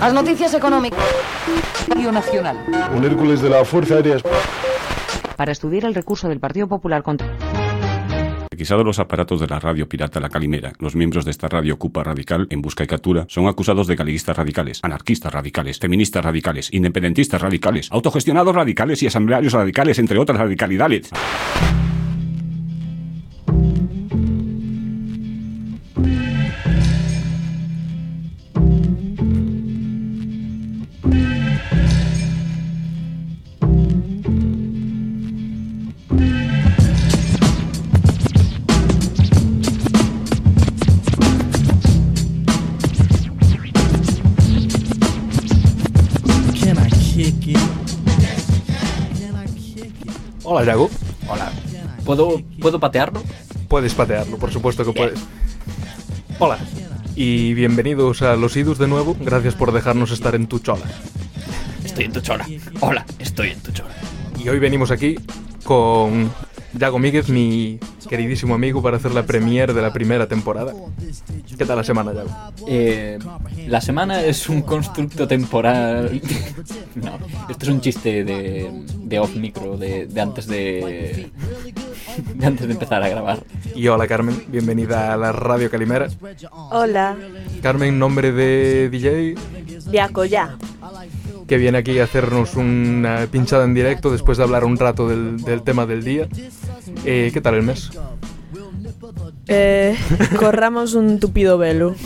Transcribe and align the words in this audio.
Las 0.00 0.14
noticias 0.14 0.54
económicas. 0.54 0.98
Radio 1.86 2.10
Nacional. 2.10 2.56
Un 2.96 3.04
Hércules 3.04 3.42
de 3.42 3.50
la 3.50 3.66
Fuerza 3.66 3.96
Aérea. 3.96 4.16
Para 5.36 5.52
estudiar 5.52 5.84
el 5.84 5.94
recurso 5.94 6.26
del 6.26 6.40
Partido 6.40 6.66
Popular 6.68 7.02
contra... 7.02 7.28
Requisados 8.50 8.86
los 8.86 8.98
aparatos 8.98 9.40
de 9.40 9.46
la 9.46 9.60
radio 9.60 9.86
pirata 9.86 10.18
La 10.18 10.30
Calimera, 10.30 10.72
los 10.78 10.96
miembros 10.96 11.26
de 11.26 11.32
esta 11.32 11.48
radio 11.48 11.78
Cupa 11.78 12.02
Radical, 12.02 12.46
en 12.48 12.62
busca 12.62 12.82
y 12.82 12.86
captura, 12.86 13.26
son 13.28 13.46
acusados 13.46 13.86
de 13.86 13.96
galiguistas 13.96 14.34
radicales, 14.34 14.80
anarquistas 14.82 15.34
radicales, 15.34 15.78
feministas 15.78 16.24
radicales, 16.24 16.72
independentistas 16.72 17.42
radicales, 17.42 17.88
autogestionados 17.92 18.54
radicales 18.54 19.02
y 19.02 19.06
asamblearios 19.06 19.52
radicales, 19.52 19.98
entre 19.98 20.18
otras 20.18 20.38
radicalidades. 20.38 21.10
¿Puedo, 52.60 52.72
¿Puedo 52.72 52.80
patearlo? 52.80 53.22
Puedes 53.68 53.94
patearlo, 53.94 54.36
por 54.36 54.52
supuesto 54.52 54.84
que 54.84 54.92
puedes. 54.92 55.18
Hola. 56.38 56.58
Y 57.16 57.54
bienvenidos 57.54 58.22
a 58.22 58.36
Los 58.36 58.56
Idus 58.56 58.78
de 58.78 58.86
nuevo. 58.86 59.16
Gracias 59.18 59.54
por 59.54 59.72
dejarnos 59.72 60.10
estar 60.10 60.34
en 60.34 60.46
tu 60.46 60.58
chola. 60.58 60.84
Estoy 61.84 62.04
en 62.04 62.12
tu 62.12 62.20
chola. 62.20 62.46
Hola, 62.80 63.06
estoy 63.18 63.50
en 63.50 63.60
tu 63.60 63.72
chola. 63.72 63.94
Y 64.38 64.48
hoy 64.48 64.58
venimos 64.58 64.90
aquí 64.90 65.16
con 65.64 66.30
Yago 66.72 66.98
Míguez, 66.98 67.28
mi 67.28 67.78
queridísimo 68.08 68.54
amigo, 68.54 68.82
para 68.82 68.96
hacer 68.96 69.12
la 69.12 69.24
premiere 69.24 69.74
de 69.74 69.82
la 69.82 69.92
primera 69.92 70.26
temporada. 70.28 70.72
¿Qué 71.58 71.66
tal 71.66 71.76
la 71.76 71.84
semana, 71.84 72.12
Yago? 72.12 72.30
Eh, 72.68 73.18
la 73.66 73.80
semana 73.80 74.22
es 74.22 74.48
un 74.48 74.62
constructo 74.62 75.26
temporal. 75.26 76.20
no, 76.94 77.18
esto 77.48 77.64
es 77.64 77.68
un 77.68 77.80
chiste 77.80 78.24
de, 78.24 78.70
de 78.96 79.18
off 79.18 79.34
micro, 79.34 79.76
de, 79.76 80.06
de 80.06 80.20
antes 80.20 80.46
de. 80.46 81.30
de 82.34 82.46
antes 82.46 82.66
de 82.66 82.72
empezar 82.72 83.02
a 83.02 83.08
grabar. 83.08 83.42
Y 83.74 83.88
hola, 83.88 84.06
Carmen. 84.06 84.44
Bienvenida 84.48 85.12
a 85.12 85.16
la 85.16 85.32
Radio 85.32 85.70
Calimera. 85.70 86.08
Hola, 86.70 87.16
Carmen, 87.62 87.98
nombre 87.98 88.32
de 88.32 88.88
DJ, 88.90 89.34
Viaco 89.90 90.24
ya. 90.24 90.56
Que 91.50 91.58
viene 91.58 91.78
aquí 91.78 91.98
a 91.98 92.04
hacernos 92.04 92.54
una 92.54 93.26
pinchada 93.28 93.64
en 93.64 93.74
directo 93.74 94.12
después 94.12 94.38
de 94.38 94.44
hablar 94.44 94.64
un 94.64 94.78
rato 94.78 95.08
del, 95.08 95.38
del 95.38 95.62
tema 95.62 95.84
del 95.84 96.04
día. 96.04 96.28
Eh, 97.04 97.30
¿Qué 97.32 97.40
tal 97.40 97.56
el 97.56 97.64
mes? 97.64 97.90
Eh, 99.48 99.96
corramos 100.38 100.94
un 100.94 101.18
tupido 101.18 101.58
velo. 101.58 101.96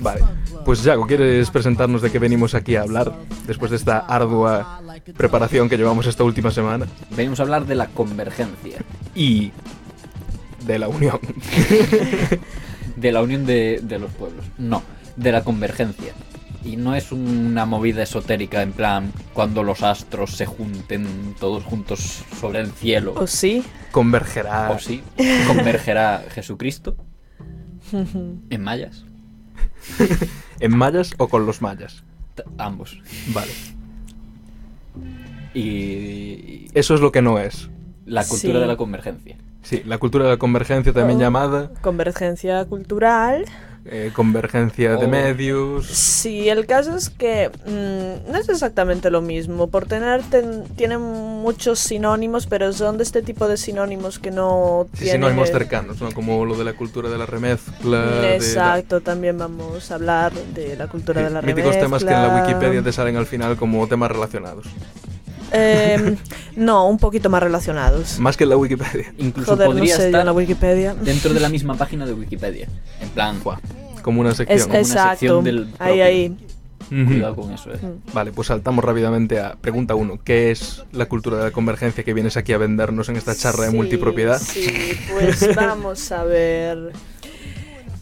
Vale. 0.00 0.22
Pues 0.64 0.82
Yago, 0.82 1.06
¿quieres 1.06 1.48
presentarnos 1.48 2.02
de 2.02 2.10
qué 2.10 2.18
venimos 2.18 2.56
aquí 2.56 2.74
a 2.74 2.82
hablar 2.82 3.12
después 3.46 3.70
de 3.70 3.76
esta 3.76 3.98
ardua 3.98 4.82
preparación 5.16 5.68
que 5.68 5.76
llevamos 5.76 6.08
esta 6.08 6.24
última 6.24 6.50
semana? 6.50 6.86
Venimos 7.16 7.38
a 7.38 7.44
hablar 7.44 7.66
de 7.66 7.76
la 7.76 7.86
convergencia. 7.86 8.78
Y 9.14 9.52
de 10.66 10.76
la 10.76 10.88
unión. 10.88 11.20
De 12.96 13.12
la 13.12 13.22
unión 13.22 13.46
de, 13.46 13.78
de 13.80 14.00
los 14.00 14.10
pueblos. 14.10 14.44
No, 14.58 14.82
de 15.14 15.30
la 15.30 15.44
convergencia. 15.44 16.14
Y 16.68 16.76
no 16.76 16.94
es 16.94 17.12
una 17.12 17.64
movida 17.64 18.02
esotérica 18.02 18.60
en 18.62 18.72
plan 18.72 19.10
cuando 19.32 19.62
los 19.62 19.82
astros 19.82 20.32
se 20.36 20.44
junten 20.44 21.34
todos 21.40 21.64
juntos 21.64 22.22
sobre 22.38 22.60
el 22.60 22.70
cielo. 22.72 23.14
¿O 23.16 23.26
sí? 23.26 23.64
Convergerá. 23.90 24.70
O 24.72 24.78
sí, 24.78 25.02
convergerá 25.46 26.24
Jesucristo 26.30 26.94
en 28.50 28.62
mayas. 28.62 29.04
¿En 30.60 30.76
mayas 30.76 31.12
o 31.16 31.28
con 31.28 31.46
los 31.46 31.62
mayas? 31.62 32.04
T- 32.34 32.42
Ambos. 32.58 33.00
Vale. 33.32 33.52
Y, 35.54 36.66
Eso 36.74 36.94
es 36.94 37.00
lo 37.00 37.10
que 37.12 37.22
no 37.22 37.38
es. 37.38 37.70
la 38.04 38.24
cultura 38.24 38.54
Sí. 38.54 38.60
de 38.60 38.66
la 38.66 38.76
convergencia. 38.76 39.36
Sí, 39.62 39.82
la 39.86 39.98
cultura 39.98 40.24
de 40.24 40.30
la 40.32 40.36
convergencia 40.38 40.92
también 40.92 41.18
Oh. 41.18 41.22
llamada 41.22 41.70
Convergencia 41.82 42.64
cultural. 42.64 43.44
Eh, 43.90 44.10
convergencia 44.12 44.96
de 44.96 45.06
Oh. 45.06 45.08
medios. 45.08 45.86
Sí, 45.86 46.48
el 46.48 46.66
caso 46.66 46.94
es 46.96 47.10
que 47.10 47.50
mm, 47.66 48.30
no 48.30 48.38
es 48.38 48.48
exactamente 48.48 49.10
lo 49.10 49.20
mismo. 49.22 49.68
Por 49.68 49.86
tener, 49.86 50.22
ten- 50.24 50.64
tienen 50.76 51.00
muchos 51.00 51.78
sinónimos, 51.78 52.46
pero 52.46 52.72
son 52.72 52.98
de 52.98 53.04
este 53.04 53.22
tipo 53.22 53.48
de 53.48 53.56
sinónimos 53.56 54.18
que 54.18 54.30
no 54.30 54.86
Sí, 54.92 54.98
tienen... 55.04 55.14
sinónimos 55.22 55.48
cercanos, 55.50 56.00
¿no? 56.00 56.12
Como 56.12 56.44
lo 56.44 56.56
de 56.56 56.64
la 56.64 56.72
cultura 56.74 57.08
de 57.08 57.18
la 57.18 57.26
remezcla. 57.26 58.00
de- 58.02 58.36
Exacto, 58.36 59.00
también 59.00 59.38
vamos 59.38 59.90
a 59.90 59.94
hablar 59.94 60.32
de 60.32 60.76
la 60.76 60.86
cultura 60.88 61.20
Sí, 61.20 61.24
de 61.24 61.30
la 61.30 61.42
míticos 61.42 61.78
temas 61.78 62.04
que 62.04 62.10
en 62.10 62.14
la 62.16 62.28
remezcla. 62.28 62.48
Wikipedia 62.54 62.82
te 62.82 62.92
salen 62.92 63.16
al 63.16 63.26
final 63.26 63.56
como 63.56 63.86
temas 63.88 64.10
relacionados. 64.10 64.66
Em, 65.52 66.16
no, 66.56 66.88
un 66.88 66.98
poquito 66.98 67.30
más 67.30 67.42
relacionados. 67.42 68.18
Más 68.18 68.36
que 68.36 68.44
en 68.44 68.50
la 68.50 68.56
Wikipedia. 68.56 69.12
Incluso 69.18 69.52
Joder, 69.52 69.68
no 69.68 69.74
podría 69.74 69.94
sé 69.96 70.00
yo 70.02 70.04
en 70.04 70.14
estar 70.14 70.24
la 70.26 70.32
Wikipedia. 70.32 70.94
dentro 70.94 71.32
de 71.32 71.40
la 71.40 71.48
misma 71.48 71.74
página 71.74 72.06
de 72.06 72.12
Wikipedia. 72.12 72.68
En 73.00 73.08
plan, 73.10 73.40
como 74.02 74.20
una 74.20 74.34
sección. 74.34 74.58
Es, 74.58 74.64
como 74.64 74.74
una 74.74 74.80
exacto, 74.80 75.10
sección 75.10 75.44
del 75.44 75.58
ahí, 75.78 75.86
propio. 75.88 76.04
ahí. 76.04 76.36
Cuidado 76.88 77.36
con 77.36 77.52
eso, 77.52 77.70
eh. 77.72 77.78
Vale, 78.14 78.32
pues 78.32 78.48
saltamos 78.48 78.82
rápidamente 78.82 79.40
a 79.40 79.56
pregunta 79.60 79.94
1. 79.94 80.20
¿Qué 80.24 80.50
es 80.50 80.82
la 80.92 81.06
cultura 81.06 81.36
de 81.36 81.44
la 81.44 81.50
convergencia 81.50 82.02
que 82.02 82.14
vienes 82.14 82.38
aquí 82.38 82.54
a 82.54 82.58
vendernos 82.58 83.10
en 83.10 83.16
esta 83.16 83.34
charla 83.34 83.66
de 83.66 83.72
multipropiedad? 83.72 84.40
Sí, 84.40 84.92
pues 85.12 85.54
vamos 85.56 86.10
a 86.12 86.24
ver. 86.24 86.92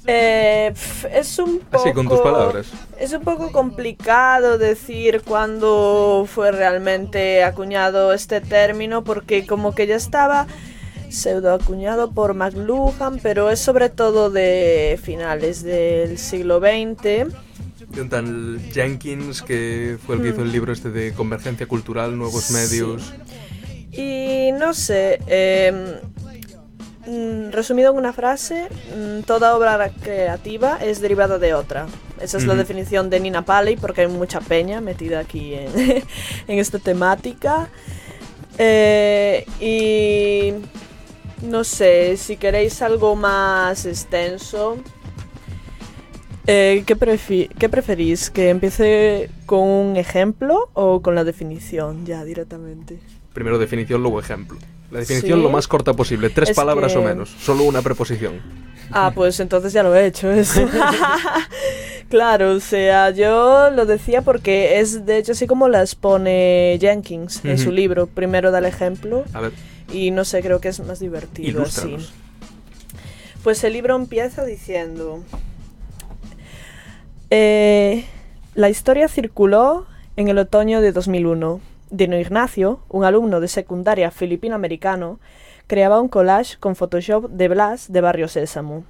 Eh, 0.06 0.72
es 1.12 1.38
un 1.38 1.58
poco. 1.58 1.82
Así, 1.82 1.92
con 1.92 2.08
tus 2.08 2.20
palabras. 2.20 2.66
Es 2.98 3.12
un 3.12 3.22
poco 3.22 3.50
complicado 3.52 4.58
decir 4.58 5.22
cuándo 5.24 6.26
fue 6.32 6.52
realmente 6.52 7.42
acuñado 7.42 8.12
este 8.12 8.40
término, 8.40 9.02
porque 9.04 9.46
como 9.46 9.74
que 9.74 9.86
ya 9.86 9.96
estaba 9.96 10.46
pseudo 11.08 11.54
acuñado 11.54 12.10
por 12.10 12.34
McLuhan, 12.34 13.20
pero 13.22 13.50
es 13.50 13.60
sobre 13.60 13.88
todo 13.88 14.30
de 14.30 14.98
finales 15.02 15.62
del 15.62 16.18
siglo 16.18 16.58
XX. 16.60 17.32
De 17.88 18.00
un 18.02 18.08
tal 18.08 18.60
Jenkins, 18.72 19.42
que 19.42 19.98
fue 20.04 20.16
el 20.16 20.22
que 20.22 20.28
hizo 20.30 20.42
el 20.42 20.52
libro 20.52 20.72
este 20.72 20.90
de 20.90 21.12
Convergencia 21.12 21.66
Cultural, 21.66 22.16
Nuevos 22.16 22.44
Sí. 22.44 22.52
Medios. 22.54 23.12
Y 23.92 24.50
no 24.52 24.74
sé, 24.74 25.20
eh, 25.26 25.72
mm, 25.72 26.15
resumido 27.52 27.92
en 27.92 27.98
una 27.98 28.12
frase, 28.12 28.68
mm, 28.96 29.22
toda 29.22 29.56
obra 29.56 29.90
creativa 30.02 30.78
es 30.82 31.00
derivada 31.00 31.38
de 31.38 31.54
otra. 31.54 31.86
Esa 32.20 32.38
es 32.38 32.46
la 32.46 32.54
definición 32.54 33.10
de 33.10 33.20
Nina 33.20 33.42
Paley, 33.42 33.76
porque 33.76 34.02
hay 34.02 34.08
mucha 34.08 34.40
peña 34.40 34.80
metida 34.80 35.20
aquí 35.20 35.54
en, 35.54 35.68
en 36.48 36.58
esta 36.58 36.78
temática. 36.78 37.68
Eh, 38.58 39.44
y 39.60 40.54
no 41.46 41.64
sé, 41.64 42.16
si 42.16 42.36
queréis 42.36 42.80
algo 42.82 43.14
más 43.14 43.84
extenso, 43.84 44.78
eh, 46.46 46.84
¿qué, 46.86 47.48
¿qué 47.58 47.68
preferís? 47.68 48.30
¿Que 48.30 48.50
empiece 48.50 49.30
con 49.44 49.60
un 49.60 49.96
ejemplo 49.96 50.70
o 50.74 51.02
con 51.02 51.14
la 51.14 51.24
definición 51.24 52.06
ya 52.06 52.24
directamente? 52.24 52.98
Primero 53.32 53.58
definición, 53.58 54.00
luego 54.02 54.20
ejemplo. 54.20 54.58
La 54.96 55.00
definición 55.00 55.38
Sí. 55.38 55.42
lo 55.42 55.50
más 55.50 55.68
corta 55.68 55.92
posible, 55.92 56.30
tres 56.30 56.50
Es 56.50 56.56
palabras 56.56 56.92
que- 56.92 56.98
o 56.98 57.02
menos, 57.02 57.28
solo 57.40 57.64
una 57.64 57.82
preposición. 57.82 58.40
Ah, 58.90 59.10
pues 59.14 59.40
entonces 59.40 59.72
ya 59.72 59.82
lo 59.82 59.94
he 59.94 60.06
hecho 60.06 60.30
eso. 60.30 60.60
claro, 62.08 62.52
o 62.52 62.60
sea, 62.60 63.10
yo 63.10 63.70
lo 63.70 63.84
decía 63.84 64.22
porque 64.22 64.78
es 64.80 65.04
de 65.06 65.18
hecho 65.18 65.32
así 65.32 65.46
como 65.46 65.68
las 65.68 65.94
pone 65.96 66.78
Jenkins 66.80 67.44
en 67.44 67.58
su 67.58 67.72
libro. 67.72 68.06
Primero 68.06 68.50
da 68.52 68.58
el 68.60 68.64
ejemplo 68.66 69.24
A 69.32 69.40
ver, 69.40 69.52
y 69.92 70.12
no 70.12 70.24
sé, 70.24 70.40
creo 70.40 70.60
que 70.60 70.68
es 70.68 70.80
más 70.80 71.00
divertido 71.00 71.62
así. 71.62 71.96
Pues 73.42 73.62
el 73.64 73.72
libro 73.74 73.96
empieza 73.96 74.44
diciendo... 74.44 75.22
eh, 77.30 78.04
la 78.54 78.68
historia 78.70 79.08
circuló 79.08 79.86
en 80.16 80.28
el 80.28 80.38
otoño 80.38 80.80
de 80.80 80.92
2001. 80.92 81.60
Dino 81.90 82.18
Ignacio, 82.18 82.80
un 82.88 83.04
alumno 83.04 83.40
de 83.40 83.48
secundaria 83.48 84.10
filipino-americano, 84.10 85.18
creaba 85.66 86.00
un 86.00 86.08
collage 86.08 86.58
con 86.58 86.76
Photoshop 86.76 87.28
de 87.30 87.48
Blas 87.48 87.92
de 87.92 88.00
Barrio 88.00 88.28
Sésamo, 88.28 88.84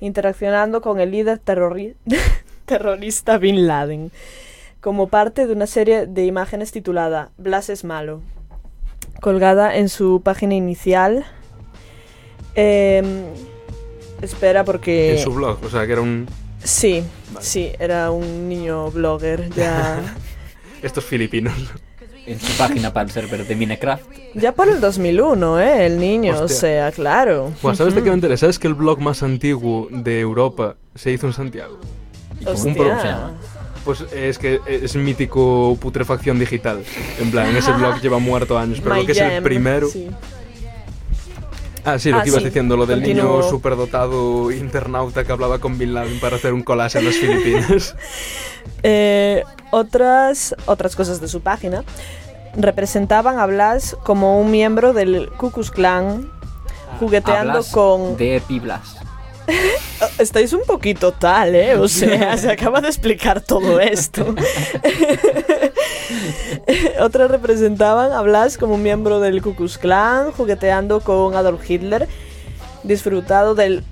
interaccionando 0.00 0.80
con 0.80 1.00
el 1.00 1.10
líder 1.10 1.40
terrori- 1.44 1.94
terrorista 2.66 3.38
Bin 3.38 3.66
Laden, 3.66 4.10
como 4.80 5.08
parte 5.08 5.46
de 5.46 5.52
una 5.52 5.66
serie 5.66 6.06
de 6.06 6.26
imágenes 6.26 6.72
titulada 6.72 7.30
Blas 7.38 7.68
es 7.70 7.84
malo, 7.84 8.20
colgada 9.20 9.76
en 9.76 9.88
su 9.88 10.20
página 10.22 10.54
inicial. 10.54 11.24
Em, 12.54 13.24
espera 14.20 14.64
porque... 14.64 15.12
En 15.12 15.18
su 15.18 15.32
blog, 15.32 15.58
o 15.64 15.70
sea, 15.70 15.86
que 15.86 15.92
era 15.92 16.02
un, 16.02 16.26
Sí, 16.64 17.02
sí, 17.40 17.72
era 17.78 18.10
un 18.10 18.48
niño 18.48 18.90
blogger, 18.90 19.50
ya, 19.50 20.00
Estos 20.82 21.04
filipinos. 21.04 21.54
En 22.26 22.38
su 22.38 22.56
página 22.56 22.92
para 22.92 23.06
el 23.06 23.10
server 23.12 23.46
de 23.46 23.56
Minecraft. 23.56 24.04
ya 24.34 24.52
por 24.52 24.68
el 24.68 24.80
2001, 24.80 25.60
¿eh? 25.60 25.86
El 25.86 25.98
niño, 25.98 26.34
o 26.38 26.44
Hostia. 26.44 26.60
sea, 26.60 26.92
claro. 26.92 27.52
Bueno, 27.62 27.76
¿sabes 27.76 27.94
de 27.94 28.02
qué 28.02 28.10
me 28.10 28.14
interesa? 28.14 28.42
¿Sabes 28.42 28.58
que 28.60 28.68
el 28.68 28.74
blog 28.74 29.00
más 29.00 29.22
antiguo 29.24 29.88
de 29.90 30.20
Europa 30.20 30.76
se 30.94 31.10
hizo 31.10 31.26
en 31.26 31.32
Santiago? 31.32 31.78
Hostia. 32.46 32.70
Un 32.70 32.76
pro- 32.76 32.94
Pues 33.84 34.04
es 34.14 34.38
que 34.38 34.60
es 34.68 34.94
mítico 34.94 35.76
putrefacción 35.80 36.38
digital. 36.38 36.84
En 37.20 37.30
plan, 37.32 37.54
ese 37.56 37.72
blog 37.78 38.00
lleva 38.00 38.18
muerto 38.18 38.56
años, 38.56 38.78
pero 38.80 38.94
My 38.94 39.00
lo 39.00 39.06
que 39.06 39.12
es 39.12 39.18
el 39.18 39.42
primero. 39.42 39.88
sí. 39.88 40.08
Ah, 41.84 41.98
sí, 41.98 42.10
lo 42.10 42.18
Ah, 42.18 42.22
que 42.22 42.28
ibas 42.28 42.40
sí. 42.42 42.46
diciendo, 42.46 42.76
lo 42.76 42.86
del 42.86 43.02
niño 43.02 43.42
superdotado 43.42 44.50
internauta 44.52 45.24
que 45.24 45.32
hablaba 45.32 45.58
con 45.58 45.78
Bin 45.78 45.94
Laden 45.94 46.20
para 46.20 46.36
hacer 46.36 46.52
un 46.52 46.62
collage 46.62 46.98
en 46.98 47.04
las 47.06 47.14
Filipinas. 47.16 47.96
Eh, 48.84 49.42
otras, 49.70 50.54
otras 50.66 50.94
cosas 50.96 51.20
de 51.20 51.26
su 51.28 51.40
página 51.40 51.84
representaban 52.56 53.38
a 53.38 53.46
Blas 53.46 53.96
como 54.04 54.40
un 54.40 54.50
miembro 54.50 54.92
del 54.92 55.30
Ku 55.36 55.50
Klux 55.50 55.70
Klan 55.70 56.30
jugueteando 57.00 57.50
Hablas 57.52 57.70
con... 57.70 58.16
De 58.16 58.36
Epi 58.36 58.58
Blas. 58.60 58.96
Estáis 60.18 60.52
un 60.52 60.62
poquito 60.66 61.12
tal, 61.12 61.54
¿eh? 61.54 61.76
O 61.76 61.88
sea, 61.88 62.36
se 62.36 62.50
acaba 62.50 62.80
de 62.80 62.88
explicar 62.88 63.40
todo 63.40 63.80
esto. 63.80 64.34
Otras 67.00 67.30
representaban 67.30 68.12
a 68.12 68.22
Blas 68.22 68.58
como 68.58 68.74
un 68.74 68.82
miembro 68.82 69.20
del 69.20 69.42
Ku 69.42 69.54
Klux 69.54 69.78
Klan, 69.78 70.32
jugueteando 70.32 71.00
con 71.00 71.34
Adolf 71.34 71.68
Hitler, 71.68 72.08
disfrutado 72.82 73.54
del 73.54 73.84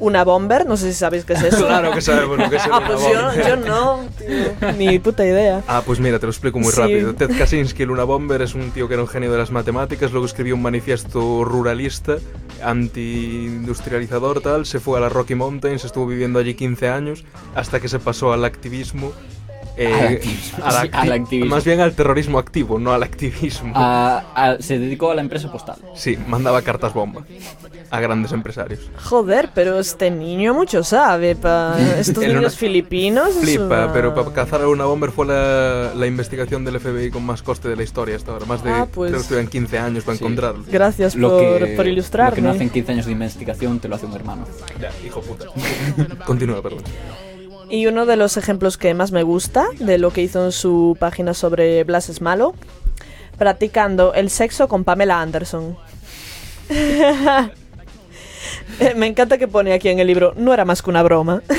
una 0.00 0.24
bomber, 0.24 0.66
no 0.66 0.76
sé 0.76 0.88
si 0.92 0.98
sabéis 0.98 1.24
qué 1.24 1.34
es 1.34 1.42
eso. 1.42 1.66
claro 1.66 1.92
que 1.92 2.00
sabemos 2.00 2.38
lo 2.38 2.50
que 2.50 2.56
es 2.56 2.62
Ah, 2.70 2.78
una 2.78 2.86
pues 2.88 3.00
yo, 3.00 3.22
bomber. 3.22 3.48
yo 3.48 3.56
no, 3.56 4.00
tío, 4.18 4.72
ni 4.78 4.98
puta 4.98 5.24
idea. 5.24 5.62
Ah, 5.68 5.82
pues 5.84 6.00
mira, 6.00 6.18
te 6.18 6.26
lo 6.26 6.30
explico 6.32 6.58
muy 6.58 6.72
Sí. 6.72 6.80
rápido. 6.80 7.14
Ted 7.14 7.30
Kaczynski, 7.38 7.82
el 7.82 7.88
Luna 7.88 8.04
Bomber, 8.04 8.42
es 8.42 8.54
un 8.54 8.70
tío 8.70 8.88
que 8.88 8.94
era 8.94 9.02
un 9.02 9.08
genio 9.08 9.30
de 9.32 9.38
las 9.38 9.50
matemáticas, 9.50 10.10
luego 10.12 10.26
escribió 10.26 10.54
un 10.54 10.62
manifiesto 10.62 11.44
ruralista, 11.44 12.16
anti-industrializador, 12.62 14.40
tal, 14.40 14.66
se 14.66 14.80
fue 14.80 14.98
a 14.98 15.00
las 15.00 15.12
Rocky 15.12 15.34
Mountains, 15.34 15.84
estuvo 15.84 16.06
viviendo 16.06 16.38
allí 16.38 16.54
15 16.54 16.88
años, 16.88 17.24
hasta 17.54 17.80
que 17.80 17.88
se 17.88 17.98
pasó 17.98 18.32
al 18.32 18.44
activismo. 18.44 19.12
Eh, 19.76 19.92
Al 19.92 20.06
activismo, 20.14 20.64
al 20.64 20.72
sí, 20.72 20.78
acti- 20.88 20.94
al 20.94 21.12
activismo. 21.12 21.54
Más 21.56 21.64
bien 21.64 21.80
al 21.80 21.94
terrorismo 21.94 22.38
activo, 22.38 22.78
no 22.78 22.92
al 22.92 23.02
activismo. 23.02 23.72
A- 23.74 24.22
a- 24.34 24.56
se 24.62 24.78
dedicó 24.78 25.10
a 25.10 25.14
la 25.14 25.20
empresa 25.22 25.50
postal. 25.50 25.76
Sí, 25.94 26.16
mandaba 26.28 26.62
cartas 26.62 26.92
bomba 26.94 27.24
a 27.90 28.00
grandes 28.00 28.32
empresarios. 28.32 28.80
Joder, 29.04 29.50
pero 29.54 29.78
este 29.78 30.10
niño 30.10 30.54
mucho 30.54 30.82
sabe. 30.82 31.36
Pa... 31.36 31.76
Estos 31.98 32.24
niños 32.24 32.38
una- 32.40 32.50
filipinos. 32.50 33.30
Flipa, 33.40 33.64
una- 33.64 33.92
pero 33.92 34.14
para 34.14 34.32
cazar 34.32 34.62
a 34.62 34.68
una 34.68 34.84
bomber 34.84 35.10
fue 35.10 35.26
la, 35.26 35.92
la 35.94 36.06
investigación 36.06 36.64
del 36.64 36.78
FBI 36.80 37.10
con 37.10 37.24
más 37.24 37.42
coste 37.42 37.68
de 37.68 37.76
la 37.76 37.82
historia 37.82 38.16
hasta 38.16 38.32
ahora. 38.32 38.46
Más 38.46 38.62
de, 38.64 38.70
Ah, 38.70 38.86
pues- 38.92 39.10
creo 39.10 39.18
que 39.20 39.22
estuvieron 39.22 39.50
15 39.50 39.78
años 39.78 40.04
para 40.04 40.16
Sí. 40.18 40.24
encontrarlo. 40.24 40.64
Gracias 40.68 41.14
Lo 41.14 41.30
por, 41.30 41.58
que, 41.64 41.74
por 41.76 41.84
lo 41.84 41.90
ilustrarme. 41.92 42.36
que 42.36 42.42
no 42.42 42.50
hacen 42.50 42.70
15 42.70 42.92
años 42.92 43.06
de 43.06 43.12
investigación 43.12 43.78
te 43.80 43.88
lo 43.88 43.96
hace 43.96 44.06
un 44.06 44.14
hermano. 44.14 44.44
Ya, 44.80 44.90
hijo 45.06 45.20
puta. 45.20 45.46
Continúa, 46.26 46.62
perdón. 46.62 46.82
Y 47.70 47.86
uno 47.86 48.06
de 48.06 48.16
los 48.16 48.36
ejemplos 48.36 48.76
que 48.76 48.94
más 48.94 49.12
me 49.12 49.22
gusta 49.22 49.66
de 49.78 49.98
lo 49.98 50.12
que 50.12 50.22
hizo 50.22 50.44
en 50.44 50.52
su 50.52 50.96
página 50.98 51.34
sobre 51.34 51.84
Blas 51.84 52.08
es 52.08 52.20
malo, 52.20 52.54
practicando 53.38 54.14
el 54.14 54.30
sexo 54.30 54.68
con 54.68 54.84
Pamela 54.84 55.20
Anderson. 55.20 55.76
Eh, 56.68 57.50
me 58.96 59.06
encanta 59.06 59.38
que 59.38 59.48
pone 59.48 59.72
aquí 59.72 59.88
en 59.88 59.98
el 59.98 60.06
libro, 60.06 60.34
no 60.36 60.52
era 60.52 60.64
más 60.64 60.82
que 60.82 60.90
una 60.90 61.02
broma. 61.02 61.42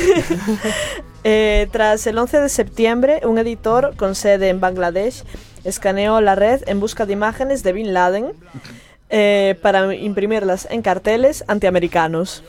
Eh, 1.27 1.67
tras 1.71 2.05
el 2.05 2.19
11 2.19 2.39
de 2.39 2.49
septiembre, 2.49 3.21
un 3.23 3.39
editor 3.39 3.95
con 3.95 4.13
sede 4.13 4.49
en 4.49 4.59
Bangladesh 4.59 5.23
escaneó 5.63 6.21
la 6.21 6.35
red 6.35 6.61
en 6.67 6.79
busca 6.79 7.07
de 7.07 7.13
imágenes 7.13 7.63
de 7.63 7.73
Bin 7.73 7.93
Laden 7.93 8.33
eh, 9.09 9.57
para 9.63 9.95
imprimirlas 9.95 10.67
en 10.69 10.83
carteles 10.83 11.43
antiamericanos. 11.47 12.43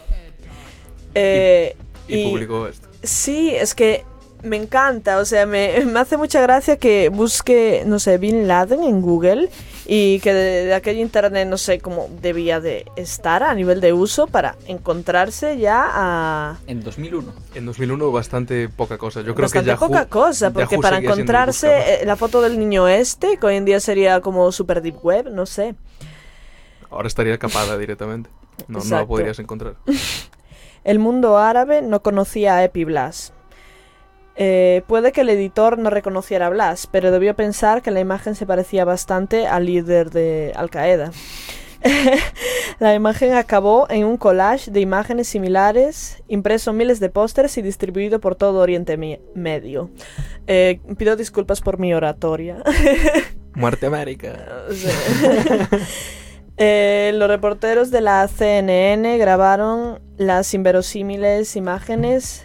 Eh, 1.14 1.74
Y, 2.06 2.30
publicó 2.30 2.68
esto. 2.68 2.85
Sí, 3.06 3.54
es 3.54 3.74
que 3.74 4.04
me 4.42 4.56
encanta, 4.56 5.18
o 5.18 5.24
sea, 5.24 5.46
me, 5.46 5.84
me 5.86 6.00
hace 6.00 6.16
mucha 6.16 6.40
gracia 6.40 6.76
que 6.76 7.08
busque, 7.08 7.82
no 7.86 7.98
sé, 7.98 8.18
Bin 8.18 8.46
Laden 8.46 8.82
en 8.82 9.00
Google 9.00 9.50
y 9.86 10.20
que 10.20 10.32
de, 10.32 10.64
de 10.66 10.74
aquel 10.74 10.98
internet, 10.98 11.46
no 11.48 11.58
sé 11.58 11.78
cómo 11.78 12.08
debía 12.20 12.60
de 12.60 12.86
estar 12.96 13.42
a 13.42 13.54
nivel 13.54 13.80
de 13.80 13.92
uso 13.92 14.26
para 14.26 14.56
encontrarse 14.66 15.58
ya 15.58 15.86
a... 15.88 16.58
En 16.66 16.82
2001. 16.82 17.32
En 17.54 17.66
2001 17.66 18.12
bastante 18.12 18.68
poca 18.68 18.98
cosa. 18.98 19.20
Yo 19.20 19.34
creo 19.34 19.44
Bastante 19.44 19.66
que 19.66 19.76
Yahoo, 19.76 19.88
poca 19.88 20.06
cosa, 20.06 20.52
porque 20.52 20.74
Yahoo 20.74 20.82
para 20.82 20.98
encontrarse 20.98 22.02
eh, 22.02 22.06
la 22.06 22.16
foto 22.16 22.42
del 22.42 22.58
niño 22.58 22.88
este, 22.88 23.36
que 23.38 23.46
hoy 23.46 23.56
en 23.56 23.64
día 23.64 23.80
sería 23.80 24.20
como 24.20 24.50
super 24.50 24.82
deep 24.82 25.04
web, 25.04 25.30
no 25.30 25.46
sé. 25.46 25.74
Ahora 26.90 27.08
estaría 27.08 27.38
capada 27.38 27.76
directamente. 27.78 28.30
No, 28.68 28.78
no 28.78 28.84
la 28.96 29.06
podrías 29.06 29.38
encontrar. 29.38 29.76
El 30.86 31.00
mundo 31.00 31.36
árabe 31.36 31.82
no 31.82 32.00
conocía 32.00 32.56
a 32.56 32.64
Epi 32.64 32.84
Blas. 32.84 33.32
Eh, 34.36 34.82
puede 34.86 35.10
que 35.10 35.22
el 35.22 35.30
editor 35.30 35.78
no 35.78 35.90
reconociera 35.90 36.46
a 36.46 36.50
Blas, 36.50 36.86
pero 36.86 37.10
debió 37.10 37.34
pensar 37.34 37.82
que 37.82 37.90
la 37.90 37.98
imagen 38.00 38.36
se 38.36 38.46
parecía 38.46 38.84
bastante 38.84 39.48
al 39.48 39.66
líder 39.66 40.10
de 40.10 40.52
Al 40.54 40.70
Qaeda. 40.70 41.10
la 42.78 42.94
imagen 42.94 43.32
acabó 43.34 43.86
en 43.90 44.04
un 44.04 44.16
collage 44.16 44.70
de 44.70 44.80
imágenes 44.80 45.26
similares, 45.26 46.22
impreso 46.28 46.70
en 46.70 46.76
miles 46.76 47.00
de 47.00 47.08
pósters 47.10 47.58
y 47.58 47.62
distribuido 47.62 48.20
por 48.20 48.36
todo 48.36 48.60
Oriente 48.60 48.96
Mi- 48.96 49.18
Medio. 49.34 49.90
Eh, 50.46 50.80
pido 50.96 51.16
disculpas 51.16 51.60
por 51.60 51.78
mi 51.80 51.94
oratoria. 51.94 52.62
Muerte 53.54 53.86
América. 53.86 54.36
Eh, 56.58 57.12
los 57.14 57.28
reporteros 57.28 57.90
de 57.90 58.00
la 58.00 58.26
CNN 58.28 59.18
grabaron 59.18 60.00
las 60.16 60.54
inverosímiles 60.54 61.56
imágenes 61.56 62.44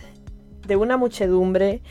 de 0.68 0.76
una 0.76 0.98
muchedumbre 0.98 1.82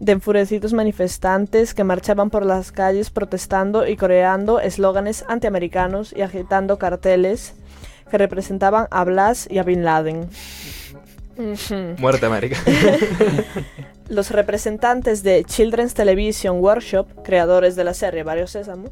de 0.00 0.12
enfurecidos 0.12 0.72
manifestantes 0.72 1.74
que 1.74 1.84
marchaban 1.84 2.30
por 2.30 2.46
las 2.46 2.70
calles 2.70 3.10
protestando 3.10 3.86
y 3.86 3.96
coreando 3.96 4.60
eslóganes 4.60 5.24
antiamericanos 5.28 6.12
y 6.16 6.22
agitando 6.22 6.78
carteles 6.78 7.54
que 8.10 8.18
representaban 8.18 8.86
a 8.90 9.04
Blas 9.04 9.48
y 9.50 9.58
a 9.58 9.64
Bin 9.64 9.84
Laden. 9.84 10.28
Muerte 11.98 12.26
América. 12.26 12.58
Los 14.08 14.30
representantes 14.30 15.22
de 15.22 15.44
Children's 15.44 15.94
Television 15.94 16.60
Workshop, 16.60 17.22
creadores 17.22 17.76
de 17.76 17.84
la 17.84 17.94
serie 17.94 18.22
Barrio 18.22 18.46
Sésamo, 18.46 18.90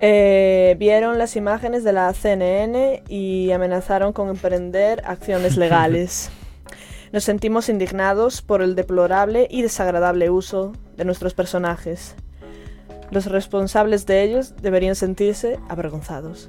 eh, 0.00 0.76
vieron 0.78 1.18
las 1.18 1.36
imágenes 1.36 1.84
de 1.84 1.92
la 1.92 2.12
CNN 2.12 3.02
y 3.08 3.50
amenazaron 3.52 4.12
con 4.12 4.28
emprender 4.28 5.02
acciones 5.06 5.56
legales. 5.58 6.30
Nos 7.12 7.24
sentimos 7.24 7.68
indignados 7.68 8.42
por 8.42 8.60
el 8.60 8.74
deplorable 8.74 9.46
y 9.50 9.62
desagradable 9.62 10.30
uso 10.30 10.72
de 10.96 11.04
nuestros 11.04 11.32
personajes. 11.34 12.16
Los 13.10 13.26
responsables 13.26 14.06
de 14.06 14.22
ellos 14.22 14.54
deberían 14.60 14.96
sentirse 14.96 15.60
avergonzados. 15.68 16.48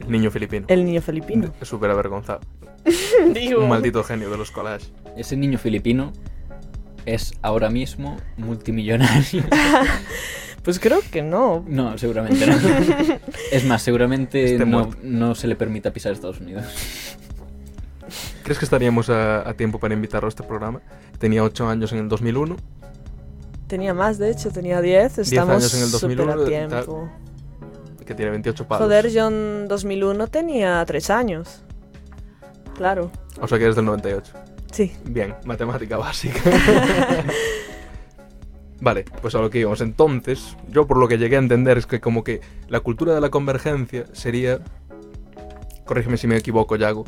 El 0.00 0.10
niño 0.10 0.30
filipino. 0.30 0.66
El 0.68 0.84
niño 0.84 1.00
filipino. 1.00 1.52
Es 1.60 1.68
súper 1.68 1.90
avergonzado. 1.90 2.40
Digo, 3.32 3.62
Un 3.62 3.68
maldito 3.68 4.02
genio 4.02 4.30
de 4.30 4.38
los 4.38 4.50
collages. 4.50 4.92
Ese 5.16 5.36
niño 5.36 5.58
filipino 5.58 6.12
es 7.06 7.34
ahora 7.42 7.70
mismo 7.70 8.16
multimillonario. 8.36 9.44
Pues 10.62 10.78
creo 10.78 11.00
que 11.10 11.22
no. 11.22 11.64
No, 11.66 11.96
seguramente 11.96 12.46
no. 12.46 12.54
Es 13.50 13.64
más, 13.64 13.80
seguramente 13.80 14.58
no, 14.66 14.90
no 15.02 15.34
se 15.34 15.46
le 15.46 15.56
permita 15.56 15.90
pisar 15.90 16.12
Estados 16.12 16.38
Unidos. 16.40 16.64
¿Crees 18.42 18.58
que 18.58 18.66
estaríamos 18.66 19.08
a, 19.08 19.48
a 19.48 19.54
tiempo 19.54 19.78
para 19.80 19.94
invitarlo 19.94 20.26
a 20.26 20.28
este 20.28 20.42
programa? 20.42 20.82
Tenía 21.18 21.42
8 21.44 21.66
años 21.66 21.92
en 21.92 22.00
el 22.00 22.08
2001. 22.10 22.56
Tenía 23.68 23.94
más, 23.94 24.18
de 24.18 24.30
hecho, 24.30 24.50
tenía 24.50 24.82
10. 24.82 25.18
Estamos 25.18 25.54
años 25.54 25.74
en 25.74 25.80
el 25.82 25.88
súper 25.88 26.16
2001, 26.18 26.42
a 26.42 26.46
tiempo. 26.46 27.10
Que 28.04 28.14
tiene 28.14 28.32
28 28.32 28.66
palos. 28.68 28.84
Joder, 28.84 29.08
yo 29.10 29.28
en 29.28 29.68
2001 29.68 30.26
tenía 30.26 30.84
3 30.84 31.10
años. 31.10 31.62
Claro, 32.76 33.10
O 33.40 33.46
sea 33.46 33.58
que 33.58 33.64
eres 33.64 33.76
del 33.76 33.84
98. 33.84 34.32
Sí. 34.72 34.92
Bien, 35.04 35.34
matemática 35.44 35.96
básica. 35.96 36.40
vale, 38.80 39.04
pues 39.20 39.34
a 39.34 39.40
lo 39.40 39.50
que 39.50 39.60
íbamos. 39.60 39.80
Entonces, 39.80 40.56
yo 40.68 40.86
por 40.86 40.98
lo 40.98 41.08
que 41.08 41.18
llegué 41.18 41.36
a 41.36 41.40
entender 41.40 41.78
es 41.78 41.86
que 41.86 42.00
como 42.00 42.24
que 42.24 42.40
la 42.68 42.80
cultura 42.80 43.14
de 43.14 43.20
la 43.20 43.30
convergencia 43.30 44.04
sería, 44.12 44.60
corrígeme 45.84 46.16
si 46.16 46.26
me 46.26 46.36
equivoco, 46.36 46.76
Yago, 46.76 47.04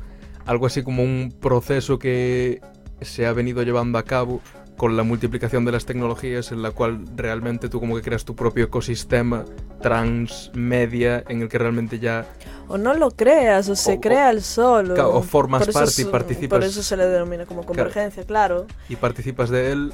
algo 0.46 0.66
así 0.66 0.82
como 0.82 1.02
un 1.02 1.34
proceso 1.40 1.98
que 1.98 2.60
se 3.00 3.26
ha 3.26 3.32
venido 3.32 3.62
llevando 3.62 3.98
a 3.98 4.04
cabo 4.04 4.40
con 4.76 4.96
la 4.96 5.02
multiplicación 5.02 5.64
de 5.64 5.72
las 5.72 5.84
tecnologías 5.86 6.50
en 6.52 6.62
la 6.62 6.70
cual 6.72 7.04
realmente 7.16 7.68
tú 7.68 7.78
como 7.80 7.94
que 7.96 8.02
creas 8.02 8.24
tu 8.24 8.34
propio 8.34 8.64
ecosistema 8.64 9.44
transmedia 9.80 11.22
en 11.28 11.42
el 11.42 11.48
que 11.48 11.58
realmente 11.58 11.98
ya 11.98 12.26
O 12.68 12.78
no 12.78 12.94
lo 12.94 13.10
creas, 13.10 13.68
o 13.68 13.76
se 13.76 13.92
O- 13.92 13.94
o- 13.96 14.00
crea 14.00 14.30
el 14.30 14.42
solo. 14.42 14.94
Claro, 14.94 15.14
o 15.14 15.22
formas 15.22 15.68
parte 15.68 16.02
y 16.02 16.04
participas. 16.06 16.58
Por 16.58 16.64
eso 16.66 16.82
se 16.82 16.96
le 16.96 17.06
denomina 17.06 17.44
como 17.46 17.64
convergencia, 17.64 18.24
claro. 18.24 18.66
y 18.88 18.96
participas 18.96 19.50
de 19.50 19.72
él, 19.72 19.92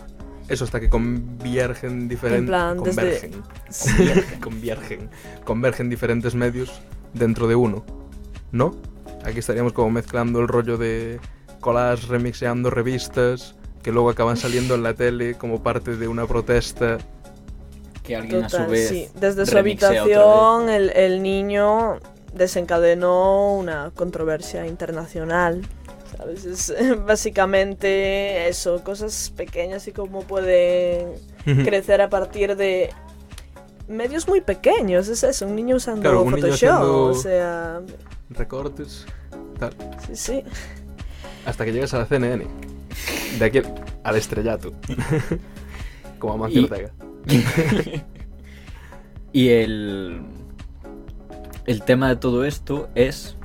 eso 0.49 0.64
hasta 0.64 0.78
que 0.80 0.88
conviergen 0.88 2.08
diferentes... 2.08 2.40
En 2.42 2.47
plan, 2.47 2.82
desde- 2.82 3.20
convergen, 3.20 3.42
conviergen, 4.40 4.40
convergen, 4.40 5.11
convergen 5.44 5.90
diferentes 5.90 6.35
medios 6.35 6.80
dentro 7.14 7.49
de 7.49 7.56
uno, 7.56 7.85
¿no? 8.52 8.76
Aquí 9.25 9.40
estaríamos 9.40 9.73
como 9.73 9.90
mezclando 9.90 10.40
el 10.40 10.49
rollo 10.49 10.78
de 10.78 11.18
collage 11.61 12.06
remixeando 12.06 12.70
revistas 12.70 13.56
que 13.82 13.92
luego 13.92 14.11
acaban 14.11 14.37
saliendo 14.37 14.75
en 14.75 14.82
la 14.82 14.94
tele 14.94 15.35
como 15.37 15.62
parte 15.62 15.97
de 15.97 16.08
una 16.08 16.26
protesta. 16.26 16.99
Que 18.02 18.16
alguien 18.16 18.44
a 18.44 18.49
su 18.49 18.56
Total, 18.56 18.70
vez. 18.70 18.88
sí. 18.88 19.08
Desde 19.20 19.44
su 19.47 19.56
habitación, 19.58 20.70
el, 20.70 20.90
el 20.90 21.23
niño 21.23 21.99
desencadenó 22.35 23.54
una 23.54 23.90
controversia 23.94 24.66
internacional. 24.66 25.62
¿Sabes? 26.16 26.44
Es 26.47 26.73
básicamente 27.06 28.49
eso, 28.49 28.82
cosas 28.82 29.32
pequeñas 29.37 29.87
y 29.88 29.92
cómo 29.92 30.23
pueden 30.23 31.12
crecer 31.44 32.00
a 32.00 32.08
partir 32.08 32.56
de 32.56 32.90
medios 33.88 34.26
muy 34.26 34.40
pequeños. 34.40 35.08
Es 35.08 35.23
eso, 35.23 35.47
un 35.47 35.54
niño 35.56 35.76
usando 35.76 36.00
Claro, 36.02 36.23
un 36.23 36.32
niño 36.32 36.47
Photoshop. 36.47 36.68
haciendo- 36.70 37.04
O 37.04 37.14
sea, 37.14 37.80
Recortes, 38.30 39.04
tal. 39.58 39.75
sí, 40.06 40.16
sí. 40.16 40.44
Hasta 41.44 41.64
que 41.64 41.73
llegas 41.73 41.92
a 41.94 41.99
la 41.99 42.06
CNN. 42.06 42.47
De 43.38 43.45
aquí 43.45 43.61
al 44.05 44.17
estrellato. 44.17 44.73
como 46.19 46.35
Amancio 46.35 46.61
Y- 46.61 46.64
Ortega. 46.64 46.90
Y 49.33 49.49
el, 49.50 50.23
el 51.67 51.83
tema 51.83 52.09
de 52.09 52.17
todo 52.17 52.45
esto 52.45 52.88
es 52.95 53.37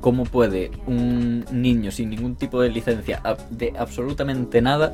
cómo 0.00 0.24
puede 0.24 0.70
un 0.86 1.44
niño 1.50 1.90
sin 1.90 2.10
ningún 2.10 2.36
tipo 2.36 2.60
de 2.62 2.70
licencia, 2.70 3.20
de 3.50 3.74
absolutamente 3.76 4.62
nada, 4.62 4.92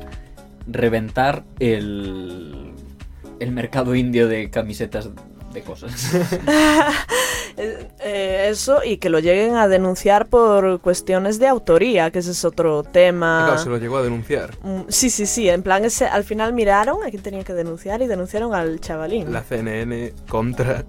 reventar 0.67 1.45
el, 1.59 2.71
el 3.39 3.51
mercado 3.51 3.93
indio 3.95 4.27
de 4.27 4.49
camisetas 4.49 5.11
de 5.57 5.63
cosas. 5.63 5.91
Eh, 7.59 8.47
eso 8.51 8.81
y 8.85 8.97
que 8.97 9.09
lo 9.09 9.17
lleguen 9.17 9.55
a 9.55 9.67
denunciar 9.67 10.27
por 10.27 10.79
cuestiones 10.79 11.39
de 11.39 11.47
autoría, 11.47 12.11
que 12.11 12.19
ese 12.19 12.29
es 12.31 12.45
otro 12.45 12.83
tema. 12.83 13.45
Claro, 13.47 13.57
se 13.63 13.69
lo 13.69 13.77
llegó 13.77 13.97
a 13.97 14.03
denunciar. 14.03 14.55
Mm, 14.61 14.81
Sí, 14.89 15.09
sí, 15.09 15.25
sí, 15.25 15.49
en 15.49 15.63
plan 15.63 15.83
ese, 15.83 16.05
al 16.05 16.23
final 16.23 16.53
miraron 16.53 17.03
a 17.03 17.09
quién 17.09 17.23
tenían 17.23 17.43
que 17.43 17.53
denunciar 17.53 17.99
y 18.03 18.07
denunciaron 18.07 18.53
al 18.53 18.79
chavalín. 18.79 19.33
La 19.33 19.41
CNN 19.41 20.13
contra. 20.29 20.85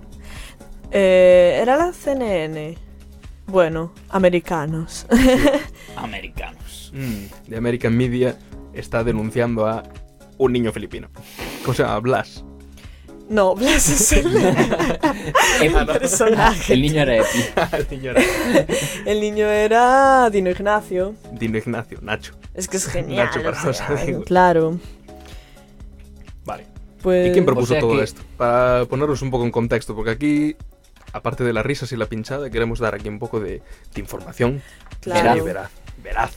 Eh, 0.90 1.58
era 1.62 1.76
la 1.78 1.92
CNN. 1.94 2.76
Bueno, 3.46 3.94
americanos. 4.10 5.06
Americanos. 5.96 6.92
mm, 6.94 7.48
de 7.50 7.56
American 7.56 7.96
Media 7.96 8.36
está 8.74 9.04
denunciando 9.04 9.66
a 9.66 9.84
un 10.36 10.52
niño 10.52 10.70
filipino. 10.72 11.08
¿Cómo 11.62 11.72
se 11.74 11.82
llama? 11.82 11.98
Blas. 12.00 12.44
No, 13.28 13.54
Blas 13.54 13.88
es 13.90 14.12
el, 14.12 14.36
el 15.60 15.86
personaje. 15.86 16.72
El 16.74 16.82
niño 16.82 17.02
era 17.02 17.16
Epi. 17.16 17.44
El 17.76 17.86
niño 17.90 18.10
era 18.10 18.22
El 19.06 19.20
niño 19.20 19.46
era 19.48 20.30
Dino 20.30 20.50
Ignacio. 20.50 21.14
Dino 21.32 21.58
Ignacio, 21.58 21.98
Nacho. 22.02 22.34
Es 22.54 22.68
que 22.68 22.76
es 22.78 22.86
genial. 22.88 23.26
Nacho 23.26 23.42
para 23.42 23.62
o 23.62 23.66
los 23.66 23.76
sea, 23.76 23.86
amigos. 23.88 24.24
Claro. 24.26 24.78
Vale. 26.44 26.66
Pues, 27.02 27.28
¿Y 27.28 27.32
quién 27.32 27.44
propuso 27.44 27.64
o 27.74 27.74
sea 27.74 27.80
todo 27.80 27.96
que- 27.96 28.02
esto? 28.04 28.22
Para 28.36 28.84
ponernos 28.86 29.22
un 29.22 29.30
poco 29.30 29.44
en 29.44 29.50
contexto, 29.50 29.94
porque 29.94 30.10
aquí, 30.10 30.56
aparte 31.12 31.44
de 31.44 31.52
las 31.52 31.64
risas 31.64 31.92
y 31.92 31.96
la 31.96 32.06
pinchada, 32.06 32.50
queremos 32.50 32.78
dar 32.80 32.94
aquí 32.94 33.08
un 33.08 33.18
poco 33.18 33.40
de, 33.40 33.62
de 33.94 34.00
información. 34.00 34.62
Claro. 35.00 35.44
veraz. 35.44 35.70
Veraz, 36.02 36.32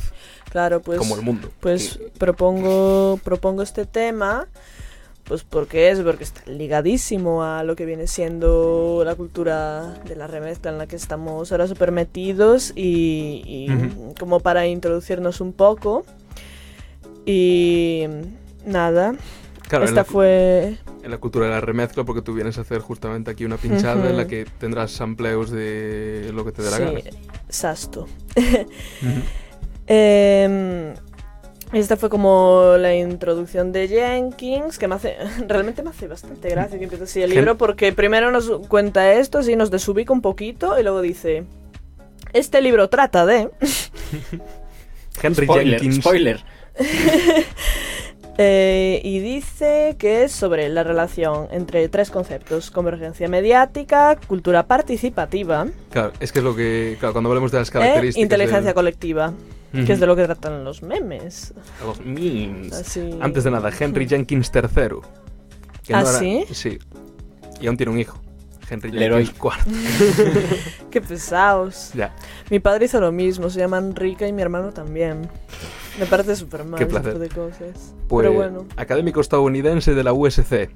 Claro, 0.50 0.82
pues. 0.82 0.98
como 1.00 1.16
el 1.16 1.22
mundo. 1.22 1.50
Pues 1.60 2.00
propongo, 2.18 3.20
propongo 3.24 3.62
este 3.64 3.86
tema, 3.86 4.48
pues 5.24 5.44
porque 5.44 5.90
es, 5.90 6.00
porque 6.02 6.24
está 6.24 6.42
ligadísimo 6.46 7.44
a 7.44 7.64
lo 7.64 7.76
que 7.76 7.86
viene 7.86 8.08
siendo 8.08 9.04
la 9.06 9.16
cultura 9.16 9.94
de 10.06 10.16
la 10.16 10.28
remezcla 10.28 10.72
en 10.72 10.78
la 10.78 10.88
que 10.88 10.96
estamos 10.96 11.52
ahora 11.52 11.68
súper 11.68 11.92
metidos 11.92 12.74
y, 12.76 13.68
como 14.20 14.40
para 14.40 14.68
introducirnos 14.68 15.42
un 15.42 15.54
poco. 15.54 16.06
Y 17.26 18.06
nada, 18.66 19.16
claro, 19.68 19.86
en 19.86 19.90
esta 19.90 20.02
la, 20.02 20.06
fue... 20.06 20.78
en 21.04 21.12
la 21.12 21.18
cultura 21.20 21.46
de 21.46 21.52
la 21.52 21.62
remezcla, 21.62 22.04
porque 22.04 22.22
tú 22.22 22.34
vienes 22.34 22.58
a 22.58 22.62
hacer 22.62 22.80
justamente 22.80 23.30
aquí 23.30 23.46
una 23.46 23.58
pinchada 23.58 24.10
en 24.10 24.18
la 24.18 24.28
que 24.28 24.46
tendrás 24.60 24.92
sampleos 24.92 25.52
de 25.52 26.32
lo 26.34 26.44
que 26.44 26.52
te 26.52 26.64
dé 26.64 26.72
la 26.72 26.78
sí, 26.78 26.84
gana. 26.84 27.00
Sasto. 27.48 28.08
Em, 29.88 30.94
esta 31.74 31.96
fue 31.98 32.10
como 32.10 32.76
la 32.78 32.94
introducción 32.96 33.72
de 33.72 33.88
Jenkins, 33.88 34.78
que 34.78 34.88
me 34.88 34.96
hace, 34.96 35.16
realmente 35.48 35.84
me 35.84 35.90
hace 35.92 36.08
bastante 36.08 36.50
gracia 36.50 36.78
que 36.78 36.84
empiece 36.86 37.06
así 37.06 37.22
el 37.22 37.30
libro, 37.32 37.58
porque 37.58 37.94
primero 37.94 38.32
nos 38.32 38.50
cuenta 38.68 39.14
esto, 39.14 39.40
así 39.40 39.56
nos 39.56 39.72
desubica 39.72 40.12
un 40.14 40.22
poquito, 40.22 40.80
y 40.80 40.84
luego 40.84 41.02
dice, 41.02 41.44
este 42.34 42.62
libro 42.62 42.90
trata 42.90 43.26
de... 43.26 43.50
Henry 45.22 45.46
Spoiler, 45.46 45.80
Jenkins. 45.80 45.96
spoiler. 46.04 46.44
eh, 48.38 49.02
y 49.04 49.20
dice 49.20 49.96
que 50.00 50.24
es 50.24 50.32
sobre 50.32 50.68
la 50.70 50.84
relación 50.84 51.48
entre 51.52 51.88
tres 51.90 52.10
conceptos, 52.10 52.72
convergencia 52.72 53.28
mediática, 53.28 54.18
cultura 54.28 54.64
participativa 54.64 55.68
Claro, 55.92 56.14
es 56.20 56.32
que 56.32 56.40
es 56.40 56.46
lo 56.46 56.56
que. 56.56 56.96
Claro, 57.00 57.14
cuando 57.14 57.30
hablemos 57.30 57.52
de 57.52 57.60
las 57.60 57.70
e 57.70 57.72
características. 57.72 58.24
inteligencia 58.24 58.62
del- 58.68 58.74
colectiva, 58.74 59.34
Que 59.72 59.94
es 59.94 60.00
de 60.00 60.06
lo 60.06 60.16
que 60.18 60.24
tratan 60.26 60.64
los 60.66 60.84
memes. 60.84 61.54
Los 61.84 62.00
memes. 62.06 62.74
Así... 62.74 63.18
Antes 63.22 63.44
de 63.46 63.52
nada, 63.52 63.72
Henry 63.80 64.08
Jenkins 64.08 64.52
III. 64.54 64.62
que 65.84 65.94
¿Ah, 65.96 66.02
era- 66.02 66.06
sí? 66.20 66.44
Sí. 66.52 66.78
Y 67.62 67.68
aún 67.68 67.78
tiene 67.78 67.92
un 67.92 68.00
hijo. 68.00 68.20
Henry 68.70 68.92
Leroy. 68.92 69.26
Jenkins 69.26 69.44
IV. 69.68 70.88
Qué 70.92 71.02
pesados. 71.02 71.92
ya. 71.94 72.14
Mi 72.50 72.60
padre 72.60 72.86
hizo 72.86 73.00
lo 73.00 73.12
mismo, 73.12 73.50
se 73.50 73.60
llama 73.60 73.78
Enrique 73.78 74.28
y 74.28 74.34
mi 74.34 74.42
hermano 74.42 74.72
también. 74.72 75.30
Me 76.00 76.06
parece 76.06 76.36
súper 76.36 76.64
mal 76.66 76.78
Qué 76.80 76.86
placer. 76.86 77.18
de 77.20 77.30
cosas. 77.30 77.94
Pues, 78.08 78.26
Pero 78.28 78.34
bueno, 78.34 78.66
académico 78.78 79.22
estadounidense 79.22 79.94
de 79.94 80.04
la 80.04 80.14
USC. 80.14 80.70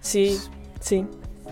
sí, 0.00 0.38
sí. 0.80 1.06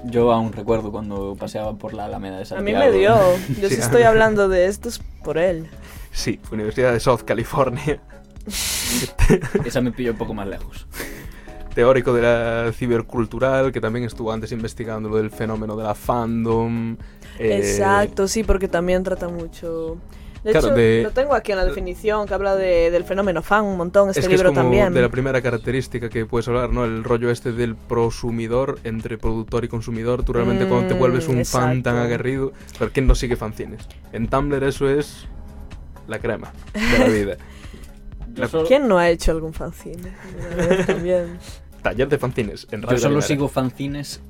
Yo 0.05 0.33
aún 0.33 0.52
recuerdo 0.52 0.90
cuando 0.90 1.37
paseaba 1.38 1.75
por 1.75 1.95
la 1.95 2.07
Alameda 2.07 2.37
de 2.37 2.43
A 2.43 2.47
Santiago. 2.47 2.78
mí 2.85 2.90
me 2.93 2.97
dio. 2.97 3.17
Yo 3.61 3.69
Sí, 3.69 3.75
si 3.76 3.81
a 3.81 3.85
estoy 3.85 4.02
hablando 4.02 4.49
de 4.49 4.67
esto 4.67 4.88
es 4.88 5.00
por 5.23 5.38
él. 5.38 5.67
Sí, 6.12 6.40
Universidad 6.50 6.93
de 6.93 7.00
South 7.00 7.23
California. 7.25 8.00
Esa 9.64 9.81
me 9.81 9.93
pilló 9.93 10.12
un 10.12 10.19
poco 10.19 10.35
más 10.35 10.47
lejos. 10.49 10.87
Teórico 11.75 12.12
de 12.12 12.23
la 12.23 12.73
cibercultural, 12.73 13.71
que 13.73 13.81
también 13.81 14.05
estuvo 14.05 14.33
antes 14.33 14.50
investigando 14.52 15.09
lo 15.09 15.17
del 15.17 15.31
fenómeno 15.31 15.76
de 15.76 15.85
la 15.85 15.95
fandom. 15.95 16.97
eh, 17.38 17.59
Exacto, 17.59 18.26
sí, 18.26 18.43
porque 18.43 18.69
también 18.69 19.02
trata 19.05 19.28
mucho... 19.28 19.99
De 20.45 20.52
Claro, 20.52 20.68
hecho, 20.68 20.76
de- 20.76 21.00
lo 21.02 21.11
tengo 21.11 21.35
aquí 21.35 21.50
en 21.52 21.59
la 21.59 21.64
definición 21.64 22.26
que 22.26 22.33
habla 22.35 22.54
de- 22.54 22.90
del 22.90 23.04
fenómeno 23.04 23.42
fan 23.42 23.64
un 23.64 23.76
montón, 23.76 24.09
este 24.09 24.21
es 24.21 24.26
que 24.28 24.35
libro 24.35 24.50
es 24.50 24.54
como 24.54 24.62
también. 24.68 24.95
de 24.95 25.02
la 25.02 25.09
primera 25.09 25.42
característica 25.42 26.09
que 26.09 26.26
puedes 26.26 26.47
hablar, 26.49 26.71
¿no? 26.71 26.85
El 26.85 27.02
rollo 27.04 27.30
este 27.30 27.52
del 27.52 27.75
prosumidor 27.75 28.78
entre 28.85 29.18
productor 29.18 29.64
y 29.64 29.68
consumidor. 29.68 30.23
Tú 30.23 30.33
realmente 30.33 30.66
cuando 30.66 30.87
te 30.88 30.95
Mm, 30.95 30.99
vuelves 30.99 31.26
un 31.28 31.45
fan 31.45 31.83
tan 31.83 31.95
exacto. 31.97 32.00
aguerrido, 32.02 32.52
pero 32.78 32.90
¿quién 32.92 33.07
no 33.09 33.14
sigue 33.14 33.35
fanzines? 33.37 33.83
En 34.12 34.28
Tumblr 34.28 34.62
eso 34.64 34.88
es 34.88 35.26
la 36.07 36.18
crema 36.21 36.52
de 36.73 36.99
la 36.99 37.04
vida. 37.07 37.37
Yo 38.35 38.42
La- 38.42 38.49
solo, 38.49 38.68
¿Quién 38.68 38.87
no 38.87 38.99
ha 38.99 39.09
hecho 39.11 39.33
algún 39.33 39.52
fanzine? 39.52 40.12
también. 40.87 41.38
Taller 41.83 42.09
de 42.09 42.18
fanzines 42.18 42.66
en 42.71 42.83
yo 42.83 42.87
Radio 42.87 42.99
solo 42.99 43.14
Calimera. 43.14 43.26
sigo 43.26 43.49
fanzines 43.49 44.21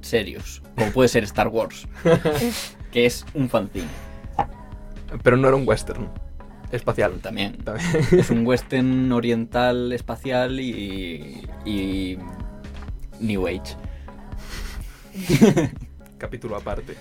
serios, 0.00 0.62
como 0.76 0.90
puede 0.92 1.08
ser 1.08 1.22
Star 1.24 1.48
Wars, 1.48 1.86
que 2.92 3.06
es 3.06 3.24
un 3.34 3.48
fanzine 3.48 3.86
Pero 5.22 5.36
no 5.36 5.48
era 5.48 5.56
un 5.56 5.66
western 5.66 6.08
espacial. 6.72 7.12
también. 7.22 7.56
También. 7.58 7.88
Es 8.12 8.30
un 8.30 8.46
western 8.46 9.12
oriental 9.12 9.92
espacial 9.92 10.58
y, 10.60 11.42
y 11.64 12.18
New 13.20 13.46
Age. 13.46 13.76
Capítulo 16.18 16.56
aparte. 16.56 16.94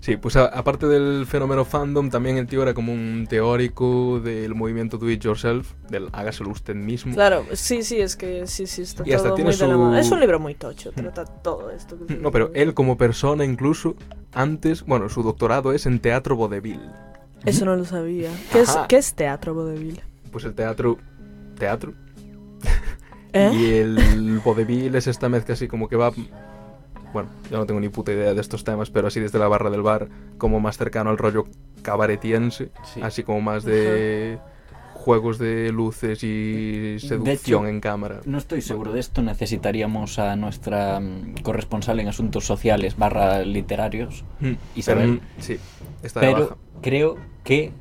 Sí, 0.00 0.16
pues 0.16 0.34
a- 0.34 0.46
aparte 0.46 0.88
del 0.88 1.26
fenómeno 1.26 1.64
fandom, 1.64 2.10
también 2.10 2.36
el 2.36 2.48
tío 2.48 2.60
era 2.62 2.74
como 2.74 2.92
un 2.92 3.26
teórico 3.28 4.18
del 4.18 4.52
movimiento 4.52 4.98
do 4.98 5.08
it 5.08 5.20
yourself, 5.22 5.74
del 5.88 6.08
hágaselo 6.12 6.50
usted 6.50 6.74
mismo. 6.74 7.14
Claro, 7.14 7.44
sí, 7.52 7.84
sí, 7.84 8.00
es 8.00 8.16
que 8.16 8.48
sí, 8.48 8.66
sí, 8.66 8.82
está 8.82 9.04
Y 9.06 9.12
hasta 9.12 9.28
todo 9.28 9.36
tiene 9.36 9.50
muy 9.50 9.56
de 9.58 9.66
la 9.68 9.74
su- 9.74 9.78
mano. 9.80 9.96
Es 9.96 10.10
un 10.10 10.18
libro 10.18 10.40
muy 10.40 10.54
tocho, 10.56 10.90
trata 10.90 11.24
todo 11.24 11.70
esto. 11.70 11.96
que 12.04 12.16
No, 12.16 12.32
pero 12.32 12.50
él 12.54 12.74
como 12.74 12.96
persona 12.96 13.44
incluso, 13.44 13.94
antes, 14.32 14.82
bueno, 14.84 15.08
su 15.08 15.22
doctorado 15.22 15.72
es 15.72 15.86
en 15.86 16.00
teatro 16.00 16.34
vodevil. 16.34 16.80
Eso 17.44 17.64
no 17.64 17.76
lo 17.76 17.84
sabía. 17.84 18.30
¿Qué 18.52 18.60
es, 18.60 18.68
Ajá. 18.70 18.86
¿qué 18.88 18.96
es 18.96 19.14
teatro 19.14 19.54
vodevil? 19.54 20.00
Pues 20.30 20.44
el 20.44 20.54
teatro... 20.54 20.98
¿Teatro? 21.58 21.92
¿Eh? 23.32 23.50
Y 23.54 23.74
el 23.74 24.40
vodevil 24.44 24.94
es 24.94 25.06
esta 25.06 25.28
mezcla 25.28 25.54
así 25.54 25.68
como 25.68 25.88
que 25.88 25.96
va... 25.96 26.12
Bueno, 27.12 27.28
yo 27.50 27.58
no 27.58 27.66
tengo 27.66 27.80
ni 27.80 27.88
puta 27.90 28.12
idea 28.12 28.32
de 28.32 28.40
estos 28.40 28.64
temas, 28.64 28.90
pero 28.90 29.08
así 29.08 29.20
desde 29.20 29.38
la 29.38 29.46
barra 29.48 29.68
del 29.70 29.82
bar, 29.82 30.08
como 30.38 30.60
más 30.60 30.78
cercano 30.78 31.10
al 31.10 31.18
rollo 31.18 31.44
cabaretiense, 31.82 32.70
Sí. 32.84 33.02
así 33.02 33.22
como 33.22 33.40
más 33.42 33.64
de 33.64 34.38
juegos 35.02 35.38
de 35.38 35.70
luces 35.72 36.22
y 36.24 36.96
seducción 36.98 37.64
hecho, 37.64 37.66
en 37.66 37.80
cámara. 37.80 38.20
No 38.24 38.38
estoy 38.38 38.62
seguro 38.62 38.92
de 38.92 39.00
esto. 39.00 39.20
Necesitaríamos 39.22 40.18
a 40.18 40.36
nuestra 40.36 41.00
mm, 41.00 41.34
corresponsal 41.42 42.00
en 42.00 42.08
asuntos 42.08 42.46
sociales 42.46 42.96
barra 42.96 43.40
literarios. 43.42 44.24
Mm, 44.40 44.52
Isabel. 44.76 45.20
pero, 45.20 45.42
sí, 45.42 45.58
está 46.02 46.20
de 46.20 46.26
Pero 46.26 46.40
baja. 46.44 46.56
creo 46.80 47.18
que 47.44 47.72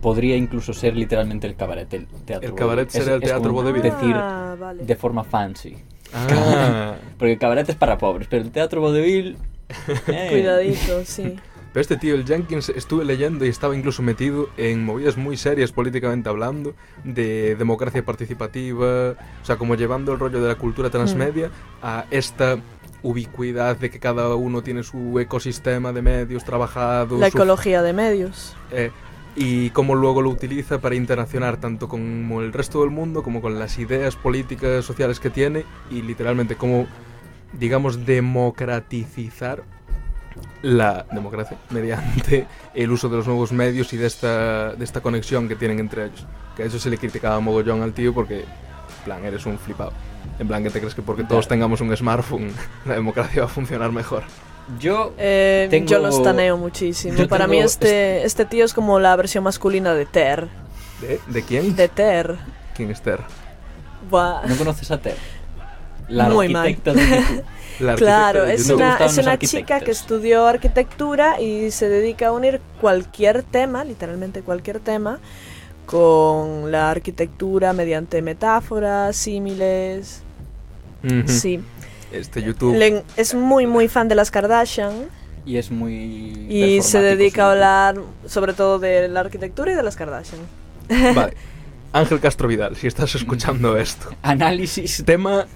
podría 0.00 0.36
incluso 0.36 0.72
ser 0.72 0.96
literalmente 0.96 1.46
el 1.46 1.56
cabaret, 1.56 1.92
el 1.92 2.06
teatro. 2.06 2.48
El 2.48 2.54
cabaret 2.54 2.86
vodevil. 2.88 3.04
será 3.04 3.16
el 3.16 3.22
teatro 3.22 3.52
vodevil. 3.52 3.82
decir 3.82 4.14
Ah, 4.14 4.56
vale. 4.58 4.84
de 4.84 4.96
forma 4.96 5.24
fancy. 5.24 5.76
Ah, 6.14 6.94
Porque 7.18 7.32
el 7.32 7.38
cabaret 7.38 7.68
es 7.68 7.76
para 7.76 7.98
pobres, 7.98 8.26
pero 8.30 8.42
el 8.42 8.50
teatro 8.50 8.80
vodevil... 8.80 9.36
eh, 10.08 10.26
Cuidadito, 10.30 11.04
sí. 11.04 11.36
Pero 11.72 11.82
este 11.82 11.96
tío, 11.96 12.14
el 12.16 12.26
Jenkins, 12.26 12.68
estuve 12.70 13.04
leyendo 13.04 13.44
y 13.44 13.48
estaba 13.48 13.76
incluso 13.76 14.02
metido 14.02 14.48
en 14.56 14.84
movidas 14.84 15.16
muy 15.16 15.36
serias 15.36 15.70
políticamente 15.70 16.28
hablando, 16.28 16.74
de 17.04 17.54
democracia 17.54 18.04
participativa, 18.04 19.10
o 19.12 19.44
sea, 19.44 19.56
como 19.56 19.76
llevando 19.76 20.12
el 20.12 20.18
rollo 20.18 20.42
de 20.42 20.48
la 20.48 20.56
cultura 20.56 20.90
transmedia 20.90 21.50
a 21.80 22.06
esta 22.10 22.58
ubicuidad 23.02 23.76
de 23.76 23.88
que 23.88 23.98
cada 24.00 24.34
uno 24.34 24.62
tiene 24.62 24.82
su 24.82 25.18
ecosistema 25.20 25.92
de 25.92 26.02
medios 26.02 26.44
trabajados. 26.44 27.18
La 27.20 27.30
su- 27.30 27.38
ecología 27.38 27.82
de 27.82 27.92
medios. 27.92 28.56
eh, 28.72 28.90
y 29.36 29.70
cómo 29.70 29.94
luego 29.94 30.22
lo 30.22 30.28
utiliza 30.30 30.80
para 30.80 30.96
internacionar 30.96 31.56
tanto 31.58 31.88
con 31.88 32.02
el 32.42 32.52
resto 32.52 32.80
del 32.80 32.90
mundo 32.90 33.22
como 33.22 33.40
con 33.40 33.60
las 33.60 33.78
ideas 33.78 34.16
políticas, 34.16 34.84
sociales 34.84 35.20
que 35.20 35.30
tiene 35.30 35.64
y 35.88 36.02
literalmente 36.02 36.56
cómo, 36.56 36.88
digamos, 37.52 38.04
democratizar 38.04 39.62
la 40.62 41.04
democracia 41.12 41.56
mediante 41.70 42.46
el 42.74 42.90
uso 42.90 43.08
de 43.08 43.16
los 43.16 43.26
nuevos 43.26 43.52
medios 43.52 43.92
y 43.92 43.96
de 43.96 44.06
esta, 44.06 44.72
de 44.74 44.84
esta 44.84 45.00
conexión 45.00 45.48
que 45.48 45.56
tienen 45.56 45.78
entre 45.80 46.06
ellos. 46.06 46.26
Que 46.56 46.62
a 46.64 46.66
eso 46.66 46.78
se 46.78 46.90
le 46.90 46.98
criticaba 46.98 47.40
mogollón 47.40 47.82
al 47.82 47.92
tío 47.92 48.12
porque, 48.12 48.40
en 48.40 49.04
plan, 49.04 49.24
eres 49.24 49.46
un 49.46 49.58
flipado. 49.58 49.92
En 50.38 50.46
plan, 50.48 50.62
que 50.62 50.70
te 50.70 50.78
crees 50.80 50.94
que 50.94 51.02
porque 51.02 51.24
todos 51.24 51.48
tengamos 51.48 51.80
un 51.80 51.96
smartphone 51.96 52.52
la 52.86 52.94
democracia 52.94 53.42
va 53.42 53.46
a 53.46 53.50
funcionar 53.50 53.90
mejor. 53.92 54.22
Yo... 54.78 55.14
Eh, 55.18 55.66
Tengo- 55.70 55.88
Yo 55.88 55.98
lo 55.98 56.08
estaneo 56.08 56.56
muchísimo. 56.56 57.16
Yo 57.16 57.26
Para 57.28 57.46
mí 57.46 57.56
tengo 57.56 57.66
este, 57.66 58.24
este 58.24 58.44
tío 58.44 58.64
es 58.64 58.72
como 58.74 59.00
la 59.00 59.16
versión 59.16 59.42
masculina 59.44 59.94
de 59.94 60.06
Ter. 60.06 60.48
¿De, 61.00 61.18
¿De 61.26 61.42
quién? 61.42 61.74
De 61.74 61.88
Ter. 61.88 62.36
¿Quién 62.76 62.90
es 62.90 63.00
Ter? 63.00 63.20
Buah. 64.10 64.46
¿No 64.46 64.54
conoces 64.56 64.90
a 64.90 64.98
Ter? 65.00 65.16
La 66.10 66.28
Muy 66.28 66.48
mal. 66.48 66.76
de. 66.84 67.42
La 67.80 67.94
Claro, 67.94 68.44
de 68.44 68.54
es 68.54 68.68
una, 68.68 68.96
es 68.98 69.16
una 69.16 69.38
chica 69.38 69.80
que 69.80 69.90
estudió 69.90 70.46
arquitectura 70.46 71.40
y 71.40 71.70
se 71.70 71.88
dedica 71.88 72.26
a 72.28 72.32
unir 72.32 72.60
cualquier 72.78 73.42
tema, 73.42 73.84
literalmente 73.84 74.42
cualquier 74.42 74.80
tema, 74.80 75.18
con 75.86 76.70
la 76.70 76.90
arquitectura 76.90 77.72
mediante 77.72 78.20
metáforas, 78.20 79.16
símiles. 79.16 80.22
Sí. 81.26 81.60
Este 82.12 82.42
YouTube. 82.42 82.76
Le- 82.76 83.02
es 83.16 83.34
muy, 83.34 83.66
muy 83.66 83.88
fan 83.88 84.08
de 84.08 84.14
las 84.14 84.30
Kardashian 84.30 84.92
Y 85.46 85.56
es 85.56 85.70
muy... 85.70 86.46
y 86.50 86.82
se 86.82 87.00
dedica 87.00 87.46
a 87.46 87.52
hablar 87.52 87.94
sobre 88.26 88.52
todo 88.52 88.78
de 88.78 89.08
la 89.08 89.20
arquitectura 89.20 89.72
y 89.72 89.74
de 89.74 89.82
las 89.82 89.96
Kardashian. 89.96 90.40
Vale. 91.14 91.34
Ángel 91.92 92.20
Castro 92.20 92.46
Vidal, 92.46 92.76
si 92.76 92.86
estás 92.86 93.14
escuchando 93.14 93.76
esto. 93.78 94.10
Análisis 94.22 95.02
Tema, 95.04 95.46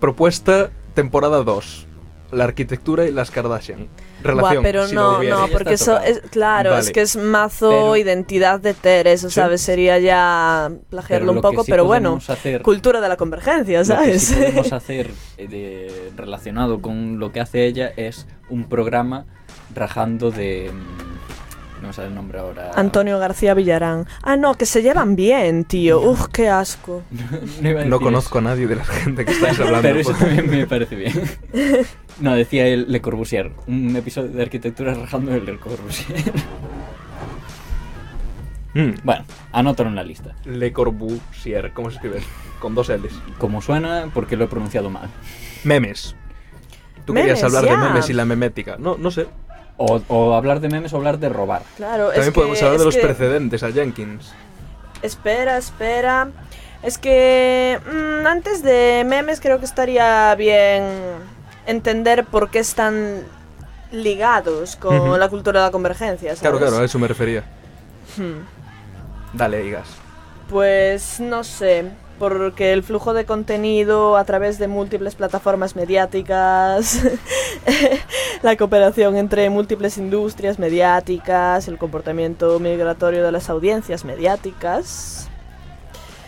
propuesta, 0.00 0.70
temporada 0.94 1.42
2. 1.44 1.86
La 2.32 2.44
arquitectura 2.44 3.06
y 3.06 3.12
las 3.12 3.30
Kardashian. 3.32 3.88
Relación. 4.22 4.62
Buah, 4.62 4.62
pero 4.62 4.86
si 4.86 4.94
no, 4.94 5.20
no, 5.22 5.48
porque 5.48 5.74
eso 5.74 5.94
tocado. 5.94 6.06
es, 6.06 6.20
claro, 6.30 6.70
Vale. 6.70 6.82
es 6.82 6.90
que 6.92 7.00
es 7.00 7.16
mazo 7.16 7.70
Pero- 7.70 7.96
identidad 7.96 8.60
de 8.60 8.74
Ter, 8.74 9.08
eso, 9.08 9.28
Sí. 9.30 9.34
¿sabes? 9.36 9.62
Sería 9.62 9.98
ya 9.98 10.70
plagiarlo 10.90 11.32
un 11.32 11.40
poco, 11.40 11.64
sí 11.64 11.70
pero 11.72 11.86
bueno, 11.86 12.20
hacer- 12.28 12.62
cultura 12.62 13.00
de 13.00 13.08
la 13.08 13.16
convergencia, 13.16 13.78
Lo 13.78 13.84
que 13.84 13.86
¿sabes? 13.86 14.22
sí 14.24 14.34
podemos 14.34 14.72
hacer 14.72 15.10
eh, 15.38 15.48
de- 15.48 16.12
relacionado 16.16 16.80
con 16.80 17.18
lo 17.18 17.32
que 17.32 17.40
hace 17.40 17.64
ella 17.66 17.92
es 17.96 18.26
un 18.48 18.68
programa 18.68 19.26
rajando 19.74 20.30
de... 20.30 20.70
No 21.80 21.92
sale 21.92 22.08
el 22.08 22.14
nombre 22.14 22.38
ahora. 22.38 22.70
Antonio 22.74 23.18
García 23.18 23.54
Villarán. 23.54 24.06
Ah, 24.22 24.36
no, 24.36 24.54
que 24.54 24.66
se 24.66 24.82
llevan 24.82 25.16
bien, 25.16 25.64
tío. 25.64 26.00
Uf, 26.00 26.26
qué 26.32 26.48
asco. 26.48 27.02
No, 27.86 28.00
conozco 28.00 28.38
a 28.38 28.42
nadie 28.42 28.66
de 28.66 28.76
la 28.76 28.84
gente 28.84 29.24
que 29.24 29.32
estáis 29.32 29.58
hablando. 29.60 29.82
Pero 29.82 30.00
eso 30.00 30.12
también 30.12 30.50
me 30.50 30.66
parece 30.66 30.96
bien. 30.96 31.12
No, 32.20 32.34
decía 32.34 32.66
el 32.66 32.92
Le 32.92 33.00
Corbusier. 33.00 33.50
Un 33.66 33.96
episodio 33.96 34.28
de 34.28 34.42
arquitectura 34.42 34.92
rajando 34.92 35.34
el 35.34 35.44
Le 35.46 35.56
Corbusier. 35.58 36.32
Mm. 38.72 38.90
Bueno, 39.02 39.24
anótalo 39.52 39.88
en 39.88 39.96
la 39.96 40.04
lista. 40.04 40.34
Le 40.44 40.72
Corbusier, 40.72 41.72
¿cómo 41.72 41.90
se 41.90 41.96
escribe? 41.96 42.20
Con 42.60 42.74
dos 42.76 42.88
L's. 42.88 43.20
Como 43.38 43.60
suena, 43.62 44.08
porque 44.14 44.36
lo 44.36 44.44
he 44.44 44.46
pronunciado 44.46 44.90
mal. 44.90 45.08
Memes. 45.64 46.14
Tú 47.04 47.12
Memes, 47.12 47.32
querías 47.32 47.44
hablar 47.44 47.64
ya. 47.64 47.70
de 47.72 47.88
memes 47.88 48.10
y 48.10 48.12
la 48.12 48.24
memética. 48.24 48.76
No, 48.78 48.96
no 48.96 49.10
sé. 49.10 49.26
O, 49.82 49.98
o 50.08 50.34
hablar 50.34 50.60
de 50.60 50.68
memes 50.68 50.92
o 50.92 50.98
hablar 50.98 51.18
de 51.18 51.30
robar. 51.30 51.62
Claro, 51.78 52.08
También 52.08 52.28
es 52.28 52.34
podemos 52.34 52.58
que, 52.58 52.64
hablar 52.66 52.78
de 52.80 52.84
los 52.84 52.94
que- 52.96 53.00
precedentes 53.00 53.62
a 53.62 53.72
Jenkins. 53.72 54.30
Espera, 55.00 55.56
espera. 55.56 56.28
Es 56.82 56.98
que 56.98 57.78
mm, 57.90 58.26
antes 58.26 58.62
de 58.62 59.04
memes 59.06 59.40
creo 59.40 59.58
que 59.58 59.64
estaría 59.64 60.34
bien 60.34 60.82
entender 61.66 62.26
por 62.26 62.50
qué 62.50 62.58
están 62.58 63.22
ligados 63.90 64.76
con 64.76 65.18
la 65.18 65.28
cultura 65.30 65.60
de 65.60 65.66
la 65.68 65.72
convergencia, 65.72 66.28
¿sabes? 66.30 66.40
Claro, 66.40 66.58
claro, 66.58 66.76
a 66.78 66.84
eso 66.84 66.98
me 66.98 67.08
refería. 67.08 67.42
Hmm. 68.18 68.44
Dale, 69.32 69.64
Igas. 69.64 69.88
Pues 70.50 71.20
no 71.20 71.42
sé, 71.42 71.84
porque 72.20 72.72
el 72.74 72.82
flujo 72.84 73.14
de 73.14 73.24
contenido 73.24 74.16
a 74.18 74.24
través 74.24 74.58
de 74.58 74.68
múltiples 74.68 75.14
plataformas 75.16 75.74
mediáticas, 75.74 77.00
la 78.42 78.56
cooperación 78.56 79.16
entre 79.16 79.48
múltiples 79.50 79.96
industrias 79.98 80.58
mediáticas, 80.58 81.66
el 81.66 81.78
comportamiento 81.78 82.60
migratorio 82.60 83.24
de 83.24 83.32
las 83.32 83.48
audiencias 83.50 84.04
mediáticas. 84.04 85.28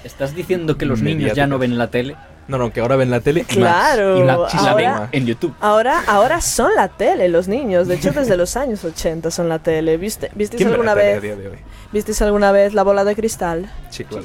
¿Estás 0.02 0.34
diciendo 0.34 0.76
que 0.78 0.86
los 0.86 1.02
niños 1.02 1.34
ya 1.34 1.46
no 1.46 1.58
ven 1.58 1.76
la 1.78 1.88
tele? 1.88 2.16
No, 2.48 2.58
no, 2.58 2.72
que 2.72 2.80
ahora 2.80 2.96
ven 2.96 3.10
la 3.10 3.20
tele. 3.20 3.42
y 3.42 3.44
Claro, 3.44 4.18
más. 4.18 4.52
Y 4.54 4.56
La 4.64 4.74
ven 4.74 4.86
ahora- 4.88 5.08
en 5.12 5.26
YouTube. 5.26 5.54
Ahora, 5.60 6.02
ahora 6.08 6.40
son 6.40 6.74
la 6.74 6.88
tele 6.88 7.28
los 7.28 7.46
niños, 7.48 7.86
de 7.86 7.94
hecho 7.96 8.10
desde 8.14 8.36
los 8.36 8.56
años 8.56 8.82
80 8.82 9.30
son 9.30 9.48
la 9.50 9.58
tele. 9.60 9.98
¿Viste, 9.98 10.30
¿Visteis 10.34 10.56
¿Quién 10.58 10.70
ve 10.70 10.72
la 10.72 10.90
alguna 10.90 10.94
vez? 10.94 11.22
día 11.22 11.36
de 11.36 11.48
hoy? 11.48 11.58
¿Visteis 11.92 12.20
alguna 12.22 12.50
vez 12.50 12.72
la 12.74 12.82
bola 12.82 13.04
de 13.04 13.14
cristal? 13.14 13.70
Sí, 13.90 14.04
claro. 14.04 14.24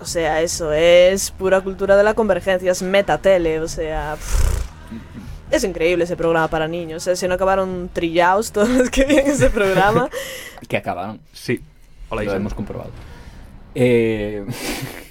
O 0.00 0.04
sea, 0.04 0.42
eso 0.42 0.72
es 0.72 1.30
pura 1.32 1.60
cultura 1.60 1.96
de 1.96 2.04
la 2.04 2.14
convergencia, 2.14 2.70
es 2.72 2.82
metatele, 2.82 3.60
o 3.60 3.68
sea... 3.68 4.14
pff, 4.16 4.58
es 5.50 5.64
increíble 5.64 6.04
ese 6.04 6.14
programa 6.16 6.48
para 6.48 6.68
niños, 6.68 7.02
o 7.02 7.04
sea, 7.04 7.16
si 7.16 7.26
no 7.26 7.34
acabaron 7.34 7.88
trillados 7.92 8.52
todos 8.52 8.68
los 8.68 8.90
que 8.90 9.04
ven 9.06 9.26
ese 9.26 9.50
programa. 9.50 10.08
Que 10.68 10.76
acabaron. 10.76 11.20
Sí. 11.32 11.62
Hola, 12.10 12.22
lo 12.24 12.32
hemos 12.34 12.52
comprobado. 12.54 12.90
Eh, 13.74 14.44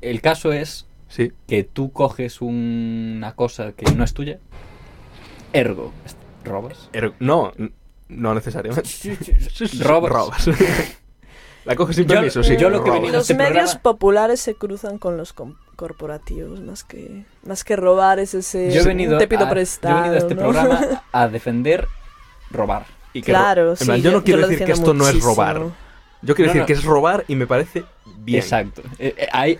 el 0.00 0.20
caso 0.20 0.52
es 0.52 0.86
Sí. 1.08 1.32
que 1.48 1.64
tú 1.64 1.90
coges 1.92 2.40
una 2.40 3.34
cosa 3.34 3.72
que 3.72 3.90
no 3.92 4.04
es 4.04 4.14
tuya, 4.14 4.38
ergo, 5.52 5.92
robas. 6.44 6.88
Er- 6.92 7.14
no, 7.18 7.52
no 8.08 8.34
necesariamente. 8.34 8.88
Robas. 9.80 10.12
Robas. 10.12 10.48
La 11.64 11.76
coges 11.76 11.96
sin 11.96 12.06
Yo- 12.06 12.14
permiso, 12.14 12.42
sí. 12.42 12.56
yo 12.56 12.70
lo 12.70 12.82
que 12.84 12.90
Los 12.90 13.22
este 13.22 13.34
medios 13.34 13.52
programa- 13.76 13.82
populares 13.82 14.40
se 14.40 14.54
cruzan 14.54 14.98
con 14.98 15.16
los 15.16 15.32
com- 15.32 15.54
corporativos, 15.76 16.60
más 16.60 16.84
que, 16.84 17.24
más 17.44 17.64
que 17.64 17.76
robar 17.76 18.18
es 18.18 18.34
ese... 18.34 18.70
Yo 18.72 18.80
he 18.82 18.84
venido, 18.84 19.18
te 19.18 19.26
pido 19.28 19.46
a, 19.46 19.50
prestado, 19.50 19.94
yo 19.94 20.00
he 20.00 20.02
venido 20.10 20.14
a 20.16 20.18
este 20.28 20.34
¿no? 20.34 20.40
programa 20.42 21.02
a 21.12 21.28
defender 21.28 21.86
robar. 22.50 22.84
Y 23.12 23.22
que 23.22 23.32
Claro, 23.32 23.64
ro- 23.70 23.76
sí. 23.76 23.84
plan, 23.84 24.00
yo 24.02 24.12
no 24.12 24.22
quiero 24.22 24.46
decir 24.46 24.64
que 24.66 24.72
esto 24.72 24.94
no 24.94 25.08
es 25.08 25.20
robar. 25.22 25.62
Yo 26.22 26.34
quiero 26.34 26.48
No, 26.48 26.52
decir 26.52 26.60
no. 26.60 26.66
que 26.66 26.72
es 26.74 26.84
robar 26.84 27.24
y 27.28 27.34
me 27.34 27.46
parece 27.46 27.84
bien. 28.18 28.40
Exacto. 28.42 28.82
Eh, 28.98 29.14
eh, 29.16 29.28
hay- 29.32 29.58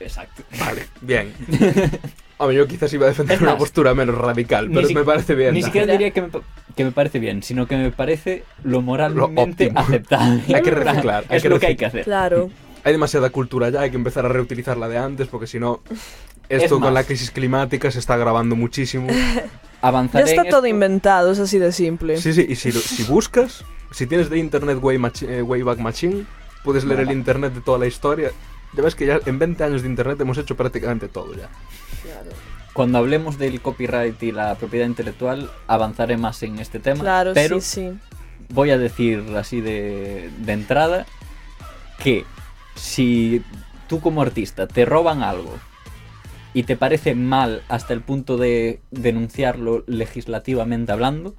Exacto. 0.00 0.42
Vale, 0.60 0.86
bien. 1.00 1.34
Hombre, 2.38 2.56
yo 2.56 2.68
quizás 2.68 2.92
iba 2.92 3.06
a 3.06 3.08
defender 3.08 3.42
una 3.42 3.58
postura 3.58 3.94
menos 3.94 4.16
radical, 4.16 4.70
pero 4.72 4.86
si- 4.86 4.94
me 4.94 5.02
parece 5.02 5.34
bien. 5.34 5.54
Ni 5.54 5.62
siquiera 5.62 5.90
diría 5.90 6.12
que 6.12 6.22
me, 6.22 6.28
que 6.78 6.84
me 6.84 6.92
parece 6.92 7.18
bien, 7.18 7.42
sino 7.42 7.66
que 7.66 7.76
me 7.76 7.90
parece 7.90 8.44
lo 8.62 8.80
moralmente 8.80 9.72
aceptable. 9.74 10.42
Hay 10.54 10.62
que 10.62 10.70
reciclar, 10.70 11.24
hay 11.28 11.36
es 11.38 11.42
que 11.42 11.48
lo 11.48 11.58
que 11.58 11.66
hay 11.66 11.76
que 11.76 11.86
hacer. 11.86 12.04
Claro. 12.04 12.50
Hay 12.84 12.92
demasiada 12.92 13.30
cultura 13.30 13.68
ya, 13.68 13.80
hay 13.80 13.90
que 13.90 13.96
empezar 13.96 14.24
a 14.24 14.28
reutilizar 14.28 14.76
la 14.76 14.88
de 14.88 14.96
antes, 14.96 15.26
porque 15.26 15.46
si 15.48 15.58
no, 15.58 15.80
Es 16.48 16.62
esto 16.62 16.80
con 16.80 16.94
la 16.94 17.02
crisis 17.04 17.30
climática 17.30 17.90
se 17.90 17.98
está 17.98 18.14
agravando 18.14 18.56
muchísimo. 18.56 19.08
Ya 19.80 19.88
Avanzaré 19.88 20.24
está 20.30 20.42
en 20.42 20.48
todo 20.50 20.64
esto. 20.64 20.74
inventado, 20.74 21.30
es 21.32 21.38
así 21.38 21.58
de 21.58 21.70
simple. 21.72 22.16
Sí, 22.16 22.32
sí, 22.32 22.44
y 22.48 22.56
si, 22.56 22.72
lo- 22.72 22.80
si 22.80 23.04
buscas, 23.04 23.64
si 23.92 24.06
tienes 24.08 24.28
de 24.30 24.38
Internet 24.38 24.78
Way 24.82 24.98
Machi- 24.98 25.28
eh, 25.28 25.42
Wayback 25.42 25.78
Machine, 25.78 26.24
puedes 26.64 26.84
leer 26.84 27.00
el. 27.00 27.12
Internet 27.12 27.54
de 27.54 27.60
toda 27.60 27.78
la 27.78 27.86
historia 27.86 28.30
Ya 28.76 28.82
ves 28.82 28.94
que 28.96 29.06
ya 29.06 29.20
en 29.24 29.38
20 29.38 29.62
años 29.64 29.82
de 29.82 29.88
internet 29.88 30.20
hemos 30.20 30.36
hecho 30.38 30.56
prácticamente 30.56 31.06
todo 31.08 31.32
ya. 31.34 31.48
Cuando 32.78 32.98
hablemos 32.98 33.38
del 33.38 33.60
copyright 33.60 34.22
y 34.22 34.30
la 34.30 34.54
propiedad 34.54 34.86
intelectual, 34.86 35.50
avanzaré 35.66 36.16
más 36.16 36.40
en 36.44 36.60
este 36.60 36.78
tema. 36.78 37.00
Claro, 37.00 37.32
pero 37.34 37.60
sí, 37.60 37.90
sí. 37.90 37.98
voy 38.50 38.70
a 38.70 38.78
decir 38.78 39.24
así 39.36 39.60
de, 39.60 40.30
de 40.38 40.52
entrada 40.52 41.04
que 41.98 42.24
si 42.76 43.42
tú 43.88 44.00
como 44.00 44.22
artista 44.22 44.68
te 44.68 44.84
roban 44.84 45.24
algo 45.24 45.58
y 46.54 46.62
te 46.62 46.76
parece 46.76 47.16
mal 47.16 47.62
hasta 47.66 47.94
el 47.94 48.00
punto 48.00 48.36
de 48.36 48.80
denunciarlo 48.92 49.82
legislativamente 49.88 50.92
hablando, 50.92 51.34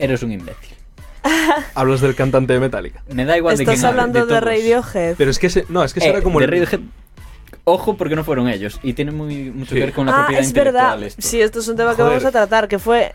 eres 0.00 0.24
un 0.24 0.32
imbécil. 0.32 0.76
Hablas 1.76 2.00
del 2.00 2.16
cantante 2.16 2.52
de 2.52 2.58
Metallica. 2.58 3.04
Me 3.12 3.24
da 3.24 3.36
igual 3.36 3.56
de 3.56 3.62
Estás 3.62 3.76
quién 3.76 3.86
hable, 3.86 4.00
hablando 4.00 4.26
de. 4.26 4.40
Radiohead. 4.40 5.14
Pero 5.16 5.30
es 5.30 5.38
que 5.38 5.46
ese, 5.46 5.66
no, 5.68 5.84
es 5.84 5.94
que 5.94 6.00
Eh, 6.00 6.08
era 6.08 6.20
como 6.20 6.40
de 6.40 6.46
el 6.46 6.50
Radiohead, 6.50 6.80
Ojo 7.64 7.96
porque 7.96 8.14
no 8.14 8.24
fueron 8.24 8.48
ellos 8.48 8.78
y 8.82 8.92
tiene 8.92 9.10
muy, 9.10 9.50
mucho 9.50 9.70
Sí. 9.70 9.76
que 9.76 9.80
ver 9.86 9.92
con 9.94 10.06
la 10.06 10.12
ah, 10.12 10.16
propiedad 10.18 10.42
es 10.42 10.48
intelectual. 10.48 10.84
verdad. 10.84 11.02
esto. 11.02 11.22
Sí, 11.22 11.40
esto 11.40 11.60
es 11.60 11.68
un 11.68 11.76
tema 11.76 11.90
que 11.92 11.96
Joder. 12.02 12.10
vamos 12.10 12.24
a 12.26 12.30
tratar, 12.30 12.68
que 12.68 12.78
fue... 12.78 13.14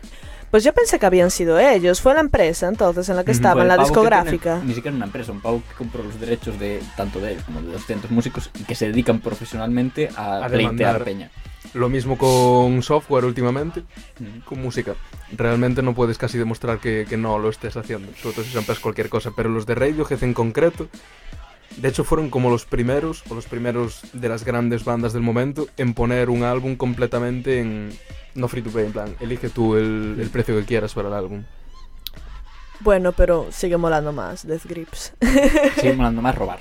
Pues 0.50 0.64
yo 0.64 0.72
pensé 0.72 0.98
que 0.98 1.06
habían 1.06 1.30
sido 1.30 1.60
ellos. 1.60 2.00
Fue 2.00 2.12
la 2.12 2.18
empresa 2.18 2.66
entonces 2.66 3.08
en 3.08 3.14
la 3.14 3.22
que 3.22 3.30
Ujú. 3.30 3.36
estaba, 3.36 3.52
Fue 3.54 3.60
en 3.62 3.66
el 3.66 3.68
la 3.68 3.76
que 3.76 3.88
discográfica. 3.88 4.54
tiene- 4.54 4.66
ni 4.66 4.74
siquiera 4.74 4.96
una 4.96 5.06
empresa, 5.06 5.30
un 5.30 5.40
pavo 5.40 5.62
que 5.68 5.74
compró 5.76 6.02
los 6.02 6.18
derechos 6.18 6.58
de 6.58 6.82
tanto 6.96 7.20
de 7.20 7.34
él 7.34 7.38
como 7.46 7.62
de 7.62 7.70
200 7.70 8.10
músicos 8.10 8.50
y 8.58 8.64
que 8.64 8.74
se 8.74 8.88
dedican 8.88 9.20
profesionalmente 9.20 10.08
a, 10.16 10.44
A 10.44 10.48
pleitear 10.48 11.04
peña. 11.04 11.30
Lo 11.72 11.88
mismo 11.88 12.18
con 12.18 12.82
software 12.82 13.26
últimamente, 13.26 13.82
Mm. 14.18 14.40
con 14.44 14.60
música. 14.60 14.94
Realmente 15.36 15.82
no 15.82 15.94
puedes 15.94 16.18
casi 16.18 16.36
demostrar 16.36 16.78
que, 16.80 17.06
que 17.08 17.16
no 17.16 17.38
lo 17.38 17.48
estés 17.48 17.76
haciendo. 17.76 18.10
Sobre 18.20 18.34
todo 18.34 18.44
si 18.44 18.50
sampleas 18.50 18.80
cualquier 18.80 19.08
cosa. 19.08 19.30
Pero 19.36 19.50
los 19.50 19.66
de 19.66 19.76
Radiohead 19.76 20.24
en 20.24 20.34
concreto, 20.34 20.88
de 21.76 21.88
hecho 21.88 22.04
fueron 22.04 22.30
como 22.30 22.50
los 22.50 22.64
primeros, 22.64 23.22
o 23.28 23.34
los 23.34 23.46
primeros 23.46 24.02
de 24.12 24.28
las 24.28 24.44
grandes 24.44 24.84
bandas 24.84 25.12
del 25.12 25.22
momento, 25.22 25.68
en 25.76 25.94
poner 25.94 26.30
un 26.30 26.42
álbum 26.42 26.76
completamente 26.76 27.60
en... 27.60 27.90
No 28.34 28.46
free 28.46 28.62
to 28.62 28.70
play, 28.70 28.86
en 28.86 28.92
plan, 28.92 29.16
elige 29.20 29.48
tú 29.48 29.74
el, 29.76 30.16
el 30.20 30.30
precio 30.30 30.56
que 30.56 30.64
quieras 30.64 30.94
para 30.94 31.08
el 31.08 31.14
álbum. 31.14 31.44
Bueno, 32.80 33.12
pero 33.12 33.48
sigue 33.50 33.76
molando 33.76 34.12
más 34.12 34.46
Death 34.46 34.64
Grips. 34.64 35.12
Sigue 35.76 35.92
molando 35.96 36.22
más 36.22 36.34
robar. 36.34 36.60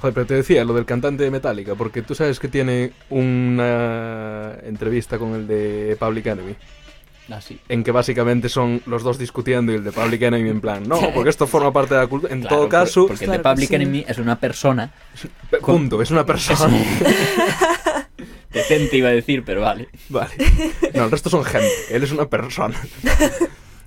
Joder, 0.00 0.14
pero 0.14 0.26
te 0.26 0.34
decía 0.34 0.64
lo 0.64 0.74
del 0.74 0.84
cantante 0.84 1.24
de 1.24 1.30
Metallica, 1.30 1.74
porque 1.74 2.02
tú 2.02 2.14
sabes 2.14 2.38
que 2.38 2.48
tiene 2.48 2.92
una 3.08 4.54
entrevista 4.62 5.18
con 5.18 5.34
el 5.34 5.46
de 5.46 5.96
Public 5.98 6.26
Enemy. 6.26 6.56
Así. 7.32 7.58
en 7.68 7.84
que 7.84 7.92
básicamente 7.92 8.48
son 8.48 8.82
los 8.86 9.02
dos 9.02 9.18
discutiendo 9.18 9.72
y 9.72 9.76
el 9.76 9.84
de 9.84 9.92
Public 9.92 10.22
Enemy 10.22 10.48
en 10.50 10.60
plan, 10.60 10.82
no, 10.88 10.98
porque 11.14 11.30
esto 11.30 11.46
forma 11.46 11.72
parte 11.72 11.94
de 11.94 12.00
la 12.00 12.06
cultura. 12.06 12.32
En 12.32 12.40
Claro, 12.40 12.56
todo 12.56 12.68
caso, 12.68 13.06
Porque 13.06 13.24
Claro 13.24 13.42
The 13.42 13.48
que 13.48 13.54
Public 13.54 13.68
sí. 13.68 13.74
Enemy 13.76 14.04
es 14.08 14.18
una 14.18 14.38
persona 14.38 14.92
pe- 15.50 15.58
punto, 15.58 16.02
es 16.02 16.10
una 16.10 16.26
persona. 16.26 16.76
decente, 18.52 18.96
iba 18.96 19.08
a 19.08 19.12
decir, 19.12 19.44
pero 19.44 19.60
vale. 19.60 19.88
vale. 20.08 20.30
No, 20.94 21.04
el 21.04 21.10
resto 21.10 21.30
son 21.30 21.44
gente, 21.44 21.70
él 21.90 22.02
es 22.02 22.12
una 22.12 22.26
persona. 22.28 22.74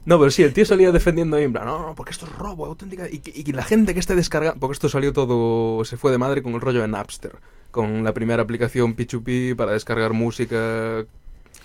No, 0.06 0.19
pero 0.19 0.32
sí, 0.32 0.43
el 0.43 0.51
tío 0.53 0.65
salía 0.65 0.91
defendiendo 0.91 1.38
ahí 1.38 1.43
en 1.45 1.53
plan, 1.53 1.65
no, 1.65 1.79
no, 1.79 1.95
porque 1.95 2.12
esto 2.12 2.25
es 2.25 2.32
robo, 2.34 2.65
auténtica. 2.65 3.08
Y, 3.10 3.21
y 3.34 3.51
la 3.53 3.63
gente 3.63 3.93
que 3.93 3.99
esté 4.01 4.15
descargando. 4.15 4.60
Porque 4.60 4.73
esto 4.73 4.89
salió 4.89 5.13
todo. 5.13 5.84
Se 5.86 5.95
fue 5.97 6.12
de 6.12 6.17
madre 6.17 6.41
con 6.43 6.53
el 6.56 6.62
rollo 6.62 6.82
de 6.82 6.88
Napster. 6.89 7.38
Con 7.71 8.03
la 8.03 8.13
primera 8.13 8.43
aplicación 8.43 8.95
P2P 8.97 9.56
para 9.56 9.71
descargar 9.71 10.12
música. 10.13 11.06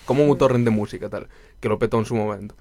Como 0.08 0.24
un 0.24 0.38
torrent 0.38 0.64
de 0.64 0.70
música, 0.70 1.10
tal. 1.10 1.28
Que 1.60 1.68
lo 1.68 1.78
petó 1.78 1.98
en 1.98 2.06
su 2.06 2.14
momento. 2.14 2.54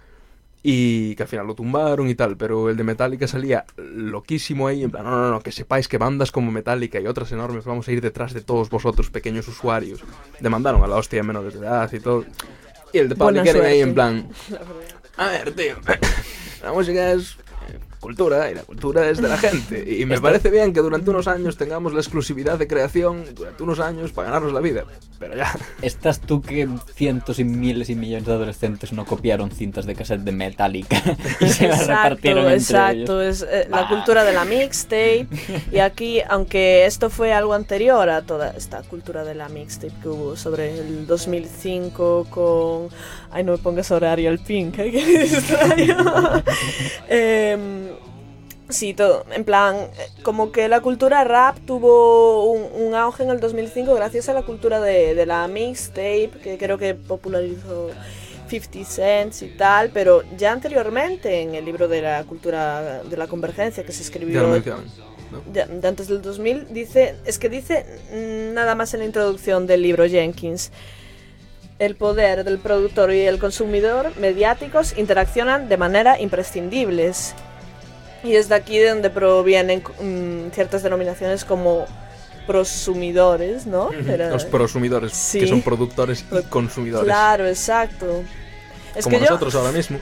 Y 0.62 1.16
que 1.16 1.24
al 1.24 1.30
final 1.30 1.48
lo 1.48 1.56
tumbaron 1.56 2.10
y 2.10 2.16
tal. 2.16 2.36
Pero 2.36 2.70
el 2.70 2.76
de 2.76 2.84
Metallica 2.84 3.26
salía 3.26 3.64
loquísimo 3.78 4.68
ahí. 4.68 4.84
En 4.84 4.92
plan, 4.92 5.06
no, 5.06 5.12
no, 5.12 5.32
no, 5.32 5.40
que 5.40 5.54
sepáis 5.54 5.88
que 5.88 5.98
bandas 5.98 6.34
como 6.34 6.52
Metallica 6.52 7.00
y 7.00 7.08
otras 7.08 7.32
enormes 7.32 7.64
vamos 7.64 7.88
a 7.88 7.92
ir 7.94 8.02
detrás 8.02 8.34
de 8.34 8.42
todos 8.42 8.70
vosotros, 8.70 9.10
pequeños 9.12 9.48
usuarios. 9.48 10.04
Demandaron 10.42 10.84
a 10.84 10.88
la 10.88 10.98
hostia 10.98 11.22
de 11.22 11.24
menores 11.24 11.54
de 11.54 11.62
edad 11.62 11.90
y 11.94 12.02
todo. 12.02 12.26
Y 12.92 12.98
el 12.98 13.08
de 13.08 13.16
Public 13.16 13.46
Enemy 13.46 13.66
ahí 13.66 13.80
en 13.80 13.94
plan. 13.94 14.28
A 15.16 15.30
ver, 15.30 15.54
tío. 15.54 15.76
La 16.62 16.74
música 16.74 17.14
es 17.14 17.38
cultura 18.00 18.50
y 18.52 18.56
la 18.56 18.64
cultura 18.64 19.10
es 19.10 19.22
de 19.22 19.28
la 19.28 19.38
gente. 19.38 19.86
Y 19.98 20.06
me 20.06 20.20
parece 20.22 20.50
bien 20.50 20.74
que 20.74 20.82
durante 20.82 21.10
unos 21.10 21.28
años 21.28 21.58
tengamos 21.58 21.94
la 21.94 22.00
exclusividad 22.00 22.58
de 22.58 22.68
creación, 22.68 23.26
durante 23.34 23.64
unos 23.64 23.80
años, 23.80 24.12
para 24.12 24.28
ganarnos 24.28 24.54
la 24.54 24.60
vida. 24.60 24.86
Pero 25.20 25.36
ya. 25.36 25.52
¿Estás 25.82 26.20
tú 26.20 26.42
que 26.42 26.68
cientos 26.94 27.40
y 27.40 27.44
miles 27.44 27.90
y 27.90 27.96
millones 27.96 28.26
de 28.26 28.34
adolescentes 28.34 28.94
no 28.94 29.06
copiaron 29.06 29.50
cintas 29.50 29.86
de 29.86 29.96
cassette 29.96 30.22
de 30.22 30.32
Metallica 30.32 31.02
y 31.40 31.50
se 31.50 31.68
las 31.68 31.88
repartieron 31.88 32.44
entre 32.44 32.58
exacto, 32.58 33.22
ellos? 33.22 33.42
es 33.42 33.48
eh, 33.50 33.68
la 33.70 33.88
cultura 33.88 34.24
de 34.24 34.34
la 34.34 34.46
mixtape. 34.46 35.28
y 35.72 35.80
aquí, 35.80 36.22
aunque 36.30 36.86
esto 36.86 37.10
fue 37.10 37.34
algo 37.34 37.54
anterior 37.54 38.10
a 38.10 38.22
toda 38.22 38.52
esta 38.52 38.84
cultura 38.84 39.24
de 39.24 39.34
la 39.34 39.50
mixtape 39.50 39.94
que 40.02 40.10
hubo 40.10 40.36
sobre 40.36 40.78
el 40.80 41.08
2005 41.08 42.28
con... 42.30 42.90
Ay, 43.32 43.44
no 43.44 43.52
me 43.54 43.58
pongas 43.58 43.92
horario 43.92 44.30
al 44.30 44.40
pink, 44.40 44.76
qué 44.76 45.24
extraño. 45.24 45.98
Em, 47.10 47.88
Sí, 48.70 48.94
todo. 48.94 49.26
En 49.34 49.46
plan, 49.46 49.88
como 50.24 50.52
que 50.52 50.68
la 50.68 50.82
cultura 50.82 51.24
rap 51.24 51.58
tuvo 51.66 52.52
un, 52.52 52.68
un 52.88 52.96
auge 52.96 53.24
en 53.24 53.30
el 53.30 53.40
2005 53.40 53.94
gracias 53.96 54.28
a 54.28 54.34
la 54.34 54.42
cultura 54.42 54.82
de, 54.82 55.16
de 55.16 55.26
la 55.26 55.48
mixtape, 55.48 56.32
que 56.44 56.58
creo 56.58 56.78
que 56.78 56.94
popularizó 56.94 57.92
50 58.50 58.84
Cent 58.84 59.42
y 59.42 59.56
tal, 59.58 59.90
pero 59.94 60.22
ya 60.38 60.52
anteriormente 60.52 61.40
en 61.42 61.56
el 61.56 61.64
libro 61.64 61.88
de 61.88 62.02
la 62.02 62.26
cultura 62.26 63.04
de 63.04 63.16
la 63.16 63.28
convergencia 63.28 63.86
que 63.86 63.94
se 63.94 64.04
escribió 64.04 64.42
ya- 65.54 65.66
de 65.68 65.88
antes 65.88 66.10
del 66.10 66.22
2000, 66.22 66.68
dice, 66.74 67.16
es 67.26 67.40
que 67.40 67.48
dice 67.48 67.86
nada 68.54 68.76
más 68.76 68.94
en 68.94 69.00
la 69.00 69.06
introducción 69.06 69.66
del 69.66 69.82
libro 69.82 70.06
Jenkins. 70.10 70.72
El 71.80 71.96
poder 71.96 72.44
del 72.44 72.58
productor 72.58 73.12
y 73.14 73.22
el 73.22 73.38
consumidor 73.40 74.12
mediáticos 74.20 74.98
interaccionan 74.98 75.70
de 75.70 75.78
manera 75.78 76.20
imprescindibles. 76.20 77.34
Y 78.24 78.34
es 78.36 78.50
de 78.50 78.56
aquí 78.56 78.78
de 78.80 78.90
donde 78.90 79.10
provienen 79.12 79.84
mm, 80.02 80.50
ciertas 80.54 80.82
denominaciones 80.82 81.46
como 81.46 81.86
prosumidores, 82.48 83.68
¿no? 83.68 83.92
Era- 83.92 84.30
Los 84.32 84.46
prosumidores, 84.46 85.14
Sí. 85.14 85.40
que 85.42 85.48
son 85.48 85.62
productores 85.62 86.26
y 86.32 86.42
consumidores. 86.44 87.06
Claro, 87.06 87.46
exacto. 87.48 88.24
Es 88.96 89.04
como 89.04 89.18
que 89.18 89.24
yo- 89.26 89.30
nosotros 89.30 89.54
ahora 89.56 89.72
mismo. 89.72 90.00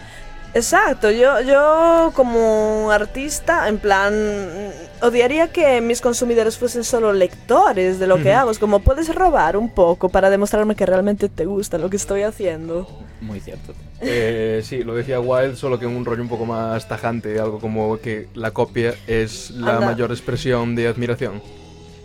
Exacto, 0.55 1.11
yo, 1.11 1.41
yo 1.41 2.13
como 2.15 2.89
artista, 2.89 3.67
en 3.67 3.77
plan, 3.77 4.71
odiaría 5.01 5.49
que 5.49 5.81
mis 5.81 5.99
consumidores 5.99 6.57
fuesen 6.57 6.85
solo 6.85 7.11
lectores 7.11 7.99
de 7.99 8.07
lo 8.07 8.23
que 8.23 8.31
hago. 8.31 8.51
Es 8.51 8.57
como 8.57 8.79
puedes 8.79 9.13
robar 9.13 9.57
un 9.57 9.69
poco 9.69 10.07
para 10.07 10.29
demostrarme 10.29 10.73
que 10.75 10.85
realmente 10.85 11.27
te 11.27 11.43
gusta 11.43 11.77
lo 11.77 11.89
que 11.89 11.97
estoy 11.97 12.21
haciendo. 12.21 12.87
Muy 13.19 13.41
cierto. 13.41 13.73
Eh, 13.99 14.61
sí, 14.63 14.85
lo 14.85 14.95
decía 14.95 15.19
Wild, 15.19 15.57
solo 15.57 15.77
que 15.77 15.87
en 15.87 15.91
un 15.91 16.05
rollo 16.05 16.21
un 16.21 16.29
poco 16.29 16.45
más 16.45 16.87
tajante, 16.87 17.37
algo 17.37 17.59
como 17.59 17.97
que 17.97 18.29
la 18.33 18.51
copia 18.51 18.95
es 19.07 19.51
la 19.51 19.73
Anda. 19.73 19.87
mayor 19.87 20.11
expresión 20.11 20.73
de 20.73 20.87
admiración. 20.87 21.41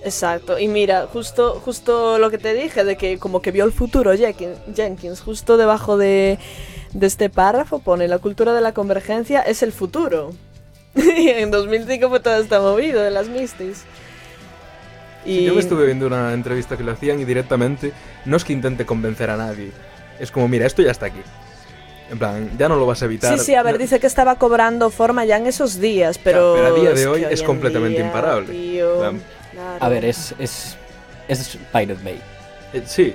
Exacto, 0.02 0.58
y 0.58 0.66
mira, 0.66 1.06
justo, 1.06 1.60
justo 1.64 2.18
lo 2.18 2.30
que 2.30 2.38
te 2.38 2.54
dije, 2.54 2.82
de 2.82 2.96
que 2.96 3.18
como 3.18 3.42
que 3.42 3.52
vio 3.52 3.64
el 3.64 3.70
futuro 3.70 4.16
Jenkins, 4.16 4.58
Jenkins 4.74 5.20
justo 5.20 5.56
debajo 5.56 5.98
de, 5.98 6.38
de 6.92 7.06
este 7.06 7.30
párrafo 7.30 7.78
pone 7.80 8.08
la 8.08 8.18
cultura 8.18 8.52
de 8.52 8.60
la 8.60 8.72
convergencia 8.72 9.40
es 9.42 9.62
el 9.62 9.72
futuro. 9.72 10.32
y 10.94 11.28
en 11.28 11.50
2005 11.50 12.08
fue 12.08 12.20
toda 12.20 12.38
esta 12.38 12.60
movida 12.60 13.02
de 13.02 13.10
las 13.10 13.28
mistis. 13.28 13.84
Sí, 15.24 15.44
Yo 15.44 15.54
me 15.54 15.60
estuve 15.60 15.84
viendo 15.86 16.06
una 16.06 16.32
entrevista 16.32 16.76
que 16.76 16.82
le 16.84 16.92
hacían 16.92 17.20
y 17.20 17.24
directamente 17.24 17.92
no 18.24 18.36
es 18.36 18.44
que 18.44 18.52
intente 18.52 18.86
convencer 18.86 19.30
a 19.30 19.36
nadie. 19.36 19.70
Es 20.18 20.30
como, 20.30 20.48
mira, 20.48 20.66
esto 20.66 20.82
ya 20.82 20.90
está 20.90 21.06
aquí. 21.06 21.20
En 22.10 22.18
plan, 22.18 22.50
ya 22.58 22.68
no 22.68 22.74
lo 22.76 22.86
vas 22.86 23.02
a 23.02 23.04
evitar. 23.04 23.38
Sí, 23.38 23.44
sí, 23.44 23.54
a 23.54 23.62
ver, 23.62 23.74
No- 23.74 23.78
dice 23.78 24.00
que 24.00 24.06
estaba 24.06 24.34
cobrando 24.36 24.90
forma 24.90 25.24
ya 25.26 25.36
en 25.36 25.46
esos 25.46 25.78
días, 25.78 26.18
pero... 26.18 26.54
Claro, 26.54 26.74
pero 26.74 26.76
a 26.76 26.80
día 26.80 26.90
de 26.94 27.00
es 27.02 27.06
hoy 27.06 27.20
que 27.20 27.26
es 27.26 27.40
hoy 27.40 27.40
en 27.42 27.46
completamente 27.46 27.98
día, 27.98 28.06
imparable. 28.06 28.52
tío, 28.52 28.98
claro. 28.98 29.18
A 29.78 29.88
ver, 29.88 30.04
es, 30.06 30.34
es, 30.38 30.76
es 31.28 31.56
Pirate 31.72 32.02
Bay. 32.02 32.20
Eh, 32.72 32.82
sí, 32.86 33.14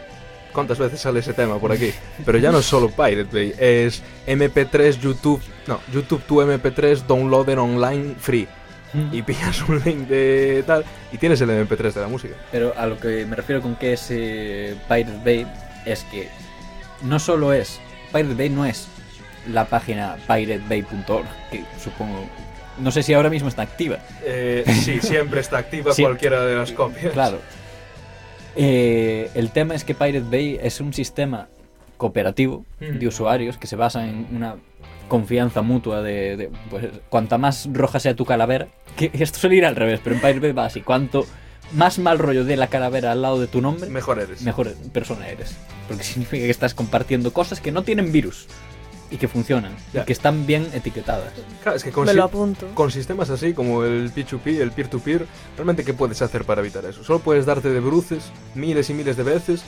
¿cuántas 0.56 0.80
veces 0.80 1.00
sale 1.00 1.20
ese 1.20 1.34
tema 1.34 1.60
por 1.60 1.72
aquí? 1.72 1.92
Pero 2.26 2.40
ya 2.40 2.52
no 2.52 2.58
es 2.60 2.66
solo 2.66 2.90
Pirate 2.90 3.28
Bay, 3.32 3.54
es 3.60 4.02
MP3 4.26 5.00
YouTube, 5.00 5.40
no, 5.68 5.80
YouTube 5.94 6.24
tu 6.24 6.42
MP3 6.42 7.06
downloader 7.06 7.60
online 7.60 8.16
free. 8.18 8.48
Y 9.12 9.22
pillas 9.24 9.62
un 9.68 9.82
link 9.84 10.08
de 10.08 10.64
tal 10.66 10.86
y 11.12 11.18
tienes 11.18 11.42
el 11.42 11.50
MP3 11.50 11.92
de 11.92 12.00
la 12.02 12.08
música. 12.08 12.34
Pero 12.50 12.74
a 12.78 12.88
lo 12.88 12.98
que 12.98 13.26
me 13.26 13.36
refiero 13.36 13.62
con 13.62 13.76
que 13.76 13.92
es 13.92 14.08
eh, 14.10 14.74
Pirate 14.88 15.20
Bay 15.26 15.46
es 15.86 16.04
que 16.06 16.30
no 17.02 17.20
solo 17.20 17.52
es. 17.52 17.82
Pirate 18.14 18.34
Bay 18.36 18.50
no 18.50 18.66
es 18.66 18.88
la 19.52 19.66
página 19.66 20.16
piratebay.org, 20.28 21.26
que 21.52 21.66
supongo. 21.84 22.26
No 22.78 22.90
sé 22.90 23.04
si 23.04 23.14
ahora 23.14 23.30
mismo 23.30 23.50
está 23.50 23.64
activa. 23.64 23.98
Eh, 24.24 24.64
sí, 24.82 25.02
siempre 25.02 25.42
está 25.42 25.58
activa 25.58 25.92
Sí. 25.94 26.02
cualquiera 26.04 26.46
de 26.46 26.56
las 26.56 26.72
copias. 26.72 27.12
Claro. 27.12 27.42
Eh, 28.56 29.30
el 29.36 29.52
tema 29.52 29.76
es 29.76 29.84
que 29.84 29.94
Pirate 29.94 30.26
Bay 30.30 30.60
es 30.62 30.80
un 30.82 30.94
sistema 30.94 31.48
cooperativo 31.98 32.66
Ujú. 32.82 33.00
de 33.00 33.08
usuarios 33.08 33.58
que 33.58 33.68
se 33.68 33.76
basa 33.76 34.08
en 34.08 34.28
una 34.34 34.56
confianza 35.08 35.62
mutua 35.62 36.02
de, 36.02 36.36
de, 36.38 36.50
pues 36.70 36.86
cuanta 37.10 37.38
más 37.38 37.68
roja 37.72 38.00
sea 38.00 38.16
tu 38.16 38.26
calavera, 38.26 38.68
que 38.96 39.12
esto 39.20 39.40
suele 39.40 39.58
ir 39.58 39.66
al 39.66 39.76
revés, 39.76 40.00
pero 40.04 40.16
en 40.16 40.22
Pirate 40.22 40.40
Bay 40.40 40.52
va 40.52 40.66
así, 40.66 40.82
cuanto 40.82 41.26
más 41.74 42.00
mal 42.00 42.20
rollo 42.20 42.44
de 42.46 42.58
la 42.58 42.68
calavera 42.68 43.12
al 43.12 43.22
lado 43.22 43.40
de 43.40 43.48
tu 43.48 43.62
nombre, 43.62 43.90
Mejor 43.90 44.20
eres. 44.20 44.42
mejor 44.42 44.74
persona 44.94 45.28
eres. 45.28 45.56
Porque 45.88 46.04
significa 46.04 46.44
que 46.46 46.50
estás 46.52 46.74
compartiendo 46.74 47.34
cosas 47.34 47.60
que 47.62 47.72
no 47.72 47.84
tienen 47.84 48.12
virus 48.12 48.48
y 49.12 49.18
que 49.18 49.28
funcionan 49.28 49.76
Ya. 49.94 50.02
y 50.02 50.06
que 50.06 50.14
están 50.14 50.46
bien 50.48 50.68
etiquetadas. 50.74 51.32
Claro, 51.62 51.78
es 51.78 51.84
que 51.84 51.92
con, 51.92 52.06
Me 52.06 52.12
si- 52.12 52.18
lo 52.18 52.24
apunto. 52.24 52.68
con 52.74 52.90
sistemas 52.92 53.30
así 53.30 53.54
como 53.54 53.84
el 53.84 54.12
P2P, 54.14 54.60
el 54.62 54.72
peer-to-peer, 54.72 55.26
realmente 55.56 55.84
¿qué 55.84 55.94
puedes 55.94 56.22
hacer 56.22 56.44
para 56.46 56.62
evitar 56.62 56.84
eso? 56.86 57.04
Solo 57.04 57.20
puedes 57.20 57.46
darte 57.46 57.70
de 57.70 57.80
bruces 57.80 58.24
miles 58.56 58.90
y 58.90 58.94
miles 58.94 59.16
de 59.18 59.24
veces 59.24 59.62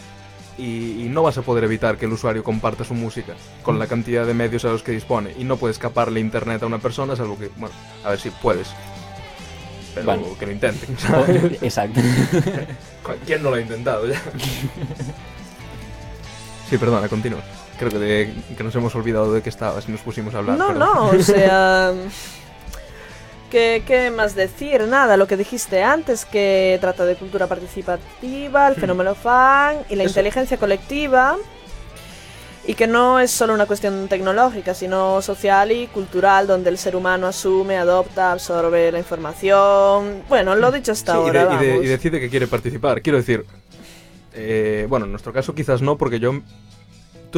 y, 0.57 1.03
y 1.03 1.09
no 1.09 1.21
vas 1.21 1.37
a 1.37 1.43
poder 1.43 1.63
evitar 1.65 1.97
que 1.97 2.05
el 2.05 2.13
usuario 2.13 2.43
comparta 2.43 2.83
su 2.83 2.95
música 2.95 3.35
con 3.61 3.77
la 3.77 3.85
cantidad 3.85 4.25
de 4.25 4.33
medios 4.33 4.65
a 4.65 4.69
los 4.69 4.81
que 4.81 4.91
dispone. 4.91 5.33
Y 5.37 5.43
no 5.43 5.57
puedes 5.57 5.75
escaparle 5.77 6.19
internet 6.19 6.63
a 6.63 6.65
una 6.65 6.79
persona, 6.79 7.15
salvo 7.15 7.37
que, 7.37 7.49
bueno, 7.57 7.75
a 8.03 8.09
ver 8.09 8.19
si 8.19 8.31
puedes. 8.31 8.67
Pero 9.93 10.05
Bueno. 10.07 10.23
que 10.39 10.45
lo 10.47 10.51
intenten. 10.53 10.97
Exacto. 11.61 12.01
¿Quién 13.25 13.43
no 13.43 13.51
lo 13.51 13.55
ha 13.57 13.61
intentado 13.61 14.07
ya? 14.07 14.19
Sí, 16.69 16.77
perdona, 16.77 17.07
continúa. 17.07 17.39
Creo 17.77 17.91
que, 17.91 17.97
de- 17.99 18.33
que 18.57 18.63
nos 18.63 18.75
hemos 18.75 18.93
olvidado 18.95 19.33
de 19.33 19.41
qué 19.41 19.49
estabas 19.49 19.87
y 19.87 19.91
nos 19.91 20.01
pusimos 20.01 20.33
a 20.35 20.39
hablar. 20.39 20.57
No, 20.57 20.73
no, 20.73 21.05
o 21.17 21.21
sea... 21.21 21.93
¿Qué, 23.51 23.81
¿Qué 23.87 24.11
más 24.11 24.35
decir? 24.35 24.81
Nada, 24.89 25.15
lo 25.15 25.25
que 25.25 25.37
dijiste 25.37 25.81
antes, 25.81 26.25
que 26.25 26.77
trata 26.81 27.05
de 27.05 27.15
cultura 27.15 27.47
participativa, 27.47 28.67
el 28.67 28.75
fenómeno 28.75 29.15
fan 29.15 29.77
y 29.89 29.95
la 29.95 30.03
Eso. 30.03 30.09
inteligencia 30.11 30.57
colectiva. 30.57 31.37
Y 32.65 32.73
que 32.73 32.85
no 32.87 33.21
es 33.21 33.31
solo 33.31 33.53
una 33.53 33.65
cuestión 33.65 34.09
tecnológica, 34.09 34.73
sino 34.73 35.21
social 35.21 35.71
y 35.71 35.87
cultural, 35.87 36.45
donde 36.47 36.69
el 36.69 36.77
ser 36.77 36.97
humano 36.97 37.25
asume, 37.27 37.77
adopta, 37.77 38.33
absorbe 38.33 38.91
la 38.91 38.99
información. 38.99 40.23
Bueno, 40.27 40.53
lo 40.53 40.69
dicho 40.69 40.91
hasta 40.91 41.13
Sí, 41.13 41.19
y, 41.19 41.21
ahora. 41.27 41.45
de- 41.45 41.55
y 41.55 41.57
de- 41.79 41.85
y 41.85 41.87
decide 41.87 42.19
que 42.19 42.29
quiere 42.29 42.47
participar. 42.47 43.01
Quiero 43.01 43.17
decir, 43.19 43.45
eh, 44.33 44.85
bueno, 44.89 45.05
en 45.05 45.11
nuestro 45.13 45.31
caso 45.31 45.55
quizás 45.55 45.81
no, 45.81 45.97
porque 45.97 46.19
yo... 46.19 46.33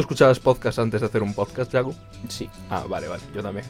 ¿Tú 0.00 0.04
escuchabas 0.04 0.38
podcast 0.40 0.78
antes 0.78 1.02
de 1.02 1.08
hacer 1.08 1.22
un 1.22 1.34
podcast, 1.34 1.70
Yago? 1.70 1.94
Sí. 2.30 2.48
Ah, 2.70 2.84
vale, 2.88 3.06
vale, 3.06 3.22
yo 3.34 3.42
también. 3.42 3.66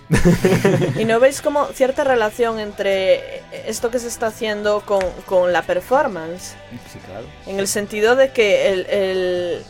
¿Y 0.96 1.04
no 1.04 1.18
veis 1.18 1.42
como 1.42 1.66
cierta 1.72 2.04
relación 2.04 2.60
entre 2.60 3.42
esto 3.68 3.90
que 3.90 3.98
se 3.98 4.06
está 4.06 4.28
haciendo 4.28 4.80
con, 4.82 5.00
con 5.26 5.52
la 5.52 5.62
performance? 5.62 6.54
Sí, 6.92 7.00
claro. 7.04 7.26
En 7.48 7.58
el 7.58 7.66
sentido 7.66 8.14
de 8.14 8.30
que 8.30 8.68
el, 8.72 8.86
el- 8.86 9.64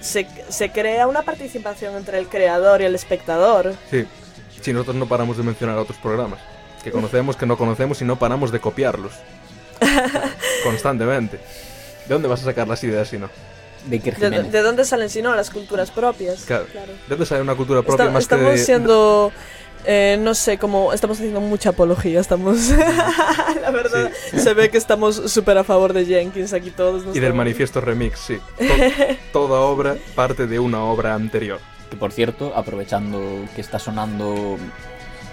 se, 0.00 0.26
se 0.48 0.70
crea 0.72 1.06
una 1.06 1.20
participación 1.20 1.94
entre 1.96 2.18
el 2.18 2.28
creador 2.30 2.80
y 2.80 2.86
el 2.86 2.94
espectador. 2.94 3.74
Sí, 3.90 4.06
si 4.62 4.72
nosotros 4.72 4.96
no 4.96 5.06
paramos 5.06 5.36
de 5.36 5.42
mencionar 5.42 5.76
otros 5.76 5.98
programas 5.98 6.40
que 6.82 6.90
conocemos, 6.92 7.36
que 7.36 7.44
no 7.44 7.58
conocemos 7.58 8.00
y 8.00 8.06
no 8.06 8.18
paramos 8.18 8.50
de 8.52 8.58
copiarlos. 8.58 9.12
Constantemente. 10.64 11.36
¿De 11.36 12.14
dónde 12.14 12.26
vas 12.26 12.40
a 12.40 12.44
sacar 12.46 12.66
las 12.68 12.82
ideas 12.84 13.06
si 13.06 13.18
no? 13.18 13.28
De 13.86 13.96
Iker 13.96 14.16
¿De, 14.16 14.26
Jiménez. 14.26 14.52
de 14.52 14.62
dónde 14.62 14.84
salen 14.84 15.08
si 15.08 15.22
no 15.22 15.34
las 15.34 15.50
culturas 15.50 15.90
propias? 15.90 16.44
Claro. 16.44 16.66
¿De 16.74 17.08
dónde 17.08 17.24
sale 17.26 17.40
una 17.42 17.54
cultura 17.54 17.82
propia 17.82 18.04
Esta- 18.04 18.12
más 18.12 18.22
estamos 18.24 18.52
que 18.52 18.58
siendo, 18.58 19.32
eh, 19.84 20.16
no 20.20 20.34
sé, 20.34 20.58
como 20.58 20.92
estamos 20.92 21.18
haciendo 21.18 21.40
mucha 21.40 21.70
apología, 21.70 22.18
estamos... 22.20 22.68
la 23.62 23.70
verdad, 23.70 24.10
se 24.36 24.54
ve 24.54 24.70
que 24.70 24.78
estamos 24.78 25.30
súper 25.30 25.58
a 25.58 25.64
favor 25.64 25.92
de 25.92 26.04
Jenkins 26.04 26.52
aquí 26.52 26.70
todos. 26.70 27.04
Y 27.16 27.20
del 27.20 27.34
manifiesto 27.34 27.80
remix, 27.80 28.18
sí. 28.18 28.38
To- 29.32 29.46
toda 29.46 29.60
obra 29.60 29.96
parte 30.14 30.46
de 30.46 30.58
una 30.58 30.82
obra 30.82 31.14
anterior. 31.14 31.60
Que 31.90 31.96
por 31.96 32.10
cierto, 32.10 32.52
aprovechando 32.56 33.44
que 33.54 33.60
está 33.60 33.78
sonando 33.78 34.58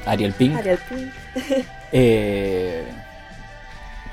Ariel 0.05 0.33
Pink, 0.33 0.55
Ariel 0.57 0.79
Pink. 0.87 1.09
eh, 1.91 2.83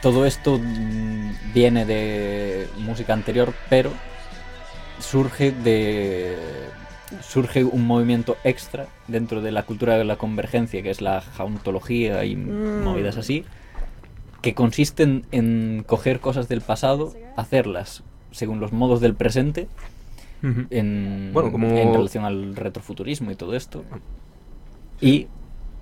todo 0.00 0.24
esto 0.24 0.58
mm, 0.58 1.52
viene 1.52 1.84
de 1.84 2.66
música 2.78 3.12
anterior, 3.12 3.52
pero 3.68 3.92
surge 5.00 5.52
de 5.52 6.36
surge 7.22 7.64
un 7.64 7.86
movimiento 7.86 8.36
extra 8.44 8.86
dentro 9.08 9.40
de 9.42 9.50
la 9.50 9.64
cultura 9.64 9.96
de 9.98 10.04
la 10.04 10.16
convergencia, 10.16 10.82
que 10.82 10.90
es 10.90 11.00
la 11.00 11.20
jauntología 11.20 12.24
y 12.24 12.36
Mm. 12.36 12.84
movidas 12.84 13.16
así, 13.16 13.44
que 14.42 14.54
consiste 14.54 15.02
en, 15.02 15.24
en 15.32 15.82
coger 15.86 16.20
cosas 16.20 16.48
del 16.48 16.60
pasado, 16.60 17.12
hacerlas 17.36 18.04
según 18.30 18.60
los 18.60 18.72
modos 18.72 19.00
del 19.00 19.14
presente, 19.14 19.66
en, 20.70 21.30
Bueno, 21.34 21.50
como- 21.52 21.66
en 21.66 21.92
relación 21.92 22.24
al 22.24 22.54
retrofuturismo 22.56 23.30
y 23.30 23.34
todo 23.34 23.54
esto. 23.56 23.84
Y 25.00 25.26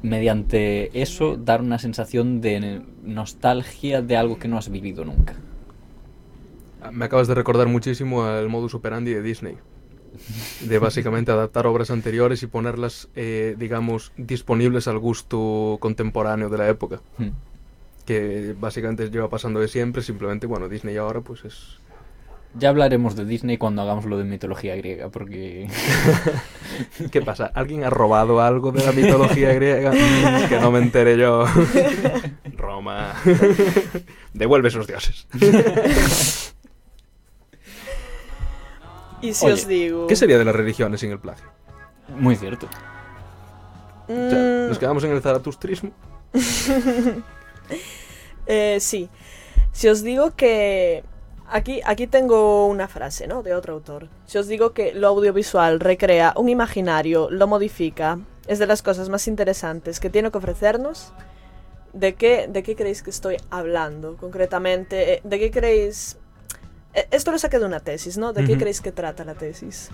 mediante 0.03 1.01
eso 1.01 1.37
dar 1.37 1.61
una 1.61 1.79
sensación 1.79 2.41
de 2.41 2.83
nostalgia 3.05 4.01
de 4.03 4.17
algo 4.17 4.39
que 4.39 4.49
no 4.49 4.57
has 4.59 4.69
vivido 4.71 5.05
nunca. 5.05 5.35
Me 6.93 7.05
acabas 7.05 7.29
de 7.29 7.35
recordar 7.35 7.67
muchísimo 7.67 8.25
al 8.25 8.49
modus 8.49 8.75
operandi 8.75 9.13
de 9.13 9.23
Disney. 9.23 9.57
De 10.63 10.79
básicamente 10.79 11.31
adaptar 11.31 11.67
obras 11.67 11.91
anteriores 11.91 12.43
y 12.43 12.47
ponerlas, 12.47 13.09
eh, 13.15 13.55
digamos, 13.59 14.13
disponibles 14.17 14.89
al 14.89 14.99
gusto 14.99 15.77
contemporáneo 15.81 16.49
de 16.49 16.59
la 16.59 16.69
época. 16.69 17.01
Hmm. 17.19 17.31
Que 18.05 18.55
básicamente 18.59 19.11
lleva 19.11 19.29
pasando 19.29 19.61
de 19.61 19.69
siempre, 19.69 20.03
simplemente, 20.03 20.47
bueno, 20.47 20.69
Disney 20.69 20.97
ahora 20.97 21.21
pues 21.21 21.45
es... 21.45 21.79
Ya 22.55 22.71
hablaremos 22.71 23.15
de 23.15 23.27
Disney 23.27 23.59
cuando 23.59 23.83
hagamos 23.83 24.07
lo 24.07 24.17
de 24.17 24.25
mitología 24.25 24.75
griega, 24.75 25.11
porque 25.11 25.69
¿Qué 27.11 27.23
pasa? 27.23 27.51
¿Alguien 27.55 27.85
ha 27.85 27.91
robado 27.91 28.41
algo 28.41 28.73
de 28.73 28.85
la 28.85 28.93
mitología 28.93 29.53
griega? 29.53 29.93
Mm, 29.93 30.49
que 30.49 30.59
no 30.61 30.71
me 30.71 30.79
enteré 30.79 31.17
yo. 31.17 31.45
Roma. 32.57 33.15
Devuelve 34.33 34.69
esos 34.69 34.87
dioses. 34.87 35.27
Y 39.21 39.35
si 39.35 39.45
Oye, 39.47 39.55
os 39.55 39.67
digo... 39.67 40.07
¿Qué 40.07 40.17
sería 40.17 40.39
de 40.39 40.45
las 40.45 40.55
religiones 40.55 41.01
sin 41.01 41.11
el 41.11 41.19
plagio? 41.19 41.47
muy 42.17 42.37
cierto. 42.37 42.67
O 44.09 44.13
sea, 44.13 44.39
Mm, 44.39 44.69
¿Nos 44.69 44.79
quedamos 44.79 45.05
en 45.05 45.13
el 45.13 45.21
zaratustrismo? 45.23 45.91
Eh, 48.51 48.79
sí. 48.81 49.11
Si 49.73 49.89
os 49.89 50.03
digo 50.03 50.35
que... 50.35 51.05
Aquí, 51.51 51.83
aquí 51.85 52.07
tengo 52.07 52.67
una 52.67 52.89
frase, 52.89 53.27
¿no? 53.27 53.43
De 53.43 53.55
otro 53.55 53.75
autor. 53.75 54.09
Si 54.25 54.39
os 54.39 54.49
digo 54.49 54.73
que 54.73 54.95
lo 54.95 55.09
audiovisual 55.09 55.81
recrea 55.81 56.33
un 56.35 56.49
imaginario, 56.49 57.29
lo 57.31 57.47
modifica, 57.47 58.19
es 58.47 58.59
de 58.59 58.67
las 58.67 58.81
cosas 58.81 59.11
más 59.11 59.29
interesantes 59.29 60.01
que 60.01 60.09
tiene 60.09 60.31
que 60.31 60.39
ofrecernos, 60.39 61.13
¿de 61.93 62.15
qué, 62.15 62.49
de 62.49 62.63
qué 62.63 62.75
creéis 62.75 63.03
que 63.03 63.11
estoy 63.11 63.37
hablando 63.51 64.17
concretamente? 64.17 65.15
Eh, 65.15 65.21
¿De 65.25 65.39
qué 65.39 65.51
creéis...? 65.51 66.17
Eh, 66.99 67.09
Esto 67.11 67.31
lo 67.31 67.39
saqué 67.39 67.59
de 67.59 67.67
una 67.67 67.81
tesis, 67.81 68.19
¿no? 68.19 68.33
¿De 68.33 68.45
qué 68.45 68.57
creéis 68.57 68.81
que 68.81 68.93
trata 68.93 69.25
la 69.25 69.35
tesis? 69.35 69.91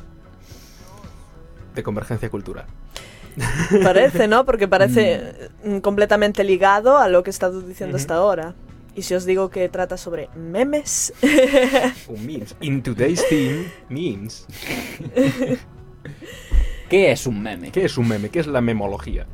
De 1.75 1.83
convergencia 1.83 2.31
cultural. 2.31 2.67
Parece, 3.83 4.29
¿no? 4.29 4.45
Porque 4.45 4.69
parece 4.69 5.51
mm, 5.64 5.79
completamente 5.79 6.45
ligado 6.45 6.99
a 6.99 7.09
lo 7.09 7.23
que 7.23 7.31
he 7.31 7.33
estado 7.33 7.61
diciendo 7.61 7.97
hasta 7.97 8.14
ahora. 8.14 8.55
Y 8.95 9.03
si 9.03 9.14
os 9.14 9.25
digo 9.25 9.51
que 9.51 9.69
trata 9.69 9.97
sobre 9.97 10.29
memes, 10.37 11.12
Un 12.09 12.25
memes. 12.27 12.55
In 12.61 12.81
today's 12.83 13.27
theme, 13.29 13.64
memes. 13.88 14.47
¿Qué 16.88 17.11
es 17.11 17.27
un 17.27 17.43
meme? 17.43 17.73
¿Qué 17.73 17.87
es 17.87 17.99
un 17.99 18.07
meme? 18.07 18.29
¿Qué 18.29 18.38
es 18.38 18.47
la 18.47 18.61
memología? 18.61 19.27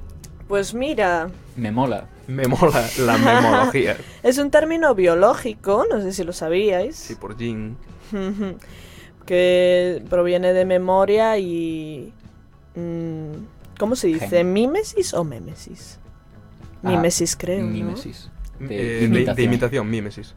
Pues 0.51 0.75
mira, 0.75 1.31
Me 1.57 1.71
mola. 1.73 2.07
Me 2.27 2.47
mola 2.47 2.87
la 2.99 3.17
memología. 3.17 3.97
es 4.23 4.37
un 4.37 4.51
término 4.51 4.95
biológico, 4.95 5.87
no 5.91 6.03
sé 6.03 6.13
si 6.13 6.23
lo 6.25 6.33
sabíais, 6.35 6.95
Sí, 6.97 7.15
por 7.15 7.39
Jin. 7.39 7.77
que 9.27 10.03
proviene 10.11 10.53
de 10.53 10.65
memoria 10.65 11.39
y... 11.39 12.13
mm, 12.75 13.33
¿Cómo 13.79 13.97
se 13.97 14.09
dice? 14.09 14.29
Gen. 14.29 14.53
¿Mímesis 14.53 15.15
o 15.15 15.25
mémesis? 15.25 15.99
Ah, 16.83 16.91
Mímesis, 16.91 17.37
creo. 17.37 17.63
¿no? 17.63 17.69
Mímesis. 17.71 18.31
Eh, 18.61 18.67
De 18.69 18.77
de, 18.77 19.05
imitación. 19.05 19.37
de 19.37 19.43
imitación, 19.43 19.91
mímesis. 19.91 20.35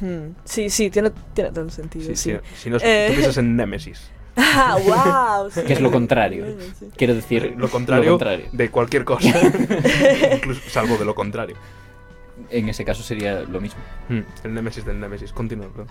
Hmm, 0.00 0.32
Sí, 0.44 0.70
sí, 0.70 0.90
tiene, 0.90 1.10
tiene 1.34 1.50
todo 1.50 1.64
el 1.66 1.70
sentido. 1.70 2.06
Sí, 2.06 2.16
Sí, 2.16 2.32
sí. 2.32 2.38
Si 2.56 2.70
no, 2.70 2.78
Eh. 2.82 3.06
tú 3.08 3.12
piensas 3.14 3.36
en 3.38 3.54
Némesis. 3.56 4.10
Ah, 4.42 4.76
wow. 5.42 5.50
sí. 5.50 5.62
Que 5.62 5.72
es 5.74 5.80
lo 5.80 5.90
contrario. 5.90 6.46
Sí. 6.78 6.88
Quiero 6.96 7.14
decir, 7.14 7.54
Lo 7.56 7.68
contrario, 7.70 8.04
lo 8.04 8.18
contrario. 8.18 8.46
de 8.52 8.70
cualquier 8.70 9.04
cosa. 9.04 9.28
Incluso, 10.34 10.60
salvo 10.70 10.96
de 10.96 11.04
lo 11.04 11.14
contrario. 11.14 11.56
En 12.48 12.68
ese 12.70 12.84
caso 12.84 13.02
sería 13.02 13.40
lo 13.40 13.60
mismo. 13.60 13.80
Hmm, 14.08 14.20
El 14.44 14.54
Némesis 14.54 14.84
del 14.84 14.98
Némesis. 14.98 15.32
Continúa, 15.32 15.68
perdón. 15.68 15.88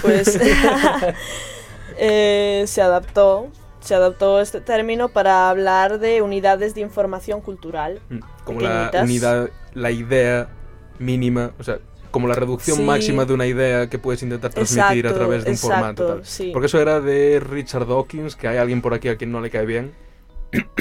pues 0.00 0.38
eh, 1.98 2.64
se 2.66 2.82
adaptó 2.82 3.48
se 3.80 3.94
adaptó 3.94 4.40
este 4.42 4.60
término 4.60 5.08
para 5.08 5.48
hablar 5.48 5.98
de 6.00 6.20
unidades 6.20 6.74
de 6.74 6.82
información 6.82 7.40
cultural 7.40 8.00
Hmm, 8.10 8.18
Como 8.44 8.60
la 8.60 8.90
unidad, 9.02 9.48
la 9.74 9.90
idea 9.90 10.48
mínima, 10.98 11.52
o 11.58 11.62
sea, 11.64 11.78
como 12.10 12.28
la 12.28 12.34
reducción 12.34 12.76
Sí. 12.78 12.82
máxima 12.82 13.24
de 13.24 13.34
una 13.34 13.46
idea 13.46 13.88
que 13.88 13.98
puedes 13.98 14.22
intentar 14.22 14.52
transmitir 14.52 15.06
a 15.06 15.14
través 15.14 15.44
de 15.44 15.50
un 15.50 15.54
exacto, 15.56 15.76
formato. 15.76 16.06
Tal. 16.06 16.26
sí. 16.26 16.50
Porque 16.52 16.66
eso 16.66 16.80
era 16.80 17.00
de 17.00 17.40
Richard 17.40 17.86
Dawkins, 17.86 18.36
que 18.36 18.48
hay 18.48 18.56
alguien 18.58 18.82
por 18.82 18.94
aquí 18.94 19.08
a 19.08 19.16
quien 19.16 19.32
no 19.32 19.40
le 19.40 19.50
cae 19.50 19.66
bien. 19.66 19.92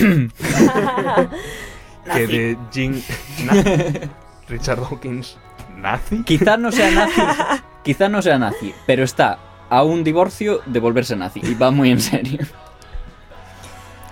que 2.13 2.27
de 2.27 2.57
Jim... 2.71 3.01
Richard 4.49 4.79
Dawkins... 4.81 5.37
¿Nazi? 5.77 6.23
Quizá 6.23 6.57
no 6.57 6.73
sea 6.73 6.91
nazi, 6.91 7.21
quizá 7.85 8.09
no 8.09 8.21
sea 8.21 8.37
nazi, 8.37 8.73
pero 8.85 9.03
está 9.03 9.39
a 9.69 9.83
un 9.83 10.03
divorcio 10.03 10.59
de 10.65 10.79
volverse 10.81 11.15
nazi 11.15 11.39
y 11.41 11.53
va 11.53 11.71
muy 11.71 11.89
en 11.91 12.01
serio. 12.01 12.39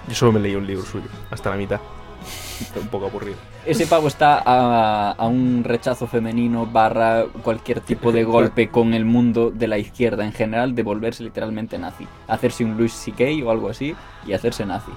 Yo 0.08 0.16
solo 0.16 0.32
me 0.32 0.40
leí 0.40 0.56
un 0.56 0.66
libro 0.66 0.86
suyo, 0.86 1.08
hasta 1.30 1.50
la 1.50 1.58
mitad. 1.58 1.82
Un 2.82 2.88
poco 2.88 3.08
aburrido. 3.08 3.38
Ese 3.66 3.88
pavo 3.88 4.08
está 4.08 4.42
a, 4.46 5.28
un 5.28 5.64
rechazo 5.64 6.08
femenino 6.08 6.66
barra 6.66 7.26
cualquier 7.44 7.82
tipo 7.82 8.12
de 8.12 8.24
golpe 8.24 8.70
con 8.70 8.94
el 8.94 9.06
mundo 9.06 9.52
de 9.52 9.68
la 9.68 9.78
izquierda 9.78 10.26
en 10.26 10.32
general 10.32 10.76
de 10.76 10.84
volverse 10.84 11.24
literalmente 11.24 11.78
nazi. 11.78 12.08
Hacerse 12.28 12.64
un 12.64 12.78
Louis 12.78 12.94
C.K. 12.94 13.46
o 13.46 13.52
algo 13.52 13.70
así 13.70 13.96
y 14.26 14.34
hacerse 14.34 14.66
nazi. 14.66 14.92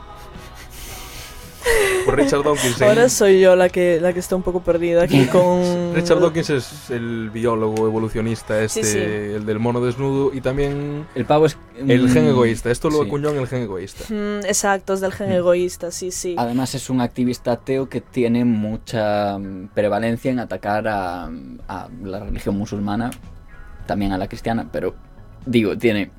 Por 2.05 2.17
Richard 2.17 2.43
Dawkins. 2.43 2.81
¿eh? 2.81 2.85
Ahora 2.85 3.09
soy 3.09 3.41
yo 3.41 3.57
la 3.57 3.69
que, 3.69 4.01
la 4.01 4.13
que 4.13 4.21
está 4.21 4.37
un 4.37 4.43
poco 4.43 4.63
perdida 4.63 5.03
aquí 5.03 5.27
con... 5.33 5.95
Richard 5.95 6.21
Dawkins 6.21 6.51
es 6.51 6.91
el 6.91 7.31
biólogo 7.31 7.87
evolucionista, 7.87 8.61
este, 8.63 8.83
Sí, 8.85 8.93
sí. 8.93 8.99
el 8.99 9.45
del 9.47 9.59
mono 9.59 9.81
desnudo 9.81 10.33
y 10.33 10.41
también 10.41 11.07
El 11.15 11.25
pavo 11.27 11.47
es... 11.47 11.57
el 11.77 12.09
gen 12.11 12.25
mm, 12.25 12.29
egoísta. 12.29 12.71
Esto 12.71 12.89
lo 12.91 13.03
sí. 13.03 13.07
acuñó 13.07 13.31
en 13.31 13.37
el 13.39 13.47
gen 13.47 13.63
egoísta. 13.63 14.05
Mm, 14.13 14.45
exacto, 14.47 14.95
es 14.95 15.01
del 15.01 15.13
gen 15.13 15.33
egoísta, 15.33 15.91
sí, 15.91 16.11
sí. 16.11 16.35
Además 16.39 16.75
es 16.75 16.89
un 16.91 17.01
activista 17.01 17.53
ateo 17.53 17.89
que 17.89 18.01
tiene 18.01 18.45
mucha 18.45 19.39
mm, 19.39 19.69
prevalencia 19.75 20.31
en 20.31 20.39
atacar 20.39 20.89
a, 20.89 21.31
a 21.69 21.89
la 22.03 22.21
religión 22.21 22.57
musulmana, 22.57 23.11
también 23.87 24.13
a 24.13 24.19
la 24.19 24.29
cristiana, 24.29 24.69
pero 24.73 24.95
digo, 25.47 25.77
tiene 25.77 26.11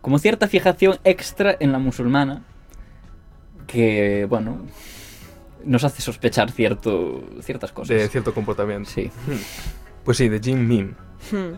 como 0.00 0.18
cierta 0.18 0.46
fijación 0.46 0.98
extra 1.02 1.56
en 1.58 1.72
la 1.72 1.78
musulmana 1.78 2.44
que, 3.66 4.26
bueno, 4.28 4.66
nos 5.64 5.84
hace 5.84 6.02
sospechar 6.02 6.50
cierto, 6.50 7.22
ciertas 7.42 7.72
cosas. 7.72 7.96
De 7.96 8.08
cierto 8.08 8.32
comportamiento. 8.32 8.88
Sí. 8.90 9.10
Pues 10.04 10.16
sí, 10.18 10.28
de 10.28 10.40
Jim 10.40 10.66
Mim. 10.66 10.94
Hmm. 11.30 11.54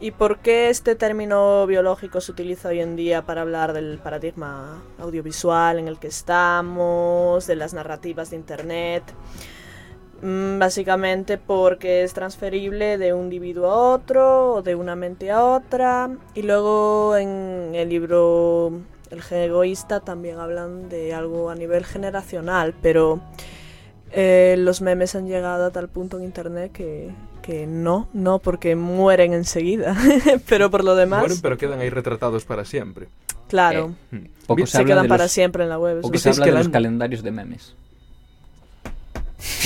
¿Y 0.00 0.10
por 0.10 0.40
qué 0.40 0.70
este 0.70 0.96
término 0.96 1.66
biológico 1.66 2.20
se 2.20 2.32
utiliza 2.32 2.68
hoy 2.68 2.80
en 2.80 2.96
día 2.96 3.22
para 3.22 3.42
hablar 3.42 3.72
del 3.72 3.98
paradigma 3.98 4.82
audiovisual 4.98 5.78
en 5.78 5.88
el 5.88 5.98
que 5.98 6.08
estamos, 6.08 7.46
de 7.46 7.56
las 7.56 7.74
narrativas 7.74 8.30
de 8.30 8.36
Internet? 8.36 9.04
Mm, 10.22 10.58
Básicamente 10.58 11.38
porque 11.38 12.02
es 12.02 12.12
transferible 12.12 12.98
de 12.98 13.12
un 13.12 13.24
individuo 13.24 13.70
a 13.70 13.76
otro 13.76 14.54
o 14.54 14.62
de 14.62 14.74
una 14.74 14.96
mente 14.96 15.30
a 15.30 15.44
otra. 15.44 16.10
Y 16.34 16.42
luego 16.42 17.16
en 17.16 17.74
el 17.74 17.88
libro 17.88 18.72
El 19.14 19.22
gen 19.22 19.38
egoísta 19.44 20.00
también 20.00 20.38
hablan 20.38 20.88
de 20.88 21.14
algo 21.14 21.48
a 21.50 21.54
nivel 21.54 21.84
generacional, 21.84 22.74
pero 22.82 23.20
eh, 24.12 24.56
los 24.58 24.80
memes 24.82 25.14
han 25.14 25.26
llegado 25.26 25.64
a 25.66 25.70
tal 25.70 25.88
punto 25.88 26.18
en 26.18 26.24
internet 26.24 26.72
que, 26.72 27.10
que 27.42 27.66
no, 27.66 28.08
no, 28.12 28.38
porque 28.40 28.74
mueren 28.76 29.32
enseguida. 29.32 29.96
pero 30.48 30.70
por 30.70 30.84
lo 30.84 30.94
demás, 30.96 31.20
Mueren, 31.20 31.40
pero 31.40 31.56
quedan 31.56 31.80
ahí 31.80 31.90
retratados 31.90 32.44
para 32.44 32.64
siempre. 32.64 33.08
claro, 33.48 33.94
Hmm. 34.10 34.26
Poco 34.46 34.56
Vi- 34.62 34.66
se 34.66 34.72
se 34.72 34.78
habla 34.78 34.88
quedan 34.94 35.02
de 35.04 35.08
para 35.08 35.24
los- 35.24 35.32
siempre 35.32 35.62
en 35.62 35.68
la 35.70 35.78
web. 35.78 35.96
Poco 36.02 36.08
se 36.08 36.12
¿Visteis 36.12 36.38
habla 36.40 36.46
de 36.52 36.58
los 36.58 36.68
calendarios 36.68 37.22
de 37.22 37.30
memes. 37.30 37.74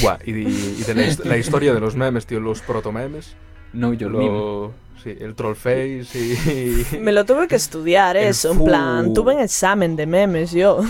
Buah, 0.03 0.19
y 0.25 0.33
de, 0.33 0.41
y 0.43 0.83
de 0.85 0.95
la, 0.95 1.03
his- 1.07 1.25
la 1.25 1.37
historia 1.37 1.73
de 1.75 1.81
los 1.81 1.97
memes, 1.97 2.27
tío, 2.27 2.41
los 2.41 2.61
protomemes. 2.63 3.35
No, 3.73 3.93
yo 3.93 4.09
lo 4.09 4.19
Lo, 4.21 4.73
sí, 5.03 5.17
el 5.19 5.35
trollface 5.35 6.07
y... 6.15 6.97
Me 7.01 7.13
lo 7.13 7.25
tuve 7.25 7.49
que 7.49 7.57
estudiar 7.57 8.17
eso, 8.17 8.53
en 8.53 8.65
plan, 8.65 9.15
tuve 9.15 9.35
un 9.35 9.41
examen 9.41 9.97
de 9.97 10.07
memes 10.07 10.53
yo. 10.53 10.81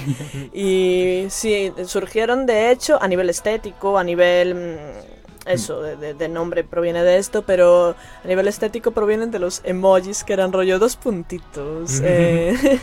y 0.52 1.26
sí, 1.28 1.72
surgieron 1.84 2.46
de 2.46 2.70
hecho 2.70 3.00
a 3.02 3.08
nivel 3.08 3.30
estético, 3.30 3.98
a 3.98 4.04
nivel... 4.04 4.54
mm, 4.54 5.46
Eso, 5.46 5.80
de 5.80 6.28
nombre 6.28 6.64
proviene 6.64 7.04
de 7.04 7.18
esto, 7.18 7.42
pero 7.42 7.94
a 8.24 8.26
nivel 8.26 8.48
estético 8.48 8.90
provienen 8.90 9.30
de 9.30 9.38
los 9.38 9.60
emojis 9.62 10.24
que 10.24 10.32
eran 10.32 10.52
rollo 10.52 10.80
dos 10.80 10.96
puntitos. 10.96 12.00
eh, 12.02 12.80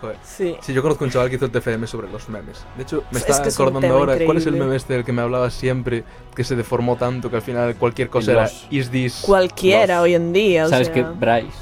Joder. 0.00 0.16
sí. 0.22 0.56
Sí, 0.60 0.72
yo 0.74 0.82
conozco 0.82 1.04
un 1.04 1.10
chaval 1.10 1.30
que 1.30 1.36
hizo 1.36 1.46
el 1.46 1.50
TFM 1.50 1.86
sobre 1.86 2.10
los 2.10 2.28
memes. 2.28 2.64
De 2.76 2.82
hecho, 2.82 3.02
me 3.10 3.18
Es 3.18 3.28
está 3.28 3.42
que 3.42 3.48
es 3.48 3.58
un 3.58 3.68
acordando 3.68 3.96
ahora 3.96 4.16
cuál 4.24 4.36
es 4.36 4.46
el 4.46 4.54
meme 4.54 4.76
este 4.76 4.92
del 4.94 5.04
que 5.04 5.12
me 5.12 5.22
hablaba 5.22 5.48
siempre, 5.50 6.04
que 6.34 6.44
se 6.44 6.54
deformó 6.54 6.96
tanto 6.96 7.30
que 7.30 7.36
al 7.36 7.42
final 7.42 7.74
cualquier 7.76 8.10
cosa 8.10 8.32
era 8.32 8.50
is 8.70 8.90
this 8.90 9.22
Cualquiera 9.24 9.96
los?". 9.96 10.04
hoy 10.04 10.14
en 10.14 10.32
día. 10.32 10.66
o 10.66 10.68
¿Sabes 10.68 10.88
sea, 10.88 10.94
que 10.94 11.02
Bryce 11.02 11.56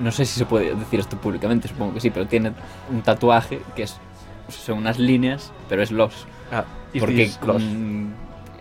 no 0.00 0.10
sé 0.10 0.24
si 0.24 0.38
se 0.38 0.46
puede 0.46 0.74
decir 0.74 0.98
esto 0.98 1.16
públicamente, 1.18 1.68
supongo 1.68 1.94
que 1.94 2.00
sí, 2.00 2.10
pero 2.10 2.26
tiene 2.26 2.52
un 2.90 3.02
tatuaje 3.02 3.60
que 3.76 3.82
es 3.84 3.98
son 4.48 4.78
unas 4.78 4.98
líneas, 4.98 5.52
pero 5.68 5.82
es 5.82 5.92
los. 5.92 6.26
Ah, 6.50 6.64
is 6.92 7.00
Porque 7.00 7.26
this 7.26 7.38
los. 7.46 7.62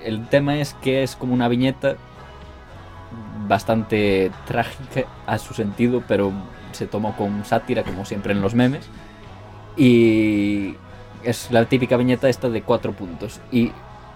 el 0.03 0.27
tema 0.29 0.57
es 0.59 0.75
que 0.75 1.01
es 1.01 1.15
como 1.15 1.33
una 1.33 1.47
viñeta 1.47 1.95
bastante 3.47 4.31
trágica 4.45 5.05
a 5.25 5.37
su 5.39 5.53
sentido, 5.53 6.03
pero 6.07 6.31
se 6.71 6.87
tomó 6.87 7.15
con 7.15 7.45
sátira, 7.45 7.83
como 7.83 8.05
siempre 8.05 8.33
en 8.33 8.41
los 8.41 8.55
memes. 8.55 8.87
Y 9.77 10.75
es 11.23 11.51
la 11.51 11.65
típica 11.65 11.97
viñeta 11.97 12.29
esta 12.29 12.49
de 12.49 12.61
cuatro 12.61 12.91
puntos. 12.93 13.39
Y 13.51 13.71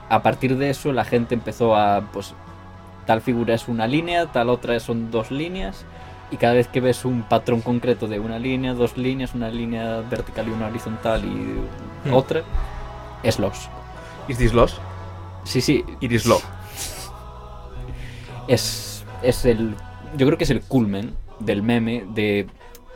a 0.09 0.21
partir 0.23 0.57
de 0.57 0.69
eso 0.69 0.91
la 0.91 1.05
gente 1.05 1.35
empezó 1.35 1.75
a, 1.75 2.01
pues, 2.11 2.33
tal 3.05 3.21
figura 3.21 3.53
es 3.53 3.67
una 3.67 3.87
línea, 3.87 4.27
tal 4.31 4.49
otra 4.49 4.79
son 4.79 5.11
dos 5.11 5.31
líneas. 5.31 5.85
Y 6.31 6.37
cada 6.37 6.53
vez 6.53 6.67
que 6.67 6.81
ves 6.81 7.05
un 7.05 7.23
patrón 7.23 7.61
concreto 7.61 8.07
de 8.07 8.19
una 8.19 8.39
línea, 8.39 8.73
dos 8.73 8.97
líneas, 8.97 9.35
una 9.35 9.49
línea 9.49 10.01
vertical 10.09 10.47
y 10.47 10.51
una 10.51 10.67
horizontal 10.67 11.23
y 11.25 12.09
Hmm. 12.09 12.13
otra, 12.13 12.41
es 13.23 13.39
los. 13.39 13.69
Is 14.27 14.37
this 14.37 14.53
los? 14.53 14.79
Sí, 15.45 15.61
sí, 15.61 15.85
It 16.01 16.11
is 16.11 16.25
lo. 16.25 16.39
es, 18.47 19.05
es 19.21 19.45
el. 19.45 19.75
Yo 20.17 20.25
creo 20.25 20.37
que 20.37 20.43
es 20.43 20.49
el 20.49 20.61
culmen 20.61 21.13
del 21.45 21.61
meme, 21.63 22.05
de, 22.13 22.47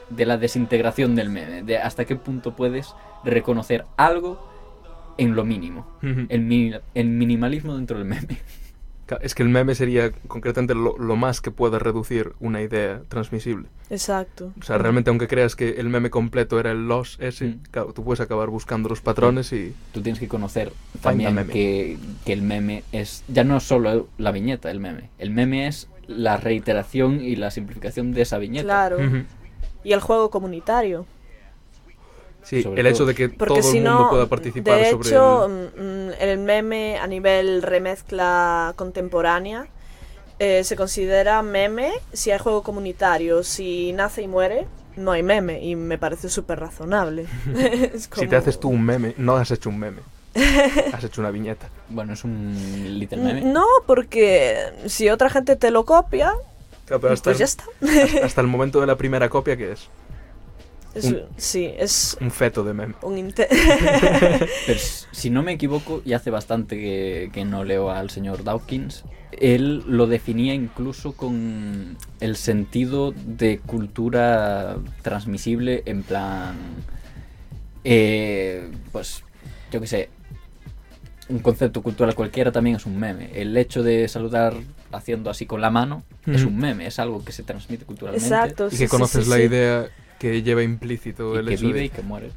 de 0.09 0.25
la 0.25 0.37
desintegración 0.37 1.15
del 1.15 1.29
meme, 1.29 1.63
de 1.63 1.77
hasta 1.77 2.05
qué 2.05 2.15
punto 2.15 2.55
puedes 2.55 2.93
reconocer 3.23 3.85
algo 3.97 4.47
en 5.17 5.35
lo 5.35 5.43
mínimo. 5.45 5.87
El, 6.29 6.41
mi- 6.41 6.73
el 6.93 7.07
minimalismo 7.09 7.75
dentro 7.75 7.97
del 7.97 8.07
meme. 8.07 8.37
Es 9.21 9.35
que 9.35 9.41
el 9.43 9.47
meme 9.47 9.73
sería 9.73 10.11
concretamente 10.27 10.75
lo, 10.75 10.97
lo 10.97 11.15
más 11.15 11.39
que 11.39 11.49
pueda 11.49 11.79
reducir 11.79 12.33
una 12.41 12.61
idea 12.61 13.01
transmisible. 13.07 13.69
Exacto. 13.89 14.51
O 14.59 14.63
sea, 14.65 14.77
realmente 14.79 15.09
aunque 15.09 15.29
creas 15.29 15.55
que 15.55 15.69
el 15.79 15.87
meme 15.87 16.09
completo 16.09 16.59
era 16.59 16.71
el 16.71 16.89
los 16.89 17.17
ese, 17.21 17.45
Mm. 17.45 17.59
claro, 17.71 17.93
tú 17.93 18.03
puedes 18.03 18.19
acabar 18.19 18.49
buscando 18.49 18.89
los 18.89 18.99
patrones 18.99 19.53
y... 19.53 19.73
Tú 19.93 20.01
tienes 20.01 20.19
que 20.19 20.27
conocer 20.27 20.73
también 21.01 21.37
que, 21.47 21.97
que 22.25 22.33
el 22.33 22.41
meme 22.41 22.83
es. 22.91 23.23
Ya 23.29 23.45
no 23.45 23.55
es 23.55 23.63
solo 23.63 24.09
la 24.17 24.31
viñeta, 24.33 24.69
el 24.71 24.81
meme. 24.81 25.09
El 25.19 25.29
meme 25.31 25.67
es 25.67 25.87
la 26.07 26.37
reiteración 26.37 27.21
y 27.21 27.35
la 27.35 27.51
simplificación 27.51 28.13
de 28.13 28.21
esa 28.21 28.37
viñeta. 28.37 28.63
Claro. 28.65 28.97
Y 29.83 29.93
el 29.93 29.99
juego 30.01 30.29
comunitario. 30.29 31.05
Sí, 32.43 32.63
Sobre 32.63 32.79
el 32.79 32.87
hecho 32.87 33.05
de 33.05 33.13
que 33.13 33.27
Porque 33.27 33.59
todo 33.59 33.71
si 33.71 33.77
el 33.79 33.83
mundo 33.83 33.99
no, 34.03 34.09
pueda 34.09 34.25
participar 34.27 34.79
de 34.79 34.91
sobre 34.91 35.09
hecho, 35.09 35.45
el... 35.47 35.51
mm, 35.51 35.81
mm, 36.09 36.11
el 36.19 36.37
meme 36.39 36.97
a 36.97 37.05
nivel 37.05 37.61
remezcla 37.61 38.71
contemporánea 38.77 39.67
eh, 40.39 40.63
se 40.63 40.77
considera 40.77 41.41
meme 41.41 41.91
si 42.13 42.31
hay 42.31 42.39
juego 42.39 42.63
comunitario. 42.63 43.43
Si 43.43 43.91
nace 43.91 44.21
y 44.21 44.27
muere, 44.27 44.65
no 44.95 45.11
hay 45.11 45.23
meme. 45.23 45.61
Y 45.61 45.75
me 45.75 45.97
parece 45.97 46.29
súper 46.29 46.59
razonable. 46.59 47.25
Es 47.93 48.03
Si 48.03 48.09
como- 48.09 48.29
te 48.29 48.35
haces 48.37 48.59
tú 48.59 48.69
un 48.69 48.83
meme, 48.83 49.13
no 49.17 49.35
has 49.35 49.51
hecho 49.51 49.69
un 49.69 49.79
meme. 49.79 50.01
has 50.93 51.03
hecho 51.03 51.21
una 51.21 51.31
viñeta. 51.31 51.69
Bueno, 51.89 52.13
es 52.13 52.23
un 52.23 52.55
little 52.99 53.17
meme. 53.21 53.41
No, 53.41 53.65
porque 53.85 54.55
si 54.85 55.09
otra 55.09 55.29
gente 55.29 55.55
te 55.55 55.71
lo 55.71 55.85
copia, 55.85 56.33
Claro, 56.85 57.01
pero 57.01 57.13
hasta, 57.13 57.31
pues 57.31 57.37
ya 57.39 57.45
está. 57.45 57.63
hasta- 57.81 58.25
hasta 58.25 58.41
el 58.41 58.47
momento 58.55 58.79
de 58.79 58.87
la 58.87 58.95
primera 58.95 59.27
copia, 59.29 59.57
que 59.57 59.71
es? 59.73 59.87
Es- 60.95 61.05
Un- 61.05 61.23
sí, 61.37 61.71
es 61.77 62.17
Un 62.21 62.31
feto 62.31 62.63
de 62.63 62.73
meme. 62.73 62.95
un 63.01 63.33
Pero 63.35 64.79
si 65.11 65.29
no 65.29 65.43
me 65.43 65.51
equivoco, 65.53 66.01
y 66.05 66.13
hace 66.13 66.31
bastante 66.31 66.75
que, 66.77 67.29
que 67.33 67.45
no 67.45 67.63
leo 67.63 67.91
al 67.91 68.09
señor 68.09 68.43
Dawkins, 68.43 69.03
él 69.33 69.83
lo 69.85 70.07
definía 70.07 70.53
incluso 70.53 71.11
con 71.11 71.97
el 72.21 72.35
sentido 72.37 73.13
de 73.15 73.59
cultura 73.59 74.77
transmisible 75.03 75.83
en 75.85 76.01
plan... 76.03 76.55
eh, 77.83 78.71
pues, 78.91 79.23
yo 79.71 79.79
qué 79.81 79.87
sé, 79.87 80.09
un 81.29 81.39
concepto 81.39 81.81
cultural 81.81 82.15
cualquiera 82.15 82.51
también 82.51 82.75
es 82.77 82.85
un 82.85 82.97
meme. 82.99 83.29
El 83.33 83.55
hecho 83.57 83.83
de 83.83 84.07
saludar 84.07 84.53
haciendo 84.91 85.29
así 85.29 85.45
con 85.45 85.59
la 85.61 85.69
mano 85.69 86.03
es 86.25 86.41
Ujú. 86.41 86.49
un 86.51 86.57
meme, 86.57 86.87
es 86.87 86.99
algo 86.99 87.23
que 87.23 87.31
se 87.31 87.43
transmite 87.43 87.85
culturalmente 87.85 88.27
Exacto. 88.27 88.67
Y 88.67 88.71
sí, 88.71 88.77
que 88.77 88.85
sí, 88.87 88.91
conoces 88.91 89.25
sí, 89.25 89.29
la 89.29 89.35
sí. 89.37 89.41
idea 89.43 89.87
que 90.19 90.41
lleva 90.41 90.63
implícito 90.63 91.35
y 91.35 91.39
el 91.39 91.47
que 91.47 91.53
hecho 91.55 91.67
vive 91.67 91.79
de... 91.79 91.85
y 91.85 91.89
que 91.89 92.01
muere. 92.01 92.31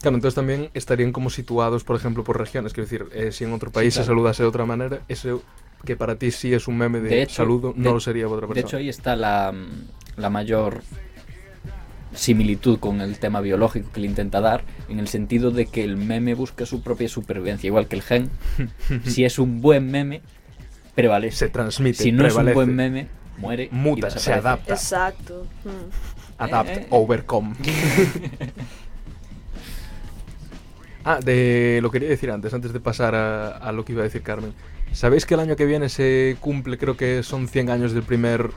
Claro, 0.00 0.16
entonces 0.16 0.34
también 0.34 0.70
estarían 0.72 1.12
como 1.12 1.28
situados, 1.28 1.84
por 1.84 1.96
ejemplo, 1.96 2.24
por 2.24 2.38
regiones. 2.38 2.72
Quiero 2.72 2.88
decir, 2.88 3.06
eh, 3.12 3.32
si 3.32 3.44
en 3.44 3.52
otro 3.52 3.70
país 3.70 3.92
se 3.92 4.00
claro. 4.00 4.12
saludase 4.14 4.42
de 4.42 4.48
otra 4.48 4.64
manera, 4.64 5.00
eso 5.08 5.42
que 5.84 5.96
para 5.96 6.14
ti 6.16 6.30
sí 6.30 6.54
es 6.54 6.68
un 6.68 6.78
meme 6.78 7.00
de, 7.00 7.08
De 7.10 7.22
hecho, 7.22 7.34
saludo, 7.36 7.72
de- 7.74 7.80
no 7.80 7.92
lo 7.94 8.00
sería 8.00 8.24
para 8.24 8.36
otra 8.36 8.46
De 8.48 8.54
persona. 8.54 8.68
hecho, 8.68 8.76
ahí 8.78 8.88
está 8.88 9.16
la, 9.16 9.52
la 10.16 10.30
mayor 10.30 10.82
similitud 12.14 12.78
con 12.78 13.00
el 13.00 13.18
tema 13.18 13.40
biológico 13.40 13.90
que 13.92 14.00
le 14.00 14.06
intenta 14.06 14.40
dar, 14.40 14.62
en 14.88 14.98
el 14.98 15.08
sentido 15.08 15.50
de 15.50 15.66
que 15.66 15.84
el 15.84 15.96
meme 15.96 16.34
busca 16.34 16.66
su 16.66 16.82
propia 16.82 17.08
supervivencia, 17.08 17.68
igual 17.68 17.86
que 17.88 17.96
el 17.96 18.02
gen. 18.02 18.30
si 19.06 19.24
es 19.24 19.38
un 19.38 19.60
buen 19.60 19.90
meme, 19.90 20.22
prevalece. 20.94 21.36
Se 21.36 21.48
transmite, 21.48 22.02
si 22.02 22.12
no 22.12 22.26
es 22.26 22.34
un 22.34 22.52
buen 22.52 22.74
meme, 22.74 23.08
muere. 23.38 23.68
y 23.70 23.74
Muta, 23.74 24.10
se 24.10 24.32
adapta. 24.32 24.74
Exacto. 24.74 25.46
Mm. 25.64 25.68
Adapt, 26.38 26.68
Eh, 26.70 26.74
eh. 26.80 26.86
overcome. 26.90 27.54
ah, 31.04 31.20
de 31.24 31.80
lo 31.82 31.90
quería 31.90 32.08
decir 32.08 32.30
antes, 32.30 32.52
antes 32.54 32.72
de 32.72 32.80
pasar 32.80 33.14
a, 33.14 33.48
a 33.48 33.72
lo 33.72 33.84
que 33.84 33.92
iba 33.92 34.02
a 34.02 34.04
decir 34.04 34.22
Carmen. 34.22 34.52
¿Sabéis 34.92 35.24
que 35.24 35.34
el 35.34 35.40
año 35.40 35.54
que 35.54 35.66
viene 35.66 35.88
se 35.88 36.36
cumple, 36.40 36.76
creo 36.76 36.96
que 36.96 37.22
son 37.22 37.46
100 37.46 37.70
años 37.70 37.92
del 37.92 38.02
primer 38.02 38.50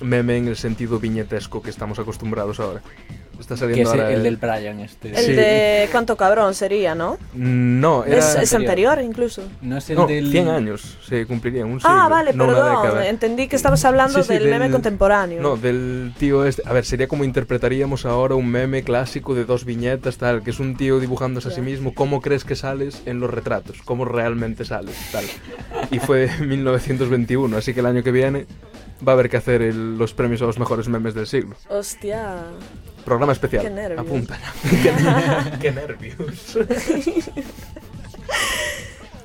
meme 0.00 0.36
en 0.36 0.48
el 0.48 0.56
sentido 0.56 0.98
viñetesco 0.98 1.62
que 1.62 1.70
estamos 1.70 1.98
acostumbrados 1.98 2.60
ahora? 2.60 2.80
Está 3.38 3.54
Que 3.54 3.60
saliendo 3.60 3.82
es 3.94 4.00
ahora 4.00 4.12
el 4.12 4.22
del 4.24 4.36
Brian 4.36 4.80
este. 4.80 5.10
El 5.10 5.24
Sí. 5.24 5.32
de 5.32 5.88
cuánto 5.92 6.16
cabrón 6.16 6.54
sería, 6.54 6.96
¿no? 6.96 7.18
No, 7.34 8.04
era... 8.04 8.18
Es, 8.18 8.34
es 8.34 8.52
anterior. 8.54 8.98
incluso. 9.00 9.44
No 9.62 9.76
es 9.76 9.88
el 9.90 9.96
No, 9.96 10.08
del 10.08 10.32
100 10.32 10.48
años 10.48 10.98
se 11.06 11.24
cumplirían, 11.24 11.68
un 11.68 11.78
siglo, 11.78 11.94
Ah, 11.94 12.08
vale, 12.08 12.32
no 12.32 12.46
perdón. 12.48 13.00
Entendí 13.04 13.46
que 13.46 13.54
estabas 13.54 13.84
hablando 13.84 14.20
Sí, 14.24 14.26
sí, 14.26 14.34
del, 14.34 14.50
meme 14.50 14.64
del- 14.64 14.72
contemporáneo. 14.72 15.40
No, 15.40 15.56
del 15.56 16.12
tío 16.18 16.44
este. 16.44 16.62
A 16.66 16.72
ver, 16.72 16.84
sería 16.84 17.06
como 17.06 17.22
interpretaríamos 17.22 18.06
ahora 18.06 18.34
un 18.34 18.48
meme 18.50 18.82
clásico 18.82 19.36
de 19.36 19.44
dos 19.44 19.64
viñetas, 19.64 20.16
tal, 20.18 20.42
que 20.42 20.50
es 20.50 20.58
un 20.58 20.76
tío 20.76 20.98
dibujándose 20.98 21.46
a 21.46 21.50
sí 21.52 21.60
mismo. 21.60 21.94
¿Cómo 21.94 22.20
crees 22.20 22.42
que 22.44 22.56
sales 22.56 23.02
en 23.06 23.20
los 23.20 23.30
retratos? 23.30 23.76
¿Cómo 23.84 24.04
realmente 24.04 24.64
sales? 24.64 24.96
Tal. 25.12 25.24
Y 25.92 26.00
fue 26.00 26.28
1921, 26.40 27.56
así 27.56 27.72
que 27.72 27.78
el 27.80 27.86
año 27.86 28.02
que 28.02 28.10
viene 28.10 28.46
va 29.06 29.12
a 29.12 29.14
haber 29.14 29.28
que 29.30 29.36
hacer 29.36 29.62
el- 29.62 29.96
los 29.98 30.12
premios 30.14 30.42
a 30.42 30.46
los 30.46 30.58
mejores 30.58 30.88
memes 30.88 31.14
del 31.14 31.26
siglo. 31.26 31.56
Hostia. 31.68 32.36
Programa 33.04 33.32
especial. 33.32 33.62
Qué 33.62 33.70
nervios. 33.70 34.00
Apunta. 34.00 34.38
qué, 35.60 35.70
nervios. 35.72 36.58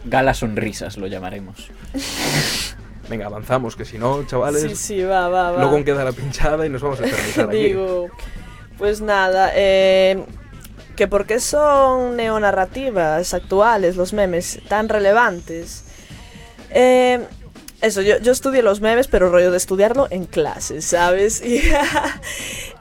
Gala 0.05 0.33
Sonrisas, 0.33 0.97
lo 0.97 1.07
llamaremos. 1.07 1.71
Venga, 3.09 3.25
avanzamos, 3.25 3.75
que 3.75 3.85
si 3.85 3.97
no, 3.97 4.23
chavales, 4.25 4.61
Sí, 4.63 4.75
sí, 4.75 5.01
va, 5.03 5.27
va, 5.27 5.51
va. 5.51 5.59
luego 5.63 5.83
queda 5.83 6.03
la 6.05 6.11
pinchada 6.13 6.65
y 6.65 6.69
nos 6.69 6.81
vamos 6.81 7.01
a 7.01 7.05
eternizar 7.05 7.49
aquí. 7.49 7.57
Digo, 7.57 8.07
pues 8.77 9.01
nada, 9.01 9.51
eh, 9.55 10.23
que 10.95 11.07
por 11.07 11.25
qué 11.25 11.39
son 11.39 12.15
neonarrativas 12.15 13.33
actuales 13.33 13.97
los 13.97 14.13
memes 14.13 14.61
tan 14.69 14.87
relevantes. 14.87 15.83
Eh, 16.69 17.25
eso, 17.83 18.01
yo, 18.01 18.17
yo 18.19 18.31
estudié 18.31 18.63
los 18.63 18.81
memes, 18.81 19.07
pero 19.07 19.29
rollo 19.29 19.51
de 19.51 19.57
estudiarlo 19.57 20.07
en 20.09 20.25
clases, 20.25 20.85
¿sabes? 20.85 21.41
Y, 21.45 21.61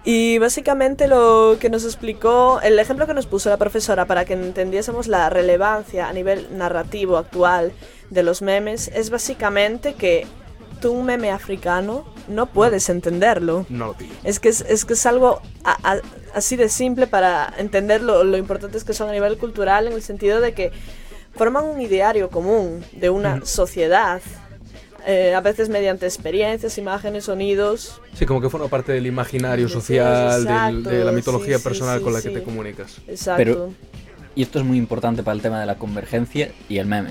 y 0.04 0.38
básicamente 0.38 1.06
lo 1.08 1.56
que 1.60 1.70
nos 1.70 1.84
explicó, 1.84 2.60
el 2.62 2.78
ejemplo 2.78 3.06
que 3.06 3.14
nos 3.14 3.26
puso 3.26 3.50
la 3.50 3.56
profesora 3.56 4.06
para 4.06 4.24
que 4.24 4.32
entendiésemos 4.34 5.06
la 5.06 5.30
relevancia 5.30 6.08
a 6.08 6.12
nivel 6.12 6.46
narrativo 6.56 7.16
actual 7.18 7.72
de 8.10 8.22
los 8.22 8.42
memes 8.42 8.88
es 8.94 9.10
básicamente 9.10 9.94
que 9.94 10.26
tú 10.80 10.92
un 10.92 11.06
meme 11.06 11.30
africano 11.30 12.04
no 12.28 12.46
puedes 12.46 12.88
entenderlo. 12.88 13.64
No 13.68 13.86
lo 13.88 13.94
pillo. 13.94 14.12
Es 14.24 14.40
que 14.40 14.48
es, 14.48 14.62
es 14.62 14.84
que 14.84 14.94
es 14.94 15.06
algo 15.06 15.40
a- 15.64 15.92
a- 15.92 16.00
así 16.34 16.56
de 16.56 16.68
simple 16.68 17.06
para 17.06 17.52
entender 17.58 18.02
lo, 18.02 18.24
lo 18.24 18.36
importantes 18.36 18.82
que 18.82 18.92
son 18.94 19.08
a 19.08 19.12
nivel 19.12 19.38
cultural 19.38 19.86
en 19.86 19.92
el 19.92 20.02
sentido 20.02 20.40
de 20.40 20.52
que 20.54 20.72
forman 21.36 21.64
un 21.64 21.80
ideario 21.80 22.28
común 22.30 22.84
de 22.92 23.10
una 23.10 23.36
Ujú. 23.36 23.46
sociedad, 23.46 24.20
eh, 25.06 25.34
a 25.34 25.40
veces 25.40 25.68
mediante 25.68 26.06
experiencias, 26.06 26.78
imágenes, 26.78 27.24
sonidos. 27.24 28.00
Sí, 28.14 28.26
como 28.26 28.40
que 28.40 28.48
forma 28.50 28.68
parte 28.68 28.92
del 28.92 29.06
imaginario 29.06 29.68
Sí, 29.68 29.74
social, 29.74 30.44
del- 30.44 30.82
de 30.82 31.04
la 31.04 31.12
mitología 31.12 31.58
sí, 31.58 31.64
personal 31.64 31.98
sí, 31.98 32.04
con 32.04 32.12
la 32.12 32.22
que 32.22 32.30
te 32.30 32.42
comunicas. 32.42 32.98
Exacto. 33.08 33.36
Pero- 33.38 33.72
Y 34.34 34.42
esto 34.42 34.58
es 34.60 34.64
muy 34.64 34.78
importante 34.78 35.22
para 35.22 35.34
el 35.34 35.42
tema 35.42 35.60
de 35.60 35.66
la 35.66 35.74
convergencia 35.76 36.50
y 36.68 36.78
el 36.78 36.86
meme. 36.86 37.10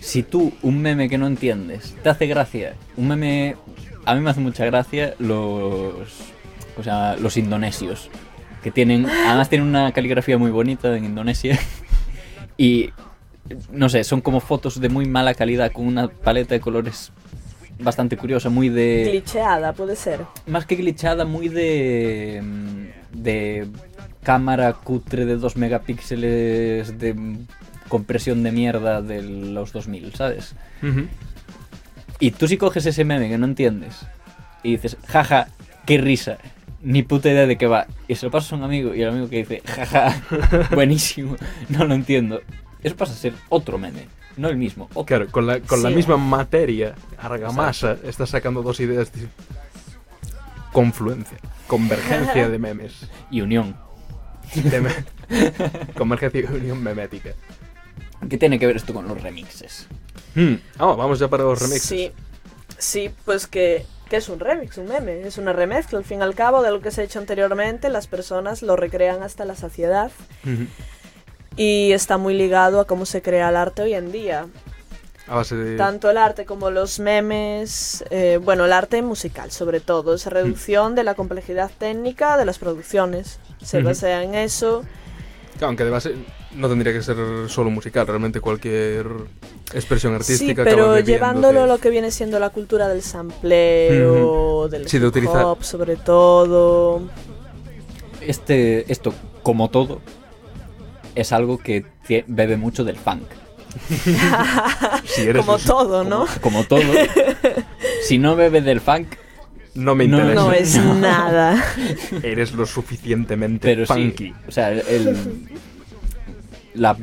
Si 0.00 0.22
tú, 0.24 0.52
un 0.62 0.82
meme 0.82 1.08
que 1.08 1.16
no 1.16 1.26
entiendes, 1.28 1.94
te 2.02 2.08
hace 2.08 2.26
gracia, 2.26 2.74
un 2.96 3.08
meme... 3.08 3.56
A 4.04 4.14
mí 4.16 4.20
me 4.20 4.30
hace 4.30 4.40
mucha 4.40 4.64
gracia 4.66 5.14
los... 5.20 5.94
O 6.76 6.82
sea, 6.82 7.14
los 7.16 7.36
indonesios. 7.36 8.10
Que 8.64 8.72
tienen... 8.72 9.06
Además 9.06 9.48
tienen 9.48 9.68
una 9.68 9.92
caligrafía 9.92 10.38
muy 10.38 10.50
bonita 10.50 10.96
en 10.96 11.04
Indonesia. 11.04 11.58
Y... 12.58 12.90
No 13.70 13.88
sé, 13.88 14.04
son 14.04 14.20
como 14.20 14.40
fotos 14.40 14.80
de 14.80 14.88
muy 14.88 15.06
mala 15.06 15.34
calidad 15.34 15.72
con 15.72 15.86
una 15.86 16.08
paleta 16.08 16.54
de 16.54 16.60
colores 16.60 17.12
bastante 17.78 18.16
curiosa, 18.16 18.48
muy 18.48 18.68
de... 18.68 19.06
Clicheada, 19.10 19.72
puede 19.72 19.96
ser. 19.96 20.20
Más 20.46 20.66
que 20.66 20.76
glitchada, 20.76 21.24
muy 21.24 21.48
de. 21.48 22.42
de 23.12 23.66
cámara 24.22 24.72
cutre 24.72 25.24
de 25.24 25.36
2 25.36 25.56
megapíxeles 25.56 26.98
de 26.98 27.36
compresión 27.88 28.42
de 28.42 28.52
mierda 28.52 29.02
de 29.02 29.22
los 29.22 29.72
2000, 29.72 30.14
¿sabes? 30.14 30.54
Y 32.20 32.30
tú 32.30 32.46
si 32.46 32.56
coges 32.56 32.86
ese 32.86 33.04
meme 33.04 33.28
que 33.28 33.36
no 33.36 33.46
entiendes 33.46 34.06
y 34.62 34.72
dices, 34.72 34.96
jaja, 35.08 35.48
qué 35.84 35.98
risa, 35.98 36.38
ni 36.82 37.02
puta 37.02 37.30
idea 37.30 37.46
de 37.46 37.58
qué 37.58 37.66
va, 37.66 37.86
y 38.06 38.14
se 38.14 38.26
lo 38.26 38.32
pasas 38.32 38.52
a 38.52 38.56
un 38.56 38.62
amigo 38.62 38.94
y 38.94 39.02
el 39.02 39.08
amigo 39.08 39.28
que 39.28 39.38
dice, 39.38 39.62
jaja, 39.66 40.22
buenísimo, 40.72 41.36
no 41.68 41.84
lo 41.84 41.94
entiendo, 41.94 42.40
eso 42.82 42.96
pasa 42.96 43.12
a 43.12 43.16
ser 43.16 43.34
otro 43.48 43.78
meme, 43.78 44.08
no 44.36 44.48
el 44.48 44.56
mismo. 44.56 44.86
otro. 44.94 45.04
Claro, 45.04 45.28
con 45.30 45.46
la, 45.46 45.60
con 45.60 45.82
la 45.82 45.90
misma 45.90 46.16
materia, 46.16 46.94
argamasa, 47.18 47.96
estás 48.04 48.30
sacando 48.30 48.62
dos 48.62 48.80
ideas. 48.80 49.12
de- 49.12 49.28
Confluencia, 50.72 51.36
convergencia 51.66 52.48
de 52.48 52.58
memes. 52.58 53.06
Y 53.30 53.40
unión. 53.42 53.76
De 54.54 54.80
me- 54.80 55.04
convergencia 55.96 56.40
y 56.40 56.44
unión 56.44 56.82
memética. 56.82 57.30
¿Qué 58.28 58.38
tiene 58.38 58.58
que 58.58 58.66
ver 58.66 58.76
esto 58.76 58.94
con 58.94 59.06
los 59.08 59.20
remixes? 59.20 59.86
Hmm. 60.34 60.54
Ah, 60.78 60.86
vamos 60.96 61.18
ya 61.18 61.28
para 61.28 61.42
los 61.44 61.60
remixes. 61.60 61.82
Sí, 61.82 62.12
sí, 62.78 63.10
pues 63.24 63.46
que, 63.46 63.84
que 64.08 64.16
es 64.16 64.28
un 64.28 64.38
remix, 64.40 64.78
un 64.78 64.86
meme, 64.88 65.20
es 65.26 65.36
una 65.38 65.52
remezcla. 65.52 65.98
Al 65.98 66.04
fin 66.04 66.20
y 66.20 66.22
al 66.22 66.34
cabo 66.34 66.62
de 66.62 66.70
lo 66.70 66.80
que 66.80 66.90
se 66.90 67.00
ha 67.02 67.04
hecho 67.04 67.18
anteriormente, 67.18 67.88
las 67.90 68.06
personas 68.06 68.62
lo 68.62 68.76
recrean 68.76 69.22
hasta 69.22 69.44
la 69.44 69.56
saciedad. 69.56 70.10
Y 71.56 71.92
está 71.92 72.16
muy 72.18 72.34
ligado 72.34 72.80
a 72.80 72.86
cómo 72.86 73.06
se 73.06 73.22
crea 73.22 73.48
el 73.50 73.56
arte 73.56 73.82
hoy 73.82 73.94
en 73.94 74.10
día. 74.12 74.46
A 75.28 75.36
base 75.36 75.54
de. 75.54 75.76
Tanto 75.76 76.10
el 76.10 76.16
arte 76.18 76.44
como 76.44 76.70
los 76.70 76.98
memes, 76.98 78.04
eh, 78.10 78.38
bueno, 78.42 78.64
el 78.64 78.72
arte 78.72 79.00
musical 79.02 79.50
sobre 79.52 79.80
todo, 79.80 80.14
esa 80.14 80.30
reducción 80.30 80.94
de 80.94 81.04
la 81.04 81.14
complejidad 81.14 81.70
técnica 81.78 82.36
de 82.36 82.44
las 82.44 82.58
producciones. 82.58 83.38
Se 83.62 83.78
Ujú. 83.78 83.86
basa 83.88 84.22
en 84.22 84.34
eso. 84.34 84.82
Claro, 85.52 85.68
aunque 85.68 85.84
de 85.84 85.90
base 85.90 86.14
no 86.56 86.68
tendría 86.68 86.92
que 86.92 87.02
ser 87.02 87.16
solo 87.48 87.70
musical, 87.70 88.06
realmente 88.06 88.40
cualquier 88.40 89.06
expresión 89.72 90.12
Sí, 90.14 90.16
artística. 90.32 90.62
acaba 90.62 90.76
pero 90.76 90.98
llevándolo 91.00 91.62
a 91.62 91.66
lo 91.68 91.78
que 91.78 91.90
viene 91.90 92.10
siendo 92.10 92.38
la 92.40 92.50
cultura 92.50 92.88
del 92.88 93.02
sampleo, 93.02 94.68
del 94.68 94.88
Sí, 94.88 94.98
de 94.98 95.06
hip 95.06 95.12
utilizar- 95.14 95.44
hop 95.44 95.62
sobre 95.62 95.96
todo. 95.96 97.02
Este, 98.20 98.90
esto, 98.90 99.14
como 99.42 99.68
todo, 99.70 100.00
es 101.14 101.32
algo 101.32 101.58
que 101.58 101.84
bebe 102.26 102.56
mucho 102.56 102.84
del 102.84 102.96
funk. 102.96 103.24
Si 105.04 105.22
eres 105.22 105.44
Como 105.44 105.58
todo, 105.58 106.04
¿no? 106.04 106.26
Como 106.40 106.64
todo, 106.64 106.82
si 108.06 108.18
no 108.18 108.36
bebe 108.36 108.60
del 108.60 108.80
funk, 108.80 109.08
No 109.74 109.94
me 109.94 110.04
interesa. 110.04 110.34
No 110.34 110.52
es 110.52 110.76
No. 110.84 110.94
nada. 110.94 111.64
Eres 112.22 112.52
lo 112.52 112.66
suficientemente 112.66 113.66
pero 113.68 113.86
funky. 113.86 114.26
sí, 114.28 114.34
o 114.46 114.50
sea, 114.50 114.70
el, 114.72 115.16
la, 116.74 116.96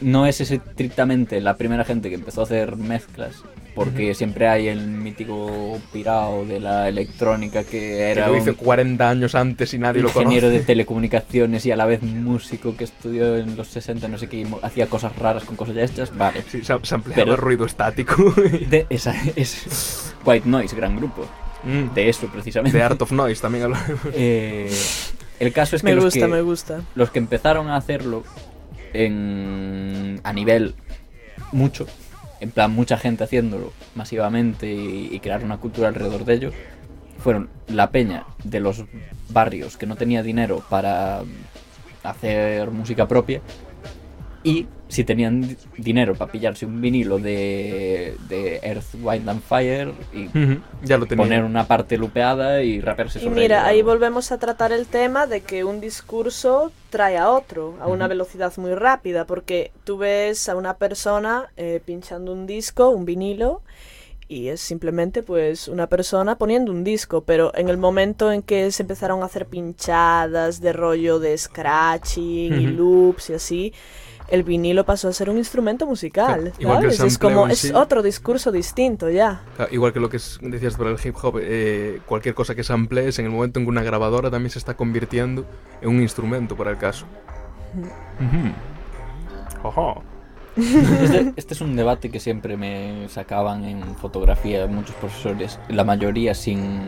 no 0.00 0.26
es 0.26 0.40
estrictamente 0.40 1.40
la 1.40 1.56
primera 1.56 1.84
gente 1.84 2.08
que 2.08 2.14
empezó 2.14 2.40
a 2.42 2.44
hacer 2.44 2.76
mezclas, 2.76 3.36
porque 3.76 4.14
siempre 4.14 4.48
hay 4.48 4.66
el 4.68 4.88
mítico 4.88 5.78
pirao 5.92 6.44
de 6.46 6.58
la 6.58 6.88
electrónica 6.88 7.62
que 7.62 7.78
Que 7.78 8.10
era 8.10 8.26
lo 8.26 8.32
un 8.32 8.40
hice 8.40 8.54
40 8.54 9.08
años 9.08 9.34
antes 9.36 9.72
y 9.74 9.78
nadie 9.78 10.02
lo 10.02 10.08
ingeniero 10.08 10.46
conoce. 10.48 10.58
de 10.60 10.64
telecomunicaciones 10.64 11.64
y 11.66 11.70
a 11.70 11.76
la 11.76 11.84
vez 11.86 12.02
músico 12.02 12.74
que 12.76 12.84
estudió 12.84 13.36
en 13.36 13.54
los 13.54 13.68
60, 13.68 14.08
no 14.08 14.18
sé 14.18 14.28
qué, 14.28 14.38
y 14.38 14.46
hacía 14.62 14.88
cosas 14.88 15.14
raras 15.16 15.44
con 15.44 15.54
cosas 15.56 15.74
ya 15.76 15.82
hechas, 15.84 16.16
vale. 16.16 16.42
Sí, 16.50 16.64
se, 16.64 16.74
se 16.82 16.94
ampliaba 16.94 17.22
Pero- 17.24 17.36
ruido 17.36 17.66
estático. 17.66 18.16
De 18.70 18.86
esa, 18.90 19.14
es 19.36 20.14
White 20.24 20.48
Noise, 20.48 20.74
gran 20.74 20.96
grupo. 20.96 21.26
Mm. 21.62 21.94
De 21.94 22.08
eso, 22.08 22.26
precisamente. 22.28 22.76
De 22.78 22.82
Art 22.82 23.00
of 23.02 23.12
Noise 23.12 23.40
también 23.42 23.64
hablaremos. 23.64 24.00
Eh, 24.14 24.70
el 25.38 25.52
caso 25.52 25.76
es 25.76 25.82
que, 25.82 25.88
me 25.88 25.94
los, 25.94 26.14
que 26.14 26.26
me 26.26 26.40
gusta. 26.40 26.80
los 26.94 27.10
que 27.10 27.18
empezaron 27.18 27.68
a 27.68 27.76
hacerlo 27.76 28.24
en, 28.94 30.20
a 30.24 30.32
nivel 30.32 30.74
mucho, 31.52 31.86
en 32.40 32.50
plan 32.50 32.72
mucha 32.72 32.98
gente 32.98 33.24
haciéndolo 33.24 33.72
masivamente 33.94 34.72
y, 34.72 35.18
crear 35.20 35.42
una 35.44 35.58
cultura 35.58 35.88
alrededor 35.88 36.24
de 36.24 36.34
ello, 36.34 36.50
fueron 37.18 37.48
la 37.68 37.90
peña 37.90 38.24
de 38.44 38.60
los 38.60 38.84
barrios 39.30 39.76
que 39.76 39.86
no 39.86 39.96
tenía 39.96 40.22
dinero 40.22 40.62
para 40.68 41.22
hacer 42.02 42.70
música 42.70 43.08
propia 43.08 43.40
y 44.44 44.66
si 44.88 45.04
tenían 45.04 45.40
di- 45.42 45.56
dinero 45.78 46.14
para 46.14 46.30
pillarse 46.30 46.64
un 46.66 46.80
vinilo 46.80 47.18
de, 47.18 48.16
de 48.28 48.60
Earth, 48.62 48.94
Wind 49.02 49.28
and 49.28 49.42
Fire 49.42 49.92
y 50.12 50.26
Ujú, 50.26 50.60
Ya 50.84 50.96
lo 50.98 51.06
poner 51.06 51.42
una 51.44 51.66
parte 51.66 51.96
lupeada 51.96 52.62
y 52.62 52.80
rapearse 52.80 53.18
Y 53.18 53.22
sobre 53.22 53.42
mira, 53.42 53.58
ello. 53.58 53.66
ahí 53.68 53.82
volvemos 53.82 54.30
a 54.32 54.38
tratar 54.38 54.72
el 54.72 54.86
tema 54.86 55.26
de 55.26 55.40
que 55.40 55.64
un 55.64 55.80
discurso 55.80 56.70
trae 56.90 57.16
a 57.16 57.30
otro 57.30 57.74
a 57.80 57.88
una 57.88 58.06
velocidad 58.06 58.52
muy 58.58 58.74
rápida, 58.74 59.26
porque 59.26 59.72
tú 59.84 59.98
ves 59.98 60.48
a 60.48 60.56
una 60.56 60.74
persona 60.74 61.50
eh, 61.56 61.80
pinchando 61.84 62.32
un 62.32 62.46
disco, 62.46 62.90
un 62.90 63.04
vinilo, 63.04 63.62
y 64.28 64.48
es 64.48 64.60
simplemente 64.60 65.22
pues 65.22 65.68
una 65.68 65.86
persona 65.88 66.36
poniendo 66.36 66.72
un 66.72 66.82
disco, 66.82 67.22
pero 67.22 67.52
en 67.54 67.68
el 67.68 67.76
momento 67.78 68.32
en 68.32 68.42
que 68.42 68.72
se 68.72 68.82
empezaron 68.82 69.22
a 69.22 69.26
hacer 69.26 69.46
pinchadas 69.46 70.60
de 70.60 70.72
rollo 70.72 71.18
de 71.20 71.36
scratching 71.38 72.54
y 72.60 72.66
Ujú. 72.66 72.76
loops 72.76 73.30
y 73.30 73.34
así, 73.34 73.72
el 74.28 74.42
vinilo 74.42 74.84
pasó 74.84 75.08
a 75.08 75.12
ser 75.12 75.30
un 75.30 75.38
instrumento 75.38 75.86
musical, 75.86 76.52
Claro, 76.52 76.52
igual 76.58 76.80
que 76.80 76.86
el 76.86 76.92
¿sabes? 76.92 77.12
Es 77.12 77.18
como 77.18 77.46
es 77.48 77.58
sí. 77.58 77.72
otro 77.74 78.02
discurso 78.02 78.50
distinto 78.52 79.08
ya. 79.10 79.42
Claro, 79.56 79.72
igual 79.72 79.92
que 79.92 80.00
lo 80.00 80.08
que 80.08 80.16
es- 80.18 80.38
decías 80.42 80.72
sobre 80.74 80.90
el 80.92 80.98
hip 81.02 81.14
hop, 81.22 81.38
eh, 81.40 82.00
cualquier 82.06 82.34
cosa 82.34 82.54
que 82.54 82.64
samplees 82.64 83.18
en 83.18 83.26
el 83.26 83.30
momento 83.30 83.58
en 83.60 83.66
que 83.66 83.70
una 83.70 83.82
grabadora 83.82 84.30
también 84.30 84.50
se 84.50 84.58
está 84.58 84.74
convirtiendo 84.74 85.44
en 85.80 85.88
un 85.90 86.00
instrumento 86.02 86.56
para 86.56 86.70
el 86.70 86.76
caso. 86.78 87.06
Este, 90.56 91.32
este 91.36 91.52
es 91.54 91.60
un 91.60 91.76
debate 91.76 92.10
que 92.10 92.18
siempre 92.18 92.56
me 92.56 93.08
sacaban 93.10 93.64
en 93.64 93.94
fotografía 93.96 94.66
muchos 94.66 94.94
profesores, 94.96 95.58
la 95.68 95.84
mayoría 95.84 96.34
sin, 96.34 96.80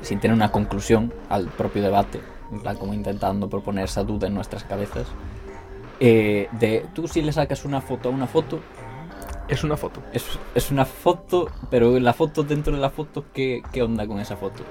sin 0.00 0.20
tener 0.20 0.32
una 0.36 0.52
conclusión 0.52 1.12
al 1.28 1.46
propio 1.48 1.82
debate, 1.82 2.20
en 2.52 2.60
plan 2.60 2.76
como 2.76 2.94
intentando 2.94 3.48
proponer 3.48 3.86
esa 3.86 4.04
duda 4.04 4.28
en 4.28 4.34
nuestras 4.34 4.62
cabezas. 4.62 5.08
Eh, 6.06 6.48
de 6.52 6.84
tú 6.94 7.08
si 7.08 7.22
le 7.22 7.32
sacas 7.32 7.64
una 7.64 7.80
foto 7.80 8.10
a 8.10 8.12
una 8.12 8.26
foto, 8.26 8.60
Es 9.48 9.64
una 9.64 9.76
foto. 9.78 10.02
es, 10.12 10.24
es 10.54 10.70
una 10.70 10.84
foto, 10.84 11.50
pero 11.70 11.98
la 11.98 12.12
foto 12.12 12.42
dentro 12.42 12.74
de 12.74 12.80
la 12.80 12.90
foto, 12.90 13.24
¿qué, 13.32 13.62
¿qué 13.72 13.82
onda 13.82 14.06
con 14.06 14.20
esa 14.20 14.36
foto? 14.36 14.64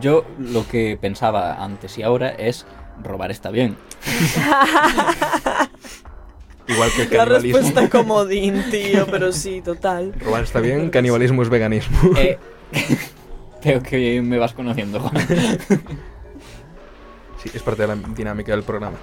Yo 0.00 0.24
lo 0.38 0.66
que 0.66 0.98
pensaba 1.00 1.62
antes 1.62 1.98
y 1.98 2.02
ahora 2.02 2.30
es 2.30 2.66
robar 3.02 3.30
está 3.30 3.50
bien. 3.50 3.76
Igual 6.68 6.90
que 6.96 7.02
el 7.02 7.10
La 7.10 7.16
canibalismo. 7.18 7.58
respuesta 7.58 7.90
comodín, 7.90 8.64
tío, 8.70 9.06
pero 9.06 9.32
sí, 9.32 9.60
total. 9.62 10.12
Robar 10.20 10.44
está 10.44 10.60
bien, 10.60 10.90
canibalismo 10.90 11.42
es 11.42 11.48
veganismo. 11.48 11.98
Eh, 12.16 12.38
Veo 13.64 13.82
que 13.82 14.20
me 14.22 14.38
vas 14.38 14.52
conociendo, 14.54 15.00
Juan. 15.00 15.14
Sí, 17.42 17.50
es 17.54 17.62
parte 17.62 17.82
de 17.82 17.88
la 17.88 17.94
dinámica 17.96 18.52
del 18.52 18.62
programa. 18.62 18.96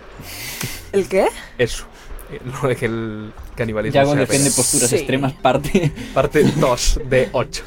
¿El 0.91 1.07
qué? 1.07 1.27
Eso. 1.57 1.85
eh, 2.31 2.39
Lo 2.61 2.67
de 2.69 2.75
que 2.75 2.85
el 2.85 3.33
canibalismo 3.55 3.93
Yago 3.95 4.15
defiende 4.15 4.49
posturas 4.51 4.89
Sí. 4.89 4.95
extremas, 4.97 5.33
parte. 5.33 5.91
Parte 6.13 6.43
2 6.43 6.99
de 7.05 7.29
8. 7.33 7.63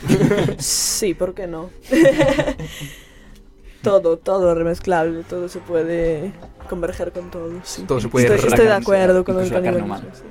Sí, 0.58 1.14
¿por 1.14 1.34
qué 1.34 1.46
no? 1.46 1.70
todo, 3.82 4.16
todo 4.18 4.54
remezclable, 4.54 5.24
todo 5.24 5.48
se 5.48 5.58
puede 5.58 6.32
converger 6.68 7.12
con 7.12 7.30
todo. 7.30 7.50
sí. 7.64 7.82
Todo 7.86 8.00
se 8.00 8.08
puede 8.08 8.26
Estoy, 8.34 8.48
estoy 8.48 8.66
de 8.66 8.72
acuerdo 8.72 9.24
con 9.24 9.40
el 9.40 9.50
canibalismo. 9.50 9.98
sí. 10.12 10.22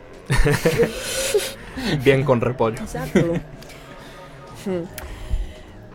Bien 2.04 2.24
con 2.24 2.42
repollo. 2.42 2.78
Exacto. 2.80 3.20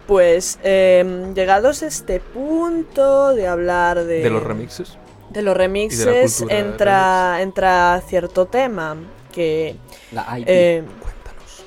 Pues 0.07 0.59
em, 0.63 1.35
llegados 1.35 1.83
a 1.83 1.87
este 1.89 2.21
punto 2.21 3.35
de 3.35 3.47
hablar 3.49 4.05
de, 4.05 4.23
De 4.23 4.31
los 4.31 4.43
remixes. 4.43 4.97
de 5.31 5.43
los 5.43 5.57
remixes, 5.57 6.37
cultura 6.37 6.59
entra, 6.59 7.43
entra 7.43 8.03
cierto 8.07 8.47
tema 8.47 8.97
que 9.33 9.77
La 10.13 10.39
IP. 10.39 10.45
eh, 10.49 10.85
Cuéntanos. 11.01 11.65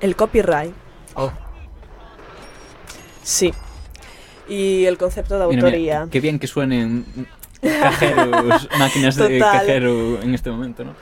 el 0.00 0.16
copyright. 0.16 0.74
Oh, 1.14 1.30
Sí. 3.22 3.52
Y 4.48 4.84
el 4.86 4.98
concepto 4.98 5.38
de 5.38 5.46
Mira, 5.46 5.56
mira, 5.56 5.66
autoría. 5.68 6.08
qué 6.10 6.20
bien 6.20 6.38
que 6.38 6.46
suenen 6.46 7.04
cajeros, 7.62 8.68
máquinas 8.78 9.16
de 9.16 9.38
Total. 9.38 9.58
cajero 9.58 10.20
en 10.20 10.34
este 10.34 10.50
momento, 10.50 10.84
¿no? 10.84 10.94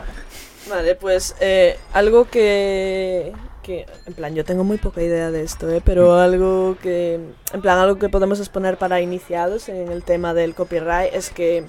Vale, 0.68 0.94
pues 0.94 1.34
eh, 1.40 1.78
algo 1.94 2.28
que, 2.28 3.32
que, 3.70 3.86
en 4.06 4.14
plan, 4.14 4.34
yo 4.34 4.44
tengo 4.44 4.64
muy 4.64 4.78
poca 4.78 5.00
idea 5.00 5.30
de 5.30 5.44
esto, 5.44 5.70
¿eh? 5.70 5.80
pero 5.84 6.18
algo 6.18 6.76
que, 6.82 7.20
en 7.52 7.60
plan, 7.60 7.78
algo 7.78 8.00
que 8.00 8.08
podemos 8.08 8.40
exponer 8.40 8.76
para 8.78 9.00
iniciados 9.00 9.68
en 9.68 9.92
el 9.92 10.02
tema 10.02 10.34
del 10.34 10.56
copyright 10.56 11.14
es 11.14 11.30
que 11.30 11.64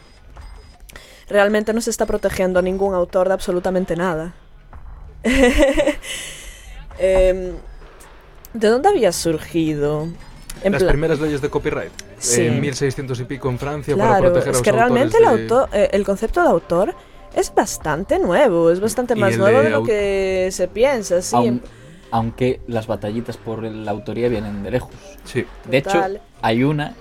realmente 1.29 1.73
no 1.73 1.81
se 1.81 1.91
está 1.91 2.07
protegiendo 2.07 2.57
a 2.57 2.63
ningún 2.63 2.95
autor 2.95 3.27
de 3.27 3.35
absolutamente 3.35 3.95
nada. 3.95 4.33
Em, 7.03 7.53
¿De 8.53 8.67
dónde 8.67 8.89
había 8.89 9.11
surgido? 9.11 10.07
En 10.63 10.73
las 10.73 10.83
primeras 10.83 11.19
leyes 11.19 11.41
de 11.41 11.49
copyright. 11.49 11.91
Sí. 12.19 12.45
En 12.45 12.61
1600 12.61 13.19
y 13.19 13.23
pico 13.23 13.49
en 13.49 13.57
Francia 13.57 13.95
para 13.95 14.09
Claro, 14.09 14.25
proteger 14.25 14.47
a 14.47 14.51
es 14.51 14.57
los 14.57 14.61
que 14.63 14.71
realmente 14.71 15.17
el, 15.17 15.25
autor, 15.25 15.69
eh, 15.73 15.89
el 15.93 16.03
concepto 16.03 16.43
de 16.43 16.49
autor 16.49 16.93
es 17.33 17.55
bastante 17.55 18.19
nuevo, 18.19 18.69
es 18.69 18.79
bastante 18.79 19.15
más 19.15 19.35
nuevo 19.37 19.59
de 19.59 19.63
de 19.63 19.69
lo 19.71 19.83
que 19.83 20.49
se 20.51 20.67
piensa, 20.67 21.21
sí. 21.23 21.35
Aun- 21.35 21.61
aunque 22.11 22.61
las 22.67 22.87
batallitas 22.87 23.37
por 23.37 23.63
la 23.63 23.91
autoría 23.91 24.27
vienen 24.29 24.63
de 24.63 24.71
lejos. 24.71 24.91
Sí. 25.23 25.45
De 25.65 25.77
hecho, 25.77 26.03
hay 26.41 26.63
una 26.63 26.93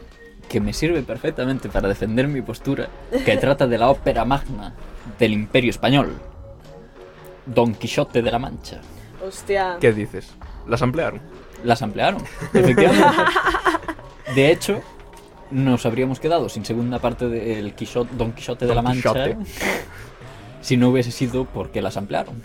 que 0.48 0.60
me 0.60 0.72
sirve 0.72 1.02
perfectamente 1.02 1.68
para 1.68 1.88
defender 1.88 2.28
mi 2.28 2.42
postura, 2.42 2.88
que 3.24 3.36
trata 3.38 3.66
de 3.66 3.78
la 3.78 3.90
ópera 3.90 4.24
magna 4.24 4.74
del 5.18 5.32
Imperio 5.32 5.70
Español. 5.70 6.14
Don 7.46 7.74
Quijote 7.74 8.22
de 8.22 8.30
la 8.30 8.38
Mancha. 8.38 8.80
Hostia. 9.26 9.76
¿Qué 9.80 9.92
dices? 9.92 10.32
¿Las 10.66 10.82
ampliaron? 10.82 11.20
Las 11.64 11.82
ampliaron, 11.82 12.22
efectivamente. 12.54 13.06
De 14.34 14.52
hecho, 14.52 14.80
nos 15.50 15.84
habríamos 15.84 16.20
quedado 16.20 16.48
sin 16.48 16.64
segunda 16.64 17.00
parte 17.00 17.28
del 17.28 17.74
Don 18.12 18.32
Quijote 18.32 18.64
de 18.64 18.68
Don 18.68 18.76
la 18.76 18.82
Mancha 18.82 19.12
Quijote. 19.12 19.36
si 20.60 20.76
no 20.76 20.90
hubiese 20.90 21.10
sido 21.10 21.44
porque 21.44 21.82
las 21.82 21.96
ampliaron. 21.96 22.42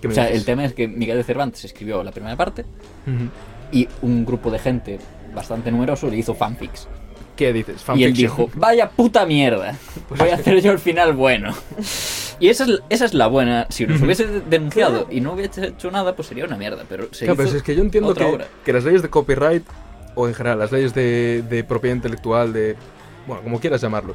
¿Qué 0.00 0.08
O 0.08 0.10
sea, 0.12 0.28
el 0.28 0.44
tema 0.44 0.64
es 0.64 0.74
que 0.74 0.86
Miguel 0.88 1.16
de 1.16 1.24
Cervantes 1.24 1.64
escribió 1.64 2.02
la 2.02 2.12
primera 2.12 2.36
parte 2.36 2.64
y 3.72 3.88
un 4.02 4.24
grupo 4.24 4.50
de 4.50 4.58
gente 4.58 4.98
bastante 5.34 5.70
numeroso 5.70 6.08
le 6.08 6.16
hizo 6.16 6.34
fanfics. 6.34 6.88
¿Qué 7.36 7.52
dices? 7.52 7.76
Y 7.76 7.78
él 7.78 7.80
Fanfiction. 7.80 8.14
dijo, 8.14 8.50
vaya 8.54 8.90
puta 8.90 9.24
mierda, 9.24 9.76
voy 10.10 10.30
a 10.30 10.34
hacer 10.34 10.60
yo 10.60 10.72
el 10.72 10.80
final 10.80 11.12
bueno. 11.12 11.54
Y 12.40 12.48
esa 12.48 12.64
es, 12.64 12.80
esa 12.88 13.04
es 13.04 13.14
la 13.14 13.26
buena. 13.26 13.66
Si 13.68 13.86
nos 13.86 14.00
hubiese 14.00 14.26
denunciado 14.48 15.08
y 15.10 15.20
no 15.20 15.32
hubiese 15.32 15.68
hecho 15.68 15.90
nada, 15.90 16.14
pues 16.14 16.28
sería 16.28 16.44
una 16.44 16.56
mierda. 16.56 16.84
Pero 16.88 17.08
se 17.12 17.24
Claro, 17.24 17.36
pero 17.36 17.48
hizo 17.48 17.58
es 17.58 17.62
que 17.62 17.74
yo 17.74 17.82
entiendo 17.82 18.14
que, 18.64 18.72
las 18.72 18.84
leyes 18.84 19.02
de 19.02 19.08
copyright, 19.08 19.64
o 20.14 20.28
en 20.28 20.34
general 20.34 20.58
las 20.58 20.72
leyes 20.72 20.94
de, 20.94 21.44
de 21.48 21.64
propiedad 21.64 21.96
intelectual, 21.96 22.52
de. 22.52 22.76
Bueno, 23.26 23.42
como 23.42 23.60
quieras 23.60 23.80
llamarlo, 23.80 24.14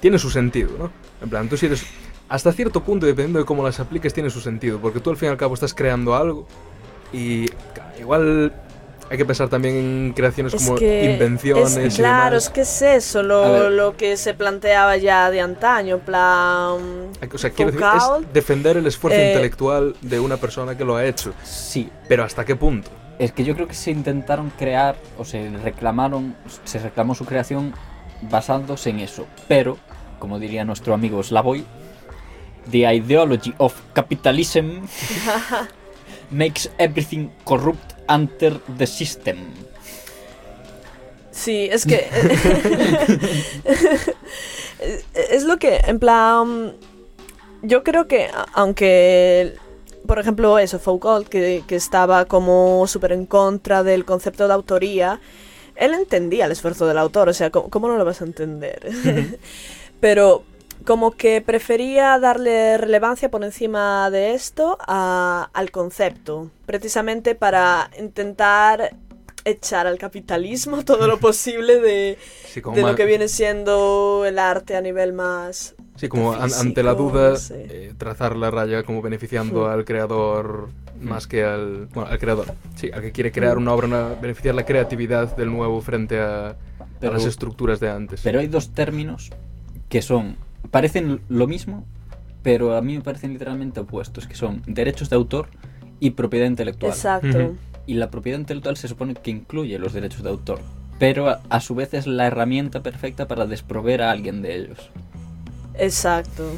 tienen 0.00 0.18
su 0.18 0.30
sentido, 0.30 0.70
¿no? 0.78 0.90
En 1.22 1.30
plan, 1.30 1.48
tú 1.48 1.56
si 1.56 1.66
eres. 1.66 1.84
Hasta 2.32 2.50
cierto 2.50 2.82
punto, 2.82 3.04
dependiendo 3.04 3.38
de 3.40 3.44
cómo 3.44 3.62
las 3.62 3.78
apliques, 3.78 4.14
tiene 4.14 4.30
su 4.30 4.40
sentido, 4.40 4.78
porque 4.80 5.00
tú 5.00 5.10
al 5.10 5.18
fin 5.18 5.28
y 5.28 5.32
al 5.32 5.36
cabo 5.36 5.52
estás 5.52 5.74
creando 5.74 6.14
algo 6.14 6.46
y 7.12 7.44
igual 8.00 8.54
hay 9.10 9.18
que 9.18 9.26
pensar 9.26 9.50
también 9.50 9.74
en 9.76 10.12
creaciones 10.16 10.54
Es 10.54 10.64
como 10.64 10.78
que, 10.78 11.12
invenciones 11.12 11.76
es- 11.76 11.92
y 11.92 11.96
claro, 11.98 12.30
demás. 12.30 12.44
es 12.44 12.48
que 12.48 12.60
es 12.62 12.80
eso 12.80 13.18
A 13.20 13.22
lo, 13.22 13.68
lo 13.68 13.96
que 13.98 14.16
se 14.16 14.32
planteaba 14.32 14.96
ya 14.96 15.30
de 15.30 15.42
antaño, 15.42 15.96
en 15.96 16.00
plan... 16.00 16.78
O 17.34 17.36
sea, 17.38 17.50
quiero 17.50 17.70
decir, 17.70 17.86
es 17.86 18.32
defender 18.32 18.78
el 18.78 18.86
esfuerzo 18.86 19.20
eh, 19.20 19.26
intelectual 19.26 19.94
de 20.00 20.18
una 20.18 20.38
persona 20.38 20.74
que 20.74 20.86
lo 20.86 20.96
ha 20.96 21.04
hecho. 21.04 21.34
Sí, 21.44 21.90
Pero 22.08 22.24
¿hasta 22.24 22.46
qué 22.46 22.56
punto? 22.56 22.90
es 23.18 23.30
que 23.30 23.44
yo 23.44 23.54
creo 23.54 23.68
que 23.68 23.74
se 23.74 23.90
intentaron 23.90 24.50
crear 24.58 24.96
o 25.18 25.24
se 25.26 25.50
reclamaron, 25.62 26.34
se 26.64 26.78
reclamó 26.78 27.14
su 27.14 27.26
creación 27.26 27.74
basándose 28.22 28.88
en 28.88 29.00
eso. 29.00 29.26
Pero, 29.48 29.76
como 30.18 30.38
diría 30.38 30.64
nuestro 30.64 30.94
amigo 30.94 31.22
Slavoy, 31.22 31.64
the 32.70 32.86
ideology 32.86 33.54
of 33.58 33.74
capitalism 33.94 34.86
makes 36.30 36.68
everything 36.78 37.30
corrupt 37.44 37.94
under 38.08 38.58
the 38.78 38.86
system. 38.86 39.38
Sí, 41.30 41.68
es 41.72 41.86
que... 41.86 42.08
es 45.14 45.44
lo 45.44 45.58
que, 45.58 45.76
en 45.86 45.98
plan... 45.98 46.76
Yo 47.62 47.82
creo 47.82 48.06
que, 48.06 48.28
aunque... 48.54 49.54
Por 50.06 50.18
ejemplo, 50.18 50.58
eso, 50.58 50.78
Foucault, 50.78 51.28
que, 51.28 51.62
que 51.66 51.76
estaba 51.76 52.24
como 52.24 52.86
súper 52.86 53.12
en 53.12 53.24
contra 53.24 53.82
del 53.82 54.04
concepto 54.04 54.48
de 54.48 54.54
autoría, 54.54 55.20
él 55.76 55.94
entendía 55.94 56.46
el 56.46 56.52
esfuerzo 56.52 56.86
del 56.86 56.98
autor, 56.98 57.28
o 57.28 57.32
sea, 57.32 57.50
¿cómo, 57.50 57.70
cómo 57.70 57.88
no 57.88 57.96
lo 57.96 58.04
vas 58.04 58.20
a 58.20 58.24
entender? 58.24 58.90
Pero 60.00 60.42
como 60.82 61.12
que 61.12 61.40
prefería 61.40 62.18
darle 62.18 62.76
relevancia 62.78 63.30
por 63.30 63.42
encima 63.44 64.10
de 64.10 64.34
esto 64.34 64.78
a- 64.86 65.50
al 65.52 65.70
concepto, 65.70 66.50
precisamente 66.66 67.34
para 67.34 67.90
intentar 67.98 68.96
echar 69.44 69.86
al 69.86 69.98
capitalismo 69.98 70.82
todo 70.84 71.06
lo 71.06 71.18
posible 71.18 71.80
de, 71.80 72.18
Sí, 72.46 72.60
de 72.74 72.82
lo 72.82 72.94
que 72.94 73.06
viene 73.06 73.28
siendo 73.28 74.24
el 74.26 74.38
arte 74.38 74.76
a 74.76 74.80
nivel 74.80 75.12
más... 75.12 75.74
Sí, 75.96 76.08
como 76.08 76.32
físico, 76.32 76.60
ante 76.60 76.82
la 76.82 76.94
duda, 76.94 77.30
no 77.30 77.36
sé. 77.36 77.66
eh, 77.68 77.94
trazar 77.98 78.34
la 78.36 78.50
raya 78.50 78.82
como 78.82 79.02
beneficiando 79.02 79.66
Mm. 79.66 79.70
al 79.70 79.84
creador 79.84 80.68
más 81.00 81.26
que 81.26 81.44
al... 81.44 81.86
Bueno, 81.92 82.08
al 82.10 82.18
creador. 82.18 82.46
Sí, 82.76 82.90
al 82.92 83.02
que 83.02 83.12
quiere 83.12 83.30
crear 83.30 83.58
una 83.58 83.72
obra, 83.74 83.86
una- 83.88 84.08
beneficiar 84.14 84.54
la 84.54 84.64
creatividad 84.64 85.36
del 85.36 85.50
nuevo 85.50 85.80
frente 85.82 86.18
a, 86.20 86.56
las 87.00 87.24
estructuras 87.26 87.78
de 87.80 87.90
antes. 87.90 88.20
Pero 88.22 88.38
hay 88.40 88.46
dos 88.46 88.72
términos 88.72 89.30
que 89.88 90.00
son. 90.02 90.36
Parecen 90.70 91.20
lo 91.28 91.46
mismo, 91.46 91.84
pero 92.42 92.76
a 92.76 92.82
mí 92.82 92.94
me 92.96 93.02
parecen 93.02 93.32
literalmente 93.32 93.80
opuestos, 93.80 94.26
que 94.26 94.34
son 94.34 94.62
derechos 94.66 95.10
de 95.10 95.16
autor 95.16 95.48
y 96.00 96.10
propiedad 96.10 96.46
intelectual. 96.46 96.92
Exacto. 96.92 97.54
Y 97.86 97.94
la 97.94 98.10
propiedad 98.10 98.38
intelectual 98.38 98.76
se 98.76 98.88
supone 98.88 99.14
que 99.14 99.30
incluye 99.30 99.78
los 99.78 99.92
derechos 99.92 100.22
de 100.22 100.30
autor, 100.30 100.60
pero 100.98 101.28
a, 101.28 101.40
a 101.48 101.60
su 101.60 101.74
vez 101.74 101.94
es 101.94 102.06
la 102.06 102.26
herramienta 102.26 102.82
perfecta 102.82 103.26
para 103.26 103.46
desprover 103.46 104.02
a 104.02 104.10
alguien 104.10 104.42
de 104.42 104.56
ellos. 104.56 104.90
Exacto. 105.74 106.52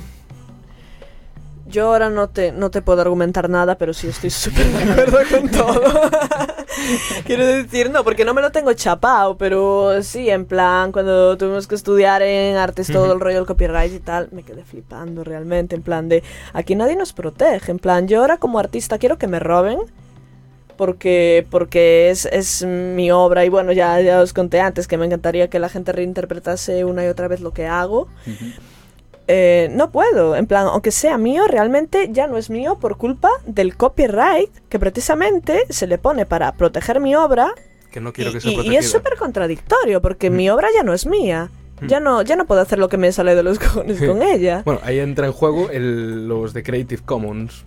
Yo 1.67 1.87
ahora 1.87 2.11
no 2.11 2.29
te, 2.29 2.53
no 2.53 2.71
te 2.71 2.83
puedo 2.83 3.01
argumentar 3.01 3.49
nada, 3.49 3.77
pero 3.77 3.95
sí 3.95 4.09
estoy 4.09 4.31
súper 4.31 4.67
de 4.67 4.93
acuerdo 4.93 5.19
con 5.31 5.49
todo. 5.49 5.83
Quiero 7.27 7.47
decir, 7.47 7.91
no, 7.91 8.05
porque 8.05 8.25
no 8.25 8.35
me 8.35 8.43
lo 8.43 8.53
tengo 8.53 8.73
chapado, 8.75 9.39
pero 9.39 10.03
sí, 10.03 10.29
en 10.29 10.45
plan, 10.45 10.93
cuando 10.93 11.39
tuvimos 11.39 11.67
que 11.67 11.75
estudiar 11.75 12.21
en 12.23 12.57
artes 12.57 12.89
todo 12.89 13.13
el 13.13 13.21
rollo 13.21 13.37
del 13.37 13.47
copyright 13.47 13.93
y 13.95 14.01
tal, 14.01 14.29
me 14.33 14.43
quedé 14.43 14.65
flipando 14.65 15.25
realmente, 15.25 15.75
en 15.75 15.83
plan 15.83 16.09
de, 16.09 16.23
aquí 16.53 16.75
nadie 16.75 16.97
nos 16.97 17.13
protege, 17.13 17.71
en 17.71 17.79
plan, 17.79 18.09
yo 18.09 18.21
ahora 18.21 18.37
como 18.37 18.59
artista 18.59 18.99
quiero 18.99 19.17
que 19.17 19.27
me 19.27 19.39
roben, 19.39 19.79
porque, 20.77 21.47
porque 21.51 22.11
es, 22.11 22.27
es 22.27 22.65
mi 22.65 23.11
obra 23.11 23.45
y 23.45 23.49
bueno, 23.49 23.73
ya, 23.73 24.01
ya 24.01 24.21
os 24.21 24.33
conté 24.33 24.61
antes 24.61 24.89
que 24.89 24.99
me 24.99 25.07
encantaría 25.07 25.49
que 25.49 25.59
la 25.59 25.69
gente 25.69 25.93
reinterpretase 25.93 26.85
una 26.85 27.05
y 27.05 27.09
otra 27.09 27.29
vez 27.29 27.41
lo 27.41 27.53
que 27.53 27.67
hago. 27.67 28.09
Eh, 29.27 29.69
no 29.73 29.91
puedo, 29.91 30.37
en 30.37 30.47
plan, 30.47 30.67
aunque 30.67 30.91
sea 30.91 31.17
mío, 31.17 31.47
realmente 31.49 32.09
ya 32.13 32.27
no 32.27 32.37
es 32.37 32.51
mío 32.51 32.79
por 32.79 32.99
culpa 32.99 33.31
del 33.47 33.75
copyright 33.77 34.51
que 34.69 34.79
precisamente 34.79 35.65
se 35.71 35.87
le 35.87 35.97
pone 35.99 36.27
para 36.27 36.53
proteger 36.53 37.01
mi 37.01 37.15
obra 37.15 37.55
que 37.91 38.01
no 38.01 38.13
quiero 38.13 38.31
y, 38.31 38.35
que 38.35 38.41
sea 38.41 38.51
y- 38.53 38.69
y 38.71 38.77
es 38.77 38.91
súper 38.91 39.17
contradictorio 39.17 40.03
porque 40.03 40.29
Mm. 40.29 40.37
mi 40.37 40.51
obra 40.51 40.69
ya 40.75 40.83
no 40.83 40.93
es 40.93 41.07
mía. 41.07 41.49
Mm. 41.81 41.87
Ya 41.87 42.01
no, 42.01 42.23
ya 42.23 42.37
no 42.37 42.45
puedo 42.45 42.61
hacer 42.61 42.79
lo 42.79 42.89
que 42.89 42.97
me 42.99 43.13
sale 43.13 43.35
de 43.35 43.43
los 43.43 43.59
cojones 43.61 43.99
con 44.03 44.21
ella. 44.23 44.63
Bueno, 44.65 44.81
ahí 44.85 44.99
entra 44.99 45.27
en 45.27 45.33
juego 45.33 45.71
el- 45.71 46.29
los 46.29 46.53
de 46.53 46.63
Creative 46.63 47.03
Commons, 47.05 47.65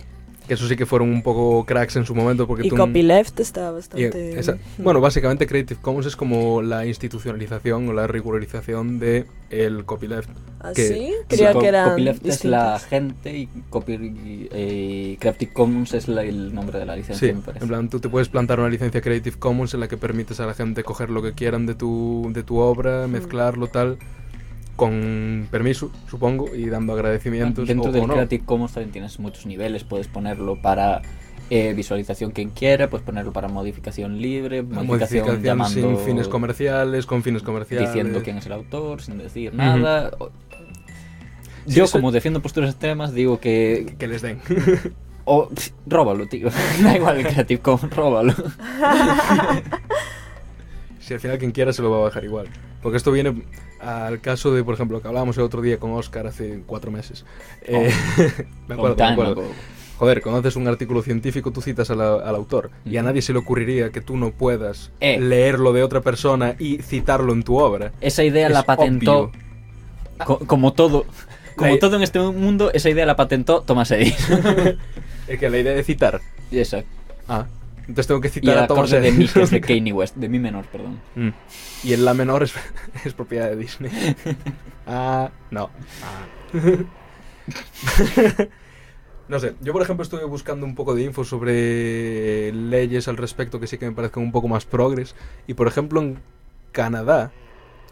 que 0.48 0.54
eso 0.54 0.66
sí 0.66 0.74
que 0.74 0.86
fueron 0.86 1.10
un 1.10 1.22
poco 1.22 1.64
cracks 1.64 1.94
en 1.96 2.04
su 2.06 2.14
momento 2.14 2.46
porque 2.48 2.66
y 2.66 2.70
tú... 2.70 2.76
copyleft 2.76 3.38
está 3.38 3.70
y- 3.70 3.74
bastante... 3.74 4.38
esa- 4.40 4.56
bueno, 4.78 5.00
básicamente 5.00 5.46
Creative 5.46 5.78
Commons 5.80 6.06
es 6.06 6.16
como 6.16 6.62
la 6.62 6.84
institucionalización 6.86 7.88
o 7.88 7.92
la 7.92 8.06
regularización 8.08 8.98
de 8.98 9.26
el 9.50 9.84
copyleft. 9.84 10.28
¿Ah, 10.60 10.72
que- 10.74 10.88
sí? 10.88 11.12
Creía 11.28 11.52
Co- 11.52 11.60
que 11.60 11.66
eran 11.68 11.90
Copyleft 11.90 12.26
es 12.26 12.44
la 12.44 12.78
gente 12.80 13.36
y, 13.38 13.48
copy, 13.70 14.48
eh, 14.52 15.16
Creative 15.20 15.52
Commons 15.52 15.94
es 15.94 16.08
la- 16.08 16.24
el 16.24 16.54
nombre 16.54 16.78
de 16.78 16.86
la 16.86 16.96
licencia, 16.96 17.28
Sí, 17.28 17.34
me 17.34 17.42
parece. 17.42 17.64
en 17.64 17.68
plan, 17.68 17.88
tú 17.88 18.00
te 18.00 18.08
puedes 18.08 18.28
plantar 18.28 18.58
una 18.58 18.68
licencia 18.68 19.00
Creative 19.00 19.36
Commons 19.38 19.74
en 19.74 19.80
la 19.80 19.88
que 19.88 19.96
permites 19.96 20.40
a 20.40 20.46
la 20.46 20.54
gente 20.54 20.82
coger 20.82 21.10
lo 21.10 21.22
que 21.22 21.32
quieran 21.34 21.66
de 21.66 21.74
tu, 21.74 22.30
de 22.32 22.42
tu 22.42 22.56
obra, 22.58 23.06
Mm. 23.06 23.10
mezclarlo 23.12 23.68
tal, 23.68 23.98
con 24.78 25.48
permiso, 25.50 25.90
supongo, 26.08 26.54
y 26.54 26.66
dando 26.66 26.92
agradecimientos. 26.92 27.66
Dentro 27.66 27.90
o- 27.90 27.92
del 27.92 28.04
o 28.04 28.06
no. 28.06 28.14
Creative 28.14 28.44
Commons 28.44 28.72
también 28.74 28.92
tienes 28.92 29.18
muchos 29.18 29.44
niveles. 29.44 29.82
Puedes 29.82 30.06
ponerlo 30.06 30.62
para 30.62 31.02
eh, 31.50 31.72
visualización 31.74 32.30
quien 32.30 32.50
quiera, 32.50 32.88
puedes 32.88 33.04
ponerlo 33.04 33.32
para 33.32 33.48
modificación 33.48 34.22
libre, 34.22 34.62
modificación, 34.62 34.86
Modificación 35.26 35.42
llamando, 35.42 35.74
sin 35.96 35.98
fines 36.06 36.28
comerciales, 36.28 37.06
con 37.06 37.24
fines 37.24 37.42
comerciales. 37.42 37.88
diciendo 37.88 38.20
quién 38.22 38.38
es 38.38 38.46
el 38.46 38.52
autor, 38.52 39.02
sin 39.02 39.18
decir 39.18 39.52
nada. 39.52 40.12
Yo, 41.66 41.90
como 41.90 42.12
defiendo 42.12 42.40
posturas 42.40 42.70
extremas, 42.70 43.12
digo 43.12 43.40
que. 43.40 43.96
Que 43.98 44.06
les 44.06 44.22
den. 44.22 44.38
O, 45.24 45.48
pff, 45.48 45.70
róbalo, 45.88 46.28
tío. 46.28 46.50
da 46.82 46.96
igual 46.96 47.18
el 47.18 47.26
Creative 47.26 47.60
Commons, 47.60 47.94
róbalo. 47.96 48.32
si 51.00 51.14
al 51.14 51.20
final 51.20 51.38
quien 51.38 51.50
quiera 51.50 51.72
se 51.72 51.82
lo 51.82 51.90
va 51.90 51.96
a 51.98 52.00
bajar 52.02 52.24
igual. 52.24 52.46
Porque 52.82 52.96
esto 52.96 53.10
viene 53.12 53.42
al 53.80 54.20
caso 54.20 54.52
de, 54.52 54.62
por 54.64 54.74
ejemplo, 54.74 55.00
que 55.02 55.08
hablábamos 55.08 55.36
el 55.36 55.42
otro 55.44 55.60
día 55.62 55.78
con 55.78 55.92
Oscar 55.92 56.26
hace 56.26 56.62
cuatro 56.66 56.90
meses. 56.90 57.24
Eh, 57.62 57.90
me 58.68 58.74
acuerdo, 58.74 58.96
me 58.96 59.04
acuerdo. 59.04 59.42
Joder, 59.98 60.22
cuando 60.22 60.38
haces 60.40 60.54
un 60.54 60.68
artículo 60.68 61.02
científico, 61.02 61.50
tú 61.50 61.60
citas 61.60 61.88
la- 61.90 62.14
al 62.14 62.34
autor. 62.36 62.70
Y 62.84 62.98
a 62.98 63.02
nadie 63.02 63.20
se 63.20 63.32
le 63.32 63.40
ocurriría 63.40 63.90
que 63.90 64.00
tú 64.00 64.16
no 64.16 64.30
puedas 64.30 64.92
Eh. 65.00 65.18
leerlo 65.20 65.72
de 65.72 65.82
otra 65.82 66.02
persona 66.02 66.54
y 66.58 66.78
citarlo 66.82 67.32
en 67.32 67.42
tu 67.42 67.58
obra. 67.58 67.90
Esa 68.00 68.22
idea 68.22 68.46
Es 68.46 68.52
la 68.52 68.62
patentó. 68.62 69.18
obvio. 69.18 69.32
co- 70.24 70.38
como 70.46 70.72
todo. 70.72 71.04
Como 71.56 71.72
La- 71.74 71.80
todo 71.80 71.96
en 71.96 72.02
este 72.02 72.20
mundo, 72.20 72.70
esa 72.72 72.90
idea 72.90 73.06
la 73.06 73.16
patentó 73.16 73.62
Thomas 73.62 73.90
Edison. 73.90 74.40
Es 75.26 75.38
que 75.40 75.50
la 75.50 75.58
idea 75.58 75.72
de 75.74 75.82
citar. 75.82 76.20
Exacto. 76.52 76.88
Ah, 77.28 77.46
entonces 77.88 78.06
tengo 78.06 78.20
que 78.20 78.28
Y 78.28 78.30
citar 78.30 78.58
el 78.58 78.64
a 78.64 78.66
Thomas 78.66 78.92
acorde 78.92 79.10
de 79.10 79.16
mi, 79.16 79.26
que 79.26 79.42
es 79.42 79.50
de. 79.50 79.60
Kanye 79.62 79.92
West, 79.92 80.16
de 80.16 80.28
mi 80.28 80.38
menor, 80.38 80.66
perdón. 80.66 81.00
Mm. 81.14 81.30
Y 81.84 81.92
el 81.94 82.04
la 82.04 82.12
menor 82.12 82.42
es, 82.42 82.52
es 83.04 83.14
propiedad 83.14 83.48
de 83.48 83.56
Disney. 83.56 83.90
Ah, 84.90 85.30
no. 85.50 85.68
Ah. 86.02 86.54
No 89.28 89.38
sé, 89.38 89.54
yo 89.60 89.74
por 89.74 89.82
ejemplo 89.82 90.02
estuve 90.02 90.24
buscando 90.24 90.64
un 90.64 90.74
poco 90.74 90.94
de 90.94 91.02
info 91.02 91.24
sobre 91.24 92.50
leyes 92.54 93.06
al 93.06 93.18
respecto 93.18 93.60
que 93.60 93.66
sí 93.66 93.76
que 93.76 93.84
me 93.84 93.92
parezcan 93.94 94.22
un 94.22 94.32
poco 94.32 94.48
más 94.48 94.64
progres. 94.64 95.14
Y 95.46 95.52
por 95.52 95.68
ejemplo 95.68 96.00
en 96.00 96.20
Canadá, 96.72 97.32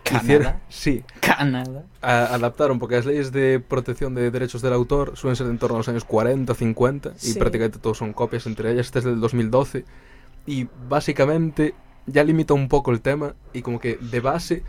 ¿Canadá? 0.08 0.24
hicieron- 0.24 0.54
sí, 0.68 1.04
Canadá. 1.20 1.84
a- 2.02 2.34
adaptaron, 2.34 2.78
porque 2.78 2.96
las 2.96 3.06
leyes 3.06 3.32
de 3.32 3.60
protección 3.60 4.14
de 4.14 4.30
derechos 4.30 4.62
del 4.62 4.72
autor 4.72 5.16
suelen 5.16 5.36
ser 5.36 5.46
en 5.48 5.58
torno 5.58 5.76
a 5.76 5.78
los 5.80 5.88
años 5.88 6.04
40, 6.04 6.54
50, 6.54 7.10
y 7.16 7.32
Sí. 7.32 7.38
prácticamente 7.38 7.78
todos 7.78 7.98
son 7.98 8.12
copias 8.12 8.46
entre 8.46 8.70
ellas, 8.72 8.86
este 8.86 9.00
es 9.00 9.04
del 9.04 9.20
2012, 9.20 9.84
y 10.46 10.68
básicamente 10.88 11.74
ya 12.06 12.22
limita 12.24 12.54
un 12.54 12.68
poco 12.68 12.90
el 12.92 13.00
tema, 13.00 13.34
y 13.52 13.62
como 13.62 13.80
que 13.80 13.96
de 13.96 14.20
base, 14.20 14.62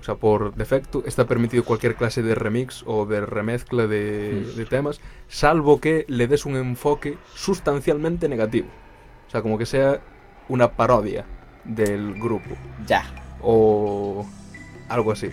o 0.00 0.04
sea, 0.04 0.14
por 0.14 0.54
defecto, 0.54 1.02
está 1.04 1.26
permitido 1.26 1.64
cualquier 1.64 1.96
clase 1.96 2.22
de 2.22 2.34
remix 2.36 2.84
o 2.86 3.06
de 3.06 3.20
remezcla 3.26 3.86
de, 3.88 4.44
Mm. 4.52 4.56
de 4.56 4.64
temas, 4.66 5.00
salvo 5.28 5.80
que 5.80 6.04
le 6.08 6.28
des 6.28 6.46
un 6.46 6.54
enfoque 6.56 7.18
sustancialmente 7.34 8.28
negativo. 8.28 8.68
O 9.26 9.30
sea, 9.30 9.42
como 9.42 9.58
que 9.58 9.66
sea 9.66 10.00
una 10.48 10.70
parodia 10.72 11.24
del 11.64 12.14
grupo 12.14 12.50
Ya. 12.86 13.02
o 13.42 14.24
algo 14.88 15.12
así. 15.12 15.30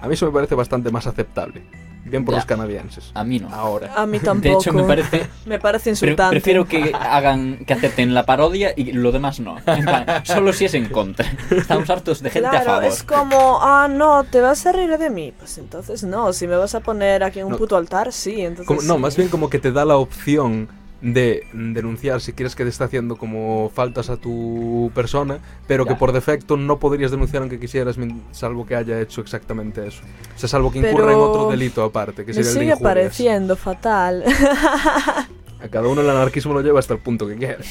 A 0.00 0.08
mí 0.08 0.14
eso 0.14 0.26
me 0.26 0.32
parece 0.32 0.54
bastante 0.54 0.90
más 0.90 1.06
aceptable. 1.06 1.62
Bien 2.04 2.24
por 2.24 2.34
Ya. 2.34 2.38
los 2.38 2.46
canadienses. 2.46 3.10
A 3.14 3.24
mí 3.24 3.40
no. 3.40 3.48
Ahora. 3.52 3.92
A 3.96 4.06
mí 4.06 4.18
De 4.20 4.24
tampoco. 4.26 4.60
hecho, 4.60 4.72
me 4.72 4.84
parece. 4.84 5.26
Me 5.46 5.58
parece 5.58 5.84
pre- 5.84 5.90
insultante. 5.90 6.30
prefiero 6.30 6.64
que 6.66 6.92
hagan. 6.94 7.64
que 7.66 7.72
acepten 7.72 8.14
la 8.14 8.24
parodia 8.24 8.72
y 8.76 8.92
lo 8.92 9.10
demás 9.10 9.40
no. 9.40 9.56
En 9.66 9.84
plan, 9.84 10.06
solo 10.24 10.52
si 10.52 10.66
es 10.66 10.74
en 10.74 10.88
contra. 10.88 11.26
Estamos 11.50 11.90
hartos 11.90 12.22
de 12.22 12.30
gente 12.30 12.48
claro, 12.48 12.58
a 12.70 12.74
favor. 12.76 12.84
es 12.84 13.02
como, 13.02 13.58
ah, 13.60 13.88
no, 13.90 14.22
¿te 14.22 14.40
vas 14.40 14.64
a 14.66 14.72
reír 14.72 14.96
de 14.98 15.10
mí? 15.10 15.32
Pues 15.36 15.58
entonces 15.58 16.04
no, 16.04 16.32
si 16.32 16.46
me 16.46 16.54
vas 16.56 16.76
a 16.76 16.80
poner 16.80 17.24
aquí 17.24 17.40
en 17.40 17.46
un 17.46 17.52
No. 17.52 17.58
puto 17.58 17.76
altar, 17.76 18.12
sí, 18.12 18.40
entonces 18.42 18.66
Como- 18.68 18.82
no, 18.82 18.94
sí. 18.94 19.00
más 19.00 19.16
bien 19.16 19.28
como 19.28 19.50
que 19.50 19.58
te 19.58 19.72
da 19.72 19.84
la 19.84 19.96
opción 19.96 20.68
de 21.12 21.46
denunciar 21.52 22.20
si 22.20 22.32
quieres 22.32 22.56
que 22.56 22.64
te 22.64 22.70
está 22.70 22.86
haciendo 22.86 23.16
como 23.16 23.70
faltas 23.72 24.10
a 24.10 24.16
tu 24.16 24.90
persona, 24.94 25.38
pero 25.68 25.86
que 25.86 25.94
por 25.94 26.10
defecto 26.12 26.56
no 26.56 26.78
podrías 26.80 27.12
denunciar 27.12 27.42
aunque 27.42 27.60
quisieras, 27.60 27.96
salvo 28.32 28.66
que 28.66 28.74
haya 28.74 29.00
hecho 29.00 29.20
exactamente 29.20 29.86
eso. 29.86 30.02
O 30.34 30.38
sea, 30.38 30.48
salvo 30.48 30.72
que 30.72 30.78
incurra 30.80 31.12
en 31.12 31.18
otro 31.18 31.48
delito 31.48 31.84
aparte, 31.84 32.24
que 32.24 32.32
Me 32.32 32.42
sería 32.42 32.50
el 32.50 32.54
de 32.56 32.74
sigue 32.74 32.82
pareciendo 32.82 33.56
fatal. 33.56 34.24
A 35.62 35.68
cada 35.68 35.88
uno 35.88 36.00
el 36.02 36.10
anarquismo 36.10 36.52
lo 36.52 36.60
lleva 36.60 36.78
hasta 36.80 36.94
el 36.94 37.00
punto 37.00 37.26
que 37.26 37.36
quiere. 37.36 37.58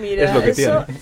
Mira, 0.00 0.24
Es 0.24 0.34
lo 0.34 0.42
que 0.42 0.50
eso... 0.50 0.84
tiene. 0.86 1.00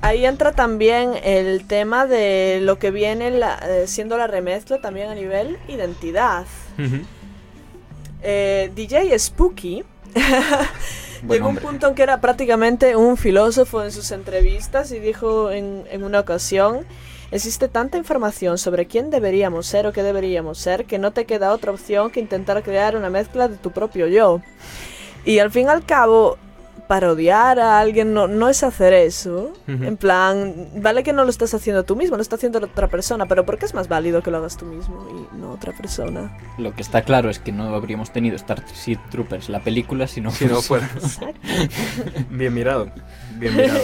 Ahí 0.00 0.26
entra 0.26 0.52
también 0.52 1.12
el 1.22 1.66
tema 1.66 2.06
de 2.06 2.60
lo 2.62 2.78
que 2.78 2.90
viene 2.90 3.30
la- 3.30 3.58
eh, 3.66 3.84
siendo 3.86 4.18
la 4.18 4.26
remezcla 4.26 4.80
también 4.80 5.08
a 5.08 5.14
nivel 5.14 5.56
identidad. 5.68 6.44
Eh, 8.26 8.72
DJ 8.74 9.18
Spooky 9.18 9.84
llegó 11.28 11.46
a 11.46 11.50
un 11.50 11.56
punto 11.56 11.88
en 11.88 11.94
que 11.94 12.02
era 12.02 12.22
prácticamente 12.22 12.96
un 12.96 13.18
filósofo 13.18 13.82
en 13.84 13.92
sus 13.92 14.10
entrevistas 14.12 14.90
y 14.92 14.98
dijo 14.98 15.50
en, 15.50 15.84
en 15.90 16.02
una 16.04 16.20
ocasión, 16.20 16.86
existe 17.30 17.68
tanta 17.68 17.98
información 17.98 18.56
sobre 18.56 18.86
quién 18.86 19.10
deberíamos 19.10 19.66
ser 19.66 19.86
o 19.86 19.92
qué 19.92 20.02
deberíamos 20.02 20.56
ser 20.56 20.86
que 20.86 20.98
no 20.98 21.12
te 21.12 21.26
queda 21.26 21.52
otra 21.52 21.72
opción 21.72 22.10
que 22.10 22.20
intentar 22.20 22.62
crear 22.62 22.96
una 22.96 23.10
mezcla 23.10 23.46
de 23.46 23.58
tu 23.58 23.72
propio 23.72 24.06
yo. 24.06 24.40
Y 25.26 25.38
al 25.38 25.50
fin 25.50 25.66
y 25.66 25.70
al 25.70 25.84
cabo, 25.84 26.38
parodiar 26.86 27.58
a 27.60 27.78
alguien 27.80 28.12
no, 28.12 28.26
no 28.28 28.48
es 28.48 28.62
hacer 28.62 28.92
eso. 28.92 29.52
En 29.66 29.96
plan, 29.96 30.68
vale 30.76 31.02
que 31.02 31.12
no 31.12 31.24
lo 31.24 31.30
estás 31.30 31.54
haciendo 31.54 31.84
tú 31.84 31.96
mismo, 31.96 32.16
lo 32.16 32.22
está 32.22 32.36
haciendo 32.36 32.58
otra 32.58 32.88
persona, 32.88 33.26
pero 33.26 33.44
¿por 33.46 33.58
qué 33.58 33.64
es 33.66 33.74
más 33.74 33.88
válido 33.88 34.22
que 34.22 34.30
lo 34.30 34.36
hagas 34.38 34.56
tú 34.56 34.66
mismo 34.66 35.06
y 35.10 35.36
no 35.36 35.52
otra 35.52 35.72
persona? 35.72 36.36
Lo 36.58 36.74
que 36.74 36.82
está 36.82 37.02
claro 37.02 37.30
es 37.30 37.38
que 37.38 37.52
no 37.52 37.74
habríamos 37.74 38.12
tenido 38.12 38.36
Starship 38.38 38.98
Troopers, 39.10 39.48
la 39.48 39.60
película, 39.60 40.06
si 40.06 40.20
no 40.20 40.30
Si 40.30 40.44
no 40.46 40.60
fuera. 40.62 40.88
Bien 42.30 42.52
mirado. 42.52 42.90
Bien 43.36 43.56
mirado. 43.56 43.80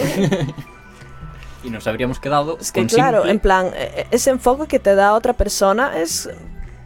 Y 1.63 1.69
nos 1.69 1.85
habríamos 1.87 2.19
quedado 2.19 2.57
Es 2.59 2.71
que 2.71 2.81
con 2.81 2.87
claro, 2.89 3.17
simple- 3.19 3.31
en 3.31 3.39
plan, 3.39 3.67
e- 3.75 4.07
ese 4.11 4.31
enfoque 4.31 4.67
que 4.67 4.79
te 4.79 4.95
da 4.95 5.13
otra 5.13 5.33
persona 5.33 5.99
es 5.99 6.29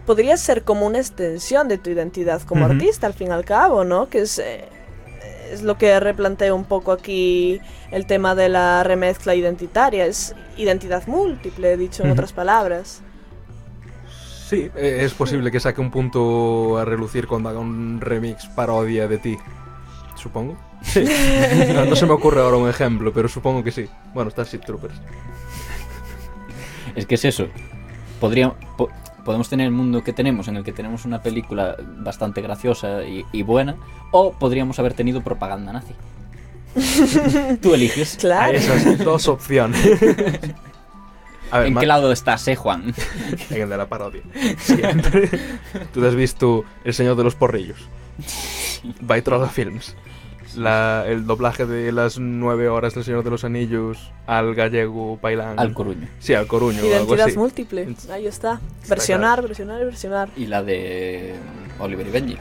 podría 0.06 0.38
ser 0.38 0.64
como 0.64 0.86
una 0.86 1.00
extensión 1.00 1.68
de 1.68 1.78
tu 1.78 1.90
identidad 1.90 2.42
como 2.44 2.66
artista 2.66 3.08
al 3.08 3.14
fin 3.14 3.30
y 3.30 3.32
al 3.32 3.44
cabo, 3.46 3.84
¿no? 3.84 4.08
Que 4.10 4.20
es 4.20 4.38
eh, 4.38 4.66
es 5.52 5.62
lo 5.64 5.78
que 5.78 6.00
replanteo 6.00 6.56
un 6.56 6.66
poco 6.66 6.92
aquí 6.92 7.60
el 7.92 8.06
tema 8.06 8.36
de 8.36 8.50
la 8.50 8.84
remezcla 8.84 9.36
identitaria, 9.36 10.06
es 10.06 10.36
identidad 10.58 11.06
múltiple, 11.08 11.78
dicho 11.78 12.04
en 12.04 12.12
otras 12.12 12.34
palabras. 12.34 13.02
Sí, 14.50 14.70
eh, 14.76 15.00
es 15.02 15.14
posible 15.14 15.50
que 15.52 15.60
saque 15.60 15.82
un 15.82 15.90
punto 15.92 16.78
a 16.78 16.86
relucir 16.86 17.26
cuando 17.28 17.50
haga 17.50 17.60
un 17.60 18.00
remix 18.00 18.46
parodia 18.48 19.08
de 19.08 19.18
ti. 19.18 19.38
Supongo. 20.16 20.58
Sí. 20.84 21.04
No, 21.74 21.86
no 21.86 21.96
se 21.96 22.06
me 22.06 22.14
ocurre 22.14 22.42
ahora 22.42 22.58
un 22.58 22.70
ejemplo, 22.70 23.12
pero 23.12 23.28
supongo 23.28 23.64
que 23.64 23.72
sí. 23.72 23.88
Bueno, 24.14 24.30
Starship 24.30 24.60
Troopers. 24.60 24.94
Es 26.96 27.06
que 27.06 27.16
es 27.16 27.26
eso. 27.26 27.48
Podría, 28.20 28.54
po- 28.78 28.90
podemos 29.26 29.50
tener 29.50 29.66
el 29.66 29.74
mundo 29.74 30.04
que 30.04 30.14
tenemos, 30.14 30.48
en 30.48 30.56
el 30.56 30.64
que 30.64 30.72
tenemos 30.72 31.04
una 31.04 31.22
película 31.22 31.76
bastante 31.98 32.42
graciosa 32.42 33.04
y, 33.04 33.26
y 33.34 33.42
buena, 33.42 33.76
o 34.12 34.32
podríamos 34.32 34.80
haber 34.80 34.94
tenido 34.94 35.22
propaganda 35.22 35.74
nazi. 35.74 35.94
Tú 37.62 37.74
eliges. 37.74 38.18
Claro. 38.20 38.52
Hay 38.52 38.56
esas 38.56 39.00
dos 39.00 39.28
opciones. 39.28 39.82
A 41.52 41.60
ver, 41.60 41.68
¿En 41.68 41.76
qué 41.78 41.86
lado 41.86 42.12
estás, 42.12 42.48
eh, 42.48 42.56
Juan? 42.56 42.94
En 43.50 43.62
el 43.62 43.70
de 43.70 43.78
la 43.78 43.88
parodia. 43.88 44.22
Siempre. 44.58 45.30
Tú 45.94 46.02
te 46.02 46.08
has 46.08 46.16
visto 46.16 46.66
El 46.84 46.94
Señor 46.94 47.16
de 47.16 47.24
los 47.24 47.36
Porrillos. 47.36 47.78
Baitrola 49.02 49.48
Films. 49.48 49.96
La, 50.58 51.06
el 51.08 51.26
doblaje 51.26 51.66
de 51.66 51.92
las 51.92 52.20
nueve 52.20 52.70
horas 52.70 52.96
del 52.96 53.04
Señor 53.04 53.24
de 53.24 53.30
los 53.30 53.44
Anillos 53.44 54.12
al 54.28 54.56
gallego 54.56 55.18
bailán. 55.22 55.60
Al 55.60 55.74
Coruño. 55.74 56.08
Sí, 56.20 56.34
al 56.34 56.48
coruño. 56.48 56.84
Identidad 56.84 57.34
múltiple. 57.36 57.96
Ahí 58.12 58.28
está. 58.28 58.60
Está 58.82 58.96
Versionar, 58.96 59.42
versionar 59.42 59.82
y 59.82 59.86
versionar. 59.86 60.30
Y 60.36 60.46
la 60.48 60.64
de 60.64 61.36
Oliver 61.80 62.08
y 62.08 62.12
Benji. 62.12 62.38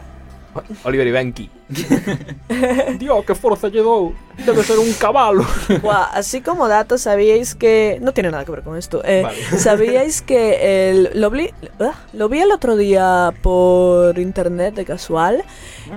Oliver 0.85 1.07
y 1.07 1.11
Benki. 1.11 1.51
Dios, 2.99 3.25
qué 3.27 3.35
fuerza 3.35 3.69
llegó. 3.69 4.13
Debe 4.45 4.63
ser 4.63 4.79
un 4.79 4.93
caballo. 4.95 5.45
Buah, 5.83 6.11
así 6.13 6.41
como 6.41 6.69
datos, 6.69 7.03
¿sabíais 7.03 7.55
que... 7.55 7.99
No 8.03 8.13
tiene 8.13 8.31
nada 8.31 8.45
que 8.45 8.53
ver 8.53 8.63
con 8.63 8.77
esto. 8.77 9.03
eh, 9.05 9.23
Vale. 9.23 9.39
¿Sabíais 9.59 10.23
que 10.23 10.91
el... 10.91 11.11
lo, 11.15 11.31
vi, 11.31 11.51
ah, 11.81 11.95
lo 12.13 12.29
vi 12.29 12.41
el 12.41 12.53
otro 12.53 12.77
día 12.77 13.33
por 13.43 14.19
internet 14.19 14.75
de 14.75 14.85
casual? 14.85 15.45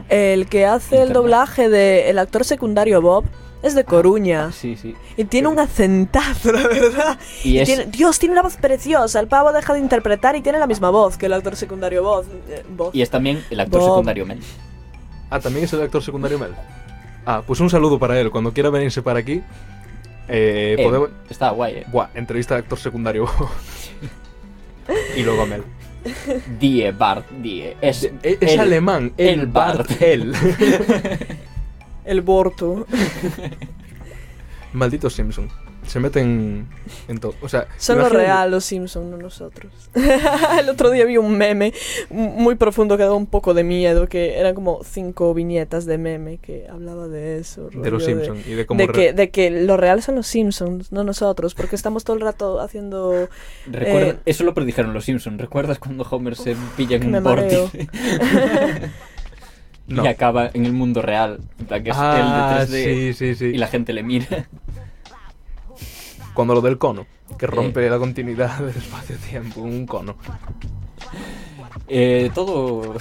El 0.10 0.47
que 0.47 0.66
hace 0.66 1.01
el 1.01 1.14
doblaje 1.14 1.70
del 1.70 2.18
actor 2.20 2.43
secundario 2.43 3.01
Bob 3.01 3.26
es 3.64 3.76
de 3.76 3.84
Coruña. 3.84 4.51
Sí, 4.51 4.76
sí. 4.76 4.95
Y 5.18 5.24
tiene 5.26 5.47
un 5.47 5.60
acentazo, 5.60 6.51
la 6.51 6.68
verdad. 6.68 7.20
Y 7.43 7.58
es- 7.60 7.68
tiene- 7.68 7.86
Dios, 7.86 8.20
tiene 8.20 8.34
una 8.34 8.41
voz 8.43 8.58
preciosa. 8.58 9.20
El 9.20 9.28
pavo 9.28 9.51
deja 9.51 9.74
de 9.74 9.80
interpretar 9.80 10.36
y 10.36 10.41
tiene 10.41 10.60
la 10.60 10.68
misma 10.68 10.89
voz 10.89 11.18
que 11.18 11.26
el 11.28 11.34
actor 11.34 11.55
secundario 11.55 12.03
Bob. 12.03 12.26
eh. 12.49 12.64
Y 12.93 13.01
es 13.01 13.10
también 13.10 13.43
el 13.49 13.60
actor 13.60 13.82
Bob. 13.82 13.89
secundario 13.89 14.26
Mel. 14.26 14.39
Ah, 15.30 15.39
también 15.39 15.66
es 15.66 15.74
el 15.74 15.82
actor 15.82 16.01
secundario 16.03 16.39
Mel. 16.39 16.51
Ah, 17.26 17.41
pues 17.45 17.60
un 17.60 17.70
saludo 17.70 17.99
para 17.99 18.20
él. 18.20 18.32
Cuando 18.32 18.53
quiera 18.53 18.70
venirse 18.70 19.01
para 19.01 19.20
aquí, 19.20 19.41
eh, 20.30 20.76
Eh, 20.78 20.84
podemos. 20.84 21.10
Está 21.30 21.49
guay, 21.49 21.74
eh. 21.78 21.86
Buah, 21.91 22.10
entrevista 22.16 22.53
de 22.55 22.60
actor 22.62 22.78
secundario. 22.80 23.28
y 25.18 25.24
luego 25.24 25.41
a 25.41 25.45
Mel. 25.45 25.64
Die 26.60 26.89
Bart, 26.91 27.26
Die. 27.41 27.76
Es, 27.82 28.03
Es, 28.03 28.38
es 28.39 28.51
el- 28.53 28.60
alemán. 28.62 29.12
El, 29.18 29.41
el 29.41 29.47
Bart. 29.47 29.78
Bart. 29.89 30.01
Él. 30.01 30.34
El 32.08 32.22
Borto. 32.22 32.86
Malditos 34.74 35.14
Simpson. 35.14 35.49
Se 35.86 36.01
meten 36.01 36.68
en 37.08 37.18
todo. 37.20 37.34
O 37.41 37.47
sea, 37.47 37.68
Son 37.78 37.97
lo 37.97 38.10
real 38.10 38.51
los 38.51 38.66
Simpsons, 38.66 39.10
no 39.10 39.16
nosotros. 39.16 39.72
el 40.60 40.68
otro 40.68 40.91
día 40.91 41.05
vi 41.05 41.16
un 41.16 41.38
meme 41.38 41.74
muy 42.10 42.55
profundo 42.55 42.97
que 42.97 43.03
daba 43.03 43.16
un 43.16 43.26
poco 43.26 43.53
de 43.53 43.64
miedo, 43.64 44.10
que 44.10 44.38
eran 44.38 44.53
como 44.53 44.82
cinco 44.84 45.34
viñetas 45.34 45.86
de 45.86 45.97
meme 45.97 46.39
que 46.39 46.68
hablaba 46.70 47.08
de 47.08 47.38
eso. 47.39 47.70
De 47.70 47.89
los 47.89 48.03
Simpson 48.03 48.38
y 48.45 48.51
de 48.51 48.66
cómo. 48.66 48.80
De 48.80 48.89
que, 48.89 49.14
de 49.14 49.30
que 49.30 49.49
lo 49.49 49.78
real 49.78 50.01
son 50.03 50.16
los 50.16 50.28
Simpsons, 50.28 50.91
no 50.91 51.05
nosotros, 51.05 51.55
porque 51.55 51.78
estamos 51.78 52.03
todo 52.03 52.18
el 52.18 52.22
rato 52.22 52.60
haciendo... 52.60 53.30
Recuerda- 53.66 54.10
Eh, 54.10 54.18
eso 54.26 54.43
lo 54.43 54.53
predijeron 54.53 54.93
los 54.93 55.05
Simpsons. 55.05 55.39
¿Recuerdas 55.39 55.80
cuando 55.80 56.03
Homer 56.03 56.36
se 56.36 56.58
pilla 56.76 56.97
en 56.97 57.16
un 57.16 57.24
mareo. 57.24 57.72
No. 59.88 60.03
y 60.03 60.07
acaba 60.07 60.49
en 60.53 60.65
el 60.65 60.73
mundo 60.73 61.01
real? 61.01 61.39
Que 61.67 61.89
es 61.91 61.95
Ah, 61.97 62.59
el 62.61 62.69
de 62.69 62.83
3D 62.83 63.13
sí, 63.13 63.13
sí, 63.13 63.35
sí. 63.35 63.45
y 63.45 63.57
la 63.57 63.67
gente 63.67 63.93
le 63.93 64.03
mira. 64.03 64.47
Cuando 66.33 66.53
lo 66.53 66.61
del 66.61 66.77
cono. 66.77 67.05
Que 67.38 67.45
Eh. 67.45 67.49
rompe 67.49 67.89
la 67.89 67.97
continuidad 67.97 68.59
del 68.59 68.75
espacio-tiempo. 68.75 69.61
Un 69.61 69.85
cono. 69.85 70.15
Eh, 71.88 72.29
todo. 72.35 72.95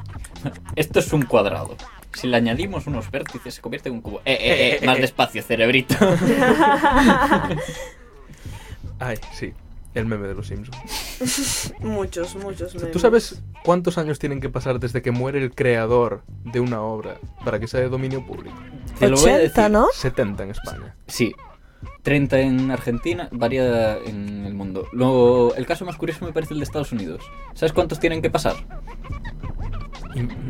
Esto 0.76 0.98
es 1.00 1.12
un 1.12 1.22
cuadrado. 1.22 1.76
Si 2.14 2.26
le 2.26 2.36
añadimos 2.36 2.86
unos 2.86 3.10
vértices, 3.10 3.54
se 3.54 3.60
convierte 3.60 3.88
en 3.88 3.96
un 3.96 4.00
cubo. 4.00 4.20
Eh, 4.24 4.38
eh, 4.40 4.78
eh, 4.80 4.80
más 4.86 4.98
despacio, 4.98 5.42
cerebrito. 5.42 5.94
Ay, 8.98 9.16
sí. 9.32 9.52
El 9.94 10.06
meme 10.06 10.26
de 10.26 10.34
los 10.34 10.48
Simpsons. 10.48 11.72
Muchos, 11.80 12.34
muchos 12.34 12.74
memes. 12.74 12.90
¿Tú 12.90 12.98
sabes 12.98 13.42
cuántos 13.62 13.96
años 13.96 14.18
tienen 14.18 14.40
que 14.40 14.48
pasar 14.48 14.80
desde 14.80 15.02
que 15.02 15.12
muere 15.12 15.38
el 15.38 15.54
creador 15.54 16.22
de 16.44 16.60
una 16.60 16.82
obra 16.82 17.18
para 17.44 17.60
que 17.60 17.68
sea 17.68 17.80
de 17.80 17.88
dominio 17.88 18.26
público? 18.26 18.56
Te 18.98 19.08
lo 19.08 19.16
voy 19.16 19.30
a 19.30 19.34
80, 19.36 19.60
decir. 19.60 19.70
¿no? 19.70 19.86
70 19.94 20.42
en 20.42 20.50
España. 20.50 20.96
Sí. 21.06 21.34
30 22.02 22.40
en 22.40 22.70
Argentina, 22.70 23.28
varía 23.30 23.96
en 23.98 24.44
el 24.44 24.54
mundo. 24.54 24.88
Luego, 24.92 25.54
el 25.54 25.66
caso 25.66 25.84
más 25.84 25.96
curioso 25.96 26.24
me 26.24 26.32
parece 26.32 26.54
el 26.54 26.60
de 26.60 26.64
Estados 26.64 26.92
Unidos. 26.92 27.22
¿Sabes 27.54 27.72
cuántos 27.72 28.00
tienen 28.00 28.20
que 28.20 28.30
pasar? 28.30 28.56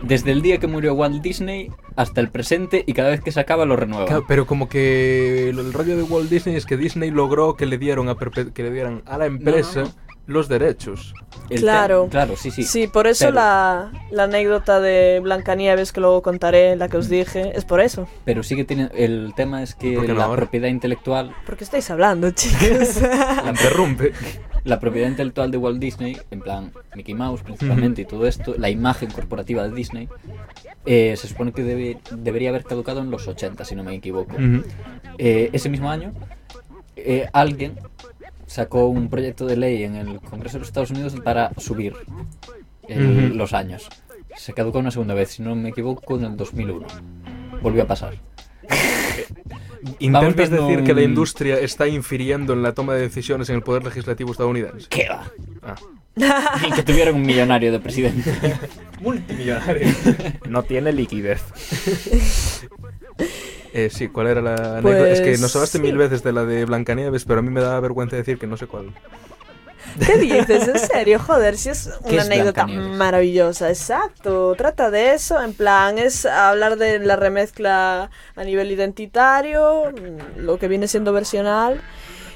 Desde 0.02 0.30
el 0.32 0.42
día 0.42 0.58
que 0.58 0.66
murió 0.66 0.94
Walt 0.94 1.22
Disney 1.22 1.70
hasta 1.96 2.20
el 2.20 2.28
presente 2.30 2.84
y 2.86 2.92
cada 2.92 3.10
vez 3.10 3.20
que 3.20 3.32
se 3.32 3.40
acaba 3.40 3.64
lo 3.64 3.76
renuevan. 3.76 4.06
Claro, 4.06 4.24
pero 4.28 4.46
como 4.46 4.68
que 4.68 5.48
el 5.50 5.72
rollo 5.72 5.96
de 5.96 6.02
Walt 6.02 6.28
Disney 6.30 6.56
es 6.56 6.66
que 6.66 6.76
Disney 6.76 7.10
logró 7.10 7.56
que 7.56 7.66
le 7.66 7.78
dieron 7.78 8.08
a, 8.08 8.16
que 8.16 8.62
le 8.62 8.70
dieran 8.70 9.02
a 9.06 9.16
la 9.18 9.26
empresa 9.26 9.82
no. 9.84 9.92
los 10.26 10.48
derechos. 10.48 11.14
El 11.50 11.60
Claro. 11.60 12.08
Claro, 12.10 12.36
sí, 12.36 12.50
sí. 12.50 12.62
Sí, 12.64 12.86
por 12.88 13.06
eso 13.06 13.26
Pero- 13.26 13.34
la, 13.36 13.92
la 14.10 14.24
anécdota 14.24 14.80
de 14.80 15.20
Blancanieves 15.22 15.92
que 15.92 16.00
luego 16.00 16.22
contaré, 16.22 16.76
la 16.76 16.88
que 16.88 16.96
os 16.96 17.08
dije, 17.08 17.52
es 17.56 17.64
por 17.64 17.80
eso. 17.80 18.06
Pero 18.24 18.42
sí 18.42 18.56
que 18.56 18.64
tiene. 18.64 18.90
El 18.94 19.32
tema 19.36 19.62
es 19.62 19.74
que 19.74 19.94
¿Por 19.94 20.02
qué 20.06 20.12
no 20.12 20.18
la 20.18 20.24
ahora? 20.24 20.42
propiedad 20.42 20.68
intelectual. 20.68 21.34
¿Por 21.46 21.56
qué 21.56 21.64
estáis 21.64 21.90
hablando, 21.90 22.30
chicos? 22.30 23.00
La 23.44 23.50
interrumpe. 23.50 24.12
La 24.64 24.80
propiedad 24.80 25.08
intelectual 25.08 25.50
de 25.50 25.58
Walt 25.58 25.78
Disney, 25.78 26.16
en 26.30 26.40
plan 26.40 26.72
Mickey 26.94 27.14
Mouse 27.14 27.42
principalmente 27.42 28.02
y 28.02 28.04
todo 28.06 28.26
esto, 28.26 28.54
la 28.56 28.70
imagen 28.70 29.10
corporativa 29.10 29.62
de 29.68 29.74
Disney, 29.74 30.08
eh, 30.86 31.14
se 31.18 31.28
supone 31.28 31.52
que 31.52 31.62
debe- 31.62 31.98
debería 32.16 32.48
haber 32.48 32.64
caducado 32.64 33.00
en 33.00 33.10
los 33.10 33.28
80, 33.28 33.64
si 33.64 33.74
no 33.74 33.84
me 33.84 33.94
equivoco. 33.94 34.34
Eh, 35.18 35.50
ese 35.52 35.68
mismo 35.68 35.90
año, 35.90 36.12
eh, 36.96 37.28
alguien 37.34 37.74
sacó 38.46 38.86
un 38.86 39.08
proyecto 39.10 39.44
de 39.46 39.56
ley 39.56 39.82
en 39.84 39.96
el 39.96 40.20
Congreso 40.20 40.54
de 40.54 40.60
los 40.60 40.68
Estados 40.68 40.90
Unidos 40.90 41.14
para 41.22 41.52
subir 41.58 41.94
el- 42.88 43.26
Ujú. 43.28 43.34
los 43.36 43.52
años. 43.52 43.88
Se 44.36 44.52
caducó 44.54 44.78
una 44.78 44.90
segunda 44.90 45.12
vez, 45.14 45.30
si 45.30 45.42
no 45.42 45.54
me 45.54 45.68
equivoco, 45.70 46.16
en 46.16 46.24
el 46.24 46.36
2001. 46.38 46.86
Volvió 47.62 47.82
a 47.82 47.86
pasar. 47.86 48.14
Intentas 49.98 50.50
decir 50.50 50.82
que 50.84 50.94
la 50.94 51.00
un- 51.02 51.08
industria 51.10 51.58
está 51.58 51.86
infiriendo 51.88 52.52
en 52.52 52.62
la 52.62 52.72
toma 52.72 52.94
de 52.94 53.02
decisiones 53.02 53.48
en 53.50 53.56
el 53.56 53.62
poder 53.62 53.84
legislativo 53.84 54.30
estadounidense. 54.32 54.86
¿Qué 54.88 55.08
va? 55.08 55.30
Ah. 55.62 55.74
Y 56.68 56.70
que 56.72 56.82
tuvieron 56.84 57.16
un 57.16 57.22
millonario 57.22 57.72
de 57.72 57.80
presidente. 57.80 58.32
Multimillonario. 59.00 59.88
no 60.48 60.62
tiene 60.62 60.92
liquidez. 60.92 61.42
Eh, 63.76 63.90
sí, 63.90 64.06
¿cuál 64.06 64.28
era 64.28 64.40
la 64.40 64.54
anécdota? 64.78 64.82
Pues, 64.98 65.18
es 65.18 65.20
que 65.20 65.36
nos 65.42 65.54
hablaste 65.56 65.78
sí. 65.78 65.82
mil 65.82 65.96
veces 65.96 66.22
de 66.22 66.32
la 66.32 66.44
de 66.44 66.64
Blancanieves, 66.64 67.24
pero 67.24 67.40
a 67.40 67.42
mí 67.42 67.50
me 67.50 67.60
da 67.60 67.80
vergüenza 67.80 68.14
decir 68.14 68.38
que 68.38 68.46
no 68.46 68.56
sé 68.56 68.68
cuál. 68.68 68.92
¿Qué 69.98 70.16
dices? 70.18 70.68
¿En 70.68 70.78
serio? 70.78 71.18
Joder, 71.18 71.56
si 71.56 71.70
es 71.70 71.90
¿Qué 72.06 72.14
una 72.14 72.22
es 72.22 72.26
anécdota 72.26 72.66
maravillosa. 72.66 73.68
Exacto. 73.68 74.54
Trata 74.56 74.90
de 74.90 75.14
eso. 75.14 75.40
En 75.42 75.54
plan, 75.54 75.98
es 75.98 76.26
hablar 76.26 76.76
de 76.76 76.98
la 76.98 77.16
remezcla 77.16 78.10
a 78.36 78.44
nivel 78.44 78.70
identitario, 78.70 79.92
lo 80.36 80.58
que 80.58 80.68
viene 80.68 80.88
siendo 80.88 81.12
versional. 81.12 81.80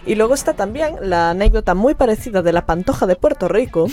Y 0.07 0.15
luego 0.15 0.33
está 0.33 0.55
también 0.55 0.97
la 1.03 1.31
anécdota 1.31 1.75
muy 1.75 1.95
parecida 1.95 2.41
de 2.41 2.53
la 2.53 2.65
Pantoja 2.65 3.05
de 3.07 3.17
Puerto 3.17 3.49
Rico, 3.49 3.89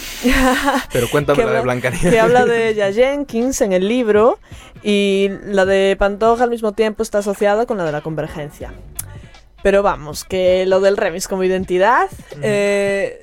Pero 0.93 1.09
cuéntame 1.09 1.43
la 1.43 1.51
de 1.51 1.61
Blancanieves. 1.61 2.09
que 2.09 2.19
habla 2.19 2.45
de 2.45 2.69
ella 2.69 2.91
Jenkins 2.93 3.59
en 3.61 3.73
el 3.73 3.87
libro 3.89 4.39
y 4.81 5.29
la 5.43 5.65
de 5.65 5.95
Pantoja 5.99 6.43
al 6.43 6.51
mismo 6.51 6.71
tiempo 6.71 7.03
está 7.03 7.17
asociada 7.17 7.65
con 7.65 7.77
la 7.77 7.85
de 7.85 7.91
la 7.91 8.01
convergencia. 8.01 8.71
Pero 9.61 9.81
vamos, 9.81 10.23
que 10.23 10.65
lo 10.67 10.79
del 10.79 10.95
remix 10.95 11.27
como 11.27 11.43
identidad 11.43 12.07
eh, 12.41 13.19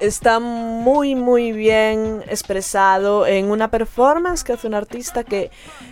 está 0.00 0.40
muy 0.40 1.14
muy 1.14 1.52
bien 1.52 2.22
expresado 2.28 3.26
en 3.26 3.50
una 3.50 3.68
performance 3.68 4.44
que 4.44 4.52
hace 4.52 4.66
un 4.66 4.74
artista 4.74 5.24
que 5.24 5.50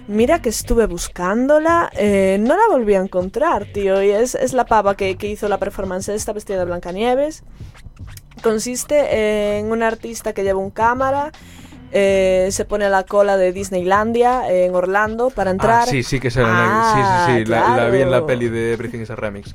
mira 0.09 0.42
que 0.42 0.48
estuve 0.48 0.86
buscándola, 0.86 1.90
eh, 1.96 2.36
no 2.40 2.57
la 2.57 2.62
volví 2.70 2.94
a 2.94 3.00
encontrar, 3.00 3.66
tío, 3.72 4.03
y 4.03 4.11
es, 4.11 4.34
es 4.34 4.53
la 4.53 4.64
pava 4.66 4.96
que, 4.96 5.16
que 5.16 5.28
hizo 5.28 5.48
la 5.48 5.59
performance 5.59 6.09
esta 6.09 6.32
vestida 6.32 6.59
de 6.59 6.64
Blancanieves. 6.64 7.44
Consiste 8.42 9.59
en 9.59 9.70
un 9.70 9.82
artista 9.82 10.32
que 10.32 10.42
lleva 10.42 10.59
un 10.59 10.70
cámara, 10.70 11.30
eh, 11.92 12.48
se 12.50 12.64
pone 12.64 12.86
a 12.86 12.88
la 12.88 13.05
cola 13.05 13.36
de 13.36 13.53
Disneylandia 13.53 14.50
en 14.50 14.74
Orlando 14.74 15.30
para 15.30 15.50
entrar. 15.53 15.82
Ah, 15.82 15.86
sí, 15.86 16.03
sí 16.03 16.18
que 16.18 16.30
se 16.30 16.40
la 16.40 16.48
Ah, 16.50 17.26
Sí, 17.26 17.32
sí, 17.34 17.44
sí. 17.44 17.50
La, 17.50 17.76
la 17.76 17.88
vi 17.90 17.98
en 17.98 18.11
la 18.11 18.18
claro. 18.18 18.26
peli 18.26 18.48
de 18.48 18.72
Everything 18.72 19.00
is 19.00 19.11
a 19.11 19.16
Remix. 19.16 19.55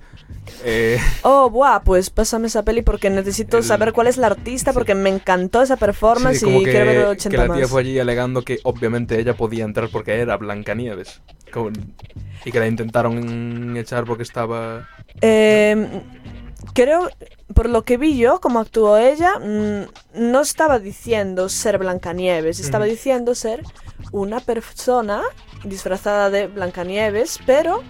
Eh, 0.64 1.00
Oh, 1.24 1.50
buah, 1.50 1.82
pues 1.84 2.10
pásame 2.10 2.48
esa 2.48 2.64
peli 2.64 2.82
porque 2.82 3.10
necesito 3.10 3.58
El- 3.58 3.64
saber 3.64 3.94
cuál 3.94 4.08
es 4.08 4.18
la 4.18 4.28
artista 4.28 4.74
porque 4.74 4.96
me 4.96 5.10
encantó 5.10 5.62
esa 5.62 5.78
performance 5.78 6.40
sí, 6.40 6.46
como 6.46 6.62
y 6.62 6.66
que, 6.66 6.72
quiero 6.72 6.86
ver 6.86 6.96
que 6.98 7.06
80 7.06 7.38
la 7.38 7.54
tía 7.54 7.62
más. 7.64 7.70
fue 7.70 7.82
allí 7.82 8.00
alegando 8.00 8.42
que 8.44 8.60
obviamente 8.64 9.20
ella 9.20 9.34
podía 9.36 9.64
entrar 9.66 9.90
porque 9.92 10.20
era 10.20 10.38
Blancanieves. 10.38 11.22
Como- 11.52 11.72
y 12.46 12.52
que 12.52 12.60
la 12.60 12.68
intentaron 12.68 13.76
echar 13.78 14.06
porque 14.06 14.24
estaba... 14.24 14.88
Eh, 15.22 16.02
creo, 16.74 17.10
por 17.54 17.68
lo 17.70 17.84
que 17.84 17.98
vi 17.98 18.18
yo, 18.18 18.40
como 18.40 18.60
actuó 18.60 18.98
ella, 18.98 19.34
mm, 19.40 20.20
no 20.22 20.42
estaba 20.42 20.80
diciendo 20.80 21.50
ser 21.50 21.78
Blancanieves, 21.78 22.60
estaba 22.60 22.86
Ujú. 22.86 22.92
diciendo 22.94 23.36
ser 23.36 23.64
una 24.12 24.40
persona 24.40 25.24
disfrazada 25.64 26.30
de 26.30 26.48
Blancanieves, 26.48 27.40
pero 27.46 27.82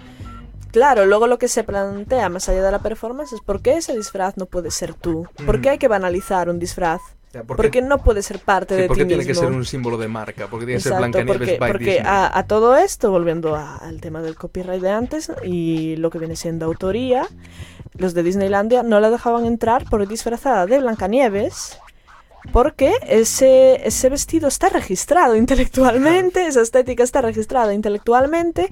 claro, 0.78 1.06
luego 1.06 1.28
lo 1.28 1.38
que 1.38 1.48
se 1.48 1.64
plantea 1.64 2.30
más 2.30 2.48
allá 2.50 2.64
de 2.64 2.72
la 2.72 2.80
performance 2.80 3.34
es 3.34 3.42
por 3.42 3.62
qué 3.62 3.78
ese 3.78 3.96
disfraz 3.96 4.38
no 4.38 4.46
puede 4.46 4.72
ser 4.72 4.94
tú, 4.94 5.28
por 5.46 5.60
qué 5.62 5.70
hay 5.72 5.78
que 5.78 5.88
banalizar 5.88 6.50
un 6.50 6.60
disfraz, 6.60 7.02
o 7.02 7.32
sea, 7.32 7.44
por 7.44 7.70
qué 7.72 7.82
no 7.82 7.98
puede 8.04 8.22
ser 8.22 8.40
parte 8.40 8.76
sí, 8.76 8.82
de 8.84 8.88
¿por 8.88 8.96
ti 8.96 9.02
qué 9.02 9.06
tiene 9.06 9.26
que 9.26 9.30
mismo? 9.32 9.44
ser 9.44 9.52
un 9.52 9.66
símbolo 9.66 9.98
de 9.98 10.08
marca? 10.08 10.48
Porque 10.48 10.66
tiene 10.66 10.78
que 10.78 10.84
ser 10.84 10.94
Blancanieves 10.94 11.52
porque, 11.52 11.58
by 11.58 11.72
porque 11.72 11.84
Disney. 11.96 12.06
a, 12.06 12.38
a 12.38 12.48
todo 12.48 12.78
esto, 12.78 13.12
volviendo 13.12 13.56
a- 13.56 13.78
al 13.78 14.00
tema 14.02 14.22
del 14.22 14.36
copyright 14.36 14.82
de 14.82 14.92
antes 14.92 15.32
y 15.44 15.96
lo 15.98 16.10
que 16.10 16.20
viene 16.20 16.36
siendo 16.36 16.66
autoría, 16.66 17.28
los 17.94 18.14
de 18.14 18.24
Disneylandia 18.24 18.84
no 18.84 19.00
la 19.00 19.10
dejaban 19.10 19.46
entrar 19.46 19.84
por 19.90 20.08
disfrazada 20.08 20.66
de 20.68 20.80
Blancanieves 20.80 21.78
porque 22.52 22.94
ese, 23.08 23.88
ese 23.88 24.10
vestido 24.10 24.48
está 24.48 24.70
registrado 24.70 25.36
intelectualmente, 25.36 26.48
esa 26.48 26.62
estética 26.62 27.04
está 27.04 27.22
registrada 27.22 27.74
intelectualmente 27.74 28.70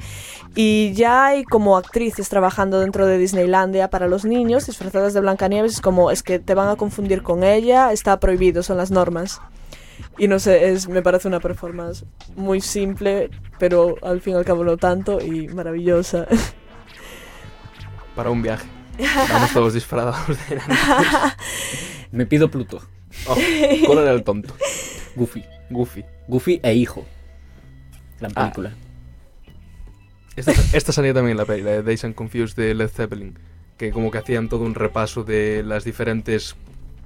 y 0.56 0.94
ya 0.94 1.26
hay 1.26 1.44
como 1.44 1.78
actrices 1.78 2.30
trabajando 2.30 2.80
dentro 2.80 3.06
de 3.06 3.18
Disneylandia 3.18 3.90
para 3.90 4.08
los 4.08 4.26
niños 4.26 4.66
disfrazadas 4.66 5.14
de 5.14 5.22
Blancanieves, 5.22 5.74
es 5.74 5.82
como 5.82 6.12
es 6.12 6.24
que 6.24 6.40
te 6.40 6.54
van 6.54 6.70
a 6.70 6.76
confundir 6.76 7.22
con 7.22 7.44
ella, 7.44 7.92
está 7.92 8.20
prohibido, 8.20 8.64
son 8.64 8.78
las 8.78 8.92
normas. 8.92 9.42
Y 10.18 10.28
no 10.28 10.40
sé, 10.40 10.72
es, 10.72 10.88
me 10.88 11.02
parece 11.02 11.28
una 11.28 11.40
performance 11.40 12.06
muy 12.36 12.62
simple, 12.62 13.30
pero 13.60 13.96
al 14.02 14.22
fin 14.22 14.34
y 14.34 14.38
al 14.38 14.46
cabo 14.46 14.64
no 14.64 14.78
tanto 14.78 15.20
y 15.22 15.48
maravillosa. 15.50 16.26
Para 18.16 18.30
un 18.30 18.42
viaje. 18.42 18.68
Vamos 19.30 19.52
todos 19.52 19.74
disfrazados 19.74 20.38
de... 20.50 20.62
Me 22.12 22.26
pido 22.26 22.50
Pluto. 22.50 22.82
Oh, 23.28 23.36
¿Cuál 23.86 24.00
era 24.00 24.12
el 24.12 24.24
tonto? 24.24 24.54
Goofy. 25.16 25.44
Goofy. 25.70 26.04
Goofy 26.28 26.60
e 26.64 26.74
hijo. 26.74 27.06
La 28.20 28.30
Ah. 28.36 28.42
película. 28.52 28.74
Esta, 30.36 30.52
esta 30.74 30.92
salía 30.92 31.14
también 31.14 31.32
en 31.32 31.38
la 31.38 31.46
peli, 31.46 31.64
la 31.64 31.72
de 31.72 31.84
Days 31.84 32.04
and 32.04 32.14
Confused 32.16 32.56
de 32.58 32.74
Led 32.74 32.90
Zeppelin, 32.90 33.38
que 33.78 33.92
como 33.92 34.12
que 34.12 34.18
hacían 34.18 34.50
todo 34.50 34.64
un 34.66 34.76
repaso 34.76 35.24
de 35.24 35.64
las 35.64 35.86
diferentes 35.86 36.56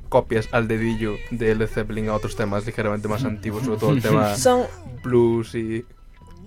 copias 0.09 0.49
al 0.51 0.67
dedillo 0.67 1.15
de 1.29 1.53
Led 1.53 1.67
Zeppelin 1.67 2.09
a 2.09 2.15
otros 2.15 2.35
temas 2.35 2.65
ligeramente 2.65 3.07
más 3.07 3.23
antiguos, 3.25 3.63
sobre 3.65 3.79
todo 3.79 3.91
el 3.91 4.01
tema 4.01 4.35
Son, 4.35 4.63
blues 5.03 5.53
y... 5.53 5.85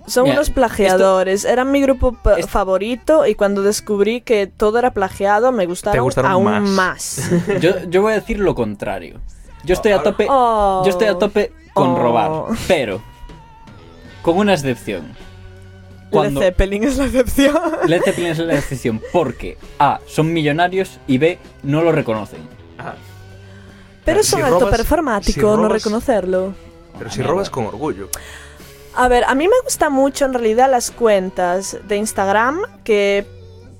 son 0.08 0.24
Mira, 0.24 0.34
unos 0.34 0.50
plagiadores. 0.50 1.44
Eran 1.44 1.70
mi 1.70 1.80
grupo 1.80 2.14
pa- 2.20 2.34
Esto- 2.40 2.48
favorito 2.48 3.26
y 3.28 3.36
cuando 3.36 3.62
descubrí 3.62 4.20
que 4.20 4.48
todo 4.48 4.80
era 4.80 4.92
plagiado 4.92 5.52
me 5.52 5.66
gustaron, 5.66 6.02
gustaron 6.02 6.32
aún 6.32 6.44
más. 6.46 6.62
más. 6.68 7.30
Yo, 7.60 7.84
yo 7.88 8.02
voy 8.02 8.12
a 8.12 8.16
decir 8.16 8.40
lo 8.40 8.56
contrario. 8.56 9.20
Yo 9.64 9.74
estoy 9.74 9.92
a 9.92 10.02
tope. 10.02 10.26
Oh. 10.28 10.82
Yo 10.84 10.90
estoy 10.90 11.06
a 11.08 11.18
tope 11.18 11.52
con 11.74 11.90
Oh. 11.90 11.98
robar. 11.98 12.30
Pero. 12.68 13.00
Con 14.22 14.36
una 14.38 14.54
excepción. 14.54 15.14
Cuando 16.10 16.40
Led 16.40 16.46
Zeppelin 16.48 16.84
es 16.84 16.98
la 16.98 17.04
excepción. 17.06 17.56
Led 17.86 18.02
Zeppelin 18.02 18.30
es 18.32 18.38
la 18.38 18.54
excepción 18.54 19.00
porque 19.12 19.56
A. 19.78 19.98
Son 20.06 20.32
millonarios 20.32 20.98
y 21.06 21.18
B. 21.18 21.38
No 21.62 21.82
lo 21.82 21.90
reconocen. 21.92 22.40
Pero 24.04 24.20
es 24.20 24.32
un 24.32 24.38
si 24.40 24.44
acto 24.44 24.60
robas- 24.60 24.76
performático 24.76 25.54
si 25.56 25.62
no 25.62 25.68
reconocerlo. 25.68 26.54
pero 26.98 27.10
si 27.10 27.22
robas 27.22 27.48
con 27.50 27.66
orgullo. 27.66 28.08
A 28.94 29.08
ver, 29.08 29.24
a 29.24 29.34
mí 29.34 29.48
me 29.48 29.54
gusta 29.64 29.88
mucho 29.90 30.24
en 30.26 30.34
realidad 30.34 30.70
las 30.70 30.90
cuentas 30.90 31.78
de 31.88 31.96
Instagram 31.96 32.60
que 32.84 33.26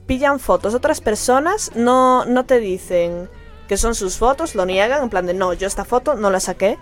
pillan 0.07 0.39
fotos 0.41 0.73
de 0.73 0.79
otras 0.79 1.01
personas, 1.01 1.73
no, 1.75 2.25
no 2.25 2.45
te 2.47 2.61
dicen 2.61 3.29
que 3.73 3.79
son 3.79 3.95
sus 3.95 4.19
fotos, 4.19 4.55
lo 4.55 4.67
niegan, 4.67 5.03
en 5.03 5.09
plan 5.09 5.25
de 5.25 5.33
no, 5.33 5.55
yo 5.55 5.67
esta 5.67 5.87
foto 5.87 6.15
no 6.15 6.29
la 6.29 6.41
saqué. 6.41 6.77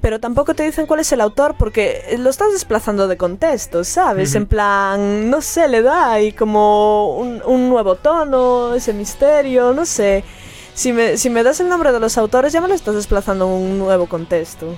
Pero 0.00 0.20
tampoco 0.20 0.54
te 0.54 0.62
dicen 0.62 0.86
cuál 0.86 1.00
es 1.00 1.10
el 1.10 1.20
autor 1.20 1.56
porque 1.58 2.04
lo 2.20 2.30
estás 2.30 2.52
desplazando 2.52 3.08
de 3.08 3.16
contexto, 3.16 3.82
¿sabes? 3.82 4.36
En 4.36 4.46
plan, 4.46 5.28
no 5.28 5.40
sé, 5.40 5.66
le 5.66 5.82
da 5.82 6.12
ahí 6.12 6.30
como 6.30 7.16
un, 7.16 7.42
un 7.44 7.68
nuevo 7.68 7.96
tono, 7.96 8.74
ese 8.74 8.92
misterio, 8.92 9.72
no 9.72 9.84
sé. 9.84 10.22
Si 10.72 10.92
me, 10.92 11.16
si 11.16 11.30
me 11.30 11.42
das 11.42 11.58
el 11.58 11.68
nombre 11.68 11.90
de 11.90 11.98
los 11.98 12.16
autores 12.16 12.52
ya 12.52 12.60
me 12.60 12.68
lo 12.68 12.74
estás 12.74 12.94
desplazando 12.94 13.46
en 13.46 13.50
un 13.50 13.78
nuevo 13.80 14.06
contexto. 14.06 14.76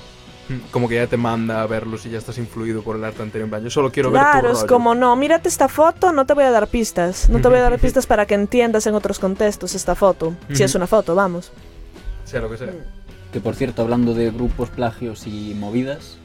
Como 0.71 0.89
que 0.89 0.97
ya 0.97 1.07
te 1.07 1.17
manda 1.17 1.63
a 1.63 1.67
verlos 1.67 2.05
y 2.07 2.11
ya 2.11 2.19
estás 2.19 2.39
influido 2.39 2.83
por 2.83 2.97
el 2.97 3.05
arte 3.05 3.23
anterior. 3.23 3.45
En 3.47 3.51
plan, 3.51 3.63
yo 3.63 3.71
solo 3.71 3.91
quiero 3.93 4.11
ver 4.11 4.21
tu 4.23 4.29
Claro, 4.31 4.51
es 4.51 4.61
rollo. 4.63 4.67
como, 4.67 4.95
no, 4.95 5.15
mírate 5.17 5.49
esta 5.49 5.69
foto, 5.69 6.13
no 6.13 6.27
te 6.27 6.35
voy 6.35 6.45
a 6.45 6.51
dar 6.51 6.69
pistas. 6.69 7.29
No 7.29 7.41
te 7.41 7.49
voy 7.49 7.59
a 7.59 7.63
dar 7.63 7.79
pistas 7.81 8.07
para 8.07 8.27
que 8.27 8.35
entiendas 8.35 8.87
en 8.87 8.95
otros 8.95 9.19
contextos 9.19 9.75
esta 9.75 9.95
foto. 9.95 10.35
Si 10.53 10.63
es 10.63 10.75
una 10.75 10.87
foto, 10.87 11.15
vamos. 11.15 11.53
Sea 12.25 12.41
lo 12.41 12.51
que 12.51 12.57
sea. 12.59 12.73
Que 13.33 13.41
por 13.41 13.55
cierto, 13.55 13.83
hablando 13.83 14.15
de 14.15 14.31
grupos, 14.31 14.69
plagios 14.71 15.27
y 15.27 15.55
movidas. 15.59 16.19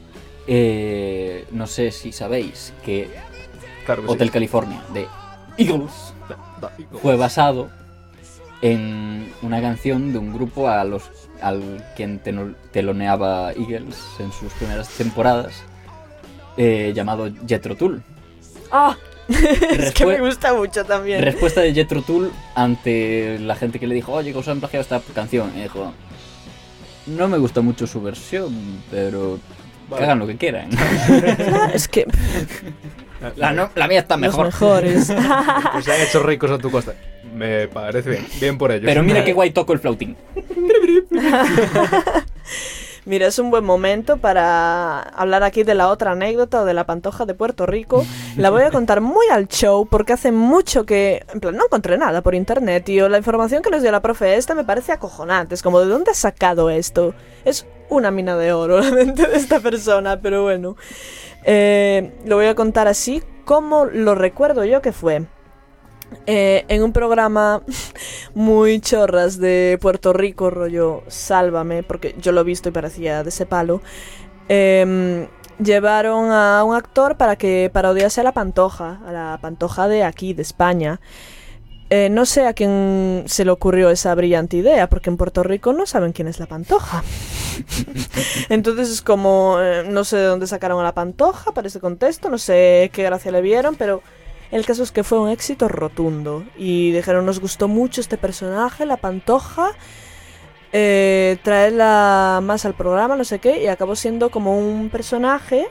eh, 0.46 1.46
no 1.50 1.66
sé 1.66 1.90
si 1.92 2.12
sabéis 2.12 2.72
que 2.84 3.10
Claro 3.86 4.02
que 4.02 4.08
sí. 4.08 4.14
Hotel 4.14 4.30
California 4.30 4.82
de 4.92 5.06
Eagles 5.56 6.12
fue 7.02 7.16
basado 7.16 7.70
en 8.62 9.32
una 9.42 9.60
canción 9.60 10.12
de 10.12 10.18
un 10.18 10.32
grupo 10.32 10.68
a 10.68 10.84
los 10.84 11.02
al 11.40 11.84
quien 11.96 12.20
teloneaba 12.72 13.52
Eagles 13.52 13.96
en 14.18 14.32
sus 14.32 14.52
primeras 14.54 14.88
temporadas 14.88 15.62
eh, 16.56 16.92
llamado 16.94 17.30
Jethro 17.46 17.76
Tull. 17.76 18.02
¡Ah! 18.72 18.96
es 19.28 19.92
que 19.92 20.06
me 20.06 20.20
gusta 20.20 20.54
mucho 20.54 20.84
también. 20.84 21.22
Respuesta 21.22 21.60
de 21.60 21.72
Jethro 21.74 22.02
Tull 22.02 22.32
ante 22.54 23.38
la 23.38 23.54
gente 23.54 23.78
que 23.78 23.86
le 23.86 23.94
dijo, 23.94 24.12
oye, 24.12 24.32
que 24.32 24.38
os 24.38 24.48
han 24.48 24.58
plagiado 24.58 24.82
esta 24.82 25.00
canción. 25.14 25.52
Y 25.56 25.62
dijo, 25.62 25.92
no 27.06 27.28
me 27.28 27.38
gusta 27.38 27.60
mucho 27.60 27.86
su 27.86 28.00
versión, 28.02 28.82
pero 28.90 29.38
que 29.96 30.02
hagan 30.02 30.18
lo 30.18 30.26
que 30.26 30.36
quieran. 30.36 30.70
Es 31.72 31.88
que 31.88 32.06
la, 33.36 33.52
no- 33.52 33.70
la 33.74 33.86
mía 33.88 34.00
está 34.00 34.16
los 34.16 34.22
mejor. 34.22 34.46
mejores. 34.46 35.12
Pues 35.72 35.84
se 35.84 35.92
ha 35.92 36.02
hecho 36.02 36.22
ricos 36.22 36.50
a 36.50 36.58
tu 36.58 36.70
costa. 36.70 36.94
Me 37.38 37.68
parece 37.68 38.10
bien. 38.10 38.26
Bien 38.40 38.58
por 38.58 38.72
ellos. 38.72 38.84
Pero 38.84 39.02
mira 39.04 39.24
qué 39.24 39.32
guay 39.34 39.52
toco 39.52 39.72
el 39.72 39.78
flautín. 39.78 40.16
Mira, 43.04 43.26
es 43.26 43.38
un 43.38 43.50
buen 43.50 43.64
momento 43.64 44.18
para 44.18 45.00
hablar 45.00 45.42
aquí 45.42 45.62
de 45.62 45.74
la 45.74 45.88
otra 45.88 46.10
anécdota 46.10 46.60
o 46.60 46.64
de 46.66 46.74
la 46.74 46.84
pantoja 46.84 47.24
de 47.24 47.32
Puerto 47.32 47.64
Rico. 47.64 48.04
La 48.36 48.50
voy 48.50 48.64
a 48.64 48.70
contar 48.70 49.00
muy 49.00 49.26
al 49.30 49.48
show 49.48 49.86
porque 49.86 50.12
hace 50.12 50.30
mucho 50.30 50.84
que, 50.84 51.24
en 51.32 51.40
plan, 51.40 51.56
no 51.56 51.64
encontré 51.64 51.96
nada 51.96 52.20
por 52.20 52.34
internet, 52.34 52.84
tío. 52.84 53.08
La 53.08 53.16
información 53.16 53.62
que 53.62 53.70
nos 53.70 53.80
dio 53.80 53.90
la 53.92 54.02
profe 54.02 54.36
esta 54.36 54.54
me 54.54 54.62
parece 54.62 54.92
acojonante. 54.92 55.54
Es 55.54 55.62
como, 55.62 55.80
¿de 55.80 55.86
dónde 55.86 56.10
has 56.10 56.18
sacado 56.18 56.68
esto? 56.68 57.14
Es 57.46 57.66
una 57.88 58.10
mina 58.10 58.36
de 58.36 58.52
oro 58.52 58.78
la 58.80 58.90
mente 58.90 59.26
de 59.26 59.36
esta 59.36 59.60
persona, 59.60 60.20
pero 60.20 60.42
bueno. 60.42 60.76
Eh, 61.44 62.12
lo 62.26 62.36
voy 62.36 62.46
a 62.46 62.54
contar 62.54 62.88
así 62.88 63.22
como 63.46 63.86
lo 63.86 64.14
recuerdo 64.16 64.66
yo 64.66 64.82
que 64.82 64.92
fue. 64.92 65.24
Eh, 66.26 66.64
en 66.68 66.82
un 66.82 66.92
programa 66.92 67.62
muy 68.34 68.80
chorras 68.80 69.38
de 69.38 69.78
Puerto 69.80 70.12
Rico, 70.12 70.50
rollo 70.50 71.02
Sálvame, 71.08 71.82
porque 71.82 72.14
yo 72.18 72.32
lo 72.32 72.42
he 72.42 72.44
visto 72.44 72.68
y 72.68 72.72
parecía 72.72 73.22
de 73.22 73.28
ese 73.30 73.46
palo. 73.46 73.82
em, 74.48 75.28
llevaron 75.58 76.30
a 76.32 76.64
un 76.64 76.74
actor 76.76 77.16
para 77.16 77.36
que 77.36 77.70
parodiase 77.72 78.20
a 78.20 78.24
la 78.24 78.32
Pantoja, 78.32 79.00
a 79.06 79.12
la 79.12 79.38
Pantoja 79.42 79.88
de 79.88 80.04
aquí, 80.04 80.34
de 80.34 80.42
España. 80.42 81.00
eh, 81.90 82.10
no 82.10 82.26
sé 82.26 82.46
a 82.46 82.52
quién 82.52 83.24
se 83.26 83.44
le 83.44 83.50
ocurrió 83.50 83.88
esa 83.90 84.14
brillante 84.14 84.58
idea, 84.58 84.88
porque 84.88 85.08
en 85.10 85.16
Puerto 85.16 85.42
Rico 85.42 85.72
no 85.72 85.86
saben 85.86 86.12
quién 86.12 86.28
es 86.28 86.38
la 86.38 86.46
pantoja. 86.46 87.02
Entonces 88.50 88.90
es 88.90 89.02
como, 89.02 89.56
eh, 89.60 89.84
no 89.88 90.04
sé 90.04 90.18
de 90.18 90.24
dónde 90.24 90.46
sacaron 90.46 90.80
a 90.80 90.84
la 90.84 90.94
pantoja 90.94 91.52
para 91.52 91.68
ese 91.68 91.80
contexto, 91.80 92.28
no 92.30 92.38
sé 92.38 92.90
qué 92.92 93.04
gracia 93.04 93.32
le 93.32 93.40
vieron, 93.42 93.76
pero 93.76 94.02
el 94.50 94.64
caso 94.66 94.82
es 94.82 94.90
que 94.92 95.04
fue 95.04 95.18
un 95.18 95.28
éxito 95.28 95.68
rotundo. 95.68 96.44
Y 96.56 96.92
dijeron, 96.92 97.26
nos 97.26 97.40
gustó 97.40 97.68
mucho 97.68 98.00
este 98.00 98.16
personaje, 98.16 98.86
la 98.86 98.96
pantoja, 98.96 99.70
eh, 100.72 101.38
traerla 101.42 102.40
más 102.42 102.64
al 102.64 102.74
programa, 102.74 103.16
no 103.16 103.24
sé 103.24 103.38
qué, 103.38 103.62
y 103.62 103.66
acabó 103.68 103.96
siendo 103.96 104.30
como 104.30 104.58
un 104.58 104.90
personaje 104.90 105.66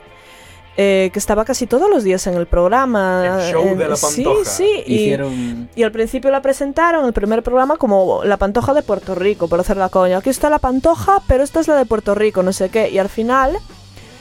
eh, 0.80 1.10
que 1.12 1.18
estaba 1.18 1.44
casi 1.44 1.66
todos 1.66 1.90
los 1.90 2.04
días 2.04 2.24
en 2.28 2.34
el 2.36 2.46
programa. 2.46 3.40
El 3.42 3.52
show 3.52 3.66
En- 3.66 3.78
de 3.78 3.88
la 3.88 3.96
Sí, 3.96 4.22
pantoja. 4.22 4.44
sí, 4.48 4.82
y, 4.86 4.94
Hicieron. 4.94 5.68
y 5.74 5.82
al 5.82 5.90
principio 5.90 6.30
la 6.30 6.40
presentaron, 6.40 7.04
el 7.04 7.12
primer 7.12 7.42
programa, 7.42 7.76
como 7.78 8.22
la 8.22 8.36
pantoja 8.36 8.74
de 8.74 8.82
Puerto 8.82 9.16
Rico, 9.16 9.48
por 9.48 9.58
hacer 9.58 9.76
la 9.76 9.88
coña. 9.88 10.18
Aquí 10.18 10.30
está 10.30 10.48
la 10.50 10.60
pantoja, 10.60 11.20
pero 11.26 11.42
esta 11.42 11.58
es 11.58 11.66
la 11.66 11.74
de 11.76 11.84
Puerto 11.84 12.14
Rico, 12.14 12.44
no 12.44 12.52
sé 12.52 12.68
qué. 12.68 12.90
Y 12.90 12.98
al 12.98 13.08
final, 13.08 13.58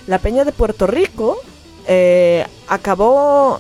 la 0.08 0.18
peña 0.18 0.46
de 0.46 0.52
Puerto 0.52 0.88
Rico 0.88 1.38
eh, 1.88 2.44
acabó 2.68 3.60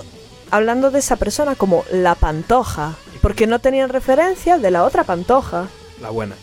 hablando 0.52 0.91
de 0.91 1.00
esa 1.00 1.16
persona 1.16 1.56
como 1.56 1.84
la 1.91 2.16
pantoja, 2.16 2.95
porque 3.22 3.48
no 3.48 3.60
tenían 3.60 3.89
referencia 3.89 4.58
de 4.58 4.72
la 4.72 4.84
otra 4.84 5.04
pantoja, 5.04 5.68
La 6.02 6.10
buena. 6.10 6.36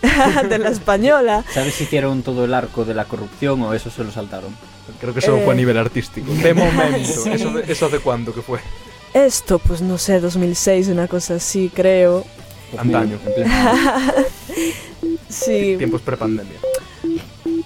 de 0.48 0.58
la 0.58 0.68
española. 0.68 1.44
¿Sabes 1.52 1.74
si 1.74 1.84
hicieron 1.84 2.22
todo 2.22 2.44
el 2.44 2.54
arco 2.54 2.84
de 2.84 2.94
la 2.94 3.04
corrupción 3.06 3.62
o 3.62 3.74
eso 3.74 3.90
se 3.90 4.04
lo 4.04 4.12
saltaron? 4.12 4.54
Creo 5.00 5.12
que 5.12 5.20
solo 5.20 5.38
Eh, 5.38 5.44
fue 5.44 5.54
a 5.54 5.56
nivel 5.56 5.76
artístico. 5.78 6.32
De 6.32 6.54
momento. 6.54 7.08
sí. 7.24 7.30
¿Eso, 7.30 7.50
de- 7.50 7.70
¿Eso 7.72 7.86
hace 7.86 7.98
cuánto 7.98 8.32
que 8.32 8.42
fue? 8.42 8.60
Esto, 9.14 9.58
pues 9.58 9.80
no 9.82 9.98
sé, 9.98 10.20
2006, 10.20 10.88
una 10.88 11.08
cosa 11.08 11.34
así, 11.34 11.70
creo. 11.74 12.24
Antaño. 12.76 13.18
Sí, 15.28 15.74
Tiempos 15.76 16.00
prepandemia. 16.02 16.58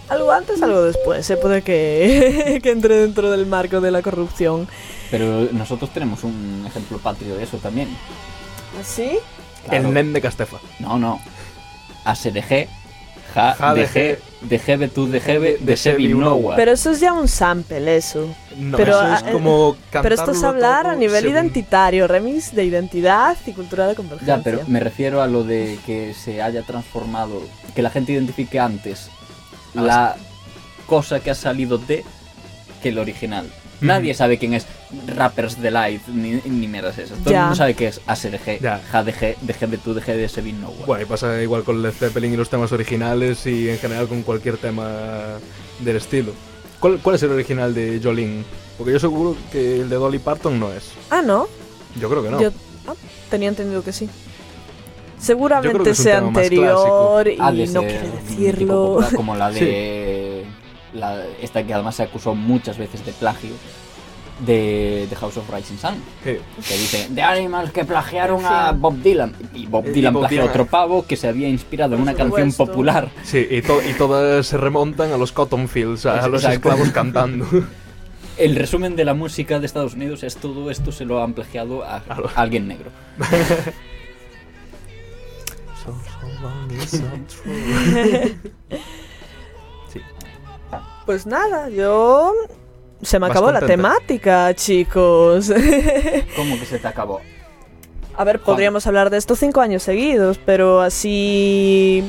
algo 0.09 0.31
antes, 0.33 0.61
algo 0.63 0.83
después, 0.83 1.25
se 1.25 1.37
puede 1.37 1.63
que, 1.63 2.61
que 2.63 2.71
entre 2.71 2.97
dentro 2.97 3.31
del 3.31 3.47
marco 3.47 3.81
de 3.81 3.91
la 3.91 4.03
corrupción. 4.03 4.69
Pero 5.13 5.49
nosotros 5.53 5.91
tenemos 5.91 6.25
un 6.25 6.65
ejemplo 6.67 6.97
patrio 6.99 7.37
de 7.37 7.45
eso 7.45 7.59
también. 7.59 7.87
¿Así? 8.81 9.19
Claro. 9.69 9.89
El 9.89 9.95
nen 9.95 10.13
de 10.15 10.23
Castefa. 10.23 10.57
No, 10.81 10.99
no. 10.99 11.21
ASDG, 12.05 12.67
ja, 13.35 13.55
Ja, 13.55 13.75
de 13.75 13.83
de 13.83 13.89
G, 13.89 14.19
de 14.41 14.59
Gebe, 14.59 14.89
tú 14.89 15.07
de 15.07 15.21
Gebe, 15.21 15.59
de 15.61 15.77
Sebi 15.77 16.09
Nowa. 16.09 16.57
Pero 16.57 16.73
eso 16.73 16.93
es 16.93 17.01
ya 17.01 17.13
un 17.13 17.29
sample, 17.29 17.95
eso. 17.95 18.35
No, 18.57 18.79
Pero, 18.79 18.93
eso 19.01 19.15
es 19.15 19.23
ah, 19.23 19.33
como 19.33 19.77
Pero 19.91 20.15
esto 20.15 20.31
es 20.33 20.43
hablar 20.43 20.87
a 20.87 20.97
nivel 20.97 21.23
según- 21.23 21.37
identitario, 21.37 22.09
remix 22.09 22.55
de 22.55 22.65
identidad 22.65 23.37
y 23.47 23.53
cultura 23.53 23.87
de 23.87 23.95
convergencia. 23.95 24.39
Ya, 24.39 24.43
pero 24.43 24.63
me 24.67 24.81
refiero 24.81 25.21
a 25.21 25.27
lo 25.27 25.45
de 25.45 25.79
que 25.85 26.15
se 26.15 26.41
haya 26.41 26.63
transformado, 26.63 27.43
que 27.75 27.83
la 27.83 27.91
gente 27.91 28.13
identifique 28.13 28.59
antes 28.59 29.11
la 29.75 30.17
cosa 30.87 31.21
que 31.21 31.31
ha 31.31 31.35
salido 31.35 31.77
de 31.77 32.03
que 32.83 32.89
el 32.89 32.99
original. 32.99 33.47
Nadie 33.87 34.15
sabe 34.15 34.39
quién 34.39 34.55
es 34.55 34.67
Rappers 35.17 35.61
Delight 35.61 36.07
ni, 36.09 36.41
ni 36.45 36.69
mierdas 36.69 36.99
esas. 36.99 37.19
Todo 37.19 37.31
Ya. 37.31 37.39
el 37.39 37.43
mundo 37.45 37.57
sabe 37.57 37.75
que 37.75 37.87
es 37.89 38.01
ASRG. 38.07 38.61
JDG, 38.61 39.37
DGB2, 39.47 39.95
DG 39.95 40.07
de 40.17 40.29
Sevin 40.29 40.61
Nowa. 40.61 40.87
Bueno, 40.87 41.03
y 41.03 41.07
pasa 41.07 41.43
igual 41.43 41.65
con 41.65 41.83
Led 41.83 41.93
Zeppelin 41.93 42.33
y 42.35 42.37
los 42.37 42.49
temas 42.51 42.73
originales 42.73 43.47
y 43.47 43.69
en 43.69 43.79
general 43.79 44.09
con 44.09 44.23
cualquier 44.23 44.57
tema 44.57 45.39
del 45.81 45.97
estilo. 45.97 46.33
¿Cuál, 46.81 46.99
cuál 47.03 47.17
es 47.17 47.23
el 47.23 47.31
original 47.31 47.75
de 47.75 48.01
Jolene? 48.03 48.43
Porque 48.79 48.93
yo 48.93 48.99
seguro 48.99 49.37
que 49.53 49.81
el 49.81 49.89
de 49.89 49.97
Dolly 49.97 50.19
Parton 50.19 50.59
no 50.59 50.73
es. 50.73 50.91
Ah, 51.11 51.23
¿no? 51.23 51.47
Yo 52.01 52.09
creo 52.09 52.23
que 52.23 52.31
no. 52.31 52.41
Yo 52.41 52.51
ah, 52.89 52.95
tenía 53.31 53.49
entendido 53.49 53.83
que 53.85 53.93
sí. 53.93 54.09
Seguramente 55.19 55.95
sea 55.95 56.19
anterior 56.19 57.29
y 57.29 57.37
no 57.37 57.53
mítico, 57.53 57.81
decirlo. 58.29 58.85
popular, 58.95 59.15
como 59.15 59.37
la 59.37 59.51
de. 59.53 60.42
La- 60.95 61.25
esta 61.41 61.65
que 61.65 61.75
además 61.75 61.97
se 61.97 62.03
acusó 62.05 62.35
muchas 62.35 62.79
veces 62.79 63.05
de 63.05 63.13
plagio. 63.13 63.51
De, 64.47 65.07
de 65.09 65.17
House 65.17 65.37
of 65.37 65.49
Rising 65.55 65.77
Sun. 65.77 65.95
Sí. 66.25 66.37
Que 66.67 66.79
dice, 66.79 67.07
de 67.11 67.23
Animals 67.23 67.71
que 67.71 67.85
plagiaron 67.85 68.45
a 68.45 68.73
Bob 68.73 68.97
Dylan. 69.01 69.33
Y 69.55 69.67
Bob 69.67 69.87
Y 69.87 69.91
Dylan 69.91 70.15
Bob 70.15 70.23
plagió 70.23 70.39
a 70.39 70.43
Dylan. 70.43 70.51
otro 70.51 70.67
pavo 70.67 71.07
que 71.07 71.17
se 71.17 71.29
había 71.29 71.49
inspirado 71.49 71.95
en 71.95 72.01
una 72.03 72.15
canción 72.15 72.53
popular. 72.53 73.11
Sí, 73.23 73.47
y, 73.49 73.63
to- 73.63 73.83
y 73.89 73.93
todas 73.93 74.45
se 74.47 74.57
remontan 74.57 75.13
a 75.13 75.17
los 75.19 75.31
Cotton 75.31 75.69
Fields, 75.69 76.07
a, 76.07 76.25
a 76.25 76.29
los 76.29 76.43
Exacto. 76.43 76.71
esclavos 76.71 76.93
cantando. 76.93 77.47
El 78.39 78.57
resumen 78.57 78.97
de 78.97 79.05
la 79.05 79.15
música 79.15 79.61
de 79.61 79.67
Estados 79.67 79.95
Unidos 79.95 80.25
es 80.25 80.37
todo 80.37 80.71
esto 80.73 80.91
se 80.91 81.05
lo 81.05 81.23
han 81.23 81.35
plagiado 81.35 81.85
a, 81.85 81.97
a 81.99 82.03
alguien 82.35 82.67
negro. 82.67 82.91
Pues 91.07 91.27
nada, 91.27 91.69
yo... 91.69 92.33
Se 93.03 93.19
me 93.19 93.27
Vas 93.27 93.37
acabó 93.37 93.51
la 93.51 93.61
temática, 93.67 94.55
chicos. 94.55 95.51
¿Cómo 96.37 96.59
que 96.59 96.65
se 96.67 96.79
te 96.79 96.87
acabó? 96.87 97.21
A 98.17 98.25
ver, 98.25 98.41
podríamos 98.41 98.87
hablar 98.87 99.11
de 99.11 99.17
esto 99.17 99.35
cinco 99.35 99.61
años 99.61 99.83
seguidos, 99.83 100.39
pero 100.45 100.81
así 100.81 102.05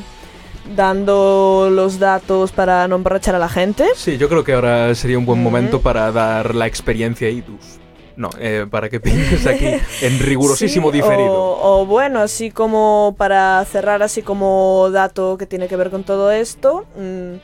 dando 0.75 1.69
los 1.71 1.97
datos 1.97 2.51
para 2.51 2.87
no 2.87 2.97
emborrachar 2.97 3.35
a 3.35 3.39
la 3.39 3.49
gente. 3.49 3.87
Sí, 3.95 4.17
yo 4.17 4.29
creo 4.29 4.43
que 4.43 4.53
ahora 4.53 4.93
sería 4.93 5.17
un 5.17 5.25
buen 5.25 5.41
momento 5.41 5.81
para 5.81 6.11
dar 6.11 6.53
la 6.53 6.67
experiencia 6.67 7.29
IDUS. 7.29 7.79
No, 8.15 8.29
eh, 8.39 8.67
para 8.69 8.89
que 8.89 8.99
pienses 8.99 9.47
aquí 9.47 9.65
en 10.01 10.19
rigurosísimo 10.19 10.91
Sí, 10.91 10.97
diferido. 10.97 11.33
O, 11.33 11.81
o 11.81 11.85
bueno, 11.87 12.19
así 12.19 12.51
como 12.51 13.15
para 13.17 13.65
cerrar, 13.65 14.03
así 14.03 14.21
como 14.21 14.89
dato 14.91 15.37
que 15.37 15.47
tiene 15.47 15.67
que 15.67 15.75
ver 15.75 15.89
con 15.89 16.03
todo 16.03 16.31
esto, 16.31 16.85
mm, 16.95 17.37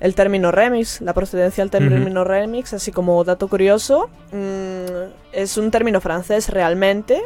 el 0.00 0.14
término 0.14 0.52
remix, 0.52 1.00
la 1.00 1.14
procedencia 1.14 1.62
del 1.64 1.70
término 1.70 2.22
remix, 2.24 2.72
así 2.74 2.92
como 2.92 3.22
dato 3.24 3.48
curioso, 3.48 4.10
mm, 4.32 5.10
es 5.32 5.56
un 5.56 5.70
término 5.70 6.00
francés 6.00 6.48
realmente. 6.50 7.22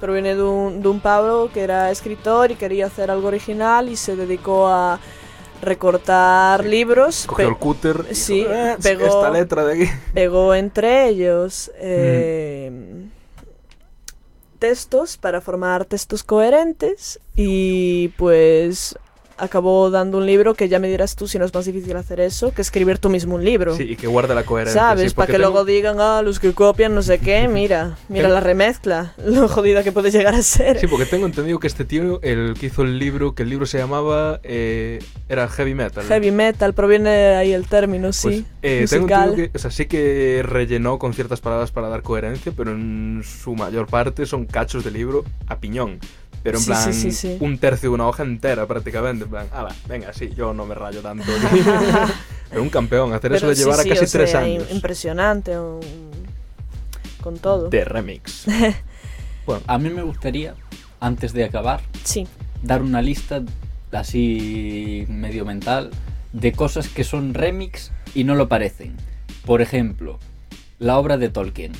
Proviene 0.00 0.34
de 0.34 0.42
un, 0.42 0.82
de 0.82 0.88
un 0.88 1.00
pavo 1.00 1.50
que 1.52 1.62
era 1.62 1.90
escritor 1.90 2.50
y 2.50 2.54
quería 2.56 2.86
hacer 2.86 3.10
algo 3.10 3.28
original 3.28 3.88
y 3.88 3.96
se 3.96 4.14
dedicó 4.14 4.68
a 4.68 4.98
recortar 5.62 6.64
libros. 6.66 7.24
Cogió 7.26 7.48
el 7.48 7.56
cúter 7.56 8.04
sí, 8.14 8.44
"Eh, 8.46 8.76
pegó- 8.82 9.06
esta 9.06 9.30
letra 9.30 9.64
de 9.64 9.72
aquí. 9.84 9.90
pegó 10.14 10.54
entre 10.54 11.08
ellos 11.08 11.70
eh, 11.78 12.70
textos 14.58 15.16
para 15.16 15.40
formar 15.40 15.84
textos 15.84 16.22
coherentes 16.22 17.20
y 17.34 18.08
pues 18.18 18.96
acabó 19.38 19.90
dando 19.90 20.18
un 20.18 20.26
libro 20.26 20.54
que 20.54 20.68
ya 20.68 20.78
me 20.78 20.88
dirás 20.88 21.16
tú 21.16 21.28
si 21.28 21.38
no 21.38 21.44
es 21.44 21.52
más 21.54 21.64
difícil 21.66 21.96
hacer 21.96 22.20
eso 22.20 22.52
que 22.52 22.62
escribir 22.62 22.98
tú 22.98 23.08
mismo 23.10 23.34
un 23.34 23.44
libro. 23.44 23.76
Sí, 23.76 23.82
y 23.84 23.96
que 23.96 24.06
guarde 24.06 24.34
la 24.34 24.44
coherencia. 24.44 24.80
¿Sabes? 24.80 25.10
sí, 25.10 25.14
Para 25.16 25.26
que 25.26 25.32
tengo- 25.34 25.42
luego 25.50 25.64
digan, 25.64 25.96
ah, 26.00 26.22
los 26.22 26.38
que 26.40 26.52
copian 26.52 26.94
no 26.94 27.02
sé 27.02 27.18
qué, 27.18 27.46
mira, 27.52 27.98
mira 28.08 28.28
la 28.28 28.40
remezcla, 28.40 29.14
lo 29.24 29.48
jodida 29.48 29.82
que 29.82 29.92
puede 29.92 30.10
llegar 30.10 30.34
a 30.34 30.42
ser. 30.42 30.78
Sí, 30.80 30.86
porque 30.86 31.06
tengo 31.06 31.26
entendido 31.26 31.58
que 31.58 31.66
este 31.66 31.84
tío, 31.84 32.20
el 32.22 32.54
que 32.58 32.66
hizo 32.66 32.82
el 32.82 32.98
libro, 32.98 33.34
que 33.34 33.42
el 33.42 33.50
libro 33.50 33.66
se 33.66 33.78
llamaba, 33.78 34.40
eh, 34.42 35.00
era 35.28 35.48
Heavy 35.48 35.74
Metal. 35.74 36.04
Heavy 36.04 36.30
metal, 36.30 36.72
proviene 36.74 37.10
de 37.10 37.34
ahí 37.36 37.52
el 37.52 37.66
término, 37.66 38.06
Pues, 38.08 38.16
sí. 38.16 38.44
eh, 38.62 38.86
tengo 38.88 39.08
entendido 39.08 39.34
que, 39.34 39.50
o 39.56 39.58
sea, 39.60 39.70
sí 39.70 39.86
que 39.86 40.42
rellenó 40.44 40.98
con 40.98 41.12
ciertas 41.14 41.40
palabras 41.40 41.70
para 41.72 41.88
dar 41.88 42.02
coherencia, 42.02 42.52
pero 42.56 42.70
en 42.72 43.22
su 43.24 43.54
mayor 43.54 43.86
parte 43.86 44.24
son 44.26 44.46
cachos 44.46 44.84
de 44.84 44.90
libro 44.90 45.24
a 45.46 45.58
piñón. 45.58 45.98
Pero 46.46 46.58
en 46.58 46.62
Sí, 46.64 46.70
plan, 46.70 46.94
sí, 46.94 47.10
sí, 47.10 47.12
sí. 47.12 47.36
un 47.40 47.58
tercio 47.58 47.88
de 47.90 47.94
una 47.96 48.06
hoja 48.06 48.22
entera 48.22 48.66
prácticamente. 48.66 49.24
En 49.24 49.30
plan, 49.30 49.46
ala, 49.52 49.74
venga, 49.88 50.12
sí, 50.12 50.30
yo 50.36 50.54
no 50.54 50.64
me 50.64 50.74
rayo 50.76 51.00
tanto. 51.02 51.24
pero 52.50 52.62
un 52.62 52.70
campeón, 52.70 53.12
hacer 53.12 53.32
eso 53.32 53.48
de 53.48 53.56
sí, 53.56 53.62
llevar 53.62 53.80
sí, 53.80 53.90
a 53.90 53.94
casi 53.94 54.04
o 54.04 54.08
tres 54.08 54.30
sea, 54.30 54.40
años. 54.40 54.64
im- 54.70 54.74
Impresionante, 54.76 55.58
un- 55.58 55.80
con 57.20 57.38
todo. 57.38 57.68
De 57.68 57.84
remix. 57.84 58.44
bueno, 59.46 59.62
A 59.66 59.78
mí 59.78 59.90
me 59.90 60.02
gustaría, 60.02 60.54
antes 61.00 61.32
de 61.32 61.44
acabar, 61.44 61.80
Sí. 62.04 62.26
dar 62.62 62.80
una 62.82 63.02
lista 63.02 63.42
así 63.92 65.04
medio 65.08 65.44
mental 65.44 65.90
de 66.32 66.52
cosas 66.52 66.88
que 66.88 67.02
son 67.04 67.34
remix 67.34 67.90
y 68.14 68.24
no 68.24 68.34
lo 68.34 68.48
parecen. 68.48 68.94
Por 69.44 69.62
ejemplo, 69.62 70.18
la 70.78 70.98
obra 70.98 71.16
de 71.16 71.28
Tolkien. 71.28 71.72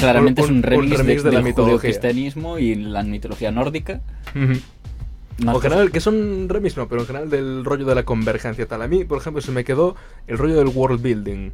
Claramente 0.00 0.42
Un- 0.42 0.46
es 0.46 0.50
un 0.50 0.56
un 0.58 0.62
remix, 0.62 0.98
remix 0.98 1.22
de, 1.22 1.28
de 1.30 1.34
la 1.34 1.38
del 1.40 1.44
mitología. 1.44 1.78
judeocristianismo 1.78 2.58
y 2.58 2.74
la 2.74 3.02
mitología 3.02 3.50
nórdica. 3.50 4.00
O 4.34 5.52
en 5.56 5.60
general, 5.60 5.90
que 5.90 6.00
son 6.00 6.48
remix, 6.48 6.76
no, 6.76 6.86
pero 6.88 7.00
en 7.02 7.06
general 7.06 7.30
del 7.30 7.64
rollo 7.64 7.84
de 7.86 7.94
la 7.94 8.04
convergencia 8.04 8.66
tal. 8.66 8.82
A 8.82 8.88
mí, 8.88 9.04
por 9.04 9.18
ejemplo, 9.18 9.42
se 9.42 9.50
me 9.52 9.64
quedó 9.64 9.96
el 10.26 10.38
rollo 10.38 10.56
del 10.56 10.68
world 10.68 11.02
building. 11.02 11.50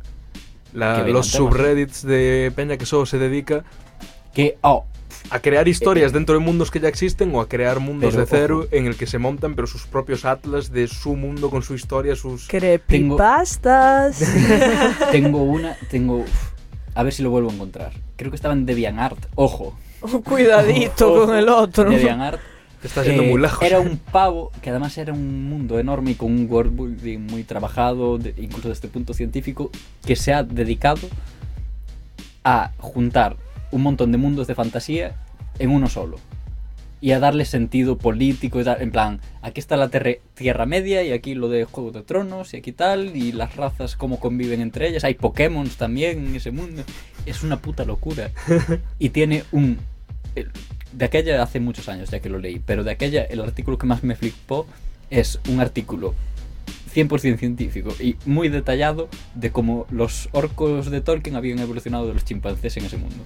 La- 0.75 0.99
los 1.09 1.31
temas. 1.33 1.51
subreddits 1.51 2.07
de 2.07 2.53
Peña 2.55 2.77
que 2.77 2.87
solo 2.87 3.05
se 3.07 3.19
dedica 3.19 3.65
que, 4.35 4.57
oh, 4.61 4.85
a 5.31 5.41
crear 5.41 5.67
historias 5.67 6.13
dentro 6.13 6.35
de 6.35 6.41
mundos 6.41 6.71
que 6.71 6.79
ya 6.79 6.89
existen 6.89 7.35
o 7.35 7.41
a 7.41 7.49
crear 7.49 7.81
mundos 7.81 8.15
Pero, 8.15 8.25
de 8.25 8.31
cero 8.31 8.59
ojo. 8.61 8.69
en 8.71 8.87
el 8.87 8.97
que 8.97 9.07
se 9.07 9.19
montan 9.19 9.55
pero 9.55 9.67
sus 9.67 9.87
propios 9.87 10.25
atlas 10.25 10.71
de 10.73 10.87
su 10.87 11.17
mundo 11.17 11.51
con 11.51 11.63
su 11.63 11.75
historia, 11.75 12.15
sus... 12.15 12.47
Creepypastas. 12.49 14.23
tengo 15.11 15.43
una, 15.43 15.77
tengo... 15.91 16.19
uf, 16.19 16.51
a 17.01 17.03
ver 17.03 17.13
si 17.15 17.23
lo 17.23 17.31
vuelvo 17.31 17.51
a 17.51 17.55
encontrar. 17.55 17.93
Creo 18.17 18.31
que 18.31 18.37
estaba 18.37 18.53
en 18.55 18.67
DeviantArt. 18.67 19.27
Ojo, 19.35 19.77
Cuidadito 20.25 21.13
Ojo, 21.13 21.27
con 21.27 21.37
el 21.37 21.49
otro. 21.49 21.89
DeviantArt. 21.91 22.41
Te 22.81 22.87
está 22.89 23.03
yendo 23.03 23.23
Eh, 23.23 23.31
muy 23.31 23.41
lejos. 23.41 23.63
Era 23.63 23.81
un 23.81 23.99
pavo 23.99 24.53
que 24.63 24.71
además 24.71 24.97
era 24.99 25.13
un 25.13 25.49
mundo 25.51 25.79
enorme 25.79 26.13
y 26.13 26.15
con 26.15 26.33
un 26.33 26.47
worldbuilding 26.51 27.27
muy 27.27 27.45
trabajado, 27.45 28.17
de- 28.19 28.35
incluso 28.39 28.69
desde 28.71 28.87
el 28.87 28.93
punto 28.93 29.13
científico, 29.15 29.71
que 30.07 30.17
se 30.17 30.33
ha 30.33 30.43
dedicado 30.43 31.09
a 32.45 32.71
juntar 32.79 33.37
un 33.71 33.83
montón 33.83 34.13
de 34.13 34.19
mundos 34.19 34.47
de 34.47 34.55
fantasía 34.55 35.15
en 35.59 35.71
uno 35.71 35.89
solo. 35.89 36.17
Y 37.01 37.13
a 37.13 37.19
darle 37.19 37.45
sentido 37.45 37.97
político 37.97 38.61
y 38.61 38.65
tal. 38.65 38.83
En 38.83 38.91
plan, 38.91 39.21
aquí 39.43 39.61
está 39.61 39.77
la 39.77 39.89
Tierra 39.89 40.67
Media 40.67 41.03
y 41.03 41.13
aquí 41.13 41.35
lo 41.35 41.49
de 41.49 41.65
Juego 41.65 41.93
de 41.93 42.03
Tronos 42.03 42.53
y 42.53 42.59
aquí 42.59 42.73
tal. 42.73 43.17
Y 43.17 43.33
las 43.33 43.57
razas 43.57 43.97
cómo 43.97 44.21
conviven 44.21 44.61
entre 44.61 44.89
ellas. 44.89 45.05
Hay 45.05 45.15
Pokémon 45.15 45.69
también 45.71 46.27
en 46.27 46.37
ese 46.37 46.51
mundo. 46.51 46.83
Es 47.27 47.43
una 47.43 47.61
puta 47.61 47.85
locura. 47.85 48.31
Y 48.99 49.11
tiene 49.11 49.45
un... 49.53 49.79
De 50.93 51.05
aquella 51.05 51.43
hace 51.43 51.61
muchos 51.61 51.89
años 51.89 52.11
ya 52.11 52.21
que 52.21 52.29
lo 52.29 52.39
leí. 52.39 52.61
Pero 52.65 52.85
de 52.85 52.91
aquella 52.91 53.25
el 53.25 53.41
artículo 53.41 53.79
que 53.79 53.87
más 53.87 54.05
me 54.05 54.15
flipó 54.15 54.67
es 55.09 55.41
un 55.49 55.61
artículo 55.61 56.15
100% 56.95 57.39
científico 57.39 57.95
y 58.01 58.17
muy 58.25 58.49
detallado 58.49 59.09
de 59.35 59.51
cómo 59.51 59.87
los 59.91 60.29
orcos 60.33 60.91
de 60.91 61.01
Tolkien 61.01 61.37
habían 61.37 61.59
evolucionado 61.59 62.07
de 62.07 62.15
los 62.15 62.25
chimpancés 62.25 62.77
en 62.77 62.87
ese 62.87 62.97
mundo. 62.97 63.17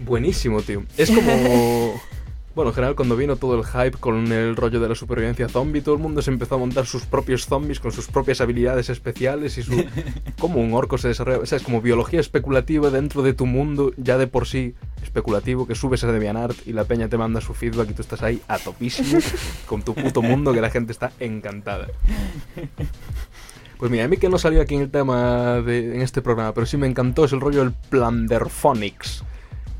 Buenísimo, 0.00 0.62
tío. 0.62 0.84
Es 0.96 1.10
como... 1.10 2.00
Bueno, 2.54 2.70
en 2.70 2.74
general 2.74 2.94
cuando 2.94 3.16
vino 3.16 3.34
todo 3.34 3.58
el 3.58 3.64
hype 3.64 3.98
con 3.98 4.30
el 4.30 4.54
rollo 4.54 4.78
de 4.78 4.88
la 4.88 4.94
supervivencia 4.94 5.48
zombie, 5.48 5.82
todo 5.82 5.96
el 5.96 6.00
mundo 6.00 6.22
se 6.22 6.30
empezó 6.30 6.54
a 6.54 6.58
montar 6.58 6.86
sus 6.86 7.04
propios 7.04 7.46
zombies 7.46 7.80
con 7.80 7.90
sus 7.90 8.06
propias 8.06 8.40
habilidades 8.40 8.90
especiales 8.90 9.58
y 9.58 9.64
su... 9.64 9.84
Como 10.38 10.60
un 10.60 10.72
orco 10.72 10.96
se 10.96 11.08
desarrolla... 11.08 11.38
O 11.40 11.46
sea, 11.46 11.56
es 11.56 11.64
como 11.64 11.80
biología 11.80 12.20
especulativa 12.20 12.90
dentro 12.90 13.22
de 13.22 13.32
tu 13.32 13.46
mundo, 13.46 13.92
ya 13.96 14.18
de 14.18 14.26
por 14.26 14.46
sí 14.46 14.74
especulativo, 15.02 15.66
que 15.66 15.74
subes 15.74 16.04
a 16.04 16.12
DeviantArt 16.12 16.56
y 16.66 16.72
la 16.72 16.84
peña 16.84 17.08
te 17.08 17.16
manda 17.16 17.40
su 17.40 17.54
feedback 17.54 17.90
y 17.90 17.94
tú 17.94 18.02
estás 18.02 18.22
ahí 18.22 18.40
a 18.46 18.58
topísimo 18.58 19.20
con 19.66 19.82
tu 19.82 19.94
puto 19.94 20.22
mundo 20.22 20.52
que 20.52 20.60
la 20.60 20.70
gente 20.70 20.92
está 20.92 21.12
encantada. 21.18 21.88
Pues 23.78 23.90
mira, 23.90 24.04
a 24.04 24.08
mí 24.08 24.16
que 24.16 24.28
no 24.28 24.38
salió 24.38 24.62
aquí 24.62 24.76
en 24.76 24.82
el 24.82 24.90
tema 24.90 25.60
de, 25.60 25.96
en 25.96 26.02
este 26.02 26.22
programa, 26.22 26.54
pero 26.54 26.66
sí 26.66 26.76
me 26.76 26.86
encantó 26.86 27.24
es 27.24 27.32
el 27.32 27.40
rollo 27.40 27.60
del 27.60 27.72
Planderphonics, 27.72 29.24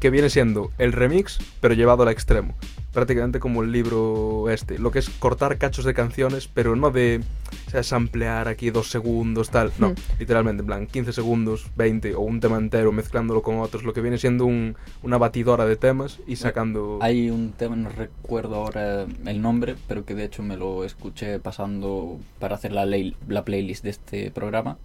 que 0.04 0.10
viene 0.10 0.28
siendo 0.28 0.70
el 0.76 0.92
remix, 0.92 1.38
pero 1.62 1.72
llevado 1.72 2.02
al 2.02 2.10
extremo. 2.10 2.54
Prácticamente 2.92 3.40
como 3.40 3.62
el 3.62 3.72
libro 3.72 4.50
este, 4.50 4.78
lo 4.78 4.90
que 4.90 4.98
es 4.98 5.08
cortar 5.08 5.56
cachos 5.56 5.86
de 5.86 5.94
canciones, 5.94 6.46
pero 6.46 6.76
no 6.76 6.90
de, 6.90 7.22
o 7.68 7.70
sea, 7.70 7.82
samplear 7.82 8.46
aquí 8.48 8.68
dos 8.68 8.90
segundos, 8.90 9.48
tal, 9.48 9.72
no, 9.78 9.94
literalmente, 10.18 10.60
en 10.60 10.66
plan, 10.66 10.86
15 10.88 11.14
segundos, 11.14 11.68
20 11.76 12.16
o 12.16 12.20
un 12.20 12.38
tema 12.40 12.58
entero 12.58 12.92
mezclándolo 12.92 13.40
con 13.40 13.60
otros, 13.60 13.82
lo 13.84 13.94
que 13.94 14.02
viene 14.02 14.18
siendo 14.18 14.44
un- 14.44 14.76
una 15.02 15.16
batidora 15.16 15.64
de 15.64 15.76
temas 15.76 16.18
y 16.26 16.36
sacando... 16.36 16.98
Hay 17.00 17.30
un 17.30 17.52
tema, 17.52 17.74
no 17.74 17.88
recuerdo 17.88 18.56
ahora 18.56 19.06
el 19.24 19.40
nombre, 19.40 19.74
pero 19.88 20.04
que 20.04 20.14
de 20.14 20.24
hecho 20.24 20.42
me 20.42 20.58
lo 20.58 20.84
escuché 20.84 21.38
pasando 21.38 22.18
para 22.38 22.56
hacer 22.56 22.72
la, 22.72 22.84
ley- 22.84 23.16
la 23.26 23.42
playlist 23.42 23.82
de 23.84 23.90
este 23.90 24.30
programa. 24.30 24.76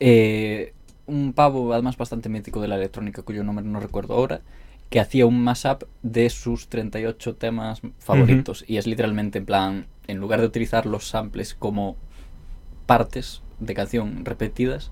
Eh, 0.00 0.72
un 1.06 1.32
pavo, 1.32 1.72
además 1.72 1.96
bastante 1.96 2.28
mítico 2.28 2.60
de 2.60 2.68
la 2.68 2.76
electrónica, 2.76 3.22
cuyo 3.22 3.44
nombre 3.44 3.64
no 3.64 3.80
recuerdo 3.80 4.14
ahora, 4.14 4.40
que 4.90 5.00
hacía 5.00 5.26
un 5.26 5.42
mashup 5.42 5.84
de 6.02 6.30
sus 6.30 6.68
38 6.68 7.34
temas 7.36 7.80
favoritos. 7.98 8.64
Y 8.66 8.76
es 8.76 8.86
literalmente 8.86 9.38
en 9.38 9.46
plan, 9.46 9.86
en 10.06 10.18
lugar 10.18 10.40
de 10.40 10.46
utilizar 10.46 10.86
los 10.86 11.08
samples 11.08 11.54
como 11.54 11.96
partes 12.86 13.42
de 13.58 13.74
canción 13.74 14.24
repetidas, 14.24 14.90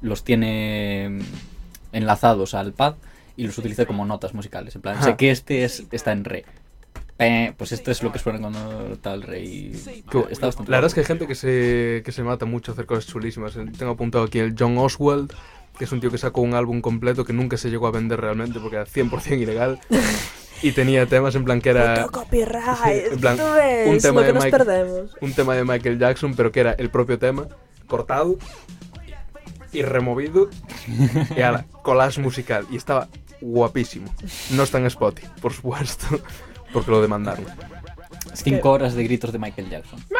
los 0.00 0.24
tiene 0.24 1.08
mm, 1.10 1.96
enlazados 1.96 2.54
al 2.54 2.72
pad 2.72 2.94
y 3.36 3.46
los 3.46 3.58
utiliza 3.58 3.86
como 3.86 4.04
notas 4.06 4.34
musicales. 4.34 4.74
En 4.74 4.82
plan, 4.82 5.02
sé 5.02 5.16
que 5.16 5.30
este 5.30 5.64
es, 5.64 5.84
está 5.92 6.12
en 6.12 6.24
re. 6.24 6.44
Pues 7.56 7.72
esto 7.72 7.90
es 7.90 8.02
lo 8.02 8.12
que 8.12 8.18
suena 8.18 8.38
cuando 8.40 8.92
está 8.92 9.14
el 9.14 9.22
re 9.22 9.42
y 9.42 9.72
Que- 10.10 10.26
está 10.30 10.46
bastante 10.46 10.70
la 10.70 10.76
verdad 10.78 10.88
es 10.88 10.94
que 10.94 11.00
hay 11.00 11.06
gente 11.06 11.26
que 11.26 11.34
se, 11.34 12.02
que 12.04 12.12
se 12.12 12.22
mata 12.22 12.44
mucho 12.44 12.72
a 12.72 12.74
hacer 12.74 12.84
cosas 12.86 13.06
chulísimas. 13.06 13.54
Tengo 13.54 13.92
apuntado 13.92 14.24
aquí 14.24 14.38
el 14.38 14.54
John 14.58 14.76
Oswald, 14.76 15.32
que 15.78 15.84
es 15.84 15.92
un 15.92 16.00
tío 16.00 16.10
que 16.10 16.18
sacó 16.18 16.40
un 16.40 16.54
álbum 16.54 16.80
completo 16.80 17.24
que 17.24 17.32
nunca 17.32 17.56
se 17.56 17.70
llegó 17.70 17.86
a 17.86 17.90
vender 17.90 18.20
realmente 18.20 18.58
porque 18.60 18.76
era 18.76 18.86
100% 18.86 19.38
ilegal. 19.40 19.78
y 20.62 20.72
tenía 20.72 21.06
temas 21.06 21.34
en 21.34 21.44
plan 21.44 21.60
que 21.60 21.70
era 21.70 22.06
copyright. 22.06 23.06
En 23.12 23.20
plan, 23.20 23.36
¿tú 23.36 23.42
ves 23.54 23.88
un 23.88 23.98
tema 23.98 24.20
lo 24.20 24.20
que 24.20 24.26
de 24.26 24.32
nos 24.32 24.44
Mike- 24.44 24.56
perdemos? 24.56 25.16
un 25.20 25.32
tema 25.34 25.54
de 25.54 25.64
Michael 25.64 25.98
Jackson, 25.98 26.34
pero 26.34 26.50
que 26.52 26.60
era 26.60 26.72
el 26.72 26.90
propio 26.90 27.18
tema, 27.18 27.46
cortado 27.86 28.36
y 29.72 29.82
removido, 29.82 30.48
y 31.36 31.40
ala, 31.42 31.66
collage 31.82 32.20
musical. 32.22 32.66
Y 32.70 32.76
estaba 32.76 33.08
guapísimo. 33.42 34.10
No 34.52 34.62
está 34.62 34.78
en 34.78 34.86
Spotify, 34.86 35.28
por 35.42 35.52
supuesto, 35.52 36.06
porque 36.72 36.90
lo 36.90 37.02
demandaron. 37.02 37.44
Cinco 38.32 38.70
horas 38.70 38.94
de 38.94 39.04
gritos 39.04 39.32
de 39.32 39.38
Michael 39.38 39.68
Jackson. 39.68 40.00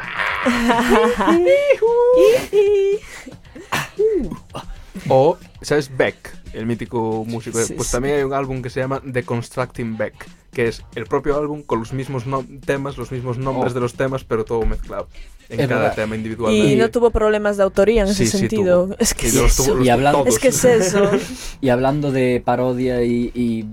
O, 5.09 5.37
¿sabes? 5.63 5.91
Beck, 5.97 6.37
el 6.53 6.67
mítico 6.67 7.25
músico. 7.27 7.59
Sí, 7.63 7.75
pues 7.75 7.89
sí. 7.89 7.93
también 7.93 8.17
hay 8.17 8.23
un 8.23 8.33
álbum 8.33 8.63
que 8.63 8.71
se 8.71 8.81
llama 8.81 9.01
Deconstructing 9.05 9.97
Beck, 9.97 10.15
que 10.53 10.69
es 10.69 10.83
el 10.95 11.07
propio 11.07 11.37
álbum 11.37 11.63
con 11.63 11.81
los 11.81 11.93
mismos 11.93 12.27
no- 12.27 12.45
temas, 12.65 12.97
los 12.97 13.13
mismos 13.13 13.39
nombres 13.39 13.73
Oh. 13.73 13.75
de 13.75 13.81
los 13.81 13.95
temas, 13.95 14.25
pero 14.25 14.45
todo 14.45 14.63
mezclado 14.65 15.09
en 15.49 15.61
Es 15.61 15.69
cada 15.69 15.83
verdad. 15.83 15.95
tema 15.97 16.17
individualmente. 16.17 16.73
Y 16.73 16.77
no 16.77 16.91
tuvo 16.91 17.11
problemas 17.11 17.57
de 17.57 17.63
autoría 17.63 18.03
en 18.03 18.09
Sí, 18.15 18.25
ese 18.25 18.33
sí, 18.33 18.39
sentido. 18.39 18.87
tuvo. 18.87 18.97
Es 18.99 19.15
que 19.15 19.27
Y 19.29 19.39
es 19.39 19.57
tuvo- 19.57 19.83
Y 19.85 19.89
hablando- 19.91 20.21
todos. 20.23 20.35
Es 20.35 20.41
que 20.41 20.49
es 20.49 20.65
eso. 20.65 21.11
Y 21.61 21.69
hablando 21.69 22.11
de 22.13 22.43
parodia 22.45 23.03
y, 23.05 23.31
y 23.35 23.67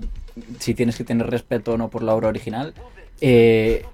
si 0.60 0.74
tienes 0.74 0.96
que 0.96 1.04
tener 1.04 1.28
respeto 1.30 1.72
o 1.72 1.78
no 1.78 1.88
por 1.90 2.02
la 2.02 2.14
obra 2.14 2.28
original, 2.28 2.74
eh, 3.20 3.84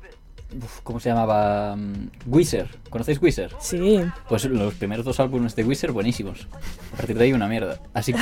uf, 0.57 0.81
¿cómo 0.83 1.01
se 1.01 1.09
llamaba? 1.11 1.77
Mm, 1.77 2.09
Wizard. 2.27 2.69
¿Conocéis 2.91 3.21
Wizard? 3.23 3.53
Sí. 3.61 4.01
Pues 4.29 4.45
los 4.45 4.75
primeros 4.75 5.05
dos 5.05 5.21
álbumes 5.21 5.55
de 5.57 5.65
Wizard 5.65 5.93
buenísimos. 5.93 6.47
A 6.93 6.97
partir 6.97 7.17
de 7.19 7.25
ahí 7.25 7.33
una 7.33 7.49
mierda. 7.49 7.81
Así 7.95 8.13
que 8.13 8.21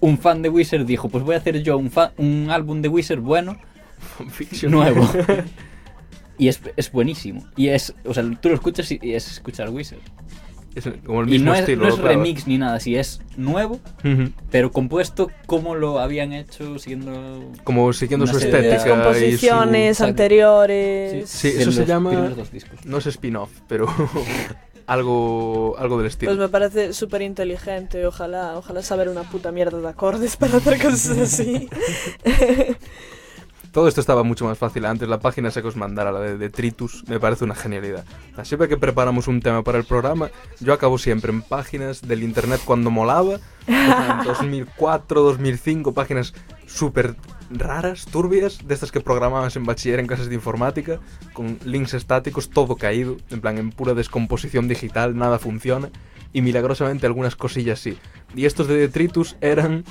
un 0.00 0.18
fan 0.18 0.42
de 0.42 0.48
Wizard 0.48 0.84
dijo, 0.84 1.08
pues 1.08 1.24
voy 1.24 1.34
a 1.34 1.38
hacer 1.38 1.62
yo 1.62 1.76
un, 1.78 1.90
fa- 1.90 2.12
un 2.18 2.48
álbum 2.50 2.82
de 2.82 2.88
Wizard 2.88 3.20
bueno, 3.20 3.56
nuevo. 4.68 5.08
y 6.38 6.48
es, 6.48 6.60
es 6.76 6.92
buenísimo. 6.92 7.46
Y 7.56 7.68
es, 7.68 7.94
o 8.04 8.12
sea, 8.14 8.24
tú 8.40 8.48
lo 8.50 8.54
escuchas 8.54 8.90
y, 8.92 8.98
y 9.02 9.14
es 9.14 9.26
escuchar 9.30 9.70
Wizard. 9.70 10.00
Es 10.76 10.86
como 11.06 11.22
el 11.22 11.28
Y 11.28 11.32
mismo 11.32 11.46
no 11.46 11.54
es, 11.54 11.60
estilo. 11.60 11.82
no 11.82 11.88
es 11.88 11.94
claro. 11.94 12.08
remix 12.10 12.46
ni 12.46 12.58
nada, 12.58 12.78
si 12.80 12.96
es 12.96 13.22
nuevo, 13.38 13.80
pero 14.50 14.70
compuesto 14.70 15.30
como 15.46 15.74
lo 15.74 15.98
habían 15.98 16.34
hecho 16.34 16.78
siguiendo 16.78 17.42
Como 17.64 17.90
siguiendo 17.94 18.26
su 18.26 18.38
de 18.38 18.44
estética. 18.44 18.86
Y 18.86 18.90
composiciones 18.90 19.96
su... 19.96 20.04
Anteriores. 20.04 21.28
Sí, 21.30 21.48
eso 21.56 21.72
se 21.72 21.86
llama-. 21.86 22.34
No 22.84 22.98
es 22.98 23.06
spin-off, 23.06 23.50
pero 23.66 23.86
algo, 24.86 25.76
algo 25.78 25.96
del 25.96 26.08
estilo. 26.08 26.30
Pues 26.30 26.38
me 26.38 26.48
parece 26.50 26.92
súper 26.92 27.22
inteligente. 27.22 28.04
Ojalá, 28.06 28.58
ojalá 28.58 28.82
saber 28.82 29.08
una 29.08 29.22
puta 29.22 29.52
mierda 29.52 29.80
de 29.80 29.88
acordes 29.88 30.36
para 30.36 30.58
hacer 30.58 30.80
cosas 30.80 31.16
así. 31.18 31.70
Todo 33.76 33.88
esto 33.88 34.00
estaba 34.00 34.22
mucho 34.22 34.46
más 34.46 34.56
fácil 34.56 34.86
antes. 34.86 35.06
La 35.06 35.20
página 35.20 35.50
esa 35.50 35.60
que 35.60 35.68
os 35.68 35.76
mandara, 35.76 36.10
la 36.10 36.20
de 36.20 36.38
Detritus, 36.38 37.04
me 37.08 37.20
parece 37.20 37.44
una 37.44 37.54
genialidad. 37.54 38.06
Siempre 38.42 38.68
que 38.68 38.78
preparamos 38.78 39.28
un 39.28 39.42
tema 39.42 39.62
para 39.62 39.76
el 39.76 39.84
programa, 39.84 40.30
yo 40.60 40.72
acabo 40.72 40.96
siempre 40.96 41.30
en 41.30 41.42
páginas 41.42 42.00
del 42.00 42.22
internet 42.22 42.62
cuando 42.64 42.90
molaba. 42.90 43.38
en 43.66 44.24
2004, 44.24 45.20
2005, 45.20 45.92
páginas 45.92 46.32
súper 46.66 47.16
raras, 47.50 48.06
turbias, 48.06 48.66
de 48.66 48.72
estas 48.72 48.90
que 48.90 49.02
programabas 49.02 49.56
en 49.56 49.66
bachiller 49.66 50.00
en 50.00 50.06
clases 50.06 50.30
de 50.30 50.36
informática, 50.36 50.98
con 51.34 51.58
links 51.66 51.92
estáticos, 51.92 52.48
todo 52.48 52.76
caído, 52.76 53.18
en 53.28 53.42
plan 53.42 53.58
en 53.58 53.72
pura 53.72 53.92
descomposición 53.92 54.68
digital, 54.68 55.18
nada 55.18 55.38
funciona. 55.38 55.90
Y 56.32 56.40
milagrosamente 56.40 57.04
algunas 57.04 57.36
cosillas 57.36 57.78
sí. 57.78 57.98
Y 58.34 58.46
estos 58.46 58.68
de 58.68 58.76
Detritus 58.76 59.36
eran 59.42 59.84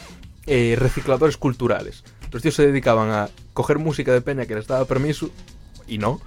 eh, 0.47 0.75
recicladores 0.77 1.37
culturales. 1.37 2.03
Los 2.35 2.41
tíos 2.41 2.55
se 2.55 2.67
dedicaban 2.67 3.11
a 3.11 3.29
coger 3.53 3.79
música 3.79 4.11
de 4.11 4.19
peña 4.19 4.45
que 4.45 4.55
les 4.55 4.67
daba 4.67 4.83
permiso, 4.83 5.29
y 5.87 5.99
no, 5.99 6.19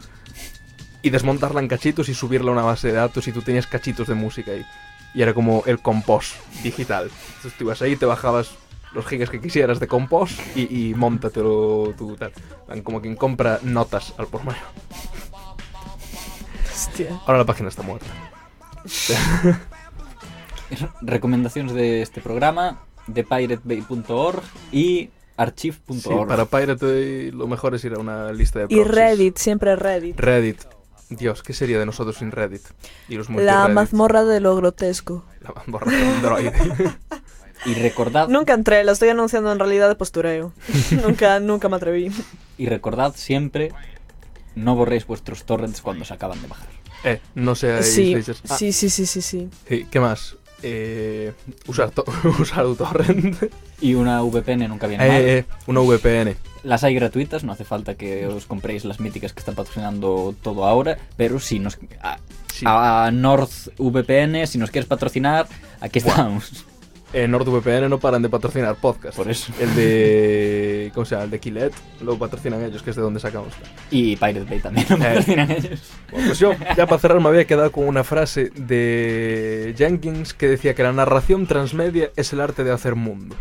y 1.02 1.10
desmontarla 1.10 1.60
en 1.60 1.68
cachitos 1.68 2.08
y 2.08 2.14
subirla 2.14 2.48
a 2.48 2.54
una 2.54 2.62
base 2.62 2.88
de 2.88 2.94
datos 2.94 3.28
y 3.28 3.32
tú 3.32 3.42
tenías 3.42 3.66
cachitos 3.66 4.08
de 4.08 4.14
música 4.14 4.52
ahí. 4.52 4.64
Y 5.12 5.20
era 5.20 5.34
como 5.34 5.64
el 5.66 5.80
compos 5.80 6.36
digital. 6.62 7.10
Entonces 7.26 7.52
tú 7.58 7.64
ibas 7.64 7.82
ahí, 7.82 7.94
te 7.96 8.06
bajabas 8.06 8.52
los 8.94 9.04
gigas 9.04 9.28
que 9.28 9.38
quisieras 9.38 9.80
de 9.80 9.86
compos 9.86 10.34
y, 10.56 10.62
y 10.88 10.94
móntatelo 10.94 11.92
tú 11.98 12.16
tal. 12.16 12.32
Como 12.82 13.02
quien 13.02 13.14
compra 13.14 13.60
notas 13.62 14.14
al 14.16 14.28
por 14.28 14.42
mayor. 14.44 14.64
Hostia. 16.72 17.20
Ahora 17.26 17.40
la 17.40 17.44
página 17.44 17.68
está 17.68 17.82
muerta. 17.82 18.06
Recomendaciones 21.02 21.74
de 21.74 22.00
este 22.00 22.22
programa, 22.22 22.80
de 23.06 23.24
piratebay.org 23.24 24.42
y 24.72 25.10
archive.org. 25.38 26.02
Sí, 26.02 26.10
para 26.26 26.44
Pirate 26.44 26.84
Bay 26.84 27.30
lo 27.30 27.46
mejor 27.46 27.74
es 27.74 27.84
ir 27.84 27.94
a 27.94 27.98
una 27.98 28.32
lista 28.32 28.58
de 28.58 28.64
Y 28.66 28.74
proxies. 28.76 28.94
Reddit, 28.94 29.36
siempre 29.38 29.76
Reddit. 29.76 30.18
Reddit. 30.18 30.60
Dios, 31.08 31.42
¿qué 31.42 31.54
sería 31.54 31.78
de 31.78 31.86
nosotros 31.86 32.16
sin 32.16 32.32
Reddit? 32.32 32.62
Y 33.08 33.14
los 33.14 33.30
La 33.30 33.68
mazmorra 33.68 34.24
de 34.24 34.40
lo 34.40 34.54
grotesco. 34.56 35.24
La 35.40 35.52
mazmorra 35.52 35.90
de 35.90 36.06
Android. 36.06 36.50
Y 37.66 37.74
recordad, 37.74 38.28
Nunca 38.28 38.54
entré, 38.54 38.84
lo 38.84 38.92
estoy 38.92 39.08
anunciando 39.08 39.50
en 39.50 39.58
realidad 39.58 39.88
de 39.88 39.96
postureo. 39.96 40.52
nunca, 41.02 41.40
nunca 41.40 41.68
me 41.68 41.74
atreví. 41.74 42.12
y 42.56 42.66
recordad 42.66 43.14
siempre, 43.16 43.72
no 44.54 44.76
borréis 44.76 45.06
vuestros 45.06 45.44
torrents 45.44 45.80
cuando 45.80 46.04
se 46.04 46.14
acaban 46.14 46.40
de 46.40 46.46
bajar. 46.46 46.68
Eh, 47.04 47.20
no 47.34 47.54
seáis 47.54 47.86
Sí. 47.86 48.14
Ah, 48.48 48.56
sí, 48.56 48.72
sí, 48.72 48.90
sí, 48.90 49.06
sí, 49.06 49.22
sí. 49.22 49.50
sí, 49.68 49.86
¿Qué 49.90 50.00
más? 50.00 50.36
Eh, 50.62 51.32
usar, 51.66 51.90
to- 51.90 52.04
usar. 52.40 52.66
Y 53.80 53.94
una 53.94 54.22
VPN 54.22 54.68
nunca 54.68 54.86
viene 54.86 55.06
mal. 55.06 55.16
Eh, 55.20 55.38
eh, 55.38 55.44
una 55.66 55.80
VPN. 55.80 56.36
Las 56.64 56.82
hay 56.84 56.94
gratuitas, 56.94 57.44
no 57.44 57.52
hace 57.52 57.64
falta 57.64 57.94
que 57.94 58.26
os 58.26 58.46
compréis 58.46 58.84
las 58.84 58.98
míticas 58.98 59.32
que 59.32 59.38
están 59.40 59.54
patrocinando 59.54 60.34
todo 60.42 60.64
ahora, 60.66 60.98
pero 61.16 61.38
si 61.40 61.58
nos... 61.58 61.78
A, 62.02 62.18
Sí. 62.52 62.64
a 62.66 63.10
NordVPN, 63.12 64.44
si 64.48 64.58
nos 64.58 64.72
quieres 64.72 64.88
patrocinar, 64.88 65.46
aquí 65.80 66.00
estamos. 66.00 66.64
Eh, 67.14 67.26
NordVPN 67.26 67.88
no 67.88 67.98
paran 67.98 68.20
de 68.20 68.28
patrocinar 68.28 68.74
podcast. 68.76 69.16
Por 69.16 69.30
eso. 69.30 69.50
El 69.58 69.74
de. 69.74 70.90
¿Cómo 70.94 71.06
se 71.06 71.14
llama? 71.14 71.24
El 71.24 71.30
de 71.30 71.40
Killet 71.40 71.72
lo 72.02 72.18
patrocinan 72.18 72.62
ellos, 72.62 72.82
que 72.82 72.90
es 72.90 72.96
de 72.96 73.02
donde 73.02 73.18
sacamos. 73.18 73.54
Y 73.90 74.16
Pirate 74.16 74.44
Bay 74.44 74.60
también 74.60 74.86
lo 74.90 74.96
Eh. 74.96 74.98
patrocinan 75.00 75.50
ellos. 75.50 75.80
Bueno, 76.10 76.26
pues 76.26 76.38
yo, 76.38 76.52
ya 76.76 76.86
para 76.86 76.98
cerrar, 76.98 77.20
me 77.20 77.28
había 77.28 77.46
quedado 77.46 77.72
con 77.72 77.88
una 77.88 78.04
frase 78.04 78.50
de 78.54 79.74
Jenkins 79.78 80.34
que 80.34 80.48
decía 80.48 80.74
que 80.74 80.82
la 80.82 80.92
narración 80.92 81.46
transmedia 81.46 82.10
es 82.16 82.32
el 82.34 82.40
arte 82.42 82.62
de 82.62 82.72
hacer 82.72 82.94
mundo. 82.94 83.36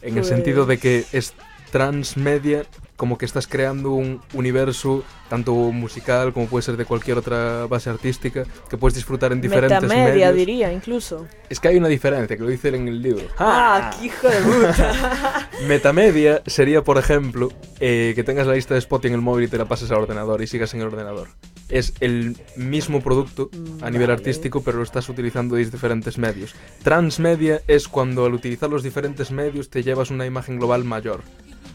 En 0.00 0.08
el 0.14 0.14
Pues- 0.14 0.28
sentido 0.28 0.66
de 0.66 0.78
que 0.78 1.04
es 1.12 1.34
transmedia, 1.70 2.64
como 2.96 3.18
que 3.18 3.24
estás 3.24 3.46
creando 3.46 3.92
un 3.92 4.20
universo, 4.34 5.02
tanto 5.28 5.52
musical 5.54 6.32
como 6.32 6.46
puede 6.46 6.62
ser 6.62 6.76
de 6.76 6.84
cualquier 6.84 7.18
otra 7.18 7.66
base 7.66 7.90
artística, 7.90 8.44
que 8.68 8.76
puedes 8.76 8.94
disfrutar 8.94 9.32
en 9.32 9.40
diferentes 9.40 9.82
Metamedia, 9.82 10.26
medios. 10.26 10.34
diría, 10.36 10.72
incluso. 10.72 11.26
Es 11.48 11.58
que 11.58 11.68
hay 11.68 11.76
una 11.76 11.88
diferencia, 11.88 12.36
que 12.36 12.42
lo 12.42 12.48
dice 12.48 12.68
en 12.68 12.88
el 12.88 13.02
libro. 13.02 13.24
Ah, 13.38 13.90
qué 13.98 14.06
hijo 14.06 14.28
de 14.28 14.40
puta. 14.40 15.48
Metamedia 15.66 16.42
sería, 16.46 16.82
por 16.82 16.98
ejemplo, 16.98 17.50
eh, 17.80 18.12
que 18.14 18.22
tengas 18.24 18.46
la 18.46 18.54
lista 18.54 18.74
de 18.74 18.78
Spotify 18.78 19.08
en 19.08 19.14
el 19.14 19.20
móvil 19.20 19.46
y 19.46 19.48
te 19.48 19.58
la 19.58 19.64
pases 19.64 19.90
al 19.90 19.98
ordenador 19.98 20.42
y 20.42 20.46
sigas 20.46 20.72
en 20.74 20.80
el 20.80 20.86
ordenador. 20.86 21.28
Es 21.68 21.94
el 22.00 22.36
mismo 22.56 23.00
producto 23.00 23.50
a 23.80 23.90
nivel 23.90 24.08
Vale. 24.08 24.12
artístico, 24.20 24.62
pero 24.62 24.76
lo 24.78 24.84
estás 24.84 25.08
utilizando 25.08 25.56
desde 25.56 25.72
diferentes 25.72 26.18
medios. 26.18 26.54
Transmedia 26.82 27.62
es 27.66 27.88
cuando 27.88 28.26
al 28.26 28.34
utilizar 28.34 28.68
los 28.68 28.82
diferentes 28.82 29.30
medios 29.30 29.70
te 29.70 29.82
llevas 29.82 30.10
una 30.10 30.26
imagen 30.26 30.58
global 30.58 30.84
mayor. 30.84 31.22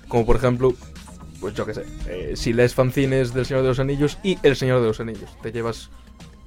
Como 0.08 0.26
por 0.26 0.36
ejemplo, 0.36 0.74
pues 1.40 1.54
yo 1.54 1.66
qué 1.66 1.74
sé, 1.74 1.86
eh, 2.08 2.34
si 2.36 2.54
lees 2.54 2.74
fanzines 2.74 3.34
del 3.34 3.46
Señor 3.46 3.64
de 3.64 3.70
los 3.70 3.80
Anillos 3.80 4.18
y 4.24 4.38
El 4.44 4.56
Señor 4.56 4.82
de 4.82 4.88
los 4.88 5.00
Anillos, 5.00 5.30
te 5.42 5.52
llevas 5.52 5.90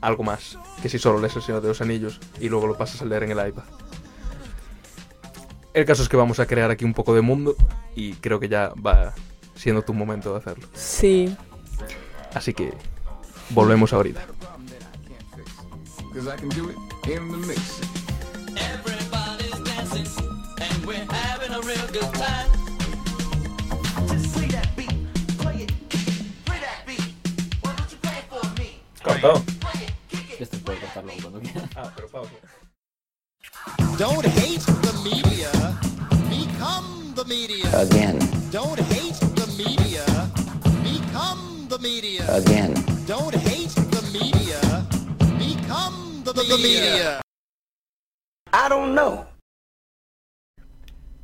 algo 0.00 0.22
más 0.22 0.58
que 0.82 0.88
si 0.88 0.98
solo 0.98 1.20
lees 1.20 1.36
El 1.36 1.42
Señor 1.42 1.60
de 1.60 1.68
los 1.68 1.80
Anillos 1.80 2.20
y 2.40 2.48
luego 2.48 2.66
lo 2.66 2.76
pasas 2.76 3.02
a 3.02 3.04
leer 3.04 3.24
en 3.24 3.32
el 3.32 3.48
iPad. 3.48 3.64
El 5.72 5.84
caso 5.84 6.02
es 6.02 6.08
que 6.08 6.16
vamos 6.16 6.40
a 6.40 6.46
crear 6.46 6.70
aquí 6.70 6.84
un 6.84 6.94
poco 6.94 7.14
de 7.14 7.20
mundo 7.20 7.54
y 7.94 8.14
creo 8.14 8.40
que 8.40 8.48
ya 8.48 8.72
va 8.84 9.14
siendo 9.54 9.82
tu 9.82 9.94
momento 9.94 10.32
de 10.32 10.38
hacerlo. 10.38 10.66
Sí. 10.74 11.36
Así 12.34 12.54
que 12.54 12.72
volvemos 13.50 13.92
ahorita. 13.92 14.26
The 17.04 17.20
mix. 17.20 17.80
Cortado. 29.02 29.42
Esto 30.38 30.58
puede 30.58 30.78
cortarlo 30.80 31.12
cuando 31.22 31.40
quiera. 31.40 31.68
Ah, 31.76 31.92
pero 31.94 32.08
pausa. 32.08 32.30
Don't 33.98 34.24
hate 34.26 34.60
the 34.82 34.92
media. 35.04 35.50
Become 36.28 37.14
the 37.14 37.24
media. 37.24 37.80
Again, 37.80 38.18
Don't 38.50 38.78
hate 38.80 39.14
the 39.34 39.46
media. 39.56 40.04
Become 40.82 41.68
the 41.68 41.78
media. 41.78 42.24
again. 42.34 42.74
Don't 43.06 43.34
hate 43.34 43.68
the 43.90 44.02
media. 44.12 44.60
Become 45.38 46.22
the, 46.24 46.32
media. 46.58 47.20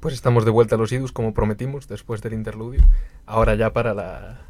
Pues 0.01 0.15
estamos 0.15 0.45
de 0.45 0.51
vuelta 0.51 0.77
a 0.77 0.79
los 0.79 0.93
idus 0.93 1.11
como 1.13 1.35
prometimos 1.35 1.89
después 1.89 2.23
del 2.23 2.35
interludio. 2.35 2.83
Ahora 3.27 3.55
ya 3.55 3.73
para 3.73 3.93
la- 3.95 4.41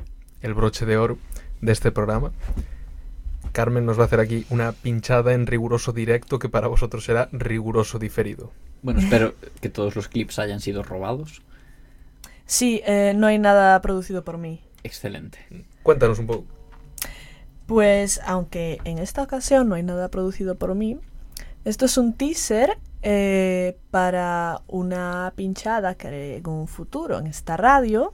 el 0.42 0.54
broche 0.54 0.84
de 0.86 0.96
oro 0.98 1.18
de 1.60 1.72
este 1.72 1.92
programa. 1.92 2.32
Carmen 3.56 3.86
nos 3.86 3.98
va 3.98 4.02
a 4.02 4.04
hacer 4.04 4.20
aquí 4.20 4.44
una 4.50 4.72
pinchada 4.72 5.32
en 5.32 5.46
riguroso 5.46 5.94
directo 5.94 6.38
que 6.38 6.50
para 6.50 6.68
vosotros 6.68 7.06
será 7.06 7.30
riguroso 7.32 7.98
diferido. 7.98 8.52
Bueno, 8.82 9.00
espero 9.00 9.32
que 9.62 9.70
todos 9.70 9.96
los 9.96 10.08
clips 10.08 10.38
hayan 10.38 10.60
sido 10.60 10.82
robados. 10.82 11.40
Sí, 12.44 12.82
eh, 12.84 13.14
no 13.16 13.26
hay 13.28 13.38
nada 13.38 13.80
producido 13.80 14.24
por 14.24 14.36
mí. 14.36 14.60
Excelente. 14.82 15.38
Cuéntanos 15.82 16.18
un 16.18 16.26
poco. 16.26 16.44
Pues 17.64 18.20
aunque 18.26 18.78
en 18.84 18.98
esta 18.98 19.22
ocasión 19.22 19.70
no 19.70 19.74
hay 19.76 19.82
nada 19.82 20.10
producido 20.10 20.56
por 20.56 20.74
mí, 20.74 20.98
esto 21.64 21.86
es 21.86 21.96
un 21.96 22.12
teaser 22.12 22.76
eh, 23.00 23.78
para 23.90 24.60
una 24.66 25.32
pinchada 25.34 25.94
que 25.94 26.08
haré 26.08 26.36
en 26.36 26.46
un 26.46 26.68
futuro 26.68 27.18
en 27.18 27.26
esta 27.26 27.56
radio. 27.56 28.12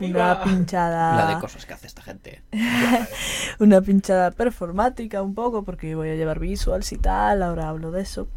Una 0.00 0.42
pinchada. 0.42 1.16
La 1.16 1.34
de 1.34 1.40
cosas 1.40 1.66
que 1.66 1.74
hace 1.74 1.86
esta 1.86 2.02
gente. 2.02 2.42
una 3.58 3.80
pinchada 3.80 4.30
performática 4.30 5.22
un 5.22 5.34
poco 5.34 5.64
porque 5.64 5.94
voy 5.94 6.10
a 6.10 6.14
llevar 6.14 6.38
visuals 6.38 6.92
y 6.92 6.98
tal, 6.98 7.42
ahora 7.42 7.68
hablo 7.68 7.90
de 7.90 8.02
eso. 8.02 8.28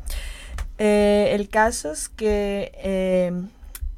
Eh, 0.78 1.30
el 1.32 1.50
caso 1.50 1.92
es 1.92 2.10
que 2.10 2.72
eh, 2.76 3.32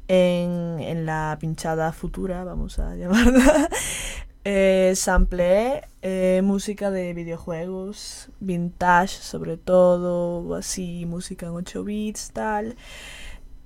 en, 0.08 0.80
en 0.80 1.06
la 1.06 1.36
pinchada 1.40 1.92
futura, 1.92 2.44
vamos 2.44 2.78
a 2.78 2.94
llamarla, 2.96 3.68
eh, 4.44 4.94
sampleé 4.96 5.82
eh, 6.00 6.40
música 6.42 6.90
de 6.90 7.12
videojuegos, 7.12 8.30
vintage 8.40 9.08
sobre 9.20 9.56
todo, 9.56 10.54
así 10.54 11.04
música 11.06 11.46
en 11.46 11.52
8 11.52 11.84
bits, 11.84 12.30
tal. 12.32 12.76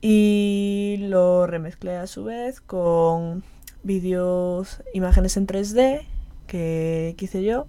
Y 0.04 0.96
lo 0.98 1.46
remezclé 1.46 1.96
a 1.96 2.08
su 2.08 2.24
vez 2.24 2.60
con 2.60 3.44
vídeos, 3.84 4.82
imágenes 4.92 5.36
en 5.36 5.46
3D 5.46 6.02
que, 6.48 7.14
que 7.16 7.24
hice 7.24 7.44
yo, 7.44 7.68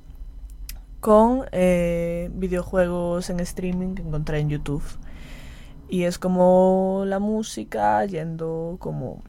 con 0.99 1.45
eh, 1.51 2.31
videojuegos 2.33 3.29
en 3.29 3.39
streaming 3.39 3.93
que 3.93 4.01
encontré 4.01 4.39
en 4.39 4.49
YouTube. 4.49 4.83
Y 5.89 6.05
es 6.05 6.17
como 6.17 7.03
la 7.05 7.19
música 7.19 8.03
yendo 8.05 8.77
como... 8.79 9.21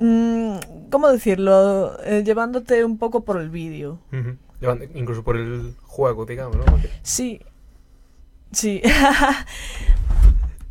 mm, 0.00 0.56
¿Cómo 0.90 1.08
decirlo? 1.08 1.98
Eh, 2.04 2.24
llevándote 2.24 2.84
un 2.84 2.98
poco 2.98 3.24
por 3.24 3.40
el 3.40 3.48
vídeo. 3.48 4.00
Incluso 4.94 5.24
por 5.24 5.38
el 5.38 5.74
juego, 5.80 6.26
digamos, 6.26 6.56
¿no? 6.58 6.64
Sí. 7.02 7.40
Sí. 8.52 8.82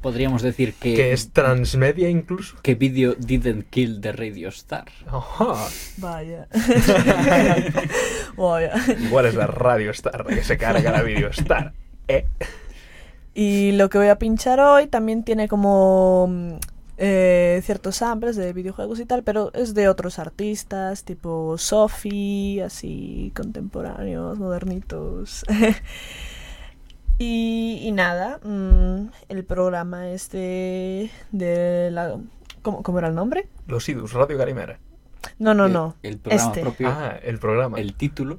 Podríamos 0.01 0.41
decir 0.41 0.73
que, 0.75 0.95
Que 0.95 1.11
es 1.11 1.31
transmedia 1.31 2.09
incluso. 2.09 2.55
que 2.61 2.75
video 2.75 3.15
didn't 3.15 3.69
kill 3.69 3.99
the 3.99 4.13
radio 4.13 4.47
star. 4.49 4.85
Ajá. 5.07 5.67
Vaya. 5.97 6.47
Vaya. 8.37 8.73
Igual 8.99 9.25
es 9.25 9.35
la 9.35 9.47
Radio 9.47 9.91
Star 9.91 10.25
la 10.25 10.35
que 10.35 10.43
se 10.43 10.57
carga 10.57 10.91
la 10.91 11.01
Video 11.03 11.29
Star. 11.29 11.73
Eh. 12.07 12.25
Y 13.33 13.73
lo 13.73 13.89
que 13.89 13.97
voy 13.97 14.07
a 14.07 14.17
pinchar 14.17 14.59
hoy 14.59 14.87
también 14.87 15.23
tiene 15.23 15.47
como 15.47 16.27
mm, 16.29 16.53
eh, 16.97 17.61
ciertos 17.63 17.97
samples 17.97 18.35
de 18.35 18.53
videojuegos 18.53 18.99
y 18.99 19.05
tal, 19.05 19.23
pero 19.23 19.51
es 19.53 19.73
de 19.73 19.89
otros 19.89 20.17
artistas, 20.19 21.03
tipo 21.03 21.57
Sophie, 21.57 22.63
así 22.63 23.31
contemporáneos, 23.35 24.39
modernitos. 24.39 25.43
y, 27.19 27.79
y 27.83 27.91
nada, 27.91 28.39
mm, 28.43 29.09
el 29.29 29.43
programa 29.45 30.09
este 30.09 31.11
de 31.31 31.89
la... 31.91 32.17
¿Cómo, 32.63 32.81
cómo 32.83 32.97
era 32.99 33.07
el 33.09 33.15
nombre? 33.15 33.47
Los 33.67 33.87
idus, 33.89 34.13
Radio 34.13 34.37
Garimera. 34.37 34.79
No, 35.37 35.53
no, 35.53 35.67
El- 35.67 35.73
no. 35.73 35.95
El 36.01 36.17
programa 36.17 36.45
Este. 36.47 36.61
propio, 36.61 36.87
Ah, 36.89 37.15
el 37.21 37.39
programa. 37.39 37.79
el 37.79 37.93
título. 37.93 38.37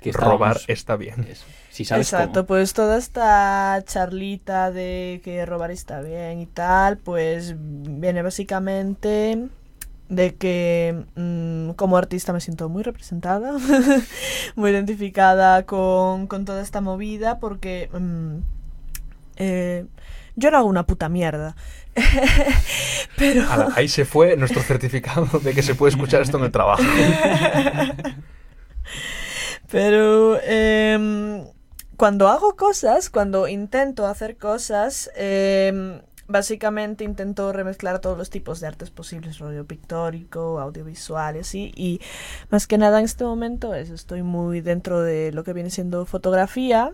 Que 0.00 0.12
Robar 0.12 0.58
está 0.68 0.94
bien. 0.96 1.26
Eso. 1.28 1.44
Si 1.70 1.84
sabes 1.84 2.06
Exacto, 2.12 2.40
cómo. 2.40 2.46
pues 2.46 2.72
toda 2.74 2.96
esta 2.96 3.82
charlita 3.84 4.70
de 4.70 5.20
que 5.24 5.44
robar 5.44 5.70
está 5.72 6.00
bien 6.00 6.38
y 6.40 6.46
tal, 6.46 6.96
pues 6.98 7.54
viene 7.58 8.22
básicamente 8.22 9.48
de 10.08 10.34
que 10.36 11.04
mm, 11.16 11.70
como 11.72 11.96
artista 11.96 12.32
me 12.32 12.40
siento 12.40 12.68
muy 12.68 12.82
representada, 12.82 13.52
muy 14.56 14.70
identificada 14.70 15.64
con, 15.64 16.26
con 16.26 16.44
toda 16.44 16.62
esta 16.62 16.80
movida, 16.80 17.38
porque 17.40 17.88
mm, 17.92 18.38
eh, 19.36 19.86
yo 20.36 20.50
no 20.50 20.58
hago 20.58 20.68
una 20.68 20.86
puta 20.86 21.08
mierda. 21.08 21.56
Pero... 23.16 23.46
Ahí 23.74 23.88
se 23.88 24.04
fue 24.04 24.36
nuestro 24.36 24.62
certificado 24.62 25.26
de 25.40 25.54
que 25.54 25.62
se 25.62 25.74
puede 25.74 25.90
escuchar 25.90 26.20
esto 26.22 26.38
en 26.38 26.44
el 26.44 26.52
trabajo. 26.52 26.82
Pero 29.70 30.38
em, 30.42 31.44
cuando 31.96 32.28
hago 32.28 32.54
cosas, 32.54 33.10
cuando 33.10 33.48
intento 33.48 34.06
hacer 34.06 34.36
cosas, 34.36 35.10
em, 35.16 36.00
básicamente 36.28 37.04
intento 37.04 37.52
remezclar 37.52 38.00
todos 38.00 38.18
los 38.18 38.30
tipos 38.30 38.60
de 38.60 38.66
artes 38.66 38.90
posibles, 38.90 39.38
rollo 39.38 39.64
pictórico, 39.64 40.60
audiovisual 40.60 41.36
y 41.36 41.40
así. 41.40 41.72
Y 41.76 42.00
más 42.50 42.66
que 42.66 42.78
nada 42.78 42.98
en 42.98 43.04
este 43.04 43.24
momento 43.24 43.74
es, 43.74 43.90
estoy 43.90 44.22
muy 44.22 44.60
dentro 44.60 45.02
de 45.02 45.32
lo 45.32 45.44
que 45.44 45.52
viene 45.52 45.70
siendo 45.70 46.06
fotografía, 46.06 46.92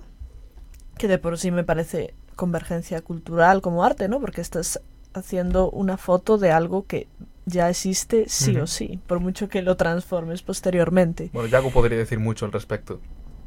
que 0.98 1.08
de 1.08 1.18
por 1.18 1.38
sí 1.38 1.50
me 1.50 1.64
parece 1.64 2.14
convergencia 2.36 3.00
cultural 3.00 3.62
como 3.62 3.84
arte, 3.84 4.08
¿no? 4.08 4.20
Porque 4.20 4.40
estás 4.40 4.80
haciendo 5.14 5.70
una 5.70 5.96
foto 5.96 6.38
de 6.38 6.50
algo 6.50 6.86
que 6.86 7.08
ya 7.44 7.68
existe 7.68 8.28
sí 8.28 8.56
o 8.56 8.66
sí, 8.66 9.00
por 9.06 9.20
mucho 9.20 9.48
que 9.48 9.62
lo 9.62 9.76
transformes 9.76 10.42
posteriormente. 10.42 11.30
Bueno, 11.32 11.48
Yago 11.48 11.70
podría 11.70 11.98
decir 11.98 12.18
mucho 12.18 12.46
al 12.46 12.52
respecto 12.52 13.00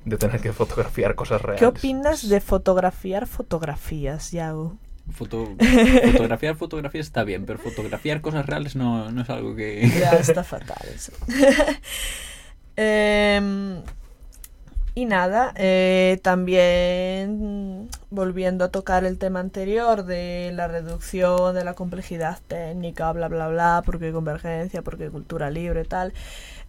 de 0.04 0.18
tener 0.18 0.42
que 0.42 0.54
fotografiar 0.54 1.16
cosas 1.16 1.42
reales. 1.42 1.60
¿Qué 1.60 1.66
opinas 1.66 2.28
de 2.28 2.42
fotografiar 2.42 3.26
fotografías, 3.26 4.32
Yago? 4.32 4.78
Foto- 5.12 5.56
fotografiar 6.12 6.56
fotografías 6.56 7.06
está 7.08 7.24
bien, 7.24 7.46
pero 7.46 7.60
fotografiar 7.60 8.22
cosas 8.22 8.46
reales 8.46 8.76
no, 8.76 9.12
no 9.12 9.22
es 9.22 9.30
algo 9.30 9.56
que... 9.56 9.88
Ya 10.00 10.12
está 10.20 10.44
fatal 10.44 10.78
eso. 10.94 11.12
Em, 12.78 13.82
y 14.94 15.06
nada, 15.06 15.54
eh, 15.58 16.20
también 16.24 17.90
volviendo 18.10 18.64
a 18.64 18.70
tocar 18.70 19.04
el 19.04 19.18
tema 19.18 19.42
anterior 19.42 20.06
de 20.06 20.52
la 20.54 20.68
reducción 20.70 21.54
de 21.54 21.66
la 21.66 21.74
complejidad 21.74 22.40
técnica, 22.48 23.12
bla, 23.12 23.28
bla, 23.28 23.50
bla, 23.50 23.84
porque 23.86 24.14
convergencia, 24.14 24.82
porque 24.84 25.10
cultura 25.10 25.50
libre, 25.50 25.84
tal. 25.84 26.14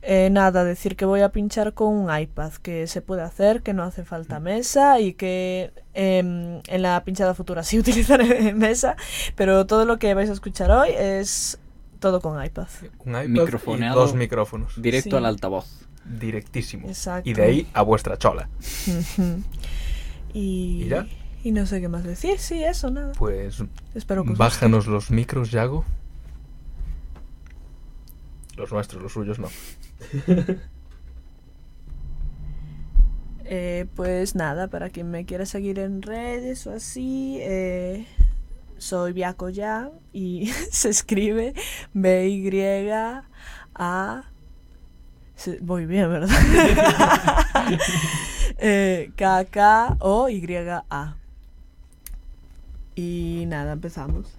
Eh, 0.02 0.28
nada, 0.30 0.62
decir 0.62 0.94
que 0.94 1.04
voy 1.04 1.20
a 1.22 1.30
pinchar 1.30 1.74
con 1.74 1.88
un 1.92 2.16
iPad, 2.16 2.52
que 2.62 2.86
se 2.86 3.02
puede 3.02 3.22
hacer, 3.22 3.62
que 3.62 3.72
no 3.72 3.82
hace 3.82 4.04
falta 4.04 4.38
mesa 4.38 5.00
y 5.00 5.14
que 5.14 5.72
em, 5.94 6.60
en 6.68 6.82
la 6.82 7.02
pinchada 7.04 7.34
futura 7.34 7.64
sí 7.64 7.78
utilizaré 7.80 8.54
mesa, 8.54 8.96
pero 9.34 9.66
todo 9.66 9.84
lo 9.84 9.98
que 9.98 10.14
vais 10.14 10.30
a 10.30 10.32
escuchar 10.32 10.70
hoy 10.70 10.90
es 10.96 11.58
todo 11.98 12.20
con 12.20 12.42
iPad. 12.44 12.68
Un 13.04 13.10
iPad 13.12 13.24
y 13.24 13.88
dos 13.94 14.14
micrófonos. 14.14 14.80
Directo 14.80 15.10
Sí. 15.10 15.16
al 15.16 15.26
altavoz. 15.26 15.66
Directísimo. 16.04 16.86
Exacto. 16.86 17.28
Y 17.28 17.32
de 17.34 17.42
ahí 17.42 17.66
a 17.72 17.82
vuestra 17.82 18.16
chola. 18.16 18.48
Y, 20.34 20.82
¿Y 20.84 20.88
ya? 20.88 21.06
y 21.44 21.50
no 21.50 21.64
sé 21.64 21.80
qué 21.80 21.88
más 21.88 22.04
decir, 22.04 22.38
sí, 22.38 22.62
eso, 22.62 22.90
nada. 22.90 23.12
Pues 23.16 23.62
Espero 23.94 24.22
que 24.22 24.32
os 24.32 24.38
bájanos 24.38 24.86
los 24.86 25.10
micros, 25.10 25.50
Yago. 25.50 25.84
Los 28.56 28.70
nuestros, 28.72 29.02
los 29.02 29.12
suyos 29.12 29.38
no. 29.38 29.48
Eh, 33.48 33.86
pues 33.94 34.34
nada, 34.34 34.66
para 34.66 34.90
quien 34.90 35.08
me 35.08 35.24
quiera 35.24 35.46
seguir 35.46 35.78
en 35.78 36.02
redes 36.02 36.66
o 36.66 36.72
así, 36.72 37.38
eh, 37.42 38.04
soy 38.76 39.12
Biaco 39.12 39.50
ya 39.50 39.92
y 40.12 40.46
se 40.70 40.88
escribe 40.88 41.54
B-Y-A. 41.94 43.22
Voy 45.60 45.86
bien, 45.86 46.10
¿verdad? 46.10 46.28
eh, 48.58 49.12
K-K-O-Y-A. 49.16 51.16
Y 52.96 53.44
nada, 53.46 53.72
empezamos. 53.72 54.35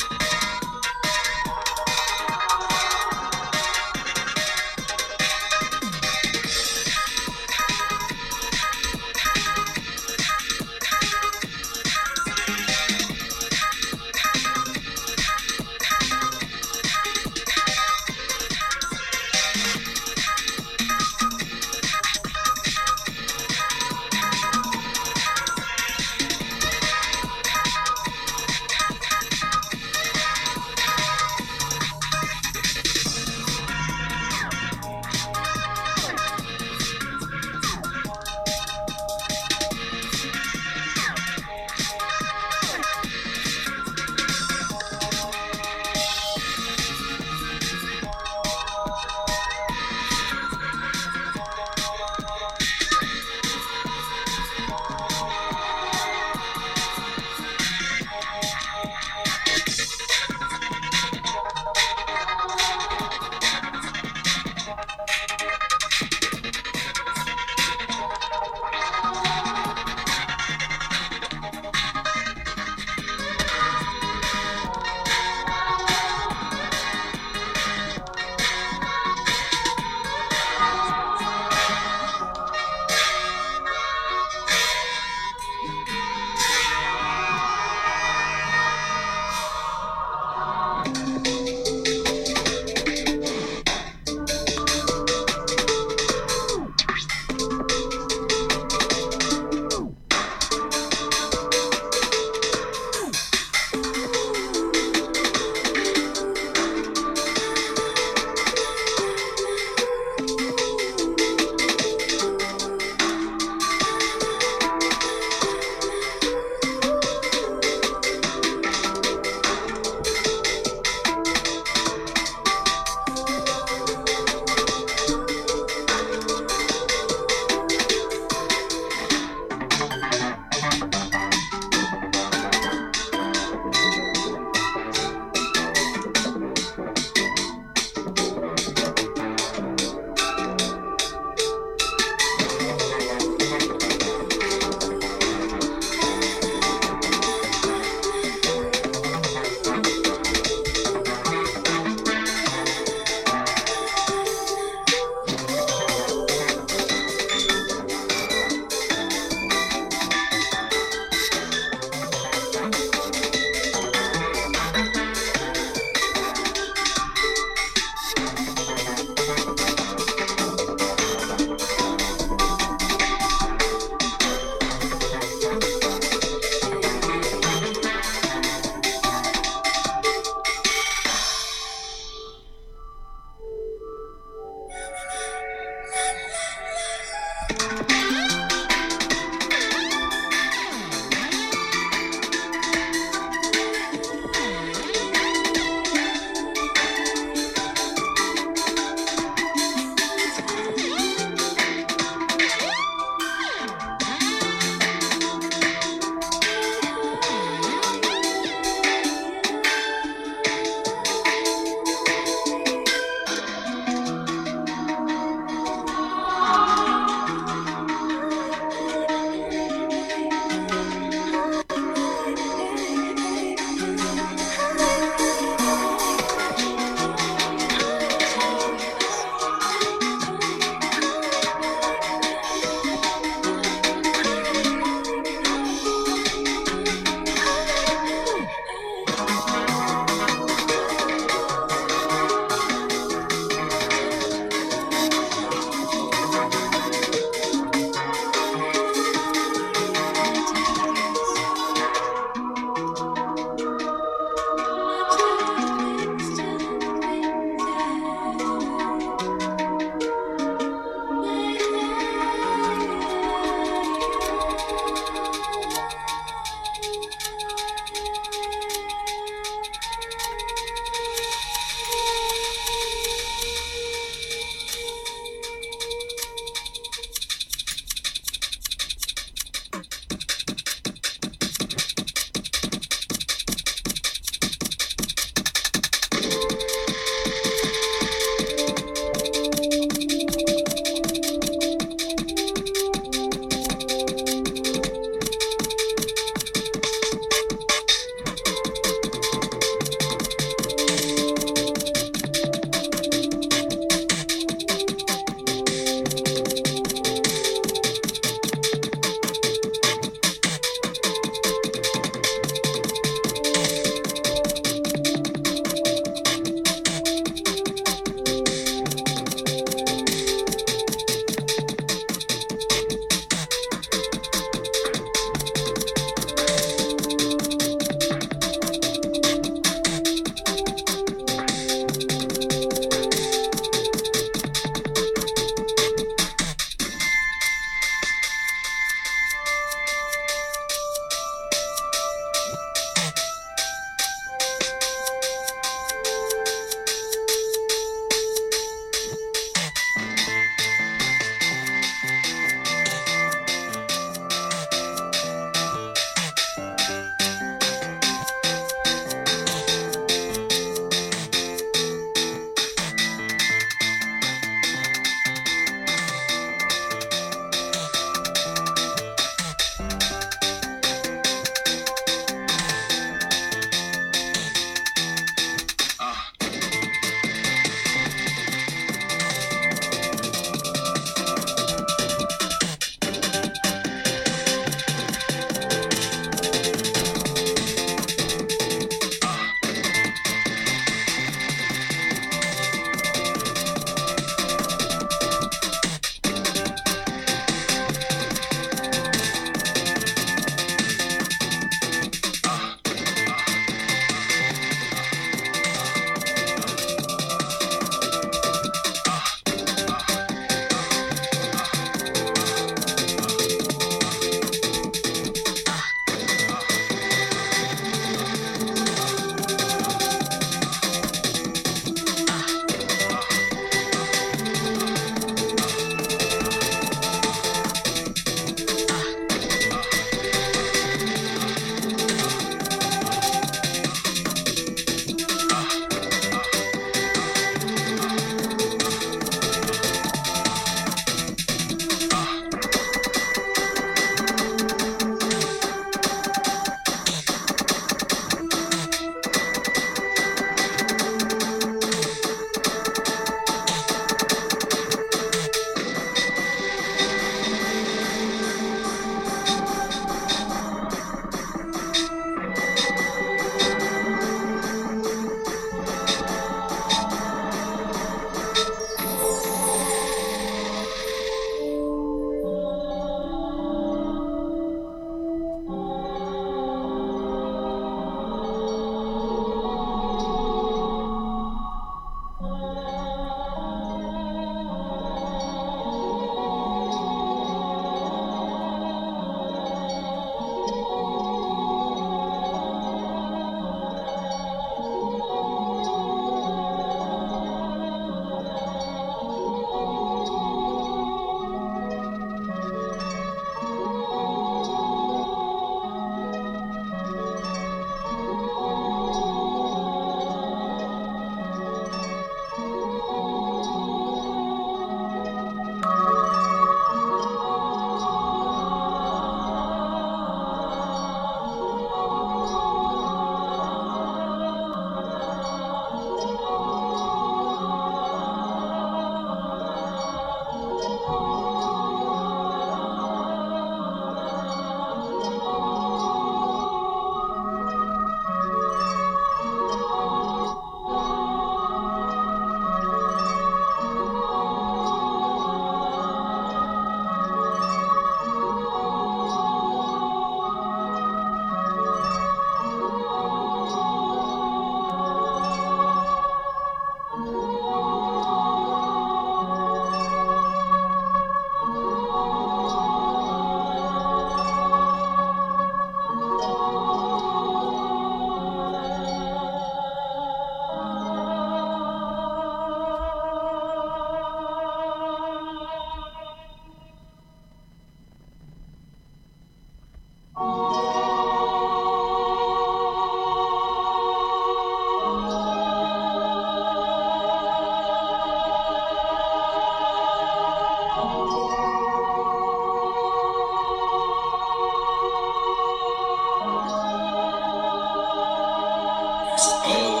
Oh. 599.43 600.00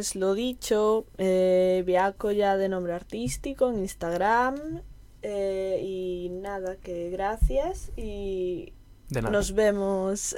Pues 0.00 0.14
lo 0.16 0.32
dicho, 0.32 1.04
eh, 1.18 1.82
Viaco 1.84 2.32
ya 2.32 2.56
de 2.56 2.70
nombre 2.70 2.94
artístico 2.94 3.68
en 3.68 3.80
Instagram. 3.80 4.80
eh, 5.20 5.78
y 5.84 6.30
nada, 6.30 6.76
que 6.76 7.10
gracias 7.10 7.92
y 7.98 8.72
De 9.10 9.20
nada. 9.20 9.30
nos 9.30 9.52
vemos 9.52 10.34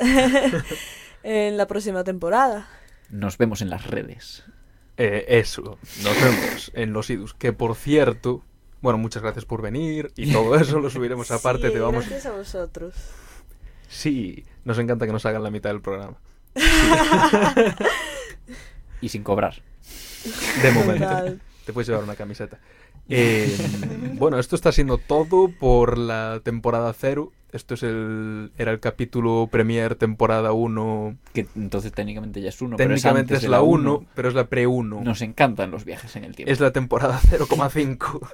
en 1.23 1.57
la 1.57 1.69
próxima 1.69 2.03
temporada. 2.03 2.67
Nos 3.09 3.39
vemos 3.39 3.63
en 3.63 3.71
las 3.71 3.87
redes. 3.87 4.43
Eh, 4.97 5.27
eso, 5.29 5.79
nos 6.03 6.21
vemos 6.21 6.73
en 6.75 6.93
los 6.93 7.09
idus. 7.09 7.33
Que 7.33 7.53
por 7.53 7.77
cierto, 7.77 8.43
bueno, 8.81 8.99
muchas 8.99 9.23
gracias 9.23 9.45
por 9.45 9.63
venir 9.63 10.11
y 10.17 10.33
todo 10.33 10.57
eso 10.57 10.81
lo 10.81 10.91
subiremos 10.91 11.31
aparte. 11.31 11.69
Sí, 11.69 11.75
te 11.75 11.79
vamos. 11.79 12.09
Gracias 12.09 12.27
a 12.27 12.37
vosotros. 12.37 12.97
Sí, 13.89 14.45
nos 14.65 14.77
encanta 14.81 15.07
que 15.07 15.13
nos 15.13 15.25
hagan 15.25 15.45
la 15.45 15.53
mitad 15.53 15.71
del 15.71 15.83
programa. 15.83 16.17
Y 19.03 19.11
sin 19.11 19.23
cobrar. 19.23 19.63
De 20.63 20.71
momento. 20.71 21.05
Total. 21.05 21.41
Te 21.67 21.73
puedes 21.73 21.89
llevar 21.89 22.03
una 22.05 22.17
camiseta. 22.17 22.59
Eh, 23.09 23.55
bueno, 24.15 24.39
esto 24.39 24.57
está 24.57 24.73
siendo 24.73 24.97
todo 24.99 25.49
por 25.49 25.99
la 25.99 26.41
temporada 26.43 26.93
cero. 26.93 27.33
Esto 27.53 27.75
es 27.75 27.83
el, 27.83 28.51
era 28.57 28.71
el 28.73 28.81
capítulo 28.81 29.49
Premier 29.51 29.95
temporada 29.97 30.53
1. 30.53 31.19
Que 31.35 31.47
entonces 31.55 31.93
técnicamente 31.93 32.41
ya 32.41 32.49
es 32.49 32.63
uno. 32.63 32.77
pero 32.79 32.89
Técnicamente 32.89 33.35
antes 33.35 33.45
es 33.45 33.51
la 33.51 33.61
1, 33.61 33.97
uno. 33.97 34.07
pero 34.15 34.29
es 34.29 34.35
la 34.35 34.49
pre-1. 34.49 35.03
Nos 35.03 35.21
encantan 35.21 35.71
los 35.71 35.85
viajes 35.85 36.17
en 36.17 36.25
el 36.25 36.35
tiempo. 36.35 36.51
Es 36.51 36.61
la 36.61 36.73
temporada 36.73 37.21
0,5. 37.21 38.31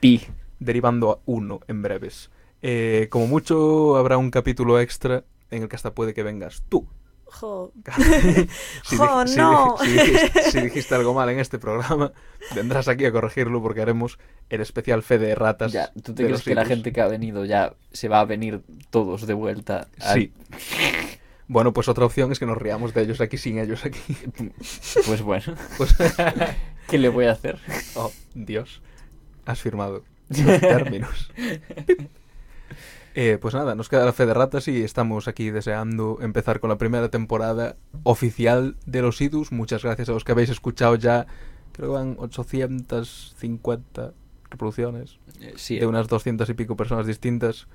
Pi. 0.00 0.22
derivando 0.60 1.10
a 1.10 1.18
1 1.26 1.60
en 1.66 1.82
breves. 1.82 2.30
Eh, 2.62 3.08
como 3.10 3.26
mucho 3.26 3.96
habrá 3.96 4.18
un 4.18 4.30
capítulo 4.30 4.78
extra 4.78 5.24
en 5.50 5.62
el 5.64 5.68
que 5.68 5.76
hasta 5.76 5.94
puede 5.94 6.14
que 6.14 6.22
vengas 6.22 6.62
tú. 6.68 6.86
Jo. 7.32 7.72
si, 8.84 8.96
Jo, 8.96 9.26
si 9.26 9.36
no. 9.36 9.76
si 9.82 9.90
dijiste, 9.90 10.42
si 10.50 10.60
dijiste 10.68 10.94
algo 10.94 11.14
mal 11.14 11.28
en 11.30 11.38
este 11.40 11.58
programa, 11.58 12.12
vendrás 12.54 12.88
aquí 12.88 13.04
a 13.06 13.12
corregirlo 13.12 13.60
porque 13.62 13.80
haremos 13.80 14.18
el 14.50 14.60
especial 14.60 15.02
fe 15.02 15.18
de 15.18 15.34
ratas. 15.34 15.72
Ya, 15.72 15.90
¿Tú 16.02 16.14
te 16.14 16.24
crees 16.24 16.42
que 16.42 16.54
la 16.54 16.64
gente 16.64 16.92
que 16.92 17.00
ha 17.00 17.08
venido 17.08 17.44
ya 17.44 17.74
se 17.92 18.08
va 18.08 18.20
a 18.20 18.24
venir 18.24 18.62
todos 18.90 19.26
de 19.26 19.34
vuelta? 19.34 19.88
Sí. 20.14 20.32
Bueno, 21.48 21.72
pues 21.72 21.88
otra 21.88 22.04
opción 22.06 22.30
es 22.32 22.38
que 22.38 22.46
nos 22.46 22.56
riamos 22.58 22.94
de 22.94 23.02
ellos 23.02 23.20
aquí 23.20 23.36
sin 23.38 23.58
ellos 23.58 23.84
aquí. 23.84 24.00
Pues 25.06 25.22
bueno, 25.22 25.54
Pues, 25.78 25.94
¿qué 26.88 26.98
le 26.98 27.08
voy 27.08 27.26
a 27.26 27.32
hacer? 27.32 27.58
oh, 27.94 28.12
Dios. 28.34 28.80
Has 29.46 29.60
firmado 29.60 30.04
los 30.28 30.60
términos. 30.60 31.30
Eh, 33.14 33.38
pues 33.40 33.52
nada, 33.54 33.74
nos 33.74 33.88
queda 33.90 34.04
la 34.06 34.12
fe 34.12 34.24
de 34.24 34.32
ratas 34.34 34.68
y 34.68 34.82
estamos 34.82 35.28
aquí 35.28 35.50
deseando 35.50 36.18
empezar 36.22 36.60
con 36.60 36.70
la 36.70 36.78
primera 36.78 37.10
temporada 37.10 37.76
oficial 38.04 38.76
de 38.86 39.02
los 39.02 39.20
IDUS. 39.20 39.52
Muchas 39.52 39.82
gracias 39.82 40.08
a 40.08 40.12
los 40.12 40.24
que 40.24 40.32
habéis 40.32 40.48
escuchado 40.48 40.94
ya, 40.96 41.26
creo 41.72 41.88
que 41.90 41.94
van 41.94 42.16
850 42.18 44.12
reproducciones 44.50 45.18
Eh, 45.40 45.52
Sí, 45.56 45.78
de 45.78 45.86
unas 45.86 46.08
200 46.08 46.48
y 46.48 46.54
pico 46.54 46.74
personas 46.76 47.06
distintas. 47.06 47.66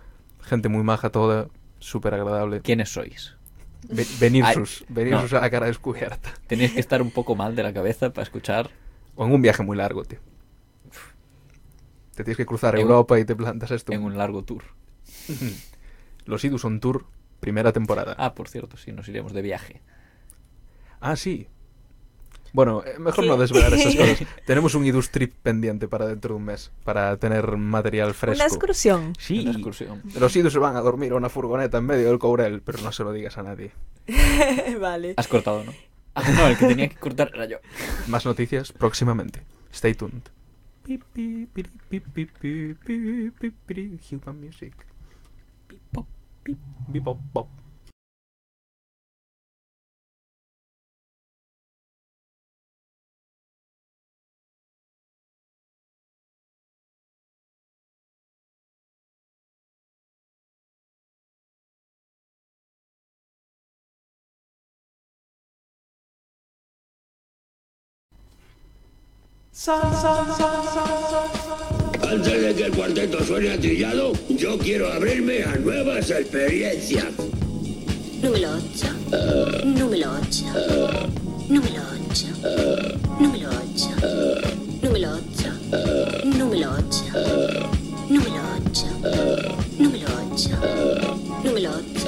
Gente 0.41 0.69
muy 0.69 0.83
maja 0.83 1.09
toda, 1.11 1.47
súper 1.79 2.13
agradable. 2.15 2.61
¿quiénes 2.61 2.89
sois? 2.89 3.35
Ve- 3.89 4.07
venir 4.19 4.43
sus, 4.53 4.85
no. 4.89 5.37
a 5.37 5.41
la 5.41 5.49
cara 5.51 5.67
descubierta. 5.67 6.33
Tenéis 6.47 6.71
que 6.73 6.79
estar 6.79 7.01
un 7.01 7.11
poco 7.11 7.35
mal 7.35 7.55
de 7.55 7.61
la 7.63 7.73
cabeza 7.73 8.09
para 8.11 8.23
escuchar. 8.23 8.69
O 9.15 9.25
en 9.25 9.33
un 9.33 9.41
viaje 9.41 9.61
muy 9.63 9.77
largo, 9.77 10.03
tío. 10.03 10.19
Te 12.15 12.23
tienes 12.23 12.37
que 12.37 12.45
cruzar 12.47 12.73
En 12.75 12.81
un- 12.85 12.91
Europa 12.91 13.19
y 13.19 13.25
te 13.25 13.35
plantas 13.35 13.69
esto. 13.71 13.91
en 13.93 14.03
un 14.03 14.17
largo 14.17 14.43
tour. 14.43 14.63
Los 16.25 16.43
Idus 16.43 16.65
on 16.65 16.79
Tour, 16.79 17.05
primera 17.39 17.71
temporada. 17.73 18.15
Ah, 18.17 18.33
por 18.33 18.49
cierto, 18.49 18.77
sí, 18.77 18.91
nos 18.91 19.07
iremos 19.07 19.33
de 19.33 19.41
viaje. 19.41 19.81
Ah, 20.99 21.15
sí. 21.15 21.47
Bueno, 22.53 22.81
eh, 22.85 22.97
mejor 22.97 23.23
¿Qué? 23.25 23.29
no 23.29 23.37
desvelar 23.37 23.73
esas 23.73 23.95
cosas. 23.95 24.19
Tenemos 24.45 24.73
un 24.73 24.85
Idus 24.85 25.11
Trip 25.11 25.33
pendiente 25.43 25.87
para 25.87 26.07
dentro 26.07 26.33
de 26.33 26.37
un 26.39 26.45
mes, 26.45 26.71
para 26.83 27.15
tener 27.17 27.55
material 27.57 28.13
fresco. 28.13 28.41
Una 28.43 28.47
excursión. 28.47 29.13
Sí, 29.19 29.41
Una 29.41 29.51
excursión. 29.51 30.01
los 30.19 30.35
Idus 30.35 30.53
se 30.53 30.59
van 30.59 30.75
a 30.75 30.81
dormir 30.81 31.11
a 31.11 31.15
una 31.15 31.29
furgoneta 31.29 31.77
en 31.77 31.85
medio 31.85 32.07
del 32.07 32.19
Courel, 32.19 32.61
pero 32.61 32.81
no 32.81 32.91
se 32.91 33.03
lo 33.03 33.11
digas 33.11 33.37
a 33.37 33.43
nadie. 33.43 33.71
vale. 34.79 35.13
Has 35.17 35.27
cortado, 35.27 35.63
¿no? 35.63 35.73
Ah, 36.15 36.23
no, 36.31 36.47
el 36.47 36.57
que 36.57 36.65
tenía 36.67 36.89
que 36.89 36.95
cortar 36.95 37.29
era 37.33 37.45
yo. 37.45 37.57
Más 38.07 38.25
noticias 38.25 38.71
próximamente. 38.71 39.43
Stay 39.71 39.93
tuned. 39.93 40.23
Pi, 40.83 40.97
pi, 40.97 41.47
beep, 45.67 45.81
bop, 45.93 46.05
beep, 46.43 46.57
beep, 46.91 47.03
bop, 47.03 47.17
bop. 47.33 47.47
Sun, 69.51 69.81
sun, 69.95 70.25
sun, 70.33 70.67
sun, 70.67 70.87
sun, 71.09 71.35
sun. 71.35 71.76
Antes 72.09 72.41
de 72.41 72.55
que 72.55 72.63
el 72.63 72.71
cuarteto 72.71 73.21
suene 73.25 73.51
atrillado, 73.51 74.13
yo 74.29 74.57
quiero 74.57 74.91
abrirme 74.93 75.43
a 75.43 75.57
nuevas 75.57 76.09
experiencias. 76.09 77.05
Número 78.21 78.49
8. 78.53 78.87
Número 79.65 80.11
8. 80.21 80.45
Número 81.49 81.81
8. 82.09 82.27
Número 83.19 83.49
8. 83.49 83.89
Número 84.81 85.09
8. 85.11 85.51
Número 86.23 86.71
8. 86.71 87.07
Número 88.07 88.39
8. 88.63 88.87
Número 89.77 90.09
8. 90.31 90.57
Número 91.43 91.71
8. 91.77 92.07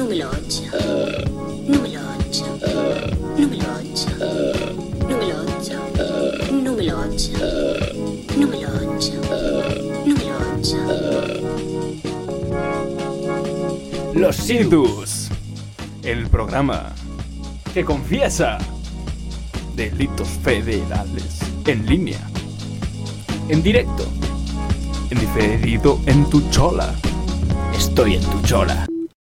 Número 0.00 0.28
8. 0.40 0.64
Número 1.66 1.98
8. 2.24 2.46
Número 3.36 3.66
8. 3.76 4.14
Número 5.08 5.34
8. 5.46 6.52
Número 6.52 6.94
8. 7.00 8.03
Los 14.24 14.48
Idus. 14.48 15.28
El 16.02 16.28
programa 16.28 16.94
que 17.74 17.84
confiesa 17.84 18.56
delitos 19.76 20.26
federales 20.42 21.40
en 21.66 21.84
línea, 21.84 22.26
en 23.50 23.62
directo, 23.62 24.06
en 25.10 25.20
diferido 25.20 26.00
en 26.06 26.24
tu 26.30 26.40
chola. 26.48 26.94
Estoy 27.76 28.14
en 28.14 28.22
tu 28.22 28.40
chola. 28.46 28.86